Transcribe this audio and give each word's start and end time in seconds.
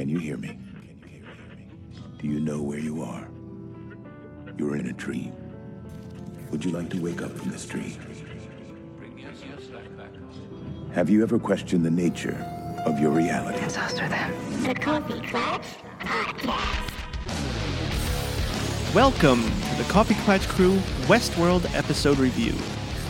Can 0.00 0.08
you 0.08 0.18
hear 0.18 0.38
me? 0.38 0.58
Do 2.18 2.26
you 2.26 2.40
know 2.40 2.62
where 2.62 2.78
you 2.78 3.02
are? 3.02 3.28
You're 4.56 4.76
in 4.76 4.86
a 4.86 4.94
dream. 4.94 5.34
Would 6.50 6.64
you 6.64 6.70
like 6.70 6.88
to 6.88 6.98
wake 6.98 7.20
up 7.20 7.30
from 7.32 7.50
this 7.50 7.66
dream? 7.66 8.00
Have 10.94 11.10
you 11.10 11.22
ever 11.22 11.38
questioned 11.38 11.84
the 11.84 11.90
nature 11.90 12.34
of 12.86 12.98
your 12.98 13.10
reality? 13.10 13.58
The 13.60 14.74
Coffee 14.80 15.20
Clutch 15.20 15.66
Podcast. 15.98 16.94
Welcome 18.94 19.42
to 19.42 19.74
the 19.76 19.86
Coffee 19.90 20.16
Clutch 20.24 20.48
Crew 20.48 20.76
Westworld 21.08 21.70
episode 21.74 22.18
review. 22.18 22.54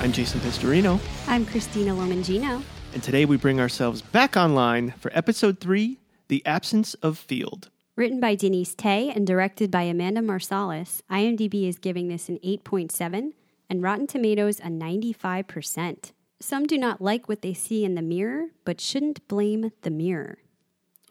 I'm 0.00 0.10
Jason 0.10 0.40
Pistorino, 0.40 0.98
I'm 1.28 1.46
Christina 1.46 1.92
Lomangino. 1.92 2.64
and 2.94 3.00
today 3.00 3.26
we 3.26 3.36
bring 3.36 3.60
ourselves 3.60 4.02
back 4.02 4.36
online 4.36 4.90
for 4.98 5.12
episode 5.14 5.60
3 5.60 5.99
The 6.30 6.46
Absence 6.46 6.94
of 6.94 7.18
Field. 7.18 7.70
Written 7.96 8.20
by 8.20 8.36
Denise 8.36 8.76
Thé 8.76 9.12
and 9.12 9.26
directed 9.26 9.68
by 9.68 9.82
Amanda 9.82 10.20
Marsalis, 10.20 11.02
IMDb 11.10 11.68
is 11.68 11.80
giving 11.80 12.06
this 12.06 12.28
an 12.28 12.38
8.7 12.44 13.32
and 13.68 13.82
Rotten 13.82 14.06
Tomatoes 14.06 14.60
a 14.60 14.68
95%. 14.68 16.12
Some 16.38 16.68
do 16.68 16.78
not 16.78 17.00
like 17.00 17.28
what 17.28 17.42
they 17.42 17.52
see 17.52 17.84
in 17.84 17.96
the 17.96 18.00
mirror, 18.00 18.50
but 18.64 18.80
shouldn't 18.80 19.26
blame 19.26 19.72
the 19.82 19.90
mirror. 19.90 20.38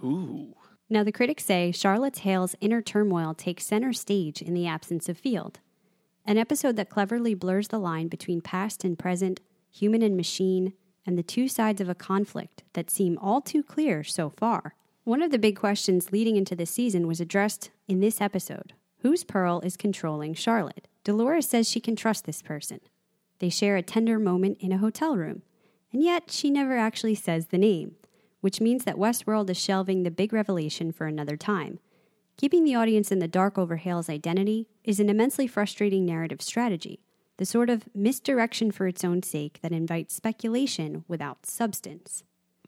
Ooh. 0.01 0.55
Now, 0.89 1.03
the 1.03 1.11
critics 1.11 1.43
say 1.43 1.73
Charlotte 1.73 2.19
Hale's 2.19 2.55
inner 2.61 2.81
turmoil 2.81 3.33
takes 3.33 3.65
center 3.65 3.91
stage 3.91 4.41
in 4.41 4.53
the 4.53 4.67
absence 4.67 5.09
of 5.09 5.17
Field, 5.17 5.59
an 6.25 6.37
episode 6.37 6.77
that 6.77 6.89
cleverly 6.89 7.33
blurs 7.33 7.67
the 7.67 7.77
line 7.77 8.07
between 8.07 8.39
past 8.39 8.85
and 8.85 8.97
present, 8.97 9.41
human 9.69 10.01
and 10.01 10.15
machine, 10.15 10.71
and 11.05 11.17
the 11.17 11.23
two 11.23 11.49
sides 11.49 11.81
of 11.81 11.89
a 11.89 11.93
conflict 11.93 12.63
that 12.71 12.89
seem 12.89 13.17
all 13.17 13.41
too 13.41 13.61
clear 13.61 14.01
so 14.01 14.29
far. 14.29 14.75
One 15.09 15.23
of 15.23 15.31
the 15.31 15.39
big 15.39 15.55
questions 15.55 16.11
leading 16.11 16.35
into 16.35 16.55
the 16.55 16.67
season 16.67 17.07
was 17.07 17.19
addressed 17.19 17.71
in 17.87 17.99
this 17.99 18.21
episode 18.21 18.73
Whose 18.99 19.23
Pearl 19.23 19.59
is 19.61 19.75
controlling 19.75 20.35
Charlotte? 20.35 20.87
Dolores 21.03 21.49
says 21.49 21.67
she 21.67 21.79
can 21.79 21.95
trust 21.95 22.25
this 22.25 22.43
person. 22.43 22.79
They 23.39 23.49
share 23.49 23.75
a 23.75 23.81
tender 23.81 24.19
moment 24.19 24.59
in 24.59 24.71
a 24.71 24.77
hotel 24.77 25.17
room, 25.17 25.41
and 25.91 26.03
yet 26.03 26.29
she 26.29 26.51
never 26.51 26.77
actually 26.77 27.15
says 27.15 27.47
the 27.47 27.57
name 27.57 27.95
which 28.41 28.61
means 28.61 28.83
that 28.83 28.97
Westworld 28.97 29.49
is 29.49 29.57
shelving 29.57 30.03
the 30.03 30.11
big 30.11 30.31
revelation 30.31 30.91
for 30.91 31.07
another 31.07 31.35
time. 31.35 31.79
Keeping 32.37 32.63
the 32.63 32.75
audience 32.75 33.11
in 33.11 33.17
the 33.17 33.27
dark 33.27 33.57
over 33.57 33.77
Hale's 33.77 34.11
identity 34.11 34.67
is 34.83 34.99
an 34.99 35.09
immensely 35.09 35.47
frustrating 35.47 36.05
narrative 36.05 36.43
strategy, 36.43 36.99
the 37.37 37.47
sort 37.47 37.71
of 37.71 37.89
misdirection 37.95 38.69
for 38.69 38.85
its 38.85 39.03
own 39.03 39.23
sake 39.23 39.57
that 39.63 39.71
invites 39.71 40.13
speculation 40.13 41.03
without 41.07 41.47
substance. 41.47 42.23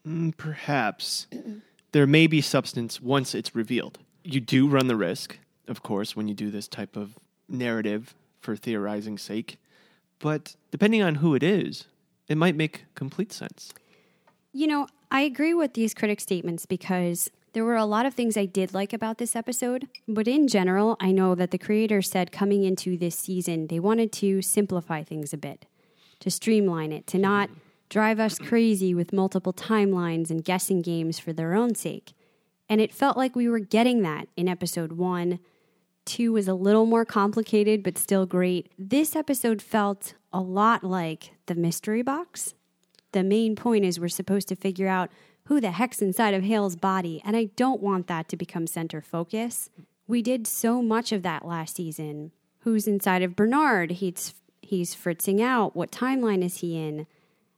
Mm, 0.07 0.35
Perhaps. 0.35 1.27
there 1.91 2.07
may 2.07 2.27
be 2.27 2.41
substance 2.41 3.01
once 3.01 3.35
it's 3.35 3.55
revealed. 3.55 3.99
You 4.23 4.39
do 4.39 4.67
run 4.67 4.87
the 4.87 4.95
risk, 4.95 5.39
of 5.67 5.83
course, 5.83 6.15
when 6.15 6.27
you 6.27 6.33
do 6.33 6.51
this 6.51 6.67
type 6.67 6.95
of 6.95 7.17
narrative 7.49 8.13
for 8.39 8.55
theorizing 8.55 9.17
sake, 9.17 9.57
but 10.19 10.55
depending 10.71 11.01
on 11.01 11.15
who 11.15 11.35
it 11.35 11.43
is, 11.43 11.85
it 12.27 12.37
might 12.37 12.55
make 12.55 12.85
complete 12.95 13.33
sense. 13.33 13.73
You 14.53 14.67
know, 14.67 14.87
I 15.09 15.21
agree 15.21 15.53
with 15.53 15.73
these 15.73 15.93
critic 15.93 16.19
statements 16.19 16.65
because 16.65 17.29
there 17.53 17.65
were 17.65 17.75
a 17.75 17.85
lot 17.85 18.05
of 18.05 18.13
things 18.13 18.37
I 18.37 18.45
did 18.45 18.73
like 18.73 18.93
about 18.93 19.17
this 19.17 19.35
episode, 19.35 19.87
but 20.07 20.27
in 20.27 20.47
general, 20.47 20.95
I 21.01 21.11
know 21.11 21.35
that 21.35 21.51
the 21.51 21.57
creators 21.57 22.09
said 22.09 22.31
coming 22.31 22.63
into 22.63 22.97
this 22.97 23.15
season, 23.15 23.67
they 23.67 23.79
wanted 23.79 24.11
to 24.13 24.41
simplify 24.41 25.03
things 25.03 25.33
a 25.33 25.37
bit, 25.37 25.65
to 26.21 26.31
streamline 26.31 26.93
it, 26.93 27.07
to 27.07 27.17
not 27.17 27.49
drive 27.91 28.19
us 28.19 28.39
crazy 28.39 28.95
with 28.95 29.13
multiple 29.13 29.53
timelines 29.53 30.31
and 30.31 30.43
guessing 30.43 30.81
games 30.81 31.19
for 31.19 31.31
their 31.31 31.53
own 31.53 31.75
sake. 31.75 32.13
And 32.67 32.81
it 32.81 32.91
felt 32.91 33.17
like 33.17 33.35
we 33.35 33.47
were 33.47 33.59
getting 33.59 34.01
that 34.01 34.27
in 34.35 34.47
episode 34.47 34.93
one. 34.93 35.37
Two 36.05 36.33
was 36.33 36.47
a 36.47 36.55
little 36.55 36.87
more 36.87 37.05
complicated, 37.05 37.83
but 37.83 37.99
still 37.99 38.25
great. 38.25 38.71
This 38.79 39.15
episode 39.15 39.61
felt 39.61 40.15
a 40.33 40.41
lot 40.41 40.83
like 40.83 41.33
the 41.45 41.53
mystery 41.53 42.01
box 42.01 42.55
the 43.11 43.23
main 43.23 43.55
point 43.55 43.85
is 43.85 43.99
we're 43.99 44.07
supposed 44.09 44.47
to 44.49 44.55
figure 44.55 44.87
out 44.87 45.09
who 45.45 45.59
the 45.59 45.71
heck's 45.71 46.01
inside 46.01 46.33
of 46.33 46.43
Hale's 46.43 46.75
body, 46.75 47.21
and 47.25 47.35
I 47.35 47.45
don't 47.55 47.81
want 47.81 48.07
that 48.07 48.29
to 48.29 48.37
become 48.37 48.67
center 48.67 49.01
focus. 49.01 49.69
We 50.07 50.21
did 50.21 50.47
so 50.47 50.81
much 50.81 51.11
of 51.11 51.23
that 51.23 51.45
last 51.45 51.75
season. 51.75 52.31
Who's 52.59 52.87
inside 52.87 53.23
of 53.23 53.35
Bernard? 53.35 53.91
He's 53.91 54.33
he's 54.61 54.93
fritzing 54.93 55.41
out. 55.41 55.75
What 55.75 55.91
timeline 55.91 56.43
is 56.43 56.57
he 56.57 56.77
in? 56.77 57.07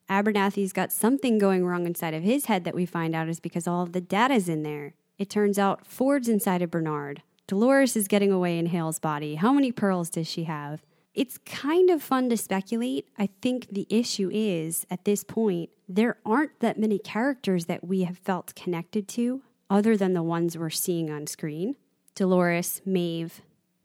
Abernathy's 0.10 0.74
got 0.74 0.92
something 0.92 1.38
going 1.38 1.66
wrong 1.66 1.86
inside 1.86 2.14
of 2.14 2.24
his 2.24 2.46
head 2.46 2.64
that 2.66 2.76
we 2.76 2.86
find 2.86 3.16
out 3.16 3.30
is 3.30 3.40
because 3.40 3.68
all 3.68 3.84
of 3.84 3.94
the 3.94 4.02
data's 4.02 4.50
in 4.50 4.64
there. 4.64 4.94
It 5.18 5.30
turns 5.30 5.58
out 5.58 5.86
Ford's 5.86 6.28
inside 6.28 6.62
of 6.62 6.72
Bernard. 6.72 7.22
Dolores 7.48 7.96
is 7.96 8.08
getting 8.08 8.32
away 8.32 8.58
in 8.58 8.68
Hale's 8.68 9.00
body. 9.00 9.36
How 9.36 9.54
many 9.54 9.72
pearls 9.72 10.10
does 10.10 10.28
she 10.28 10.46
have? 10.46 10.84
It's 11.14 11.38
kind 11.40 11.90
of 11.90 12.02
fun 12.02 12.30
to 12.30 12.38
speculate. 12.38 13.08
I 13.18 13.30
think 13.42 13.68
the 13.72 13.86
issue 13.90 14.32
is, 14.34 14.86
at 14.90 15.06
this 15.06 15.24
point, 15.24 15.70
there 15.88 16.18
aren't 16.26 16.60
that 16.60 16.80
many 16.80 16.98
characters 16.98 17.66
that 17.66 17.84
we 17.84 18.04
have 18.04 18.18
felt 18.18 18.56
connected 18.56 19.08
to 19.10 19.44
other 19.70 19.96
than 19.96 20.14
the 20.14 20.24
ones 20.24 20.58
we're 20.58 20.70
seeing 20.70 21.12
on 21.12 21.28
screen 21.28 21.76
Dolores, 22.16 22.82
Maeve, 22.86 23.42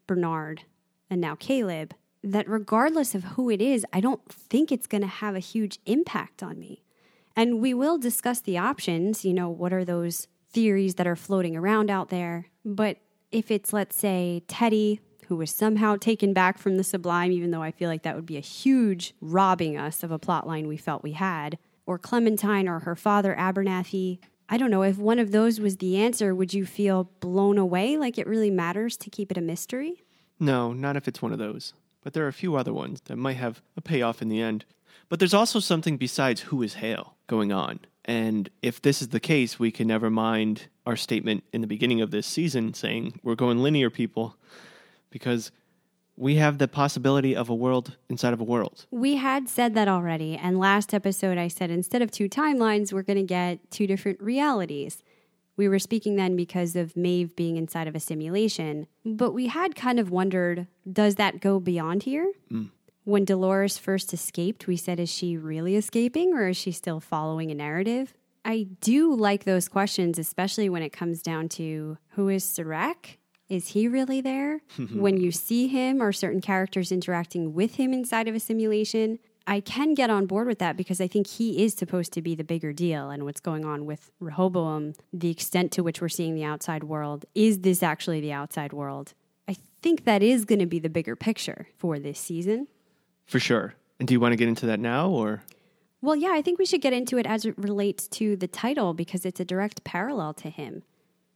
Bernard, 0.07 0.63
and 1.11 1.21
now 1.21 1.35
Caleb. 1.35 1.95
That 2.31 2.47
regardless 2.47 3.15
of 3.15 3.25
who 3.25 3.49
it 3.49 3.63
is, 3.63 3.87
I 3.91 4.01
don't 4.01 4.21
think 4.31 4.71
it's 4.71 4.87
going 4.87 5.01
to 5.01 5.07
have 5.07 5.35
a 5.35 5.39
huge 5.41 5.79
impact 5.87 6.43
on 6.43 6.59
me. 6.59 6.83
And 7.35 7.59
we 7.59 7.73
will 7.73 7.97
discuss 7.97 8.41
the 8.41 8.59
options. 8.59 9.25
You 9.25 9.33
know, 9.33 9.49
what 9.49 9.73
are 9.73 9.85
those 9.85 10.29
theories 10.51 10.97
that 10.97 11.07
are 11.07 11.17
floating 11.17 11.57
around 11.57 11.91
out 11.91 12.11
there? 12.11 12.49
But 12.67 12.99
if 13.33 13.51
it's, 13.51 13.73
let's 13.73 13.97
say, 13.97 14.43
Teddy, 14.47 15.01
who 15.29 15.37
was 15.37 15.51
somehow 15.51 15.97
taken 15.97 16.35
back 16.35 16.59
from 16.59 16.77
the 16.77 16.85
sublime, 16.85 17.33
even 17.33 17.51
though 17.51 17.63
I 17.63 17.71
feel 17.71 17.89
like 17.89 18.03
that 18.03 18.15
would 18.15 18.27
be 18.27 18.37
a 18.37 18.41
huge 18.41 19.15
robbing 19.23 19.79
us 19.79 20.03
of 20.03 20.11
a 20.11 20.19
plot 20.19 20.47
line 20.47 20.69
we 20.69 20.77
felt 20.77 21.03
we 21.03 21.13
had, 21.13 21.57
or 21.87 21.99
Clementine 21.99 22.69
or 22.69 22.81
her 22.81 22.97
father 22.97 23.35
Abernathy. 23.39 24.19
I 24.51 24.59
don't 24.59 24.71
know, 24.71 24.83
if 24.83 24.99
one 24.99 25.19
of 25.19 25.33
those 25.33 25.61
was 25.61 25.79
the 25.79 25.97
answer, 25.97 26.35
would 26.35 26.53
you 26.53 26.67
feel 26.67 27.11
blown 27.21 27.57
away 27.57 27.97
like 27.97 28.19
it 28.19 28.27
really 28.27 28.51
matters 28.51 28.99
to 28.99 29.09
keep 29.09 29.31
it 29.31 29.39
a 29.39 29.43
mystery? 29.43 30.03
No, 30.39 30.75
not 30.75 30.97
if 30.97 31.09
it's 31.09 31.23
one 31.23 31.33
of 31.33 31.39
those. 31.39 31.73
But 32.03 32.13
there 32.13 32.25
are 32.25 32.29
a 32.29 32.33
few 32.33 32.57
other 32.57 32.73
ones 32.73 33.01
that 33.07 33.17
might 33.17 33.37
have 33.37 33.61
a 33.77 33.81
payoff 33.81 34.23
in 34.23 34.29
the 34.29 34.41
end. 34.41 34.65
But 35.09 35.19
there's 35.19 35.35
also 35.35 35.61
something 35.61 35.97
besides 35.97 36.43
who 36.43 36.63
is 36.63 36.75
Hale 36.75 37.15
going 37.27 37.53
on. 37.53 37.81
And 38.05 38.49
if 38.63 38.81
this 38.81 39.03
is 39.03 39.09
the 39.09 39.21
case, 39.21 39.59
we 39.59 39.71
can 39.71 39.87
never 39.87 40.11
mind 40.11 40.69
our 40.87 40.97
statement 40.97 41.45
in 41.53 41.61
the 41.61 41.67
beginning 41.67 42.01
of 42.01 42.11
this 42.11 42.27
season 42.27 42.73
saying 42.73 43.21
we're 43.23 43.35
going 43.35 43.63
linear, 43.63 43.91
people, 43.91 44.37
because 45.11 45.51
we 46.17 46.35
have 46.35 46.59
the 46.59 46.67
possibility 46.67 47.37
of 47.37 47.49
a 47.49 47.55
world 47.55 47.97
inside 48.09 48.33
of 48.33 48.41
a 48.41 48.45
world. 48.45 48.87
We 48.91 49.17
had 49.17 49.49
said 49.49 49.75
that 49.75 49.87
already. 49.89 50.37
And 50.37 50.59
last 50.59 50.93
episode, 50.93 51.39
I 51.39 51.49
said 51.49 51.71
instead 51.71 52.03
of 52.03 52.11
two 52.11 52.29
timelines, 52.29 52.93
we're 52.93 53.03
going 53.03 53.19
to 53.19 53.23
get 53.23 53.71
two 53.71 53.87
different 53.87 54.21
realities. 54.21 55.03
We 55.59 55.69
were 55.69 55.81
speaking 55.81 56.15
then 56.15 56.37
because 56.37 56.77
of 56.77 56.97
Maeve 56.97 57.35
being 57.35 57.57
inside 57.57 57.89
of 57.89 57.97
a 57.97 58.01
simulation, 58.01 58.87
but 59.05 59.33
we 59.33 59.49
had 59.49 59.75
kind 59.75 59.99
of 59.99 60.11
wondered 60.11 60.69
does 60.91 61.17
that 61.17 61.41
go 61.41 61.59
beyond 61.59 62.05
here? 62.05 62.33
Hmm. 62.49 62.67
When 63.05 63.25
Dolores 63.25 63.77
first 63.77 64.15
escaped, 64.15 64.67
we 64.67 64.77
said, 64.77 65.01
is 65.01 65.11
she 65.11 65.37
really 65.37 65.77
escaping 65.77 66.33
or 66.35 66.49
is 66.49 66.57
she 66.57 66.71
still 66.73 67.01
following 67.01 67.51
a 67.51 67.55
narrative? 67.55 68.15
I 68.45 68.69
do 68.81 69.13
like 69.15 69.45
those 69.45 69.69
questions, 69.69 70.19
especially 70.19 70.69
when 70.69 70.83
it 70.83 70.93
comes 70.93 71.23
down 71.23 71.49
to 71.51 71.99
who 72.11 72.29
is 72.29 72.45
Serac? 72.45 73.19
Is 73.49 73.69
he 73.69 73.89
really 73.89 74.21
there? 74.21 74.61
when 74.93 75.17
you 75.17 75.33
see 75.33 75.67
him 75.67 76.01
or 76.01 76.13
certain 76.13 76.41
characters 76.41 76.93
interacting 76.93 77.53
with 77.53 77.75
him 77.75 77.93
inside 77.93 78.29
of 78.29 78.35
a 78.35 78.41
simulation, 78.41 79.19
I 79.49 79.61
can 79.61 79.95
get 79.95 80.11
on 80.11 80.27
board 80.27 80.47
with 80.47 80.59
that 80.59 80.77
because 80.77 81.01
I 81.01 81.09
think 81.09 81.27
he 81.27 81.65
is 81.65 81.73
supposed 81.73 82.13
to 82.13 82.21
be 82.21 82.35
the 82.35 82.45
bigger 82.45 82.75
deal 82.75 83.09
and 83.09 83.25
what's 83.25 83.41
going 83.41 83.65
on 83.65 83.87
with 83.87 84.13
Rehoboam, 84.21 84.93
the 85.11 85.31
extent 85.31 85.73
to 85.73 85.83
which 85.83 86.03
we're 86.03 86.11
seeing 86.11 86.35
the 86.35 86.45
outside 86.45 86.85
world. 86.85 87.25
Is 87.35 87.61
this 87.61 87.83
actually 87.83 88.21
the 88.21 88.31
outside 88.31 88.75
world? 88.75 89.15
I 89.49 89.57
think 89.81 90.05
that 90.05 90.23
is 90.23 90.45
going 90.45 90.59
to 90.59 90.67
be 90.67 90.79
the 90.79 90.91
bigger 90.91 91.17
picture 91.17 91.67
for 91.79 91.99
this 91.99 92.21
season. 92.21 92.69
For 93.25 93.41
sure. 93.41 93.73
And 93.99 94.07
do 94.07 94.13
you 94.13 94.21
want 94.21 94.33
to 94.33 94.37
get 94.37 94.49
into 94.49 94.67
that 94.67 94.81
now 94.81 95.09
or? 95.09 95.43
Well, 96.03 96.15
yeah, 96.15 96.33
I 96.33 96.43
think 96.43 96.59
we 96.59 96.67
should 96.67 96.83
get 96.83 96.93
into 96.93 97.17
it 97.17 97.25
as 97.25 97.47
it 97.47 97.57
relates 97.57 98.07
to 98.09 98.37
the 98.37 98.49
title 98.49 98.93
because 98.93 99.25
it's 99.25 99.41
a 99.41 99.47
direct 99.47 99.83
parallel 99.83 100.35
to 100.35 100.51
him. 100.51 100.83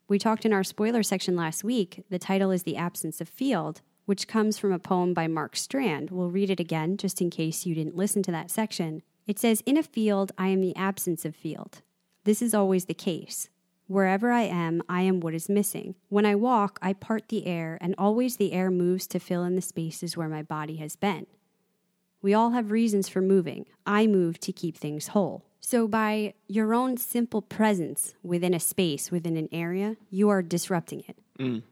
We 0.07 0.19
talked 0.19 0.45
in 0.45 0.53
our 0.53 0.65
spoiler 0.65 1.03
section 1.03 1.35
last 1.35 1.65
week. 1.65 2.05
The 2.11 2.19
title 2.19 2.51
is 2.51 2.65
The 2.65 2.77
Absence 2.77 3.23
of 3.23 3.29
Field, 3.31 3.81
which 4.07 4.29
comes 4.29 4.59
from 4.59 4.73
a 4.73 4.79
poem 4.79 5.15
by 5.15 5.27
Mark 5.27 5.57
Strand. 5.57 6.11
We'll 6.11 6.31
read 6.31 6.51
it 6.51 6.61
again 6.61 6.97
just 6.97 7.21
in 7.21 7.31
case 7.31 7.67
you 7.67 7.75
didn't 7.75 7.97
listen 7.97 8.23
to 8.25 8.33
that 8.33 8.51
section. 8.51 9.03
It 9.27 9.39
says, 9.39 9.63
In 9.67 9.77
a 9.77 9.83
field, 9.83 10.33
I 10.37 10.49
am 10.49 10.61
the 10.61 10.77
absence 10.77 11.25
of 11.25 11.37
field. 11.37 11.83
This 12.25 12.43
is 12.43 12.55
always 12.55 12.87
the 12.87 12.95
case. 12.95 13.49
Wherever 13.87 14.33
I 14.33 14.43
am, 14.43 14.83
I 14.89 15.03
am 15.03 15.21
what 15.21 15.35
is 15.35 15.49
missing. 15.49 15.97
When 16.09 16.25
I 16.25 16.35
walk, 16.35 16.79
I 16.81 16.93
part 16.93 17.29
the 17.29 17.47
air, 17.47 17.79
and 17.81 17.95
always 17.99 18.37
the 18.37 18.53
air 18.53 18.71
moves 18.71 19.07
to 19.09 19.19
fill 19.19 19.45
in 19.45 19.55
the 19.55 19.63
spaces 19.63 20.17
where 20.17 20.29
my 20.29 20.43
body 20.43 20.77
has 20.77 20.97
been. 20.97 21.27
We 22.23 22.33
all 22.33 22.51
have 22.51 22.71
reasons 22.71 23.09
for 23.09 23.21
moving. 23.21 23.67
I 23.85 24.07
move 24.07 24.39
to 24.41 24.53
keep 24.53 24.77
things 24.77 25.09
whole. 25.09 25.45
So, 25.61 25.87
by 25.87 26.35
your 26.49 26.75
own 26.75 26.97
simple 26.97 27.43
presence 27.43 28.15
within 28.23 28.55
a 28.55 28.61
space, 28.61 29.11
within 29.11 29.37
an 29.37 29.49
area, 29.53 29.97
you 30.11 30.29
are 30.29 30.43
disrupting 30.43 31.05
it. 31.09 31.19
Mm. 31.39 31.63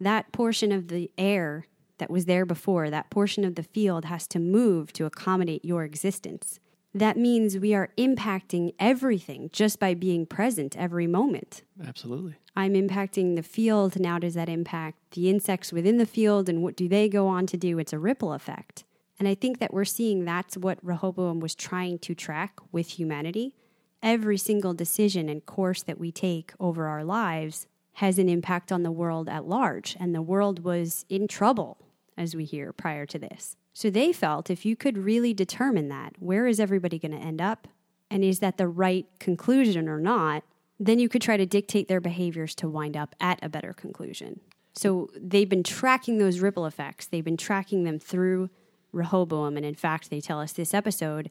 That 0.00 0.32
portion 0.32 0.72
of 0.72 0.88
the 0.88 1.10
air 1.16 1.66
that 2.00 2.10
was 2.10 2.24
there 2.24 2.44
before, 2.44 2.90
that 2.90 3.10
portion 3.10 3.44
of 3.44 3.54
the 3.54 3.62
field 3.62 4.04
has 4.06 4.26
to 4.28 4.38
move 4.38 4.92
to 4.94 5.06
accommodate 5.06 5.64
your 5.64 5.84
existence. 5.84 6.58
That 6.92 7.16
means 7.16 7.56
we 7.56 7.72
are 7.72 7.90
impacting 7.96 8.74
everything 8.80 9.48
just 9.52 9.78
by 9.78 9.94
being 9.94 10.26
present 10.26 10.76
every 10.76 11.06
moment. 11.06 11.62
Absolutely. 11.86 12.34
I'm 12.56 12.74
impacting 12.74 13.36
the 13.36 13.44
field. 13.44 14.00
Now, 14.00 14.18
does 14.18 14.34
that 14.34 14.48
impact 14.48 14.98
the 15.12 15.30
insects 15.30 15.72
within 15.72 15.98
the 15.98 16.06
field 16.06 16.48
and 16.48 16.62
what 16.62 16.76
do 16.76 16.88
they 16.88 17.08
go 17.08 17.28
on 17.28 17.46
to 17.46 17.56
do? 17.56 17.78
It's 17.78 17.92
a 17.92 17.98
ripple 17.98 18.32
effect. 18.32 18.84
And 19.20 19.28
I 19.28 19.34
think 19.34 19.60
that 19.60 19.72
we're 19.72 19.84
seeing 19.84 20.24
that's 20.24 20.56
what 20.56 20.78
Rehoboam 20.82 21.38
was 21.38 21.54
trying 21.54 21.98
to 22.00 22.14
track 22.14 22.58
with 22.72 22.98
humanity. 22.98 23.54
Every 24.02 24.38
single 24.38 24.74
decision 24.74 25.28
and 25.28 25.44
course 25.44 25.82
that 25.82 26.00
we 26.00 26.10
take 26.10 26.52
over 26.58 26.88
our 26.88 27.04
lives 27.04 27.66
has 27.94 28.18
an 28.18 28.28
impact 28.28 28.72
on 28.72 28.82
the 28.82 28.90
world 28.90 29.28
at 29.28 29.46
large. 29.46 29.96
And 30.00 30.14
the 30.14 30.22
world 30.22 30.64
was 30.64 31.04
in 31.08 31.28
trouble, 31.28 31.76
as 32.20 32.36
we 32.36 32.44
hear 32.44 32.70
prior 32.72 33.06
to 33.06 33.18
this. 33.18 33.56
So 33.72 33.88
they 33.88 34.12
felt 34.12 34.50
if 34.50 34.66
you 34.66 34.76
could 34.76 34.98
really 34.98 35.32
determine 35.32 35.88
that, 35.88 36.12
where 36.18 36.46
is 36.46 36.60
everybody 36.60 36.98
going 36.98 37.18
to 37.18 37.26
end 37.26 37.40
up? 37.40 37.66
And 38.10 38.22
is 38.22 38.40
that 38.40 38.58
the 38.58 38.68
right 38.68 39.06
conclusion 39.18 39.88
or 39.88 39.98
not? 39.98 40.44
Then 40.78 40.98
you 40.98 41.08
could 41.08 41.22
try 41.22 41.38
to 41.38 41.46
dictate 41.46 41.88
their 41.88 42.00
behaviors 42.00 42.54
to 42.56 42.68
wind 42.68 42.94
up 42.94 43.16
at 43.20 43.38
a 43.42 43.48
better 43.48 43.72
conclusion. 43.72 44.40
So 44.74 45.08
they've 45.16 45.48
been 45.48 45.62
tracking 45.62 46.18
those 46.18 46.40
ripple 46.40 46.66
effects. 46.66 47.06
They've 47.06 47.24
been 47.24 47.38
tracking 47.38 47.84
them 47.84 47.98
through 47.98 48.50
Rehoboam. 48.92 49.56
And 49.56 49.64
in 49.64 49.74
fact, 49.74 50.10
they 50.10 50.20
tell 50.20 50.40
us 50.40 50.52
this 50.52 50.74
episode, 50.74 51.30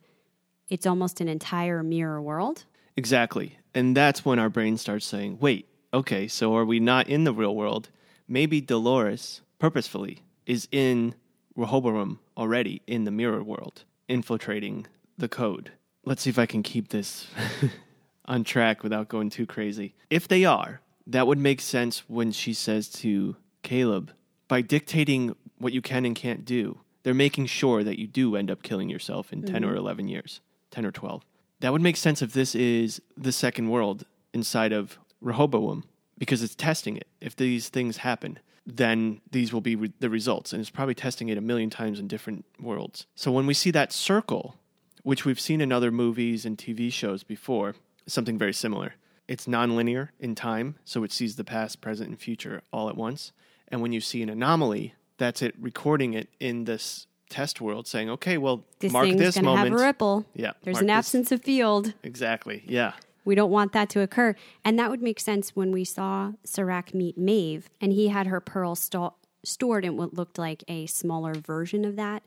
it's 0.69 0.87
almost 0.87 1.21
an 1.21 1.27
entire 1.27 1.83
mirror 1.83 2.21
world. 2.21 2.65
Exactly. 2.97 3.59
And 3.75 3.95
that's 3.95 4.25
when 4.25 4.39
our 4.39 4.49
brain 4.49 4.77
starts 4.77 5.05
saying, 5.05 5.37
wait, 5.39 5.67
okay, 5.93 6.27
so 6.27 6.55
are 6.55 6.65
we 6.65 6.79
not 6.79 7.07
in 7.07 7.25
the 7.25 7.33
real 7.33 7.55
world? 7.55 7.89
Maybe 8.27 8.59
Dolores, 8.59 9.41
purposefully, 9.59 10.23
is 10.49 10.67
in 10.71 11.13
Rehoboam 11.55 12.19
already 12.35 12.81
in 12.87 13.03
the 13.03 13.11
mirror 13.11 13.43
world, 13.43 13.83
infiltrating 14.07 14.87
the 15.15 15.29
code. 15.29 15.71
Let's 16.03 16.23
see 16.23 16.31
if 16.31 16.39
I 16.39 16.47
can 16.47 16.63
keep 16.63 16.89
this 16.89 17.27
on 18.25 18.43
track 18.43 18.81
without 18.81 19.09
going 19.09 19.29
too 19.29 19.45
crazy. 19.45 19.93
If 20.09 20.27
they 20.27 20.45
are, 20.45 20.81
that 21.05 21.27
would 21.27 21.37
make 21.37 21.61
sense 21.61 22.03
when 22.09 22.31
she 22.31 22.53
says 22.53 22.89
to 22.89 23.35
Caleb, 23.61 24.11
by 24.47 24.61
dictating 24.61 25.35
what 25.59 25.71
you 25.71 25.83
can 25.83 26.03
and 26.03 26.15
can't 26.15 26.45
do, 26.45 26.79
they're 27.03 27.13
making 27.13 27.45
sure 27.45 27.83
that 27.83 27.99
you 27.99 28.07
do 28.07 28.35
end 28.35 28.49
up 28.49 28.63
killing 28.63 28.89
yourself 28.89 29.31
in 29.31 29.43
10 29.43 29.61
mm-hmm. 29.61 29.71
or 29.71 29.75
11 29.75 30.07
years, 30.07 30.41
10 30.71 30.83
or 30.83 30.91
12. 30.91 31.23
That 31.59 31.71
would 31.71 31.81
make 31.81 31.95
sense 31.95 32.23
if 32.23 32.33
this 32.33 32.55
is 32.55 33.01
the 33.15 33.31
second 33.31 33.69
world 33.69 34.05
inside 34.33 34.71
of 34.71 34.97
Rehoboam 35.21 35.83
because 36.17 36.41
it's 36.41 36.55
testing 36.55 36.97
it. 36.97 37.07
If 37.21 37.35
these 37.35 37.69
things 37.69 37.97
happen, 37.97 38.39
then 38.77 39.21
these 39.31 39.51
will 39.53 39.61
be 39.61 39.75
re- 39.75 39.93
the 39.99 40.09
results. 40.09 40.53
And 40.53 40.59
it's 40.61 40.69
probably 40.69 40.95
testing 40.95 41.29
it 41.29 41.37
a 41.37 41.41
million 41.41 41.69
times 41.69 41.99
in 41.99 42.07
different 42.07 42.45
worlds. 42.59 43.05
So 43.15 43.31
when 43.31 43.45
we 43.47 43.53
see 43.53 43.71
that 43.71 43.91
circle, 43.91 44.55
which 45.03 45.25
we've 45.25 45.39
seen 45.39 45.61
in 45.61 45.71
other 45.71 45.91
movies 45.91 46.45
and 46.45 46.57
TV 46.57 46.91
shows 46.91 47.23
before, 47.23 47.75
something 48.07 48.37
very 48.37 48.53
similar. 48.53 48.93
It's 49.27 49.45
nonlinear 49.45 50.09
in 50.19 50.33
time, 50.35 50.75
so 50.85 51.03
it 51.03 51.11
sees 51.11 51.35
the 51.35 51.43
past, 51.43 51.81
present, 51.81 52.09
and 52.09 52.19
future 52.19 52.61
all 52.73 52.89
at 52.89 52.97
once. 52.97 53.31
And 53.67 53.81
when 53.81 53.91
you 53.93 54.01
see 54.01 54.23
an 54.23 54.29
anomaly, 54.29 54.95
that's 55.17 55.41
it 55.41 55.53
recording 55.59 56.13
it 56.15 56.29
in 56.39 56.63
this 56.65 57.05
test 57.29 57.61
world, 57.61 57.85
saying, 57.87 58.09
"Okay, 58.09 58.39
well, 58.39 58.65
This 58.79 58.91
mark 58.91 59.05
thing's 59.05 59.19
this 59.19 59.39
moment." 59.41 59.69
have 59.71 59.79
a 59.79 59.83
ripple. 59.85 60.25
Yeah, 60.33 60.53
There's 60.63 60.79
an 60.79 60.87
this- 60.87 60.93
absence 60.95 61.31
of 61.31 61.43
field. 61.43 61.93
Exactly. 62.01 62.63
Yeah. 62.65 62.93
We 63.25 63.35
don't 63.35 63.51
want 63.51 63.73
that 63.73 63.89
to 63.91 64.01
occur. 64.01 64.35
And 64.63 64.77
that 64.79 64.89
would 64.89 65.01
make 65.01 65.19
sense 65.19 65.55
when 65.55 65.71
we 65.71 65.83
saw 65.83 66.33
Serac 66.43 66.93
meet 66.93 67.17
Maeve 67.17 67.69
and 67.79 67.91
he 67.91 68.07
had 68.07 68.27
her 68.27 68.39
pearl 68.39 68.75
sto- 68.75 69.15
stored 69.43 69.85
in 69.85 69.97
what 69.97 70.13
looked 70.13 70.37
like 70.37 70.63
a 70.67 70.85
smaller 70.87 71.33
version 71.33 71.85
of 71.85 71.95
that, 71.95 72.23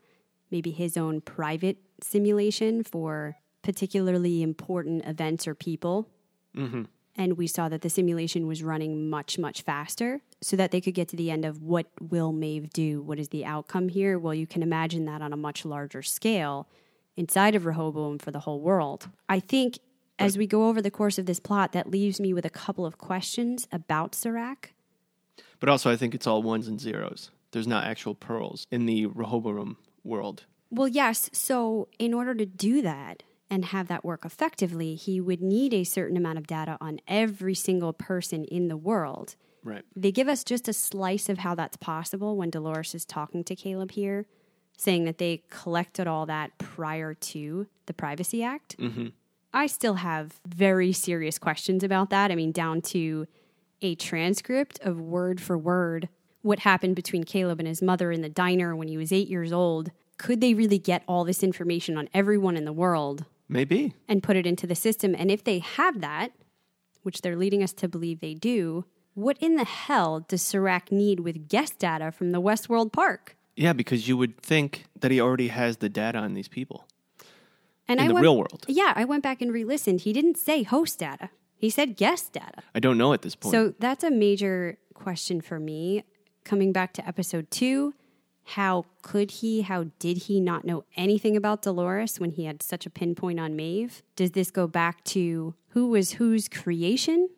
maybe 0.51 0.71
his 0.71 0.97
own 0.97 1.21
private 1.21 1.77
simulation 2.01 2.83
for 2.83 3.37
particularly 3.61 4.41
important 4.41 5.05
events 5.05 5.47
or 5.47 5.55
people. 5.55 6.07
Mm-hmm. 6.55 6.83
And 7.15 7.37
we 7.37 7.47
saw 7.47 7.69
that 7.69 7.81
the 7.81 7.89
simulation 7.89 8.47
was 8.47 8.63
running 8.63 9.09
much, 9.09 9.37
much 9.37 9.61
faster 9.61 10.21
so 10.41 10.55
that 10.55 10.71
they 10.71 10.81
could 10.81 10.95
get 10.95 11.07
to 11.09 11.15
the 11.15 11.29
end 11.29 11.45
of 11.45 11.61
what 11.61 11.85
will 12.01 12.31
Maeve 12.31 12.71
do? 12.71 13.01
What 13.01 13.19
is 13.19 13.29
the 13.29 13.45
outcome 13.45 13.89
here? 13.89 14.17
Well, 14.17 14.33
you 14.33 14.47
can 14.47 14.63
imagine 14.63 15.05
that 15.05 15.21
on 15.21 15.31
a 15.31 15.37
much 15.37 15.63
larger 15.63 16.01
scale 16.01 16.67
inside 17.15 17.53
of 17.55 17.65
Rehoboam 17.65 18.17
for 18.17 18.31
the 18.31 18.39
whole 18.39 18.59
world. 18.59 19.09
I 19.29 19.39
think 19.39 19.77
as 20.19 20.37
we 20.37 20.47
go 20.47 20.67
over 20.67 20.81
the 20.81 20.91
course 20.91 21.17
of 21.17 21.25
this 21.25 21.39
plot, 21.39 21.71
that 21.71 21.89
leaves 21.89 22.19
me 22.19 22.33
with 22.33 22.45
a 22.45 22.49
couple 22.49 22.85
of 22.85 22.97
questions 22.97 23.67
about 23.71 24.15
Serac. 24.15 24.73
But 25.59 25.69
also, 25.69 25.89
I 25.89 25.95
think 25.95 26.13
it's 26.13 26.27
all 26.27 26.43
ones 26.43 26.67
and 26.67 26.79
zeros. 26.79 27.31
There's 27.51 27.67
not 27.67 27.85
actual 27.85 28.15
pearls 28.15 28.67
in 28.71 28.85
the 28.85 29.05
Rehoboam 29.05 29.77
world. 30.03 30.45
Well, 30.69 30.87
yes. 30.87 31.29
So, 31.33 31.87
in 31.99 32.13
order 32.13 32.33
to 32.35 32.45
do 32.45 32.81
that 32.81 33.23
and 33.49 33.65
have 33.65 33.87
that 33.87 34.03
work 34.03 34.25
effectively, 34.25 34.95
he 34.95 35.21
would 35.21 35.41
need 35.41 35.73
a 35.73 35.83
certain 35.83 36.17
amount 36.17 36.39
of 36.39 36.47
data 36.47 36.77
on 36.81 36.99
every 37.07 37.53
single 37.53 37.93
person 37.93 38.43
in 38.45 38.67
the 38.67 38.77
world. 38.77 39.35
Right. 39.63 39.83
They 39.95 40.11
give 40.11 40.27
us 40.27 40.43
just 40.43 40.67
a 40.67 40.73
slice 40.73 41.29
of 41.29 41.37
how 41.37 41.55
that's 41.55 41.77
possible 41.77 42.35
when 42.35 42.49
Dolores 42.49 42.95
is 42.95 43.05
talking 43.05 43.43
to 43.45 43.55
Caleb 43.55 43.91
here, 43.91 44.25
saying 44.77 45.05
that 45.05 45.19
they 45.19 45.43
collected 45.49 46.07
all 46.07 46.25
that 46.25 46.57
prior 46.57 47.13
to 47.13 47.67
the 47.85 47.93
Privacy 47.93 48.43
Act. 48.43 48.77
Mm-hmm. 48.77 49.07
I 49.53 49.67
still 49.67 49.95
have 49.95 50.39
very 50.47 50.91
serious 50.91 51.37
questions 51.37 51.83
about 51.83 52.09
that. 52.09 52.31
I 52.31 52.35
mean, 52.35 52.51
down 52.51 52.81
to 52.81 53.27
a 53.81 53.95
transcript 53.95 54.79
of 54.81 54.99
word 54.99 55.39
for 55.41 55.57
word 55.57 56.09
what 56.41 56.59
happened 56.59 56.95
between 56.95 57.23
Caleb 57.23 57.59
and 57.59 57.67
his 57.67 57.81
mother 57.81 58.11
in 58.11 58.21
the 58.21 58.29
diner 58.29 58.75
when 58.75 58.87
he 58.87 58.97
was 58.97 59.11
eight 59.11 59.29
years 59.29 59.53
old. 59.53 59.91
Could 60.17 60.41
they 60.41 60.53
really 60.53 60.77
get 60.79 61.03
all 61.07 61.23
this 61.23 61.43
information 61.43 61.97
on 61.97 62.09
everyone 62.13 62.57
in 62.57 62.65
the 62.65 62.73
world 62.73 63.25
Maybe. 63.47 63.93
and 64.07 64.21
put 64.21 64.35
it 64.35 64.45
into 64.45 64.67
the 64.67 64.75
system? 64.75 65.15
And 65.17 65.31
if 65.31 65.43
they 65.43 65.59
have 65.59 66.01
that, 66.01 66.31
which 67.03 67.21
they're 67.21 67.37
leading 67.37 67.63
us 67.63 67.73
to 67.73 67.87
believe 67.87 68.19
they 68.19 68.33
do, 68.33 68.85
what 69.13 69.37
in 69.39 69.55
the 69.55 69.63
hell 69.63 70.21
does 70.21 70.41
Serac 70.41 70.91
need 70.91 71.19
with 71.21 71.47
guest 71.47 71.79
data 71.79 72.11
from 72.11 72.31
the 72.31 72.41
Westworld 72.41 72.91
Park? 72.91 73.37
Yeah, 73.55 73.73
because 73.73 74.07
you 74.07 74.17
would 74.17 74.41
think 74.41 74.85
that 74.99 75.11
he 75.11 75.21
already 75.21 75.49
has 75.49 75.77
the 75.77 75.89
data 75.89 76.17
on 76.17 76.33
these 76.33 76.47
people. 76.47 76.87
And 77.87 77.99
In 77.99 78.05
I 78.05 78.07
the 78.07 78.13
went, 78.13 78.23
real 78.23 78.37
world. 78.37 78.65
Yeah, 78.67 78.93
I 78.95 79.05
went 79.05 79.23
back 79.23 79.41
and 79.41 79.51
re 79.51 79.63
listened. 79.65 80.01
He 80.01 80.13
didn't 80.13 80.37
say 80.37 80.63
host 80.63 80.99
data, 80.99 81.29
he 81.57 81.69
said 81.69 81.95
guest 81.95 82.33
data. 82.33 82.63
I 82.75 82.79
don't 82.79 82.97
know 82.97 83.13
at 83.13 83.21
this 83.21 83.35
point. 83.35 83.51
So 83.51 83.73
that's 83.79 84.03
a 84.03 84.11
major 84.11 84.77
question 84.93 85.41
for 85.41 85.59
me. 85.59 86.03
Coming 86.43 86.73
back 86.73 86.93
to 86.93 87.07
episode 87.07 87.49
two, 87.51 87.93
how 88.45 88.85
could 89.01 89.31
he, 89.31 89.61
how 89.61 89.85
did 89.99 90.17
he 90.23 90.41
not 90.41 90.65
know 90.65 90.83
anything 90.97 91.37
about 91.37 91.61
Dolores 91.61 92.19
when 92.19 92.31
he 92.31 92.43
had 92.45 92.61
such 92.61 92.85
a 92.85 92.89
pinpoint 92.89 93.39
on 93.39 93.55
Maeve? 93.55 94.03
Does 94.17 94.31
this 94.31 94.51
go 94.51 94.67
back 94.67 95.03
to 95.05 95.55
who 95.69 95.87
was 95.87 96.11
whose 96.13 96.49
creation 96.49 97.29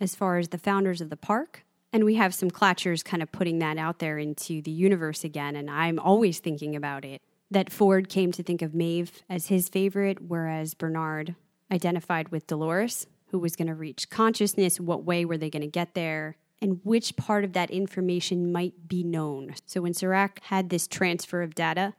as 0.00 0.16
far 0.16 0.38
as 0.38 0.48
the 0.48 0.58
founders 0.58 1.00
of 1.00 1.10
the 1.10 1.16
park? 1.16 1.64
And 1.92 2.04
we 2.04 2.16
have 2.16 2.34
some 2.34 2.50
Clatchers 2.50 3.04
kind 3.04 3.22
of 3.22 3.30
putting 3.30 3.60
that 3.60 3.78
out 3.78 4.00
there 4.00 4.18
into 4.18 4.60
the 4.60 4.70
universe 4.72 5.22
again, 5.24 5.56
and 5.56 5.70
I'm 5.70 5.98
always 5.98 6.38
thinking 6.40 6.74
about 6.76 7.04
it. 7.04 7.22
That 7.50 7.72
Ford 7.72 8.08
came 8.08 8.32
to 8.32 8.42
think 8.42 8.60
of 8.60 8.74
Maeve 8.74 9.22
as 9.28 9.46
his 9.46 9.68
favorite, 9.68 10.22
whereas 10.22 10.74
Bernard 10.74 11.34
identified 11.70 12.28
with 12.28 12.46
Dolores, 12.46 13.06
who 13.28 13.38
was 13.38 13.56
going 13.56 13.68
to 13.68 13.74
reach 13.74 14.10
consciousness. 14.10 14.78
What 14.78 15.04
way 15.04 15.24
were 15.24 15.38
they 15.38 15.50
going 15.50 15.62
to 15.62 15.68
get 15.68 15.94
there? 15.94 16.36
And 16.60 16.80
which 16.84 17.16
part 17.16 17.44
of 17.44 17.52
that 17.52 17.70
information 17.70 18.52
might 18.52 18.88
be 18.88 19.02
known? 19.02 19.54
So, 19.64 19.82
when 19.82 19.94
Serac 19.94 20.40
had 20.44 20.70
this 20.70 20.88
transfer 20.88 21.42
of 21.42 21.54
data 21.54 21.94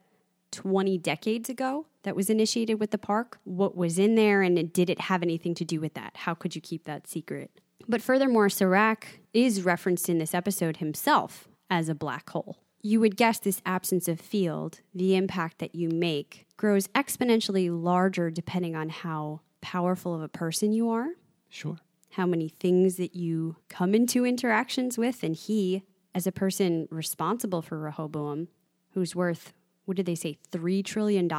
20 0.52 0.98
decades 0.98 1.50
ago 1.50 1.86
that 2.04 2.16
was 2.16 2.30
initiated 2.30 2.80
with 2.80 2.92
the 2.92 2.98
park, 2.98 3.40
what 3.44 3.76
was 3.76 3.98
in 3.98 4.16
there 4.16 4.42
and 4.42 4.72
did 4.74 4.90
it 4.90 5.02
have 5.02 5.24
anything 5.24 5.56
to 5.56 5.66
do 5.66 5.80
with 5.80 5.94
that? 5.94 6.18
How 6.18 6.34
could 6.34 6.56
you 6.56 6.62
keep 6.62 6.84
that 6.84 7.08
secret? 7.08 7.52
But 7.88 8.02
furthermore, 8.02 8.50
Serac 8.50 9.22
is 9.34 9.64
referenced 9.64 10.10
in 10.10 10.18
this 10.18 10.34
episode 10.34 10.78
himself 10.78 11.48
as 11.70 11.90
a 11.90 11.96
black 11.96 12.30
hole. 12.30 12.58
You 12.82 13.00
would 13.02 13.18
guess 13.18 13.40
this 13.40 13.62
absence 13.66 14.08
of 14.08 14.20
field, 14.22 14.80
the 14.94 15.16
impact 15.16 15.60
that 15.60 15.76
you 15.76 15.90
make, 15.90 16.46
grows 16.58 16.88
exponentially 16.90 17.70
larger 17.72 18.30
depending 18.30 18.76
on 18.76 18.90
how 18.90 19.42
powerful 19.62 20.16
of 20.16 20.22
a 20.22 20.30
person 20.30 20.72
you 20.72 20.90
are, 20.90 21.10
sure. 21.50 21.78
how 22.12 22.26
many 22.26 22.48
things 22.48 22.96
that 22.96 23.16
you 23.16 23.58
come 23.68 23.94
into 23.94 24.26
interactions 24.26 24.98
with. 24.98 25.24
And 25.24 25.36
he, 25.36 25.84
as 26.16 26.26
a 26.26 26.32
person 26.32 26.88
responsible 26.90 27.62
for 27.62 27.78
Rehoboam, 27.78 28.48
who's 28.94 29.14
worth, 29.16 29.54
what 29.86 29.98
did 29.98 30.06
they 30.06 30.16
say, 30.16 30.38
$3 30.52 30.84
trillion, 30.86 31.30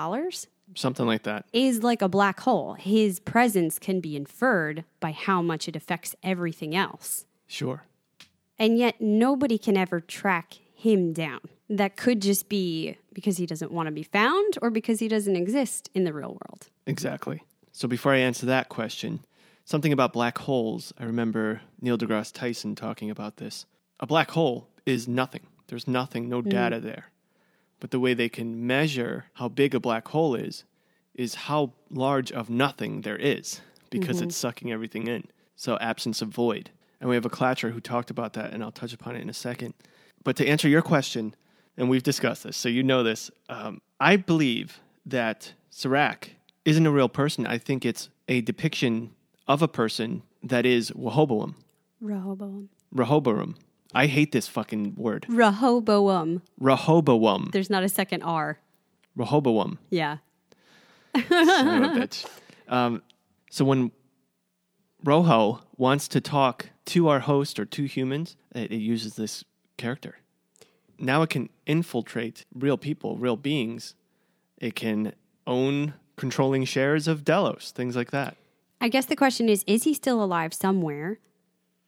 Something 0.75 1.07
like 1.07 1.23
that. 1.25 1.47
is 1.53 1.83
like 1.83 2.01
a 2.03 2.09
black 2.09 2.41
hole. 2.41 2.75
His 2.75 3.19
presence 3.19 3.79
can 3.79 4.01
be 4.01 4.15
inferred 4.15 4.85
by 5.01 5.13
how 5.13 5.41
much 5.43 5.67
it 5.69 5.75
affects 5.75 6.15
everything 6.23 6.77
else. 6.77 7.25
Sure. 7.47 7.85
And 8.59 8.79
yet 8.79 9.01
nobody 9.01 9.57
can 9.59 9.77
ever 9.77 10.01
track 10.01 10.59
him 10.81 11.13
down. 11.13 11.41
That 11.69 11.97
could 11.97 12.21
just 12.21 12.49
be 12.49 12.97
because 13.13 13.37
he 13.37 13.47
doesn't 13.47 13.71
want 13.71 13.87
to 13.87 13.93
be 13.93 14.03
found 14.03 14.59
or 14.63 14.71
because 14.71 14.99
he 14.99 15.09
doesn't 15.09 15.37
exist 15.37 15.91
in 15.95 16.05
the 16.05 16.13
real 16.13 16.31
world. 16.31 16.69
Exactly. 16.87 17.43
So 17.73 17.87
before 17.87 18.13
I 18.13 18.19
answer 18.19 18.47
that 18.47 18.69
question, 18.69 19.25
something 19.65 19.93
about 19.93 20.13
black 20.13 20.39
holes. 20.39 20.93
I 20.99 21.05
remember 21.05 21.61
Neil 21.81 21.99
deGrasse 21.99 22.33
Tyson 22.33 22.75
talking 22.75 23.11
about 23.11 23.37
this. 23.37 23.67
A 24.01 24.07
black 24.07 24.31
hole 24.31 24.69
is 24.87 25.07
nothing. 25.07 25.47
There's 25.69 25.87
nothing, 25.87 26.29
no 26.29 26.41
mm-hmm. 26.41 26.49
data 26.49 26.81
there. 26.81 27.11
But 27.79 27.91
the 27.91 28.01
way 28.01 28.15
they 28.15 28.29
can 28.29 28.67
measure 28.67 29.27
how 29.35 29.49
big 29.49 29.75
a 29.75 29.81
black 29.81 30.09
hole 30.09 30.35
is 30.35 30.65
is 31.15 31.35
how 31.35 31.73
large 31.91 32.33
of 32.33 32.51
nothing 32.51 33.03
there 33.03 33.17
is 33.17 33.61
because 33.91 34.17
mm-hmm. 34.17 34.29
it's 34.29 34.37
sucking 34.37 34.73
everything 34.73 35.07
in. 35.07 35.25
So 35.57 35.77
absence 35.79 36.23
of 36.23 36.29
void. 36.29 36.71
And 37.01 37.09
we 37.09 37.17
have 37.17 37.25
a 37.25 37.31
Clatcher 37.31 37.73
who 37.73 37.81
talked 37.81 38.11
about 38.11 38.35
that, 38.35 38.53
and 38.53 38.63
I'll 38.63 38.73
touch 38.73 38.93
upon 38.93 39.17
it 39.17 39.23
in 39.23 39.31
a 39.31 39.35
second. 39.35 39.75
But 40.25 40.37
to 40.37 40.47
answer 40.47 40.69
your 40.69 40.83
question, 40.83 41.35
and 41.77 41.89
we've 41.89 42.03
discussed 42.03 42.45
this, 42.45 42.57
so 42.57 42.69
you 42.69 42.83
know 42.83 43.03
this, 43.03 43.31
um, 43.49 43.81
I 43.99 44.17
believe 44.17 44.81
that 45.07 45.55
Serac 45.71 46.37
isn't 46.65 46.87
a 46.87 46.91
real 46.91 47.09
person. 47.09 47.47
I 47.47 47.59
think 47.59 47.85
it's 47.85 48.11
a 48.29 48.41
depiction 48.41 49.13
of 49.49 49.63
a 49.63 49.69
person 49.69 50.23
that 50.43 50.67
is 50.67 50.93
Rehoboam. 50.95 51.57
Rehoboam. 52.01 52.69
Rehoboam. 52.93 53.57
I 53.95 54.07
hate 54.07 54.33
this 54.33 54.47
fucking 54.47 54.95
word. 54.97 55.27
Rehoboam. 55.29 56.43
Rehoboam. 56.59 57.51
There's 57.53 57.71
not 57.71 57.83
a 57.83 57.89
second 57.89 58.23
R. 58.23 58.59
Rehoboam. 59.17 59.79
Yeah. 59.91 60.19
Son 61.15 61.85
of 61.85 61.97
a 61.97 62.01
bitch. 62.01 62.27
Um, 62.69 63.03
so 63.51 63.65
when 63.65 63.91
Rojo 65.03 65.61
wants 65.77 66.07
to 66.09 66.21
talk 66.21 66.71
to 66.87 67.09
our 67.09 67.21
host 67.21 67.59
or 67.59 67.65
to 67.65 67.85
humans, 67.85 68.37
it, 68.55 68.71
it 68.71 68.77
uses 68.77 69.17
this 69.17 69.45
character. 69.81 70.19
Now 70.99 71.23
it 71.23 71.31
can 71.31 71.49
infiltrate 71.67 72.45
real 72.55 72.77
people, 72.77 73.17
real 73.17 73.37
beings. 73.37 73.95
It 74.59 74.77
can 74.77 75.15
own 75.47 75.95
controlling 76.17 76.65
shares 76.67 77.09
of 77.09 77.25
Delos, 77.25 77.73
things 77.73 77.97
like 77.97 78.11
that. 78.11 78.37
I 78.81 78.89
guess 78.89 79.07
the 79.07 79.17
question 79.17 79.49
is 79.49 79.65
is 79.67 79.85
he 79.85 79.95
still 79.95 80.23
alive 80.23 80.55
somewhere? 80.55 81.19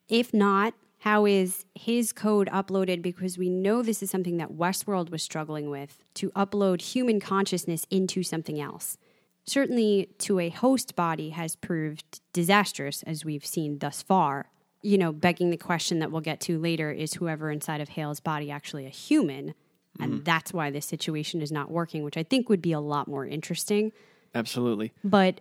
If 0.09 0.35
not, 0.35 0.75
how 0.99 1.27
is 1.27 1.65
his 1.75 2.13
code 2.13 2.49
uploaded? 2.53 3.03
Because 3.03 3.37
we 3.37 3.51
know 3.51 3.83
this 3.83 4.03
is 4.03 4.11
something 4.11 4.37
that 4.39 4.53
Westworld 4.53 5.11
was 5.11 5.23
struggling 5.23 5.69
with 5.69 6.05
to 6.15 6.31
upload 6.31 6.81
human 6.81 7.21
consciousness 7.21 7.87
into 7.91 8.23
something 8.23 8.61
else. 8.61 8.97
Certainly, 9.45 10.11
to 10.19 10.39
a 10.39 10.49
host 10.49 10.95
body 10.95 11.31
has 11.31 11.57
proved 11.57 12.21
disastrous, 12.33 13.03
as 13.03 13.25
we've 13.25 13.45
seen 13.45 13.79
thus 13.79 14.01
far. 14.01 14.51
You 14.83 14.99
know, 14.99 15.13
begging 15.13 15.51
the 15.51 15.57
question 15.57 16.01
that 16.01 16.11
we'll 16.11 16.21
get 16.21 16.41
to 16.43 16.59
later 16.59 16.91
is 16.91 17.15
whoever 17.15 17.51
inside 17.51 17.81
of 17.81 17.91
Hale's 17.91 18.21
body 18.21 18.51
actually 18.51 18.85
a 18.87 18.91
human? 18.91 19.55
And 20.01 20.13
mm-hmm. 20.13 20.23
that's 20.25 20.53
why 20.53 20.71
this 20.71 20.87
situation 20.87 21.41
is 21.43 21.53
not 21.53 21.71
working, 21.71 22.03
which 22.03 22.17
I 22.17 22.23
think 22.23 22.49
would 22.49 22.63
be 22.63 22.73
a 22.73 22.81
lot 22.81 23.09
more 23.09 23.27
interesting. 23.27 23.93
Absolutely. 24.35 24.93
But 25.05 25.41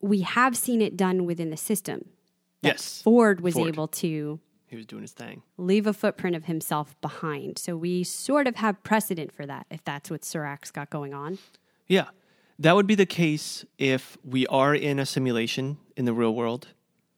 we 0.00 0.22
have 0.22 0.56
seen 0.56 0.80
it 0.80 0.96
done 0.96 1.26
within 1.26 1.50
the 1.50 1.56
system. 1.56 2.06
Yes. 2.62 3.02
Ford 3.02 3.40
was 3.40 3.54
Ford. 3.54 3.68
able 3.68 3.88
to 3.88 4.40
He 4.66 4.76
was 4.76 4.86
doing 4.86 5.02
his 5.02 5.12
thing. 5.12 5.42
leave 5.56 5.86
a 5.86 5.92
footprint 5.92 6.36
of 6.36 6.46
himself 6.46 6.98
behind. 7.00 7.58
So 7.58 7.76
we 7.76 8.04
sort 8.04 8.46
of 8.46 8.56
have 8.56 8.82
precedent 8.82 9.32
for 9.32 9.46
that 9.46 9.66
if 9.70 9.84
that's 9.84 10.10
what 10.10 10.24
Serac's 10.24 10.70
got 10.70 10.90
going 10.90 11.14
on. 11.14 11.38
Yeah. 11.86 12.08
That 12.58 12.76
would 12.76 12.86
be 12.86 12.94
the 12.94 13.06
case 13.06 13.64
if 13.78 14.18
we 14.24 14.46
are 14.48 14.74
in 14.74 14.98
a 14.98 15.06
simulation 15.06 15.78
in 15.96 16.04
the 16.04 16.12
real 16.12 16.34
world 16.34 16.68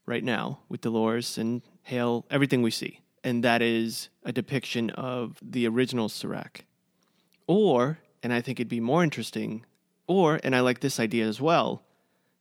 right 0.06 0.25
now 0.25 0.61
with 0.68 0.80
Dolores 0.80 1.38
and 1.38 1.62
Hale, 1.82 2.25
everything 2.30 2.62
we 2.62 2.71
see. 2.71 3.00
And 3.25 3.44
that 3.44 3.62
is 3.62 4.09
a 4.25 4.32
depiction 4.32 4.90
of 4.90 5.38
the 5.42 5.66
original 5.66 6.09
Serac. 6.09 6.64
Or, 7.47 7.99
and 8.23 8.32
I 8.32 8.40
think 8.40 8.59
it'd 8.59 8.68
be 8.68 8.80
more 8.80 9.04
interesting, 9.04 9.64
or, 10.06 10.40
and 10.42 10.54
I 10.56 10.61
like 10.61 10.80
this 10.80 10.99
idea 10.99 11.26
as 11.26 11.40
well, 11.40 11.82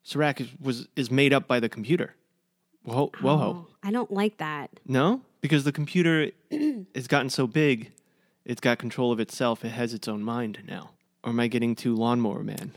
Serac 0.04 0.42
is, 0.42 0.50
was, 0.60 0.88
is 0.96 1.12
made 1.12 1.34
up 1.34 1.48
by 1.48 1.60
the 1.60 1.70
computer. 1.70 2.16
Whoa, 2.84 3.12
whoa. 3.22 3.32
Oh, 3.32 3.68
I 3.84 3.92
don't 3.92 4.12
like 4.12 4.38
that. 4.38 4.72
No? 4.86 5.22
Because 5.42 5.64
the 5.64 5.72
computer 5.72 6.32
has 6.96 7.08
gotten 7.08 7.30
so 7.30 7.46
big, 7.46 7.92
it's 8.46 8.62
got 8.62 8.80
control 8.80 9.12
of 9.12 9.20
itself. 9.20 9.64
It 9.64 9.70
has 9.70 9.94
its 9.94 10.08
own 10.08 10.24
mind 10.24 10.64
now. 10.68 10.92
Or 11.24 11.30
am 11.30 11.40
I 11.40 11.48
getting 11.48 11.76
too 11.76 11.96
lawnmower 11.96 12.44
man? 12.44 12.72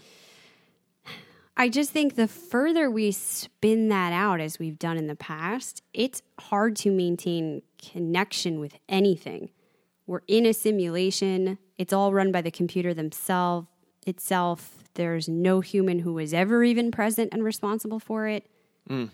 I 1.56 1.68
just 1.68 1.90
think 1.90 2.16
the 2.16 2.26
further 2.26 2.90
we 2.90 3.12
spin 3.12 3.88
that 3.88 4.12
out 4.12 4.40
as 4.40 4.58
we've 4.58 4.78
done 4.78 4.96
in 4.96 5.06
the 5.06 5.14
past, 5.14 5.82
it's 5.92 6.20
hard 6.38 6.74
to 6.76 6.90
maintain 6.90 7.62
connection 7.80 8.58
with 8.58 8.76
anything. 8.88 9.50
We're 10.06 10.22
in 10.26 10.46
a 10.46 10.52
simulation. 10.52 11.58
It's 11.78 11.92
all 11.92 12.12
run 12.12 12.32
by 12.32 12.42
the 12.42 12.50
computer 12.50 12.92
themselves 12.92 13.68
itself. 14.06 14.84
There's 14.94 15.28
no 15.28 15.60
human 15.60 16.00
who 16.00 16.14
was 16.14 16.34
ever 16.34 16.64
even 16.64 16.90
present 16.90 17.30
and 17.32 17.44
responsible 17.44 18.00
for 18.00 18.26
it. 18.26 18.46
Mm. 18.88 19.10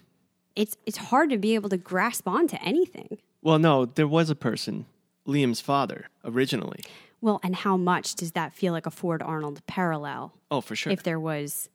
It's 0.56 0.76
it's 0.84 0.96
hard 0.98 1.30
to 1.30 1.38
be 1.38 1.54
able 1.54 1.68
to 1.70 1.76
grasp 1.76 2.26
onto 2.26 2.56
anything. 2.60 3.18
Well, 3.42 3.58
no, 3.58 3.86
there 3.86 4.08
was 4.08 4.30
a 4.30 4.34
person, 4.34 4.86
Liam's 5.26 5.60
father, 5.60 6.08
originally. 6.24 6.80
Well, 7.20 7.40
and 7.42 7.54
how 7.54 7.76
much 7.76 8.14
does 8.14 8.32
that 8.32 8.54
feel 8.54 8.72
like 8.72 8.86
a 8.86 8.90
Ford 8.90 9.22
Arnold 9.22 9.64
parallel? 9.66 10.32
Oh, 10.50 10.60
for 10.60 10.74
sure. 10.74 10.92
If 10.92 11.02
there 11.02 11.20
was 11.20 11.68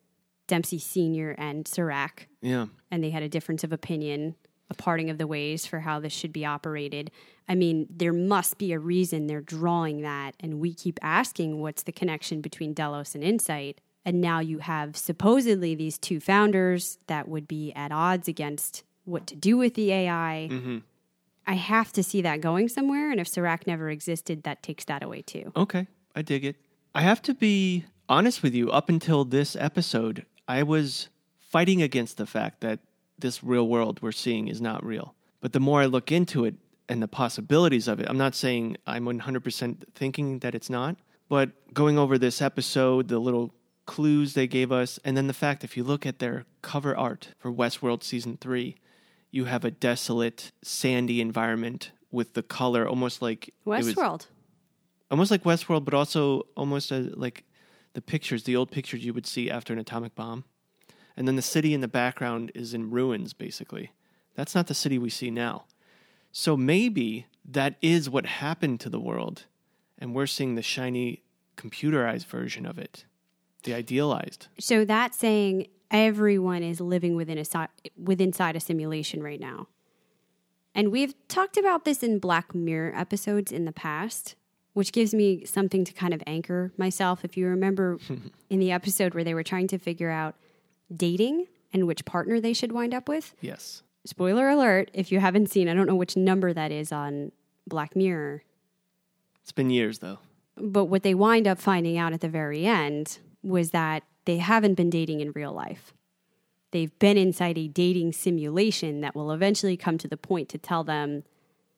Dempsey 0.48 0.80
Sr. 0.80 1.36
and 1.38 1.68
Serac, 1.68 2.28
yeah. 2.42 2.68
and 2.92 3.04
they 3.04 3.10
had 3.10 3.24
a 3.24 3.30
difference 3.30 3.64
of 3.64 3.74
opinion, 3.74 4.36
a 4.70 4.74
parting 4.74 5.10
of 5.10 5.18
the 5.18 5.28
ways 5.28 5.66
for 5.66 5.80
how 5.80 6.00
this 6.00 6.14
should 6.14 6.34
be 6.34 6.46
operated. 6.46 7.12
I 7.48 7.56
mean, 7.56 7.88
there 7.90 8.14
must 8.14 8.58
be 8.58 8.72
a 8.74 8.80
reason 8.80 9.28
they're 9.28 9.42
drawing 9.42 10.02
that, 10.02 10.36
and 10.40 10.60
we 10.60 10.74
keep 10.74 11.00
asking 11.02 11.62
what's 11.62 11.84
the 11.84 11.92
connection 11.92 12.42
between 12.42 12.74
Delos 12.74 13.16
and 13.16 13.24
Incite. 13.24 13.82
And 14.04 14.22
now 14.22 14.40
you 14.40 14.60
have 14.60 14.96
supposedly 14.96 15.74
these 15.74 15.98
two 15.98 16.20
founders 16.20 17.00
that 17.08 17.28
would 17.28 17.48
be 17.48 17.74
at 17.74 17.92
odds 17.92 18.28
against 18.28 18.84
what 19.04 19.26
to 19.28 19.36
do 19.36 19.58
with 19.58 19.74
the 19.74 19.92
AI. 19.92 20.48
Mm-hmm. 20.52 20.78
I 21.48 21.54
have 21.54 21.92
to 21.94 22.04
see 22.04 22.22
that 22.22 22.42
going 22.42 22.70
somewhere, 22.70 23.12
and 23.12 23.20
if 23.20 23.28
Serac 23.28 23.68
never 23.68 23.90
existed, 23.90 24.44
that 24.44 24.64
takes 24.64 24.86
that 24.86 25.04
away 25.04 25.22
too. 25.22 25.52
Okay, 25.56 25.88
I 26.16 26.22
dig 26.22 26.46
it. 26.46 26.56
I 26.94 27.02
have 27.02 27.22
to 27.24 27.34
be 27.34 27.86
honest 28.10 28.42
with 28.42 28.56
you. 28.56 28.72
Up 28.72 28.90
until 28.90 29.26
this 29.26 29.56
episode, 29.56 30.26
I 30.48 30.64
was 30.64 31.10
fighting 31.40 31.82
against 31.82 32.18
the 32.18 32.26
fact 32.26 32.62
that 32.62 32.80
this 33.18 33.44
real 33.44 33.68
world 33.68 34.02
we're 34.02 34.12
seeing 34.12 34.48
is 34.48 34.62
not 34.62 34.86
real. 34.86 35.16
But 35.42 35.54
the 35.54 35.60
more 35.60 35.82
I 35.82 35.86
look 35.86 36.12
into 36.12 36.46
it 36.46 36.56
and 36.90 37.02
the 37.02 37.08
possibilities 37.08 37.88
of 37.88 38.00
it, 38.00 38.08
I'm 38.10 38.18
not 38.18 38.36
saying 38.36 38.78
I'm 38.86 39.06
100% 39.06 39.84
thinking 39.94 40.40
that 40.40 40.56
it's 40.56 40.70
not, 40.70 40.98
but 41.30 41.74
going 41.74 41.98
over 41.98 42.18
this 42.18 42.42
episode, 42.42 43.08
the 43.08 43.20
little 43.20 43.54
clues 43.86 44.34
they 44.34 44.48
gave 44.48 44.72
us, 44.72 45.00
and 45.06 45.16
then 45.16 45.28
the 45.28 45.34
fact 45.34 45.64
if 45.64 45.78
you 45.78 45.84
look 45.84 46.06
at 46.06 46.20
their 46.20 46.46
cover 46.62 46.96
art 46.98 47.30
for 47.38 47.52
Westworld 47.52 48.04
Season 48.04 48.38
3, 48.40 48.76
you 49.32 49.46
have 49.46 49.66
a 49.66 49.72
desolate, 49.72 50.52
sandy 50.64 51.22
environment 51.22 51.92
with 52.12 52.34
the 52.34 52.44
color 52.44 52.88
almost 52.88 53.22
like 53.22 53.54
Westworld. 53.66 54.28
almost 55.12 55.30
like 55.32 55.44
Westworld, 55.44 55.86
but 55.86 55.94
also 55.94 56.44
almost 56.56 56.92
a, 56.92 57.12
like 57.16 57.44
the 57.96 58.02
pictures, 58.02 58.44
the 58.44 58.56
old 58.56 58.70
pictures 58.70 59.04
you 59.04 59.14
would 59.14 59.26
see 59.26 59.50
after 59.50 59.74
an 59.74 59.80
atomic 59.80 60.14
bomb. 60.14 60.44
And 61.18 61.28
then 61.28 61.38
the 61.38 61.42
city 61.42 61.74
in 61.74 61.80
the 61.80 61.88
background 61.88 62.52
is 62.54 62.74
in 62.74 62.92
ruins, 62.92 63.34
basically. 63.34 63.94
That's 64.36 64.54
not 64.54 64.68
the 64.68 64.74
city 64.74 65.00
we 65.00 65.10
see 65.10 65.32
now. 65.32 65.64
So 66.34 66.58
maybe 66.58 67.26
that 67.50 67.78
is 67.82 68.10
what 68.10 68.26
happened 68.26 68.82
to 68.82 68.90
the 68.90 69.00
world, 69.00 69.46
and 69.98 70.14
we're 70.14 70.28
seeing 70.28 70.56
the 70.56 70.62
shiny 70.62 71.24
computerized 71.56 72.26
version 72.26 72.66
of 72.66 72.78
it, 72.78 73.06
the 73.64 73.74
idealized. 73.74 74.50
So 74.60 74.84
that's 74.84 75.18
saying 75.18 75.68
everyone 75.90 76.64
is 76.64 76.82
living 76.82 77.16
within 77.16 77.38
a 77.38 77.46
si- 77.46 77.92
within 77.98 78.28
inside 78.28 78.58
a 78.58 78.60
simulation 78.60 79.24
right 79.24 79.40
now. 79.40 79.68
And 80.74 80.92
we've 80.92 81.16
talked 81.30 81.56
about 81.56 81.86
this 81.86 82.04
in 82.04 82.20
Black 82.20 82.54
Mirror 82.54 82.94
episodes 82.94 83.54
in 83.54 83.64
the 83.64 83.72
past, 83.72 84.36
which 84.76 84.92
gives 84.92 85.14
me 85.14 85.44
something 85.46 85.84
to 85.84 85.92
kind 85.94 86.14
of 86.14 86.22
anchor 86.28 86.72
myself. 86.78 87.26
If 87.26 87.36
you 87.36 87.48
remember 87.48 87.98
in 88.50 88.60
the 88.60 88.72
episode 88.72 89.14
where 89.16 89.24
they 89.24 89.34
were 89.34 89.42
trying 89.44 89.68
to 89.70 89.78
figure 89.80 90.12
out 90.12 90.36
dating 90.96 91.48
and 91.74 91.88
which 91.88 92.06
partner 92.06 92.40
they 92.40 92.54
should 92.54 92.72
wind 92.72 92.94
up 92.94 93.10
with. 93.10 93.34
Yes. 93.42 93.82
Spoiler 94.06 94.48
alert, 94.50 94.92
if 94.94 95.12
you 95.12 95.20
haven't 95.20 95.50
seen, 95.50 95.68
I 95.68 95.74
don't 95.74 95.88
know 95.88 95.96
which 95.96 96.16
number 96.16 96.54
that 96.54 96.72
is 96.72 96.92
on 96.92 97.32
Black 97.68 97.96
Mirror, 97.96 98.44
It's 99.42 99.52
been 99.52 99.72
years, 99.72 99.98
though. 100.00 100.20
but 100.56 100.86
what 100.86 101.02
they 101.04 101.16
wind 101.16 101.48
up 101.48 101.58
finding 101.58 101.98
out 101.98 102.14
at 102.14 102.22
the 102.22 102.30
very 102.30 102.66
end 102.66 103.18
was 103.42 103.72
that 103.72 104.04
they 104.26 104.38
haven't 104.38 104.76
been 104.76 104.90
dating 104.92 105.22
in 105.22 105.32
real 105.32 105.52
life. 105.54 105.94
They've 106.72 106.98
been 107.00 107.18
inside 107.18 107.58
a 107.58 107.68
dating 107.68 108.12
simulation 108.14 109.02
that 109.02 109.16
will 109.16 109.32
eventually 109.32 109.78
come 109.78 109.98
to 110.00 110.08
the 110.08 110.18
point 110.18 110.50
to 110.50 110.58
tell 110.58 110.84
them 110.84 111.24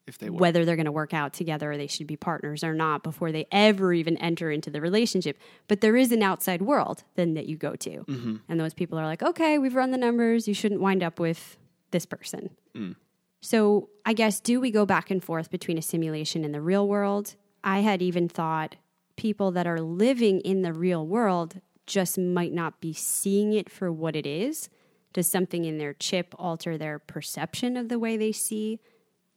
If 0.08 0.18
they 0.18 0.30
whether 0.30 0.64
they're 0.64 0.78
going 0.78 0.86
to 0.86 0.92
work 0.92 1.14
out 1.14 1.34
together 1.34 1.72
or 1.72 1.78
they 1.78 1.88
should 1.88 2.08
be 2.08 2.16
partners 2.16 2.64
or 2.64 2.74
not 2.74 3.04
before 3.04 3.32
they 3.32 3.46
ever 3.52 3.92
even 3.92 4.18
enter 4.18 4.50
into 4.50 4.70
the 4.70 4.80
relationship. 4.80 5.38
But 5.68 5.82
there 5.82 5.98
is 5.98 6.12
an 6.12 6.24
outside 6.24 6.62
world 6.62 7.04
then 7.16 7.34
that 7.34 7.46
you 7.46 7.58
go 7.58 7.76
to. 7.76 7.90
Mm-hmm. 7.90 8.36
And 8.48 8.60
those 8.60 8.74
people 8.74 8.98
are 8.98 9.06
like, 9.06 9.22
okay, 9.22 9.58
we've 9.58 9.76
run 9.76 9.92
the 9.92 9.98
numbers. 9.98 10.48
You 10.48 10.54
shouldn't 10.54 10.82
wind 10.82 11.04
up 11.04 11.20
with 11.20 11.58
this 11.92 12.06
person. 12.06 12.52
Mm. 12.76 12.96
So 13.42 13.90
I 14.06 14.14
guess, 14.14 14.40
do 14.40 14.60
we 14.60 14.72
go 14.72 14.86
back 14.86 15.12
and 15.12 15.24
forth 15.24 15.52
between 15.52 15.78
a 15.78 15.82
simulation 15.82 16.44
and 16.44 16.54
the 16.54 16.62
real 16.62 16.88
world? 16.88 17.36
I 17.64 17.80
had 17.80 18.02
even 18.02 18.30
thought 18.30 18.78
people 19.18 19.52
that 19.52 19.68
are 19.68 19.82
living 19.82 20.40
in 20.42 20.62
the 20.62 20.74
real 20.74 21.06
world 21.06 21.60
just 21.86 22.18
might 22.18 22.54
not 22.54 22.80
be 22.80 22.94
seeing 22.94 23.54
it 23.54 23.70
for 23.70 23.92
what 23.92 24.16
it 24.16 24.26
is. 24.26 24.70
Does 25.14 25.30
something 25.30 25.66
in 25.66 25.78
their 25.78 25.94
chip 25.94 26.36
alter 26.38 26.78
their 26.78 27.00
perception 27.00 27.76
of 27.76 27.90
the 27.90 28.00
way 28.00 28.18
they 28.18 28.32
see 28.32 28.80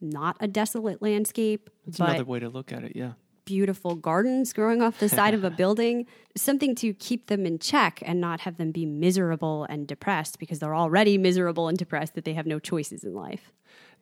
not 0.01 0.37
a 0.41 0.49
desolate 0.49 1.01
landscape, 1.03 1.71
That's 1.87 1.99
but 1.99 2.11
another 2.11 2.25
way 2.25 2.39
to 2.41 2.49
look 2.49 2.73
at 2.73 2.83
it. 2.85 2.93
Yeah. 2.95 3.13
beautiful 3.45 3.97
gardens 3.97 4.53
growing 4.53 4.81
off 4.83 4.99
the 5.01 5.09
side 5.19 5.35
of 5.35 5.45
a 5.45 5.51
building? 5.51 6.07
Something 6.37 6.75
to 6.77 6.93
keep 6.95 7.27
them 7.27 7.45
in 7.47 7.59
check 7.59 8.03
and 8.07 8.21
not 8.21 8.41
have 8.41 8.57
them 8.59 8.71
be 8.71 8.87
miserable 8.87 9.65
and 9.65 9.87
depressed 9.87 10.39
because 10.39 10.59
they're 10.61 10.75
already 10.75 11.19
miserable 11.19 11.69
and 11.69 11.77
depressed 11.77 12.15
that 12.15 12.25
they 12.25 12.35
have 12.35 12.47
no 12.47 12.59
choices 12.59 13.03
in 13.05 13.15
life. 13.15 13.53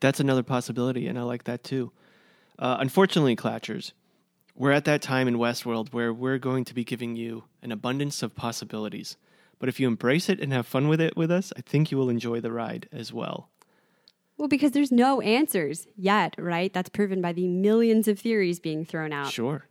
That's 0.00 0.20
another 0.20 0.42
possibility, 0.42 1.06
and 1.08 1.18
I 1.18 1.22
like 1.22 1.44
that 1.44 1.64
too. 1.64 1.92
Uh, 2.58 2.76
unfortunately, 2.80 3.36
Clatchers, 3.36 3.92
we're 4.54 4.72
at 4.72 4.84
that 4.84 5.02
time 5.02 5.28
in 5.28 5.36
Westworld 5.36 5.92
where 5.92 6.12
we're 6.12 6.38
going 6.38 6.64
to 6.64 6.74
be 6.74 6.84
giving 6.84 7.16
you 7.16 7.44
an 7.62 7.72
abundance 7.72 8.22
of 8.22 8.34
possibilities. 8.34 9.16
But 9.60 9.68
if 9.68 9.80
you 9.80 9.88
embrace 9.88 10.28
it 10.28 10.40
and 10.40 10.52
have 10.52 10.66
fun 10.66 10.88
with 10.88 11.00
it 11.00 11.16
with 11.16 11.30
us, 11.30 11.52
I 11.56 11.62
think 11.62 11.90
you 11.90 11.96
will 11.98 12.10
enjoy 12.10 12.40
the 12.40 12.52
ride 12.52 12.88
as 12.92 13.12
well. 13.12 13.48
Well, 14.38 14.48
because 14.48 14.70
there's 14.70 14.92
no 14.92 15.20
answers 15.20 15.88
yet, 15.96 16.36
right? 16.38 16.72
That's 16.72 16.88
proven 16.88 17.20
by 17.20 17.32
the 17.32 17.48
millions 17.48 18.06
of 18.06 18.20
theories 18.20 18.60
being 18.60 18.84
thrown 18.84 19.12
out. 19.12 19.32
Sure. 19.32 19.66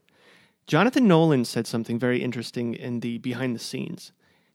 Jonathan 0.68 1.08
Nolan 1.08 1.46
said 1.46 1.66
something 1.66 1.98
very 1.98 2.22
interesting 2.22 2.74
in 2.74 3.00
the 3.00 3.18
behind 3.20 3.56
the 3.56 3.60
scenes. 3.60 4.12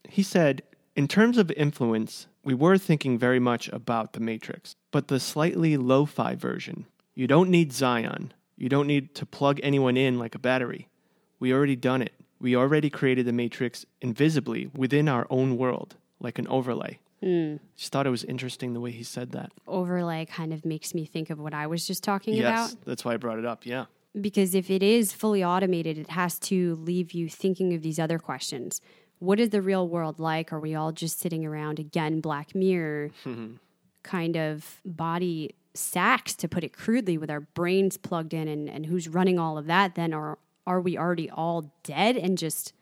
He 0.07 0.23
said, 0.23 0.63
in 0.95 1.09
terms 1.09 1.39
of 1.39 1.51
influence, 1.53 2.27
we 2.45 2.53
were 2.53 2.77
thinking 2.77 3.19
very 3.19 3.41
much 3.41 3.69
about 3.69 4.13
The 4.13 4.21
Matrix, 4.21 4.77
but 4.91 5.09
the 5.09 5.19
slightly 5.19 5.79
lo 5.79 6.05
fi 6.05 6.35
version. 6.35 6.85
You 7.15 7.27
don't 7.27 7.49
need 7.49 7.73
Zion. 7.73 8.35
You 8.57 8.69
don't 8.69 8.87
need 8.87 9.15
to 9.15 9.25
plug 9.25 9.59
anyone 9.63 9.97
in 9.97 10.19
like 10.19 10.35
a 10.35 10.39
battery. 10.39 10.89
We 11.41 11.55
already 11.55 11.77
done 11.77 12.03
it. 12.03 12.13
We 12.39 12.55
already 12.55 12.91
created 12.91 13.25
the 13.25 13.33
Matrix 13.33 13.87
invisibly 14.03 14.71
within 14.75 15.09
our 15.09 15.27
own 15.31 15.57
world, 15.57 15.97
like 16.21 16.39
an 16.39 16.49
overlay. 16.49 16.99
Mm. 17.23 17.61
Just 17.77 17.93
thought 17.93 18.07
it 18.07 18.11
was 18.11 18.25
interesting 18.25 18.73
the 18.75 18.81
way 18.81 18.91
he 18.91 19.03
said 19.05 19.31
that. 19.33 19.53
Overlay 19.67 20.27
kind 20.27 20.53
of 20.53 20.65
makes 20.65 20.93
me 20.95 21.05
think 21.05 21.31
of 21.31 21.39
what 21.39 21.55
I 21.55 21.67
was 21.67 21.87
just 21.87 22.03
talking 22.03 22.35
Yes, 22.35 22.73
about. 22.73 22.85
that's 22.85 23.05
why 23.05 23.15
I 23.15 23.17
brought 23.17 23.39
it 23.39 23.45
up. 23.47 23.65
Yeah. 23.65 23.85
Because 24.21 24.55
if 24.55 24.71
it 24.71 24.83
is 24.83 25.13
fully 25.13 25.43
automated, 25.45 25.97
it 25.99 26.11
has 26.11 26.39
to 26.41 26.75
leave 26.77 27.13
you 27.13 27.29
thinking 27.29 27.73
of 27.75 27.83
these 27.83 27.99
other 27.99 28.19
questions. 28.19 28.81
What 29.21 29.39
is 29.41 29.51
the 29.51 29.63
real 29.63 29.89
world 29.89 30.19
like? 30.19 30.53
Are 30.53 30.59
we 30.61 30.75
all 30.75 30.91
just 30.93 31.21
sitting 31.21 31.47
around 31.47 31.79
again, 31.79 32.21
Black 32.21 32.55
Mirror, 32.55 33.11
kind 34.03 34.37
of 34.37 34.81
body 34.85 35.55
sacks, 35.75 36.35
to 36.35 36.49
put 36.49 36.65
it 36.65 36.77
crudely, 36.77 37.17
with 37.17 37.31
our 37.31 37.41
brains 37.41 37.97
plugged 37.97 38.35
in, 38.35 38.49
and, 38.49 38.69
and 38.69 38.87
who's 38.87 39.09
running 39.09 39.39
all 39.39 39.57
of 39.57 39.67
that? 39.67 39.95
Then, 39.95 40.13
or 40.13 40.39
are 40.67 40.81
we 40.81 40.99
already 40.99 41.31
all 41.31 41.73
dead 41.85 42.17
and 42.17 42.37
just 42.37 42.73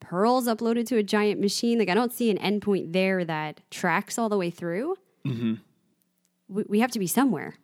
pearls 0.00 0.46
uploaded 0.46 0.86
to 0.86 0.96
a 0.96 1.02
giant 1.02 1.40
machine? 1.40 1.78
Like, 1.78 1.88
I 1.88 1.94
don't 1.94 2.12
see 2.12 2.30
an 2.30 2.38
endpoint 2.38 2.92
there 2.92 3.24
that 3.24 3.60
tracks 3.70 4.18
all 4.18 4.28
the 4.28 4.38
way 4.38 4.50
through. 4.50 4.96
Mm-hmm. 5.24 5.54
We, 6.48 6.64
we 6.68 6.80
have 6.80 6.90
to 6.92 6.98
be 6.98 7.06
somewhere, 7.06 7.54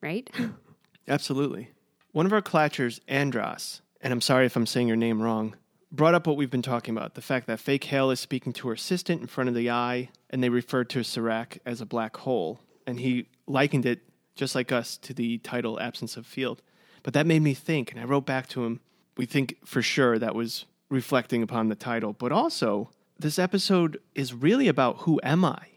right? 0.00 0.30
Absolutely. 1.08 1.70
One 2.12 2.26
of 2.26 2.32
our 2.32 2.42
clatchers, 2.42 3.00
Andros, 3.08 3.82
and 4.00 4.12
I'm 4.12 4.20
sorry 4.20 4.46
if 4.46 4.56
I'm 4.56 4.66
saying 4.66 4.88
your 4.88 4.96
name 4.96 5.22
wrong, 5.22 5.56
brought 5.92 6.14
up 6.14 6.26
what 6.26 6.36
we've 6.36 6.50
been 6.50 6.62
talking 6.62 6.96
about 6.96 7.14
the 7.14 7.22
fact 7.22 7.46
that 7.46 7.60
Fake 7.60 7.84
Hale 7.84 8.10
is 8.10 8.20
speaking 8.20 8.52
to 8.54 8.68
her 8.68 8.74
assistant 8.74 9.20
in 9.20 9.26
front 9.26 9.48
of 9.48 9.54
the 9.54 9.70
eye, 9.70 10.10
and 10.30 10.42
they 10.42 10.48
referred 10.48 10.88
to 10.90 11.02
Serac 11.02 11.58
as 11.66 11.80
a 11.80 11.86
black 11.86 12.16
hole. 12.18 12.60
And 12.86 13.00
he 13.00 13.26
likened 13.46 13.86
it, 13.86 14.00
just 14.34 14.54
like 14.54 14.72
us, 14.72 14.96
to 14.98 15.14
the 15.14 15.38
title 15.38 15.80
Absence 15.80 16.16
of 16.16 16.26
Field. 16.26 16.62
But 17.02 17.14
that 17.14 17.26
made 17.26 17.42
me 17.42 17.54
think, 17.54 17.92
and 17.92 18.00
I 18.00 18.04
wrote 18.04 18.26
back 18.26 18.48
to 18.48 18.64
him, 18.64 18.80
we 19.16 19.26
think 19.26 19.56
for 19.64 19.82
sure 19.82 20.18
that 20.18 20.34
was 20.34 20.66
reflecting 20.90 21.42
upon 21.42 21.68
the 21.68 21.74
title. 21.74 22.12
But 22.12 22.32
also, 22.32 22.90
this 23.18 23.38
episode 23.38 23.98
is 24.14 24.34
really 24.34 24.68
about 24.68 24.98
who 24.98 25.20
am 25.22 25.44
I? 25.44 25.68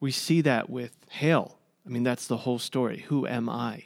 We 0.00 0.10
see 0.10 0.40
that 0.40 0.68
with 0.68 0.96
Hale. 1.10 1.58
I 1.86 1.90
mean, 1.90 2.02
that's 2.02 2.26
the 2.26 2.38
whole 2.38 2.58
story. 2.58 3.04
Who 3.08 3.26
am 3.26 3.48
I? 3.48 3.84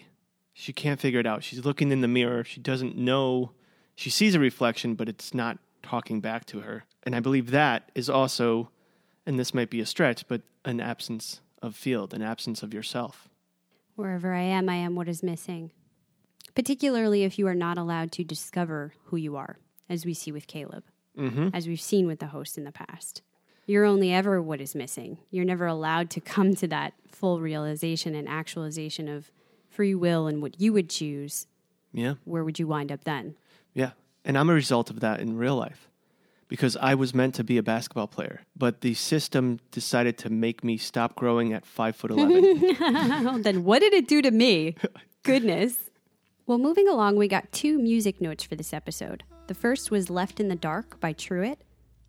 She 0.55 0.73
can't 0.73 1.01
figure 1.01 1.21
it 1.21 1.27
out. 1.27 1.45
She's 1.45 1.65
looking 1.65 1.93
in 1.93 2.01
the 2.01 2.09
mirror. 2.09 2.45
She 2.45 2.61
doesn't 2.61 2.97
know. 2.97 3.53
She 3.95 4.11
sees 4.11 4.35
a 4.35 4.41
reflection, 4.41 4.95
but 4.95 5.09
it's 5.09 5.35
not 5.35 5.59
talking 5.83 6.21
back 6.21 6.47
to 6.47 6.61
her. 6.61 6.85
And 7.03 7.15
I 7.15 7.21
believe 7.21 7.51
that 7.51 7.91
is 7.95 8.11
also, 8.11 8.71
and 9.27 9.39
this 9.39 9.55
might 9.55 9.71
be 9.71 9.81
a 9.81 9.87
stretch, 9.87 10.27
but 10.29 10.43
an 10.65 10.81
absence 10.81 11.41
of 11.63 11.75
field, 11.75 12.13
an 12.15 12.23
absence 12.23 12.63
of 12.63 12.75
yourself. 12.75 13.29
Wherever 13.95 14.33
I 14.35 14.43
am, 14.43 14.69
I 14.69 14.77
am 14.77 14.95
what 14.95 15.09
is 15.09 15.23
missing. 15.23 15.73
Particularly 16.55 17.25
if 17.25 17.39
you 17.39 17.47
are 17.47 17.55
not 17.55 17.79
allowed 17.79 18.13
to 18.13 18.25
discover 18.25 18.95
who 19.07 19.17
you 19.17 19.37
are, 19.37 19.59
as 19.89 20.05
we 20.05 20.15
see 20.15 20.33
with 20.33 20.47
Caleb, 20.47 20.85
mm-hmm. 21.17 21.49
as 21.53 21.67
we've 21.67 21.81
seen 21.81 22.07
with 22.07 22.19
the 22.19 22.27
host 22.27 22.59
in 22.59 22.65
the 22.65 22.73
past. 22.73 23.23
You're 23.67 23.85
only 23.85 24.13
ever 24.13 24.41
what 24.41 24.61
is 24.61 24.75
missing. 24.75 25.19
You're 25.31 25.45
never 25.45 25.67
allowed 25.67 26.09
to 26.11 26.21
come 26.21 26.55
to 26.57 26.67
that 26.69 26.95
full 27.11 27.41
realization 27.41 28.15
and 28.15 28.27
actualization 28.27 29.09
of 29.09 29.31
free 29.69 29.95
will 29.95 30.27
and 30.27 30.41
what 30.41 30.59
you 30.61 30.73
would 30.73 30.89
choose. 30.89 31.47
Yeah. 31.93 32.15
Where 32.25 32.45
would 32.45 32.59
you 32.59 32.67
wind 32.67 32.91
up 32.91 33.05
then? 33.05 33.35
Yeah. 33.75 33.91
And 34.25 34.39
I'm 34.39 34.49
a 34.49 34.55
result 34.55 34.89
of 34.89 35.01
that 35.01 35.21
in 35.21 35.37
real 35.37 35.57
life 35.57 35.89
because 36.49 36.77
I 36.79 36.95
was 36.95 37.15
meant 37.15 37.35
to 37.37 37.45
be 37.45 37.59
a 37.59 37.63
basketball 37.63 38.07
player, 38.07 38.41
but 38.57 38.81
the 38.81 38.95
system 38.95 39.61
decided 39.71 40.17
to 40.19 40.31
make 40.31 40.65
me 40.65 40.79
stop 40.79 41.15
growing 41.15 41.53
at 41.53 41.67
five 41.67 41.95
foot 41.95 42.11
11. 42.11 42.77
Well, 43.25 43.39
then 43.39 43.65
what 43.65 43.81
did 43.81 43.93
it 43.93 44.09
do 44.09 44.23
to 44.23 44.31
me? 44.31 44.77
Goodness. 45.23 45.77
Well, 46.47 46.59
moving 46.59 46.89
along, 46.89 47.17
we 47.17 47.29
got 47.29 47.53
two 47.53 47.79
music 47.79 48.21
notes 48.21 48.45
for 48.45 48.57
this 48.57 48.73
episode. 48.73 49.25
The 49.49 49.55
first 49.55 49.91
was 49.91 50.11
Left 50.11 50.41
in 50.41 50.49
the 50.49 50.57
Dark 50.57 51.01
by 51.01 51.15
Truett, 51.15 51.65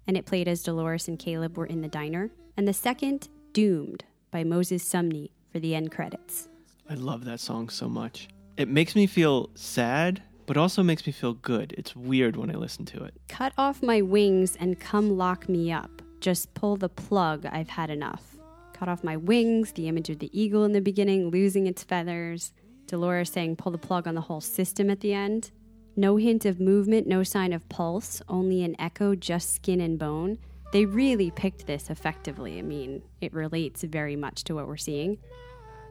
and 0.06 0.18
it 0.18 0.26
played 0.26 0.50
as 0.50 0.62
Dolores 0.62 1.08
and 1.08 1.18
Caleb 1.18 1.58
were 1.58 1.66
in 1.66 1.82
the 1.82 1.88
diner. 1.88 2.32
And 2.58 2.68
the 2.68 2.74
second, 2.74 3.30
Doomed 3.54 4.04
by 4.30 4.44
Moses 4.44 4.84
Sumney 4.84 5.30
for 5.50 5.60
the 5.60 5.74
end 5.74 5.90
credits. 5.90 6.50
I 6.90 6.96
love 6.96 7.24
that 7.24 7.40
song 7.40 7.70
so 7.70 7.88
much. 7.88 8.28
It 8.58 8.68
makes 8.68 8.94
me 8.94 9.08
feel 9.08 9.52
sad, 9.56 10.22
but 10.48 10.58
also 10.58 10.84
makes 10.84 11.08
me 11.08 11.14
feel 11.14 11.32
good. 11.32 11.74
It's 11.78 11.96
weird 11.96 12.36
when 12.36 12.52
I 12.52 12.56
listen 12.56 12.84
to 12.88 13.06
it. 13.06 13.14
Cut 13.30 13.54
off 13.58 13.82
my 13.82 14.02
wings 14.02 14.58
and 14.58 14.78
come 14.78 15.18
lock 15.18 15.48
me 15.48 15.72
up. 15.72 16.02
Just 16.20 16.54
pull 16.56 16.76
the 16.76 16.90
plug, 16.90 17.46
I've 17.46 17.70
had 17.70 17.90
enough. 17.90 18.36
Cut 18.74 18.90
off 18.90 19.02
my 19.02 19.16
wings, 19.16 19.72
the 19.72 19.88
image 19.88 20.10
of 20.10 20.20
the 20.20 20.30
eagle 20.38 20.66
in 20.66 20.74
the 20.74 20.82
beginning 20.82 21.30
losing 21.30 21.68
its 21.68 21.84
feathers. 21.84 22.52
Dolores 22.86 23.32
saying 23.32 23.56
pull 23.56 23.72
the 23.72 23.78
plug 23.78 24.10
on 24.10 24.16
the 24.16 24.22
whole 24.22 24.42
system 24.42 24.90
at 24.90 25.00
the 25.00 25.14
end. 25.14 25.52
No 25.96 26.18
hint 26.18 26.46
of 26.46 26.60
movement, 26.60 27.08
no 27.08 27.24
sign 27.24 27.54
of 27.54 27.68
pulse, 27.70 28.22
only 28.30 28.64
an 28.64 28.76
echo, 28.80 29.16
just 29.16 29.54
skin 29.54 29.82
and 29.82 30.00
bone. 30.00 30.38
They 30.72 30.86
really 30.86 31.32
picked 31.32 31.66
this 31.68 31.90
effectively. 31.90 32.60
I 32.60 32.62
mean, 32.62 33.02
it 33.22 33.34
relates 33.34 33.84
very 33.84 34.16
much 34.16 34.44
to 34.46 34.56
what 34.56 34.68
we're 34.68 34.78
seeing. 34.78 35.18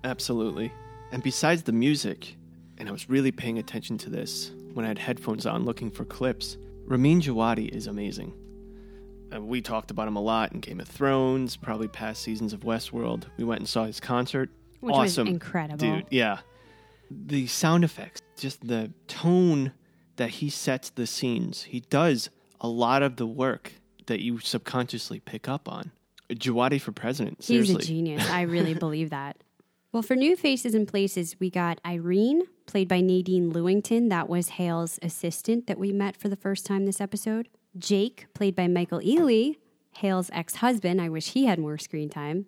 Absolutely. 0.04 0.72
And 1.10 1.22
besides 1.22 1.62
the 1.64 1.72
music, 1.72 2.36
and 2.78 2.88
I 2.88 2.92
was 2.92 3.08
really 3.10 3.32
paying 3.32 3.58
attention 3.58 3.98
to 3.98 4.10
this 4.10 4.52
when 4.74 4.84
I 4.84 4.88
had 4.88 4.98
headphones 4.98 5.46
on 5.46 5.64
looking 5.64 5.90
for 5.90 6.04
clips, 6.04 6.56
Ramin 6.84 7.20
Djawadi 7.20 7.68
is 7.68 7.86
amazing. 7.86 8.32
Uh, 9.34 9.42
we 9.42 9.60
talked 9.60 9.90
about 9.90 10.08
him 10.08 10.16
a 10.16 10.22
lot 10.22 10.52
in 10.52 10.60
Game 10.60 10.80
of 10.80 10.88
Thrones, 10.88 11.56
probably 11.56 11.88
past 11.88 12.22
seasons 12.22 12.52
of 12.52 12.60
Westworld. 12.60 13.24
We 13.36 13.44
went 13.44 13.60
and 13.60 13.68
saw 13.68 13.84
his 13.84 14.00
concert. 14.00 14.48
Which 14.80 14.94
awesome. 14.94 15.26
incredible. 15.26 15.78
Dude, 15.78 16.06
yeah. 16.10 16.38
The 17.10 17.46
sound 17.46 17.84
effects, 17.84 18.22
just 18.36 18.66
the 18.66 18.92
tone 19.08 19.72
that 20.18 20.30
he 20.30 20.50
sets 20.50 20.90
the 20.90 21.06
scenes. 21.06 21.62
He 21.64 21.80
does 21.80 22.30
a 22.60 22.68
lot 22.68 23.02
of 23.02 23.16
the 23.16 23.26
work 23.26 23.72
that 24.06 24.20
you 24.20 24.38
subconsciously 24.38 25.20
pick 25.20 25.48
up 25.48 25.68
on. 25.68 25.90
Djawadi 26.30 26.80
for 26.80 26.92
president, 26.92 27.38
He's 27.38 27.46
seriously. 27.46 27.76
a 27.76 27.86
genius. 27.86 28.28
I 28.28 28.42
really 28.56 28.74
believe 28.74 29.10
that. 29.10 29.38
Well, 29.92 30.02
for 30.02 30.14
new 30.14 30.36
faces 30.36 30.74
and 30.74 30.86
places, 30.86 31.36
we 31.40 31.48
got 31.48 31.80
Irene, 31.86 32.42
played 32.66 32.88
by 32.88 33.00
Nadine 33.00 33.50
Lewington. 33.52 34.10
That 34.10 34.28
was 34.28 34.50
Hale's 34.50 34.98
assistant 35.00 35.66
that 35.66 35.78
we 35.78 35.92
met 35.92 36.16
for 36.16 36.28
the 36.28 36.36
first 36.36 36.66
time 36.66 36.84
this 36.84 37.00
episode. 37.00 37.48
Jake, 37.78 38.26
played 38.34 38.54
by 38.54 38.68
Michael 38.68 39.00
Ealy, 39.00 39.56
Hale's 39.92 40.28
ex 40.34 40.56
husband. 40.56 41.00
I 41.00 41.08
wish 41.08 41.30
he 41.30 41.46
had 41.46 41.58
more 41.58 41.78
screen 41.78 42.10
time. 42.10 42.46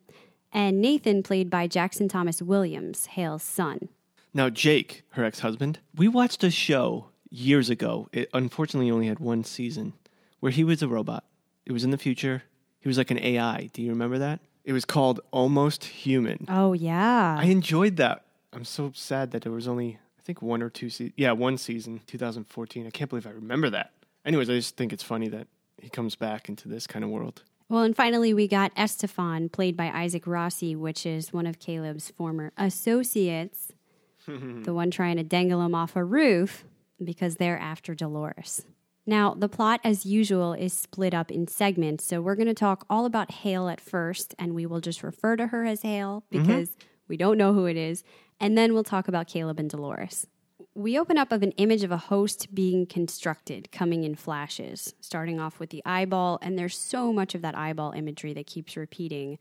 And 0.52 0.80
Nathan, 0.82 1.22
played 1.22 1.48
by 1.48 1.66
Jackson 1.66 2.08
Thomas 2.08 2.42
Williams, 2.42 3.06
Hale's 3.06 3.42
son. 3.42 3.88
Now, 4.34 4.50
Jake, 4.50 5.04
her 5.10 5.24
ex 5.24 5.40
husband, 5.40 5.78
we 5.94 6.08
watched 6.08 6.44
a 6.44 6.50
show 6.50 7.06
years 7.30 7.70
ago. 7.70 8.08
It 8.12 8.28
unfortunately 8.34 8.90
only 8.90 9.06
had 9.06 9.18
one 9.18 9.44
season 9.44 9.94
where 10.40 10.52
he 10.52 10.64
was 10.64 10.82
a 10.82 10.88
robot. 10.88 11.24
It 11.64 11.72
was 11.72 11.84
in 11.84 11.90
the 11.90 11.98
future. 11.98 12.42
He 12.80 12.88
was 12.88 12.98
like 12.98 13.10
an 13.10 13.18
AI. 13.18 13.70
Do 13.72 13.82
you 13.82 13.90
remember 13.90 14.18
that? 14.18 14.40
It 14.64 14.72
was 14.72 14.84
called 14.84 15.20
Almost 15.30 15.84
Human. 15.84 16.46
Oh, 16.48 16.72
yeah. 16.72 17.36
I 17.38 17.44
enjoyed 17.44 17.96
that. 17.96 18.24
I'm 18.52 18.64
so 18.64 18.92
sad 18.94 19.30
that 19.30 19.42
there 19.42 19.52
was 19.52 19.68
only, 19.68 19.98
I 20.18 20.22
think, 20.22 20.42
one 20.42 20.62
or 20.62 20.68
two 20.70 20.90
seasons. 20.90 21.14
Yeah, 21.16 21.32
one 21.32 21.56
season, 21.56 22.00
2014. 22.06 22.86
I 22.86 22.90
can't 22.90 23.08
believe 23.08 23.26
I 23.26 23.30
remember 23.30 23.70
that. 23.70 23.92
Anyways, 24.24 24.50
I 24.50 24.54
just 24.54 24.76
think 24.76 24.92
it's 24.92 25.02
funny 25.02 25.28
that 25.28 25.46
he 25.80 25.88
comes 25.88 26.14
back 26.14 26.48
into 26.48 26.68
this 26.68 26.86
kind 26.86 27.04
of 27.04 27.10
world. 27.10 27.42
Well, 27.68 27.82
and 27.82 27.96
finally, 27.96 28.34
we 28.34 28.48
got 28.48 28.74
Estefan, 28.74 29.52
played 29.52 29.76
by 29.76 29.86
Isaac 29.86 30.26
Rossi, 30.26 30.74
which 30.74 31.06
is 31.06 31.32
one 31.32 31.46
of 31.46 31.60
Caleb's 31.60 32.10
former 32.10 32.52
associates, 32.58 33.72
the 34.26 34.74
one 34.74 34.90
trying 34.90 35.16
to 35.16 35.22
dangle 35.22 35.62
him 35.64 35.74
off 35.74 35.94
a 35.94 36.04
roof 36.04 36.64
because 37.04 37.36
they're 37.36 37.58
after 37.58 37.94
Dolores. 37.94 38.64
Now, 39.06 39.34
the 39.34 39.48
plot, 39.48 39.80
as 39.82 40.06
usual, 40.06 40.52
is 40.52 40.72
split 40.72 41.14
up 41.14 41.30
in 41.30 41.48
segments. 41.48 42.04
So 42.04 42.20
we're 42.20 42.36
going 42.36 42.48
to 42.48 42.54
talk 42.54 42.84
all 42.88 43.06
about 43.06 43.32
Hale 43.32 43.68
at 43.68 43.80
first, 43.80 44.34
and 44.38 44.54
we 44.54 44.66
will 44.66 44.80
just 44.80 45.02
refer 45.02 45.36
to 45.36 45.48
her 45.48 45.64
as 45.64 45.82
Hale 45.82 46.24
mm-hmm. 46.32 46.42
because 46.42 46.76
we 47.08 47.16
don't 47.16 47.38
know 47.38 47.52
who 47.52 47.66
it 47.66 47.76
is. 47.76 48.04
And 48.38 48.56
then 48.56 48.72
we'll 48.72 48.84
talk 48.84 49.08
about 49.08 49.26
Caleb 49.26 49.58
and 49.58 49.68
Dolores. 49.68 50.26
We 50.74 50.98
open 50.98 51.18
up 51.18 51.32
of 51.32 51.42
an 51.42 51.50
image 51.52 51.82
of 51.82 51.90
a 51.90 51.96
host 51.96 52.54
being 52.54 52.86
constructed, 52.86 53.72
coming 53.72 54.04
in 54.04 54.14
flashes, 54.14 54.94
starting 55.00 55.40
off 55.40 55.58
with 55.58 55.70
the 55.70 55.82
eyeball. 55.84 56.38
And 56.40 56.58
there's 56.58 56.78
so 56.78 57.12
much 57.12 57.34
of 57.34 57.42
that 57.42 57.56
eyeball 57.56 57.92
imagery 57.92 58.32
that 58.34 58.46
keeps 58.46 58.76
repeating. 58.76 59.38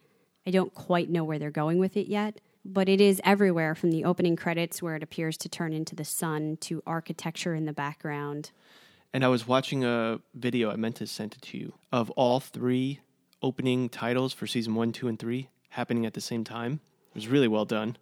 I 0.47 0.51
don't 0.51 0.73
quite 0.73 1.09
know 1.09 1.23
where 1.23 1.37
they're 1.37 1.51
going 1.51 1.77
with 1.77 1.95
it 1.95 2.07
yet, 2.07 2.41
but 2.65 2.89
it 2.89 3.01
is 3.01 3.21
everywhere 3.23 3.75
from 3.75 3.91
the 3.91 4.03
opening 4.03 4.35
credits 4.35 4.81
where 4.81 4.95
it 4.95 5.03
appears 5.03 5.37
to 5.37 5.49
turn 5.49 5.73
into 5.73 5.95
the 5.95 6.05
sun 6.05 6.57
to 6.61 6.83
architecture 6.85 7.55
in 7.55 7.65
the 7.65 7.73
background. 7.73 8.51
And 9.13 9.23
I 9.23 9.27
was 9.27 9.47
watching 9.47 9.83
a 9.83 10.19
video, 10.35 10.71
I 10.71 10.75
meant 10.75 10.97
to 10.97 11.07
send 11.07 11.33
it 11.33 11.41
to 11.43 11.57
you, 11.57 11.73
of 11.91 12.09
all 12.11 12.39
three 12.39 12.99
opening 13.41 13.89
titles 13.89 14.33
for 14.33 14.45
season 14.45 14.75
one, 14.75 14.91
two, 14.91 15.07
and 15.07 15.17
three 15.17 15.49
happening 15.69 16.05
at 16.05 16.13
the 16.13 16.21
same 16.21 16.43
time. 16.43 16.79
It 17.09 17.15
was 17.15 17.27
really 17.27 17.47
well 17.47 17.65
done. 17.65 17.97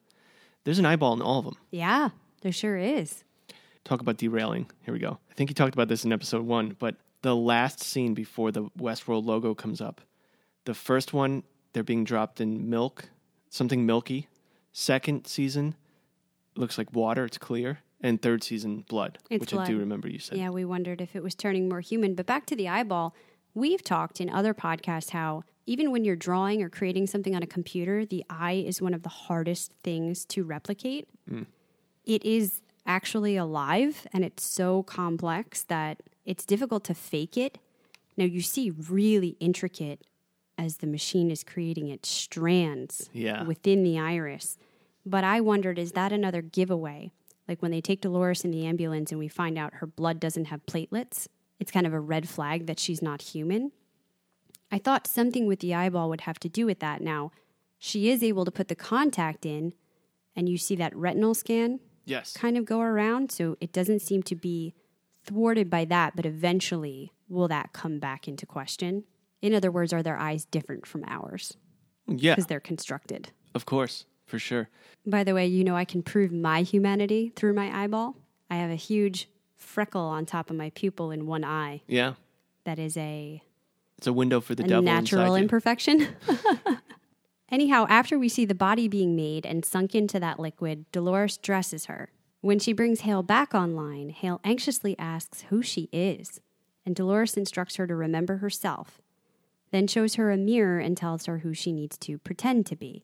There's 0.63 0.80
an 0.80 0.86
eyeball 0.86 1.13
in 1.13 1.22
all 1.22 1.39
of 1.39 1.46
them. 1.46 1.56
Yeah, 1.72 2.10
there 2.41 2.52
sure 2.52 2.78
is. 2.78 3.24
Talk 3.86 4.02
about 4.02 4.17
derailing. 4.17 4.70
Here 4.82 4.93
we 4.93 5.00
go. 5.00 5.17
I 5.32 5.34
think 5.34 5.50
you 5.50 5.54
talked 5.54 5.74
about 5.74 5.88
this 5.88 6.04
in 6.04 6.12
episode 6.12 6.46
one, 6.46 6.76
but 6.78 6.98
the 7.22 7.36
last 7.36 7.82
scene 7.82 8.13
before 8.13 8.52
the 8.52 8.65
Westworld 8.78 9.26
logo 9.26 9.54
comes 9.54 9.80
up, 9.80 10.02
the 10.65 10.74
first 10.74 11.13
one, 11.13 11.43
they're 11.72 11.84
being 11.84 12.04
dropped 12.04 12.41
in 12.41 12.70
milk, 12.70 13.10
something 13.50 13.86
milky. 13.86 14.28
Second 14.71 15.27
season, 15.27 15.75
looks 16.56 16.77
like 16.77 16.93
water, 16.93 17.25
it's 17.25 17.38
clear. 17.38 17.80
And 17.99 18.21
third 18.21 18.43
season, 18.43 18.86
blood, 18.88 19.17
It's 19.30 19.41
which 19.41 19.53
I 19.56 19.65
do 19.65 19.80
remember 19.80 20.08
you 20.08 20.19
said. 20.19 20.38
Yeah, 20.38 20.49
we 20.49 20.63
wondered 20.63 21.01
if 21.01 21.15
it 21.15 21.23
was 21.23 21.34
turning 21.34 21.67
more 21.67 21.82
human. 21.82 22.13
But 22.13 22.27
back 22.27 22.45
to 22.47 22.56
the 22.56 22.67
eyeball, 22.67 23.15
we've 23.56 23.84
talked 23.84 24.21
in 24.21 24.30
other 24.30 24.53
podcasts 24.53 25.10
how 25.10 25.43
even 25.65 25.91
when 25.91 26.06
you're 26.06 26.15
drawing 26.15 26.62
or 26.62 26.69
creating 26.69 27.08
something 27.08 27.36
on 27.36 27.41
a 27.41 27.47
computer, 27.47 28.06
the 28.06 28.23
eye 28.30 28.63
is 28.65 28.82
one 28.82 28.93
of 28.93 29.01
the 29.01 29.10
hardest 29.10 29.73
things 29.84 30.25
to 30.25 30.43
replicate. 30.43 31.08
Hmm. 31.27 31.43
It 32.06 32.23
is 32.23 32.62
actually 32.86 33.36
alive 33.36 34.08
and 34.13 34.23
it's 34.23 34.45
so 34.45 34.84
complex 34.84 35.63
that 35.63 36.01
it's 36.23 36.45
difficult 36.45 36.84
to 36.86 36.93
fake 36.93 37.36
it. 37.36 37.58
Now, 38.15 38.25
you 38.25 38.41
see 38.41 38.71
really 38.71 39.38
intricate, 39.39 40.01
as 40.58 40.78
the 40.78 40.88
machine 40.88 41.30
is 41.32 41.43
creating 41.43 41.88
its 41.89 42.10
strands 42.10 43.10
Yeah. 43.13 43.43
within 43.43 43.84
the 43.84 44.00
iris. 44.00 44.58
But 45.06 45.24
I 45.24 45.39
wondered, 45.41 45.78
is 45.80 45.91
that 45.93 46.12
another 46.12 46.41
giveaway? 46.41 47.12
Like 47.48 47.62
when 47.62 47.72
they 47.72 47.82
take 47.82 48.02
Dolores 48.02 48.43
in 48.43 48.52
the 48.52 48.65
ambulance 48.65 49.12
and 49.12 49.20
we 49.20 49.28
find 49.28 49.58
out 49.58 49.76
her 49.76 49.88
blood 49.88 50.20
doesn't 50.20 50.46
have 50.46 50.65
platelets, 50.65 51.28
it's 51.60 51.72
kind 51.72 51.88
of 51.88 51.93
a 51.93 52.00
red 52.00 52.28
flag 52.28 52.65
that 52.67 52.80
she's 52.80 53.02
not 53.02 53.22
human. 53.22 53.72
I 54.72 54.80
thought 54.80 55.08
something 55.08 55.48
with 55.48 55.60
the 55.60 55.74
eyeball 55.74 56.10
would 56.10 56.22
have 56.22 56.39
to 56.39 56.50
do 56.50 56.65
with 56.65 56.80
that. 56.80 57.02
Now, 57.02 57.32
she 57.80 58.10
is 58.10 58.22
able 58.22 58.43
to 58.43 58.52
put 58.52 58.67
the 58.67 58.76
contact 58.76 59.46
in, 59.46 59.74
and 60.36 60.50
you 60.50 60.58
see 60.58 60.76
that 60.76 60.96
retinal 60.96 61.34
scan 61.34 61.80
Yes. 62.06 62.34
kind 62.34 62.58
of 62.58 62.65
go 62.65 62.82
around. 62.82 63.32
So 63.32 63.56
it 63.62 63.72
doesn't 63.72 64.00
seem 64.02 64.24
to 64.24 64.36
be 64.36 64.74
thwarted 65.24 65.70
by 65.70 65.86
that, 65.86 66.15
but 66.15 66.26
eventually 66.26 67.12
will 67.30 67.48
that 67.48 67.72
come 67.74 68.00
back 68.00 68.28
into 68.28 68.46
question? 68.46 69.04
In 69.41 69.54
other 69.54 69.71
words, 69.71 69.93
are 69.93 70.04
their 70.04 70.17
eyes 70.17 70.45
different 70.45 70.86
from 70.86 71.04
ours 71.08 71.58
Yeah, 72.08 72.34
because 72.34 72.47
they're 72.47 72.60
constructed? 72.60 73.30
of 73.56 73.65
course, 73.65 74.06
for 74.26 74.38
sure. 74.39 74.69
By 75.06 75.23
the 75.23 75.34
way, 75.34 75.47
you 75.47 75.63
know 75.63 75.76
I 75.76 75.86
can 75.86 76.04
prove 76.04 76.32
my 76.32 76.62
humanity 76.62 77.32
through 77.36 77.54
my 77.54 77.84
eyeball. 77.84 78.15
I 78.50 78.56
have 78.58 78.69
a 78.69 78.76
huge 78.76 79.30
freckle 79.56 80.02
on 80.02 80.26
top 80.26 80.50
of 80.50 80.56
my 80.56 80.69
pupil 80.71 81.12
in 81.12 81.26
one 81.26 81.43
eye. 81.43 81.82
Yeah. 81.88 82.13
That 82.65 82.78
is 82.80 82.97
a, 82.97 83.41
It's 83.97 84.08
a 84.08 84.13
window 84.13 84.41
for 84.41 84.54
the 84.54 84.63
devil 84.63 84.84
natural 84.84 85.36
imperfection. 85.36 86.08
Anyhow, 87.50 87.86
after 87.89 88.19
we 88.19 88.28
see 88.30 88.45
the 88.45 88.54
body 88.56 88.88
being 88.88 89.15
made 89.15 89.45
and 89.45 89.63
sunk 89.63 89.95
into 89.95 90.19
that 90.19 90.39
liquid, 90.39 90.86
Dolores 90.91 91.38
dresses 91.38 91.86
her. 91.86 92.12
When 92.41 92.60
she 92.60 92.73
brings 92.73 93.02
Hale 93.02 93.23
back 93.23 93.56
online, 93.56 94.10
Hale 94.10 94.41
anxiously 94.43 94.97
asks 95.00 95.41
who 95.50 95.62
she 95.62 95.89
is, 95.93 96.41
and 96.86 96.95
Dolores 96.95 97.38
instructs 97.38 97.78
her 97.78 97.88
to 97.88 97.95
remember 97.95 98.38
herself, 98.38 99.02
then 99.71 99.88
shows 99.88 100.15
her 100.15 100.32
a 100.32 100.38
mirror 100.38 100.80
and 100.80 100.95
tells 100.95 101.25
her 101.25 101.39
who 101.39 101.53
she 101.53 101.71
needs 101.71 101.97
to 101.99 102.17
pretend 102.17 102.65
to 102.67 102.75
be. 102.75 103.03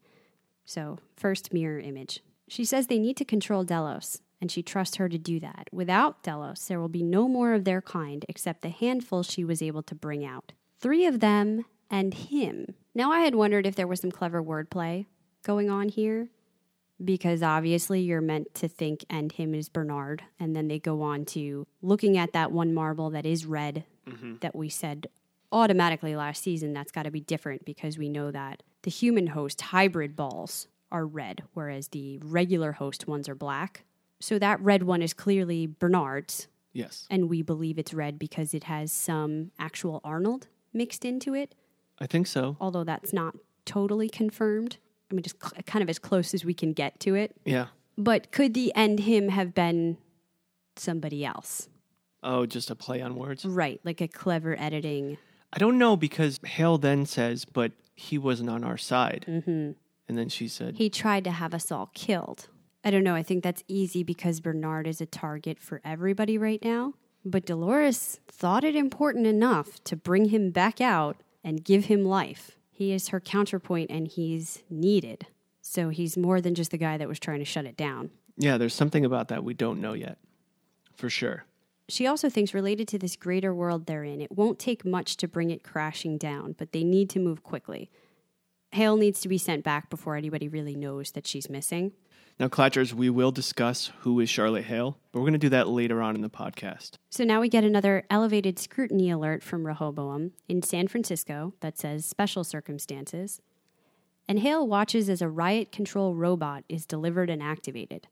So, 0.66 1.00
first 1.16 1.54
mirror 1.54 1.80
image. 1.80 2.22
She 2.48 2.66
says 2.66 2.88
they 2.88 3.00
need 3.00 3.18
to 3.18 3.26
control 3.26 3.64
Delos, 3.64 4.22
and 4.40 4.52
she 4.52 4.64
trusts 4.64 4.98
her 4.98 5.10
to 5.10 5.18
do 5.18 5.40
that. 5.40 5.68
Without 5.72 6.24
Delos, 6.24 6.66
there 6.68 6.80
will 6.80 6.90
be 6.90 7.04
no 7.04 7.28
more 7.28 7.54
of 7.54 7.64
their 7.64 7.82
kind 7.82 8.26
except 8.30 8.62
the 8.62 8.70
handful 8.70 9.24
she 9.24 9.44
was 9.44 9.62
able 9.62 9.84
to 9.84 9.96
bring 9.96 10.26
out. 10.26 10.54
Three 10.80 11.06
of 11.06 11.20
them 11.20 11.66
and 11.90 12.14
him. 12.14 12.76
Now, 12.96 13.12
I 13.12 13.22
had 13.22 13.36
wondered 13.36 13.66
if 13.66 13.76
there 13.76 13.88
was 13.88 14.02
some 14.02 14.12
clever 14.12 14.42
wordplay 14.42 15.06
going 15.44 15.70
on 15.70 15.90
here, 15.90 16.30
because 17.04 17.44
obviously 17.44 18.02
you're 18.02 18.22
meant 18.22 18.54
to 18.56 18.68
think 18.68 19.04
and 19.10 19.32
him 19.32 19.54
is 19.54 19.70
Bernard, 19.70 20.24
and 20.40 20.56
then 20.56 20.68
they 20.68 20.80
go 20.80 21.02
on 21.02 21.26
to 21.26 21.68
looking 21.82 22.18
at 22.18 22.34
that 22.34 22.52
one 22.52 22.74
marble 22.74 23.10
that 23.10 23.26
is 23.26 23.46
red 23.46 23.84
mm-hmm. 24.08 24.36
that 24.42 24.56
we 24.56 24.70
said 24.70 25.08
automatically 25.54 26.16
last 26.16 26.44
season 26.44 26.74
that's 26.74 26.92
got 26.92 27.04
to 27.04 27.12
be 27.12 27.22
different 27.22 27.64
because 27.64 27.98
we 27.98 28.10
know 28.10 28.32
that 28.32 28.64
the 28.82 28.92
human 28.92 29.28
host 29.28 29.62
hybrid 29.62 30.16
balls 30.16 30.68
are 30.92 31.06
red, 31.06 31.44
whereas 31.54 31.88
the 31.90 32.20
regular 32.24 32.74
host 32.74 33.08
ones 33.08 33.30
are 33.30 33.36
black. 33.36 33.84
So 34.20 34.38
that 34.40 34.60
red 34.62 34.84
one 34.84 35.02
is 35.02 35.14
clearly 35.14 35.68
Bernard's, 35.68 36.48
Yes. 36.74 37.08
and 37.10 37.30
we 37.30 37.42
believe 37.42 37.78
it's 37.78 37.94
red 37.94 38.18
because 38.20 38.54
it 38.54 38.66
has 38.66 38.92
some 38.92 39.52
actual 39.60 40.02
Arnold 40.04 40.48
mixed 40.74 41.06
into 41.06 41.34
it, 41.36 41.54
I 42.00 42.08
think 42.08 42.26
so. 42.28 42.58
although 42.60 42.84
that's 42.84 43.14
not 43.14 43.36
totally 43.66 44.10
confirmed. 44.10 44.78
I 45.12 45.14
mean, 45.14 45.24
just 45.24 45.36
cl- 45.42 45.62
kind 45.66 45.84
of 45.84 45.90
as 45.90 46.00
close 46.00 46.34
as 46.34 46.44
we 46.44 46.54
can 46.56 46.74
get 46.74 47.00
to 47.02 47.14
it. 47.16 47.36
Yeah. 47.46 47.68
But 47.98 48.32
could 48.32 48.54
the 48.56 48.74
end 48.76 49.02
him 49.02 49.30
have 49.30 49.54
been 49.54 49.98
somebody 50.76 51.24
else? 51.26 51.70
Oh, 52.24 52.46
just 52.46 52.72
a 52.72 52.76
play 52.76 53.02
on 53.02 53.16
words. 53.16 53.46
Right, 53.46 53.80
like 53.84 54.02
a 54.02 54.08
clever 54.08 54.56
editing. 54.60 55.18
I 55.54 55.60
don't 55.60 55.78
know 55.78 55.96
because 55.96 56.40
Hale 56.44 56.80
then 56.80 57.06
says, 57.06 57.46
but 57.46 57.72
he 57.94 58.18
wasn't 58.18 58.50
on 58.50 58.64
our 58.64 58.78
side. 58.78 59.26
Mm-hmm. 59.28 59.72
And 60.08 60.18
then 60.18 60.28
she 60.28 60.48
said, 60.48 60.76
He 60.78 60.90
tried 60.90 61.24
to 61.26 61.32
have 61.32 61.54
us 61.54 61.72
all 61.72 61.92
killed. 61.94 62.48
I 62.84 62.90
don't 62.90 63.04
know. 63.04 63.16
I 63.16 63.24
think 63.24 63.44
that's 63.44 63.64
easy 63.68 64.04
because 64.04 64.42
Bernard 64.42 64.88
is 64.88 65.00
a 65.00 65.06
target 65.06 65.60
for 65.60 65.80
everybody 65.86 66.38
right 66.38 66.62
now. 66.64 66.96
But 67.24 67.46
Dolores 67.46 68.20
thought 68.28 68.64
it 68.64 68.76
important 68.76 69.28
enough 69.28 69.82
to 69.86 69.96
bring 69.96 70.26
him 70.26 70.50
back 70.50 70.82
out 70.82 71.18
and 71.44 71.64
give 71.64 71.86
him 71.86 72.04
life. 72.04 72.58
He 72.72 72.92
is 72.92 73.10
her 73.10 73.22
counterpoint 73.22 73.92
and 73.92 74.08
he's 74.08 74.64
needed. 74.70 75.28
So 75.62 75.90
he's 75.90 76.18
more 76.18 76.42
than 76.42 76.56
just 76.56 76.72
the 76.72 76.78
guy 76.78 76.98
that 76.98 77.08
was 77.08 77.20
trying 77.20 77.40
to 77.40 77.46
shut 77.46 77.66
it 77.66 77.78
down. 77.78 78.10
yeah, 78.36 78.58
there's 78.58 78.74
something 78.74 79.06
about 79.06 79.30
that 79.30 79.44
we 79.44 79.54
don't 79.54 79.80
know 79.80 79.94
yet. 79.94 80.18
For 80.98 81.10
sure. 81.10 81.46
She 81.90 82.08
also 82.08 82.30
thinks, 82.30 82.54
related 82.54 82.88
to 82.90 82.98
this 82.98 83.16
greater 83.16 83.54
world 83.54 83.86
they're 83.86 84.04
in, 84.04 84.22
it 84.22 84.32
won't 84.32 84.60
take 84.60 84.86
much 84.86 85.18
to 85.18 85.28
bring 85.28 85.50
it 85.50 85.64
crashing 85.64 86.18
down, 86.18 86.56
but 86.58 86.72
they 86.72 86.84
need 86.84 87.10
to 87.12 87.20
move 87.20 87.44
quickly. 87.44 87.92
Hale 88.72 88.96
needs 88.96 89.20
to 89.22 89.28
be 89.28 89.38
sent 89.38 89.64
back 89.64 89.90
before 89.90 90.16
anybody 90.16 90.48
really 90.48 90.76
knows 90.76 91.12
that 91.12 91.28
she's 91.28 91.50
missing. 91.50 91.92
Now, 92.40 92.48
Clatchers, 92.48 92.94
we 92.94 93.12
will 93.12 93.32
discuss 93.32 93.92
who 94.00 94.20
is 94.20 94.28
Charlotte 94.28 94.64
Hale, 94.64 94.98
but 95.12 95.20
we're 95.20 95.26
going 95.26 95.34
to 95.34 95.40
do 95.40 95.50
that 95.50 95.68
later 95.68 96.02
on 96.02 96.16
in 96.16 96.22
the 96.22 96.30
podcast. 96.30 96.94
So 97.12 97.24
now 97.24 97.40
we 97.40 97.50
get 97.50 97.64
another 97.64 98.06
elevated 98.10 98.58
scrutiny 98.58 99.12
alert 99.12 99.44
from 99.44 99.68
Rehoboam 99.68 100.32
in 100.50 100.64
San 100.64 100.88
Francisco 100.88 101.54
that 101.60 101.78
says 101.78 102.06
special 102.06 102.44
circumstances. 102.44 103.40
And 104.28 104.40
Hale 104.40 104.66
watches 104.66 105.10
as 105.10 105.22
a 105.22 105.30
riot 105.30 105.72
control 105.72 106.16
robot 106.16 106.64
is 106.68 106.88
delivered 106.88 107.30
and 107.30 107.44
activated. 107.44 108.08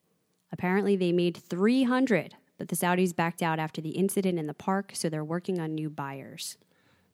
Apparently, 0.52 0.96
they 0.96 1.12
made 1.12 1.38
300, 1.38 2.36
but 2.62 2.68
the 2.68 2.76
Saudis 2.76 3.16
backed 3.16 3.42
out 3.42 3.58
after 3.58 3.82
the 3.82 3.90
incident 3.90 4.38
in 4.38 4.46
the 4.46 4.54
park, 4.54 4.92
so 4.94 5.10
they're 5.10 5.24
working 5.24 5.60
on 5.60 5.74
new 5.74 5.90
buyers. 5.90 6.58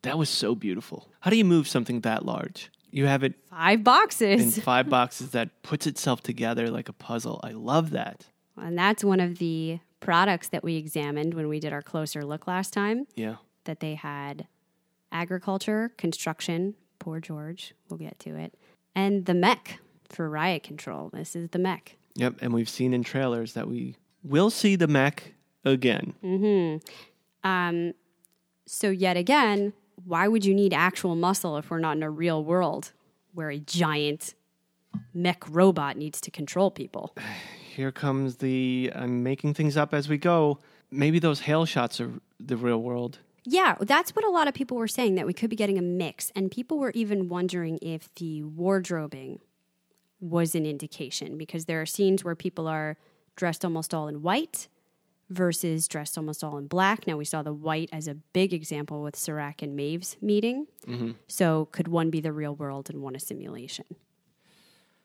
That 0.02 0.18
was 0.18 0.30
so 0.30 0.56
beautiful. 0.56 1.08
How 1.22 1.30
do 1.30 1.38
you 1.38 1.46
move 1.46 1.70
something 1.70 2.02
that 2.02 2.26
large? 2.26 2.70
You 2.92 3.06
have 3.06 3.24
it 3.24 3.36
Five 3.50 3.82
boxes. 3.82 4.58
in 4.58 4.62
five 4.62 4.90
boxes 4.90 5.30
that 5.32 5.64
puts 5.64 5.88
itself 5.88 6.22
together 6.22 6.70
like 6.70 6.90
a 6.90 6.94
puzzle. 6.94 7.40
I 7.46 7.52
love 7.52 7.92
that. 7.92 8.26
And 8.58 8.78
that's 8.78 9.06
one 9.06 9.22
of 9.22 9.38
the 9.38 9.80
products 10.02 10.50
that 10.50 10.66
we 10.66 10.76
examined 10.76 11.34
when 11.34 11.48
we 11.48 11.62
did 11.62 11.72
our 11.72 11.82
closer 11.82 12.26
look 12.26 12.46
last 12.46 12.74
time. 12.74 13.08
Yeah. 13.16 13.36
That 13.64 13.80
they 13.80 13.96
had 13.96 14.48
agriculture, 15.14 15.94
construction, 15.98 16.74
poor 17.00 17.22
George, 17.22 17.74
we'll 17.90 18.00
get 18.00 18.20
to 18.20 18.36
it, 18.36 18.54
and 18.94 19.26
the 19.26 19.34
mech 19.34 19.80
for 20.10 20.30
riot 20.30 20.64
control. 20.64 21.10
This 21.14 21.38
is 21.38 21.52
the 21.52 21.60
mech. 21.60 21.96
Yep. 22.16 22.36
And 22.42 22.54
we've 22.54 22.68
seen 22.68 22.94
in 22.94 23.06
trailers 23.06 23.54
that 23.54 23.70
we 23.70 23.96
will 24.24 24.50
see 24.50 24.76
the 24.76 24.88
mech 24.88 25.34
again. 25.70 26.14
Mm-hmm. 26.24 27.48
Um, 27.48 27.94
so, 28.66 28.90
yet 28.90 29.18
again, 29.18 29.74
why 30.06 30.28
would 30.28 30.46
you 30.46 30.54
need 30.54 30.74
actual 30.74 31.16
muscle 31.16 31.58
if 31.58 31.70
we're 31.70 31.80
not 31.80 31.98
in 31.98 32.04
a 32.04 32.10
real 32.10 32.44
world 32.44 32.92
where 33.34 33.50
a 33.50 33.60
giant 33.60 34.36
mech 35.14 35.44
robot 35.50 35.98
needs 35.98 36.22
to 36.22 36.32
control 36.32 36.72
people? 36.72 37.16
Here 37.76 37.92
comes 37.92 38.38
the 38.38 38.92
I'm 38.96 39.22
making 39.22 39.54
things 39.54 39.78
up 39.78 39.94
as 39.94 40.10
we 40.10 40.18
go. 40.18 40.58
Maybe 40.90 41.20
those 41.20 41.42
Hale 41.42 41.66
shots 41.66 42.02
are 42.02 42.12
the 42.40 42.58
real 42.58 42.82
world. 42.82 43.20
Yeah, 43.44 43.76
that's 43.80 44.16
what 44.16 44.26
a 44.26 44.30
lot 44.30 44.48
of 44.48 44.54
people 44.54 44.78
were 44.78 44.88
saying 44.88 45.16
that 45.16 45.28
we 45.28 45.34
could 45.34 45.50
be 45.50 45.56
getting 45.56 45.78
a 45.78 45.82
mix. 45.82 46.32
And 46.36 46.50
people 46.50 46.80
were 46.80 46.92
even 46.96 47.30
wondering 47.30 47.78
if 47.82 48.14
the 48.16 48.44
wardrobing 48.44 49.40
was 50.20 50.56
an 50.56 50.66
indication 50.66 51.38
because 51.38 51.66
there 51.66 51.80
are 51.82 51.86
scenes 51.86 52.24
where 52.24 52.36
people 52.36 52.68
are 52.68 52.98
dressed 53.36 53.64
almost 53.64 53.94
all 53.94 54.08
in 54.08 54.22
white 54.22 54.68
versus 55.30 55.88
dressed 55.88 56.18
almost 56.18 56.44
all 56.44 56.58
in 56.58 56.68
black. 56.68 57.08
Now, 57.08 57.18
we 57.18 57.26
saw 57.26 57.42
the 57.42 57.54
white 57.54 57.90
as 57.92 58.08
a 58.08 58.16
big 58.16 58.54
example 58.54 59.04
with 59.04 59.16
Serac 59.16 59.62
and 59.62 59.76
Maeve's 59.76 60.18
meeting. 60.22 60.68
Mm-hmm. 60.88 61.12
So, 61.28 61.66
could 61.72 61.88
one 61.88 62.10
be 62.10 62.22
the 62.22 62.32
real 62.32 62.56
world 62.56 62.90
and 62.90 63.02
one 63.02 63.16
a 63.16 63.20
simulation? 63.20 63.86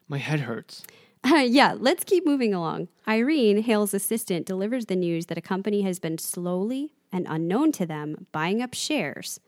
My 0.08 0.18
head 0.18 0.40
hurts. 0.40 0.82
yeah, 1.24 1.74
let's 1.78 2.04
keep 2.04 2.26
moving 2.26 2.52
along. 2.52 2.88
Irene, 3.06 3.62
Hale's 3.62 3.94
assistant, 3.94 4.46
delivers 4.46 4.86
the 4.86 4.96
news 4.96 5.26
that 5.26 5.38
a 5.38 5.42
company 5.42 5.82
has 5.82 5.98
been 5.98 6.18
slowly 6.18 6.94
and 7.12 7.26
unknown 7.28 7.72
to 7.72 7.86
them 7.86 8.26
buying 8.32 8.60
up 8.60 8.74
shares 8.74 9.38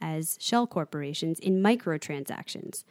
as 0.00 0.36
shell 0.40 0.66
corporations 0.66 1.38
in 1.38 1.62
microtransactions 1.62 2.84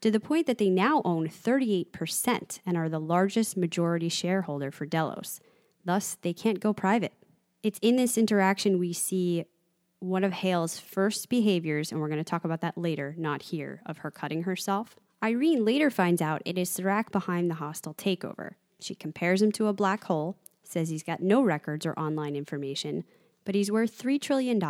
to 0.00 0.10
the 0.10 0.20
point 0.20 0.46
that 0.46 0.58
they 0.58 0.68
now 0.68 1.02
own 1.04 1.28
38% 1.28 2.60
and 2.66 2.76
are 2.76 2.88
the 2.88 2.98
largest 2.98 3.56
majority 3.56 4.08
shareholder 4.08 4.70
for 4.70 4.86
Delos. 4.86 5.40
Thus, 5.84 6.16
they 6.22 6.32
can't 6.32 6.60
go 6.60 6.72
private. 6.72 7.12
It's 7.62 7.78
in 7.82 7.96
this 7.96 8.18
interaction 8.18 8.78
we 8.78 8.92
see 8.92 9.44
one 10.00 10.24
of 10.24 10.32
Hale's 10.32 10.78
first 10.78 11.28
behaviors, 11.28 11.92
and 11.92 12.00
we're 12.00 12.08
going 12.08 12.18
to 12.18 12.24
talk 12.24 12.44
about 12.44 12.60
that 12.60 12.76
later, 12.76 13.14
not 13.16 13.42
here, 13.42 13.82
of 13.86 13.98
her 13.98 14.10
cutting 14.10 14.42
herself. 14.42 14.96
Irene 15.22 15.64
later 15.64 15.90
finds 15.90 16.20
out 16.20 16.42
it 16.44 16.58
is 16.58 16.68
Serac 16.68 17.12
behind 17.12 17.48
the 17.48 17.54
hostile 17.54 17.94
takeover. 17.94 18.54
She 18.80 18.96
compares 18.96 19.40
him 19.40 19.52
to 19.52 19.68
a 19.68 19.72
black 19.72 20.04
hole, 20.04 20.36
says 20.64 20.88
he's 20.88 21.04
got 21.04 21.22
no 21.22 21.42
records 21.42 21.86
or 21.86 21.92
online 21.94 22.34
information, 22.34 23.04
but 23.44 23.54
he's 23.54 23.70
worth 23.70 23.96
$3 23.96 24.20
trillion 24.20 24.60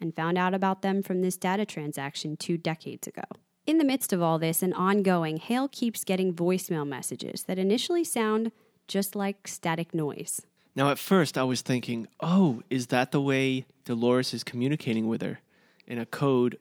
and 0.00 0.14
found 0.14 0.36
out 0.36 0.52
about 0.52 0.82
them 0.82 1.02
from 1.02 1.22
this 1.22 1.38
data 1.38 1.64
transaction 1.64 2.36
two 2.36 2.58
decades 2.58 3.06
ago. 3.06 3.22
In 3.66 3.78
the 3.78 3.84
midst 3.84 4.12
of 4.12 4.20
all 4.20 4.38
this 4.38 4.62
and 4.62 4.74
ongoing, 4.74 5.38
Hale 5.38 5.68
keeps 5.68 6.04
getting 6.04 6.34
voicemail 6.34 6.86
messages 6.86 7.44
that 7.44 7.58
initially 7.58 8.04
sound 8.04 8.52
just 8.86 9.16
like 9.16 9.48
static 9.48 9.94
noise. 9.94 10.42
Now, 10.76 10.90
at 10.90 10.98
first, 10.98 11.38
I 11.38 11.44
was 11.44 11.62
thinking, 11.62 12.08
oh, 12.20 12.62
is 12.68 12.88
that 12.88 13.12
the 13.12 13.20
way 13.20 13.64
Dolores 13.84 14.34
is 14.34 14.42
communicating 14.42 15.06
with 15.08 15.22
her? 15.22 15.40
In 15.86 15.98
a 15.98 16.06
code, 16.06 16.58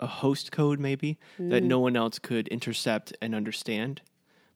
a 0.00 0.06
host 0.06 0.50
code 0.50 0.80
maybe, 0.80 1.18
that 1.38 1.62
mm. 1.62 1.66
no 1.66 1.78
one 1.78 1.96
else 1.96 2.18
could 2.18 2.48
intercept 2.48 3.12
and 3.22 3.34
understand? 3.34 4.00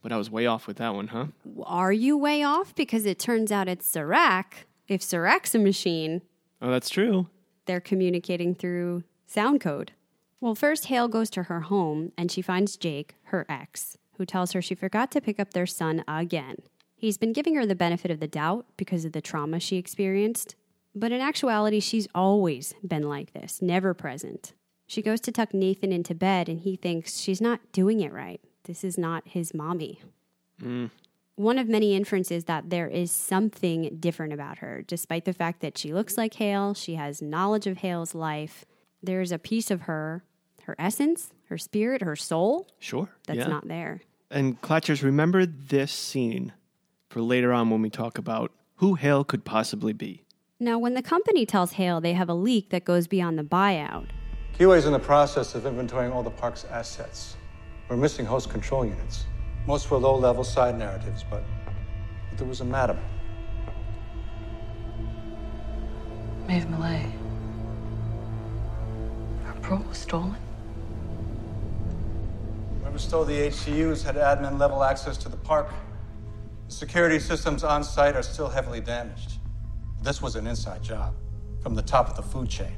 But 0.03 0.13
I 0.13 0.17
was 0.17 0.31
way 0.31 0.47
off 0.47 0.67
with 0.67 0.79
that 0.79 0.95
one, 0.95 1.09
huh? 1.09 1.27
Are 1.65 1.93
you 1.93 2.17
way 2.17 2.43
off? 2.43 2.75
Because 2.75 3.07
it 3.07 3.19
turns 3.19 3.53
out 3.53 3.69
it's 3.69 3.87
Serac. 3.87 4.67
If 4.89 5.03
Serac's 5.03 5.55
a 5.55 5.59
machine, 5.59 6.23
Oh, 6.61 6.71
that's 6.71 6.89
true. 6.91 7.29
they're 7.67 7.81
communicating 7.81 8.55
through 8.55 9.05
sound 9.27 9.61
code. 9.61 9.93
Well, 10.41 10.55
first, 10.55 10.87
Hale 10.87 11.09
goes 11.09 11.31
to 11.31 11.45
her 11.45 11.61
home 11.63 12.13
and 12.17 12.31
she 12.31 12.43
finds 12.43 12.77
Jake, 12.77 13.15
her 13.25 13.47
ex, 13.49 13.99
who 14.17 14.25
tells 14.27 14.53
her 14.53 14.63
she 14.63 14.75
forgot 14.75 15.11
to 15.13 15.21
pick 15.21 15.41
up 15.41 15.53
their 15.53 15.67
son 15.67 16.05
again. 16.07 16.57
He's 16.97 17.19
been 17.19 17.33
giving 17.33 17.55
her 17.55 17.67
the 17.67 17.75
benefit 17.75 18.11
of 18.11 18.21
the 18.21 18.27
doubt 18.27 18.67
because 18.77 19.05
of 19.05 19.13
the 19.13 19.21
trauma 19.21 19.61
she 19.61 19.77
experienced, 19.77 20.57
but 20.95 21.13
in 21.13 21.21
actuality, 21.21 21.79
she's 21.79 22.09
always 22.15 22.75
been 22.87 23.07
like 23.09 23.35
this, 23.35 23.61
never 23.61 23.93
present. 23.93 24.55
She 24.87 25.03
goes 25.03 25.21
to 25.23 25.33
tuck 25.33 25.53
Nathan 25.53 25.93
into 25.93 26.15
bed 26.15 26.49
and 26.49 26.61
he 26.61 26.77
thinks 26.77 27.19
she's 27.19 27.41
not 27.41 27.61
doing 27.73 28.01
it 28.01 28.13
right. 28.13 28.41
This 28.65 28.83
is 28.83 28.97
not 28.97 29.29
his 29.29 29.53
mommy. 29.53 30.01
Mm. 30.63 30.91
One 31.35 31.59
of 31.59 31.69
many 31.69 31.95
inferences 31.95 32.45
that 32.45 32.71
there 32.71 32.89
is 32.89 33.11
something 33.11 33.99
different 34.01 34.33
about 34.33 34.59
her, 34.59 34.83
despite 34.87 35.27
the 35.27 35.35
fact 35.35 35.61
that 35.61 35.77
she 35.77 35.93
looks 35.93 36.17
like 36.17 36.35
Hale, 36.35 36.73
she 36.73 36.95
has 36.95 37.21
knowledge 37.21 37.67
of 37.67 37.79
Hale's 37.79 38.15
life. 38.15 38.65
There's 39.03 39.33
a 39.33 39.39
piece 39.39 39.71
of 39.71 39.83
her, 39.83 40.25
her 40.63 40.75
essence, 40.79 41.33
her 41.51 41.59
spirit, 41.59 42.01
her 42.01 42.17
soul 42.17 42.69
Sure. 42.79 43.11
that's 43.27 43.41
yeah. 43.41 43.49
not 43.49 43.69
there. 43.69 44.01
And 44.31 44.61
Clatchers, 44.63 45.03
remember 45.03 45.45
this 45.45 45.93
scene 45.93 46.55
for 47.17 47.23
later 47.23 47.51
on 47.51 47.71
when 47.71 47.81
we 47.81 47.89
talk 47.89 48.19
about 48.19 48.53
who 48.75 48.93
Hale 48.93 49.25
could 49.25 49.43
possibly 49.43 49.95
be. 49.95 50.27
Now, 50.61 50.79
when 50.79 50.93
the 50.93 51.01
company 51.01 51.47
tells 51.47 51.73
Hale 51.73 51.99
they 51.99 52.13
have 52.13 52.29
a 52.29 52.35
leak 52.35 52.69
that 52.69 52.85
goes 52.85 53.07
beyond 53.07 53.39
the 53.39 53.43
buyout, 53.43 54.09
QA 54.59 54.77
is 54.77 54.85
in 54.85 54.93
the 54.93 54.99
process 54.99 55.55
of 55.55 55.63
inventorying 55.63 56.15
all 56.15 56.23
the 56.23 56.29
park's 56.29 56.67
assets. 56.67 57.39
We're 57.89 57.97
missing 57.97 58.27
host 58.27 58.51
control 58.51 58.85
units. 58.85 59.25
Most 59.67 59.91
were 59.91 59.97
low 59.97 60.15
level 60.15 60.45
side 60.45 60.79
narratives, 60.79 61.25
but, 61.31 61.43
but 62.29 62.37
there 62.37 62.47
was 62.47 62.61
a 62.61 62.67
madam. 62.67 62.99
Maeve 66.47 66.69
Millay. 66.69 67.11
Her 69.47 69.55
pro 69.63 69.79
was 69.79 69.97
stolen. 69.97 70.37
Whoever 72.83 72.99
stole 72.99 73.25
the 73.25 73.49
HCUs 73.49 74.05
had 74.05 74.17
admin 74.17 74.59
level 74.61 74.85
access 74.85 75.17
to 75.17 75.31
the 75.31 75.39
park. 75.39 75.73
The 76.67 76.73
security 76.73 77.19
systems 77.19 77.65
on 77.65 77.85
site 77.85 78.17
are 78.17 78.23
still 78.23 78.49
heavily 78.49 78.81
damaged. 78.81 79.39
This 80.03 80.21
was 80.21 80.37
an 80.37 80.47
inside 80.47 80.83
job 80.83 81.15
from 81.63 81.75
the 81.75 81.83
top 81.83 82.09
of 82.09 82.17
the 82.17 82.23
food 82.23 82.49
chain. 82.49 82.77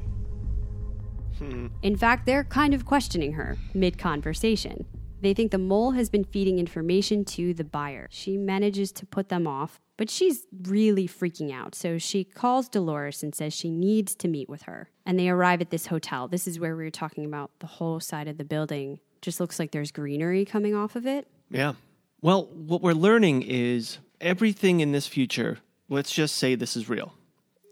Hmm. 1.37 1.67
in 1.83 1.95
fact, 1.95 2.25
they're 2.25 2.43
kind 2.43 2.73
of 2.73 2.85
questioning 2.85 3.31
her 3.33 3.57
mid 3.73 3.97
conversation. 3.97 4.85
They 5.21 5.33
think 5.33 5.51
the 5.51 5.57
mole 5.57 5.91
has 5.91 6.09
been 6.09 6.23
feeding 6.23 6.59
information 6.59 7.25
to 7.25 7.53
the 7.53 7.63
buyer. 7.63 8.07
She 8.09 8.37
manages 8.37 8.91
to 8.93 9.05
put 9.05 9.29
them 9.29 9.47
off, 9.47 9.79
but 9.97 10.09
she's 10.09 10.47
really 10.63 11.07
freaking 11.07 11.53
out. 11.53 11.75
So 11.75 11.97
she 11.97 12.23
calls 12.23 12.69
Dolores 12.69 13.21
and 13.23 13.35
says 13.35 13.53
she 13.53 13.69
needs 13.69 14.15
to 14.15 14.27
meet 14.27 14.49
with 14.49 14.63
her. 14.63 14.89
And 15.05 15.19
they 15.19 15.29
arrive 15.29 15.61
at 15.61 15.71
this 15.71 15.87
hotel. 15.87 16.27
This 16.27 16.47
is 16.47 16.59
where 16.59 16.75
we 16.75 16.83
were 16.83 16.89
talking 16.89 17.25
about 17.25 17.51
the 17.59 17.67
whole 17.67 17.99
side 17.99 18.27
of 18.27 18.37
the 18.37 18.45
building. 18.45 18.99
Just 19.21 19.39
looks 19.39 19.59
like 19.59 19.71
there's 19.71 19.91
greenery 19.91 20.45
coming 20.45 20.73
off 20.73 20.95
of 20.95 21.05
it. 21.05 21.27
Yeah. 21.49 21.73
Well, 22.21 22.47
what 22.47 22.81
we're 22.81 22.91
learning 22.91 23.43
is 23.43 23.99
everything 24.19 24.81
in 24.81 24.91
this 24.91 25.07
future, 25.07 25.59
let's 25.87 26.11
just 26.11 26.35
say 26.35 26.53
this 26.53 26.75
is 26.75 26.89
real, 26.89 27.13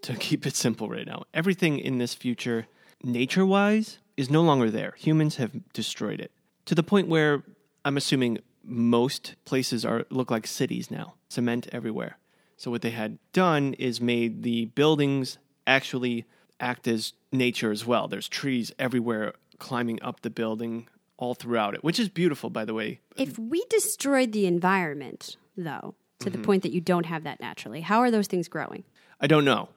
to 0.03 0.13
keep 0.17 0.45
it 0.45 0.55
simple 0.55 0.87
right 0.87 1.05
now. 1.05 1.23
Everything 1.33 1.79
in 1.79 1.97
this 1.97 2.13
future, 2.13 2.67
nature 3.03 3.45
wise, 3.45 3.99
is 4.15 4.29
no 4.29 4.41
longer 4.41 4.71
there. 4.71 4.93
Humans 4.97 5.35
have 5.35 5.51
destroyed 5.73 6.21
it 6.21 6.31
to 6.65 6.75
the 6.75 6.83
point 6.83 7.09
where 7.09 7.43
I'm 7.83 7.97
assuming 7.97 8.39
most 8.63 9.35
places 9.43 9.83
are 9.83 10.05
look 10.09 10.31
like 10.31 10.47
cities 10.47 10.89
now, 10.89 11.15
cement 11.27 11.67
everywhere. 11.73 12.17
So 12.55 12.71
what 12.71 12.81
they 12.81 12.91
had 12.91 13.19
done 13.33 13.73
is 13.73 13.99
made 13.99 14.43
the 14.43 14.65
buildings 14.65 15.37
actually 15.67 16.25
act 16.59 16.87
as 16.87 17.13
nature 17.33 17.71
as 17.71 17.85
well. 17.85 18.07
There's 18.07 18.29
trees 18.29 18.71
everywhere 18.79 19.33
climbing 19.59 20.01
up 20.01 20.21
the 20.21 20.29
building 20.29 20.87
all 21.17 21.33
throughout 21.33 21.73
it, 21.73 21.83
which 21.83 21.99
is 21.99 22.09
beautiful 22.09 22.49
by 22.49 22.65
the 22.65 22.73
way. 22.73 22.99
If 23.15 23.37
we 23.37 23.63
destroyed 23.69 24.31
the 24.31 24.45
environment, 24.45 25.37
though, 25.55 25.95
to 26.19 26.29
the 26.29 26.37
mm-hmm. 26.37 26.45
point 26.45 26.63
that 26.63 26.71
you 26.71 26.81
don't 26.81 27.05
have 27.05 27.23
that 27.23 27.39
naturally, 27.39 27.81
how 27.81 27.99
are 27.99 28.11
those 28.11 28.27
things 28.27 28.47
growing? 28.47 28.83
I 29.19 29.27
don't 29.27 29.45
know. 29.45 29.69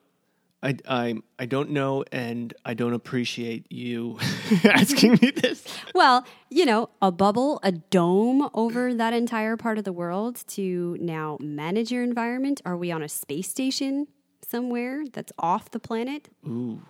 I, 0.62 0.76
I, 0.86 1.14
I 1.38 1.46
don't 1.46 1.70
know, 1.70 2.04
and 2.12 2.52
I 2.66 2.74
don't 2.74 2.92
appreciate 2.92 3.66
you 3.70 4.18
asking 4.64 5.12
me 5.22 5.30
this. 5.30 5.64
Well, 5.94 6.26
you 6.50 6.66
know, 6.66 6.90
a 7.00 7.10
bubble, 7.10 7.60
a 7.62 7.72
dome 7.72 8.50
over 8.52 8.92
that 8.94 9.14
entire 9.14 9.56
part 9.56 9.78
of 9.78 9.84
the 9.84 9.92
world 9.92 10.42
to 10.48 10.98
now 11.00 11.38
manage 11.40 11.90
your 11.90 12.02
environment. 12.02 12.60
Are 12.66 12.76
we 12.76 12.92
on 12.92 13.02
a 13.02 13.08
space 13.08 13.48
station 13.48 14.08
somewhere 14.46 15.04
that's 15.10 15.32
off 15.38 15.70
the 15.70 15.80
planet? 15.80 16.28
Ooh. 16.46 16.82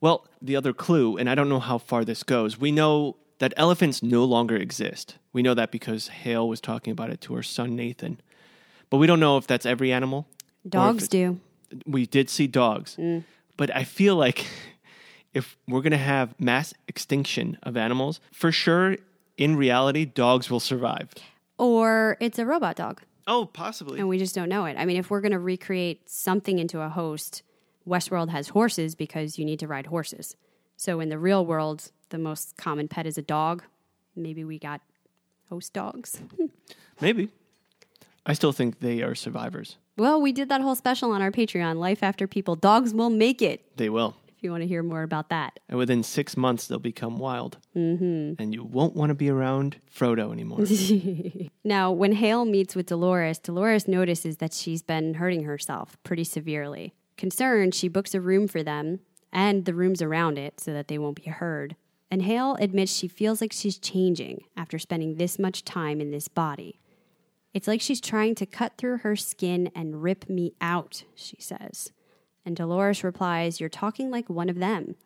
Well, 0.00 0.26
the 0.40 0.56
other 0.56 0.72
clue, 0.72 1.18
and 1.18 1.28
I 1.28 1.34
don't 1.34 1.50
know 1.50 1.60
how 1.60 1.76
far 1.76 2.06
this 2.06 2.22
goes, 2.22 2.58
we 2.58 2.72
know 2.72 3.16
that 3.40 3.52
elephants 3.56 4.02
no 4.02 4.24
longer 4.24 4.56
exist. 4.56 5.16
We 5.32 5.42
know 5.42 5.54
that 5.54 5.70
because 5.72 6.08
Hale 6.08 6.48
was 6.48 6.60
talking 6.60 6.92
about 6.92 7.10
it 7.10 7.20
to 7.22 7.34
her 7.34 7.42
son 7.42 7.74
Nathan. 7.76 8.20
But 8.88 8.96
we 8.98 9.06
don't 9.06 9.20
know 9.20 9.36
if 9.36 9.46
that's 9.46 9.66
every 9.66 9.92
animal. 9.92 10.26
Dogs 10.68 11.04
it- 11.04 11.10
do. 11.10 11.40
We 11.86 12.06
did 12.06 12.30
see 12.30 12.46
dogs. 12.46 12.96
Mm. 12.96 13.24
But 13.56 13.74
I 13.76 13.84
feel 13.84 14.16
like 14.16 14.46
if 15.34 15.56
we're 15.68 15.82
going 15.82 15.90
to 15.92 15.96
have 15.98 16.34
mass 16.40 16.72
extinction 16.88 17.58
of 17.62 17.76
animals, 17.76 18.20
for 18.32 18.50
sure, 18.50 18.96
in 19.36 19.56
reality, 19.56 20.04
dogs 20.04 20.50
will 20.50 20.60
survive. 20.60 21.12
Or 21.58 22.16
it's 22.20 22.38
a 22.38 22.46
robot 22.46 22.76
dog, 22.76 23.02
Oh, 23.26 23.46
possibly. 23.46 24.00
and 24.00 24.08
we 24.08 24.18
just 24.18 24.34
don't 24.34 24.48
know 24.48 24.64
it. 24.64 24.76
I 24.78 24.84
mean, 24.86 24.96
if 24.96 25.10
we're 25.10 25.20
going 25.20 25.32
to 25.32 25.38
recreate 25.38 26.08
something 26.10 26.58
into 26.58 26.80
a 26.80 26.88
host, 26.88 27.42
Westworld 27.86 28.30
has 28.30 28.48
horses 28.48 28.94
because 28.94 29.38
you 29.38 29.44
need 29.44 29.60
to 29.60 29.66
ride 29.68 29.86
horses. 29.86 30.36
So 30.80 30.98
in 30.98 31.10
the 31.10 31.18
real 31.18 31.44
world, 31.44 31.92
the 32.08 32.16
most 32.16 32.56
common 32.56 32.88
pet 32.88 33.04
is 33.04 33.18
a 33.18 33.22
dog. 33.22 33.64
Maybe 34.16 34.44
we 34.44 34.58
got 34.58 34.80
host 35.50 35.74
dogs. 35.74 36.22
Maybe. 37.02 37.28
I 38.24 38.32
still 38.32 38.52
think 38.52 38.80
they 38.80 39.02
are 39.02 39.14
survivors. 39.14 39.76
Well, 39.98 40.22
we 40.22 40.32
did 40.32 40.48
that 40.48 40.62
whole 40.62 40.74
special 40.74 41.12
on 41.12 41.20
our 41.20 41.30
Patreon, 41.30 41.76
Life 41.76 42.02
After 42.02 42.26
People. 42.26 42.56
Dogs 42.56 42.94
will 42.94 43.10
make 43.10 43.42
it. 43.42 43.76
They 43.76 43.90
will. 43.90 44.16
If 44.28 44.42
you 44.42 44.50
want 44.50 44.62
to 44.62 44.66
hear 44.66 44.82
more 44.82 45.02
about 45.02 45.28
that. 45.28 45.60
And 45.68 45.76
within 45.76 46.02
six 46.02 46.34
months, 46.34 46.66
they'll 46.66 46.78
become 46.78 47.18
wild. 47.18 47.58
Mm-hmm. 47.76 48.42
And 48.42 48.54
you 48.54 48.64
won't 48.64 48.96
want 48.96 49.10
to 49.10 49.14
be 49.14 49.28
around 49.28 49.76
Frodo 49.94 50.32
anymore. 50.32 50.64
Now, 51.62 51.92
when 51.92 52.12
Hale 52.12 52.46
meets 52.46 52.74
with 52.74 52.86
Dolores, 52.86 53.38
Dolores 53.38 53.86
notices 53.86 54.38
that 54.38 54.54
she's 54.54 54.80
been 54.80 55.12
hurting 55.12 55.44
herself 55.44 55.98
pretty 56.04 56.24
severely. 56.24 56.94
Concerned, 57.18 57.74
she 57.74 57.86
books 57.86 58.14
a 58.14 58.20
room 58.20 58.48
for 58.48 58.62
them 58.62 59.00
and 59.32 59.64
the 59.64 59.74
rooms 59.74 60.02
around 60.02 60.38
it 60.38 60.60
so 60.60 60.72
that 60.72 60.88
they 60.88 60.98
won't 60.98 61.22
be 61.22 61.30
heard. 61.30 61.76
And 62.10 62.22
Hale 62.22 62.56
admits 62.58 62.92
she 62.92 63.08
feels 63.08 63.40
like 63.40 63.52
she's 63.52 63.78
changing 63.78 64.44
after 64.56 64.78
spending 64.78 65.16
this 65.16 65.38
much 65.38 65.64
time 65.64 66.00
in 66.00 66.10
this 66.10 66.28
body. 66.28 66.80
It's 67.54 67.68
like 67.68 67.80
she's 67.80 68.00
trying 68.00 68.34
to 68.36 68.46
cut 68.46 68.76
through 68.76 68.98
her 68.98 69.16
skin 69.16 69.70
and 69.74 70.02
rip 70.02 70.28
me 70.28 70.54
out, 70.60 71.04
she 71.14 71.36
says. 71.40 71.92
And 72.44 72.56
Dolores 72.56 73.04
replies, 73.04 73.60
You're 73.60 73.68
talking 73.68 74.10
like 74.10 74.28
one 74.28 74.48
of 74.48 74.58
them. 74.58 74.96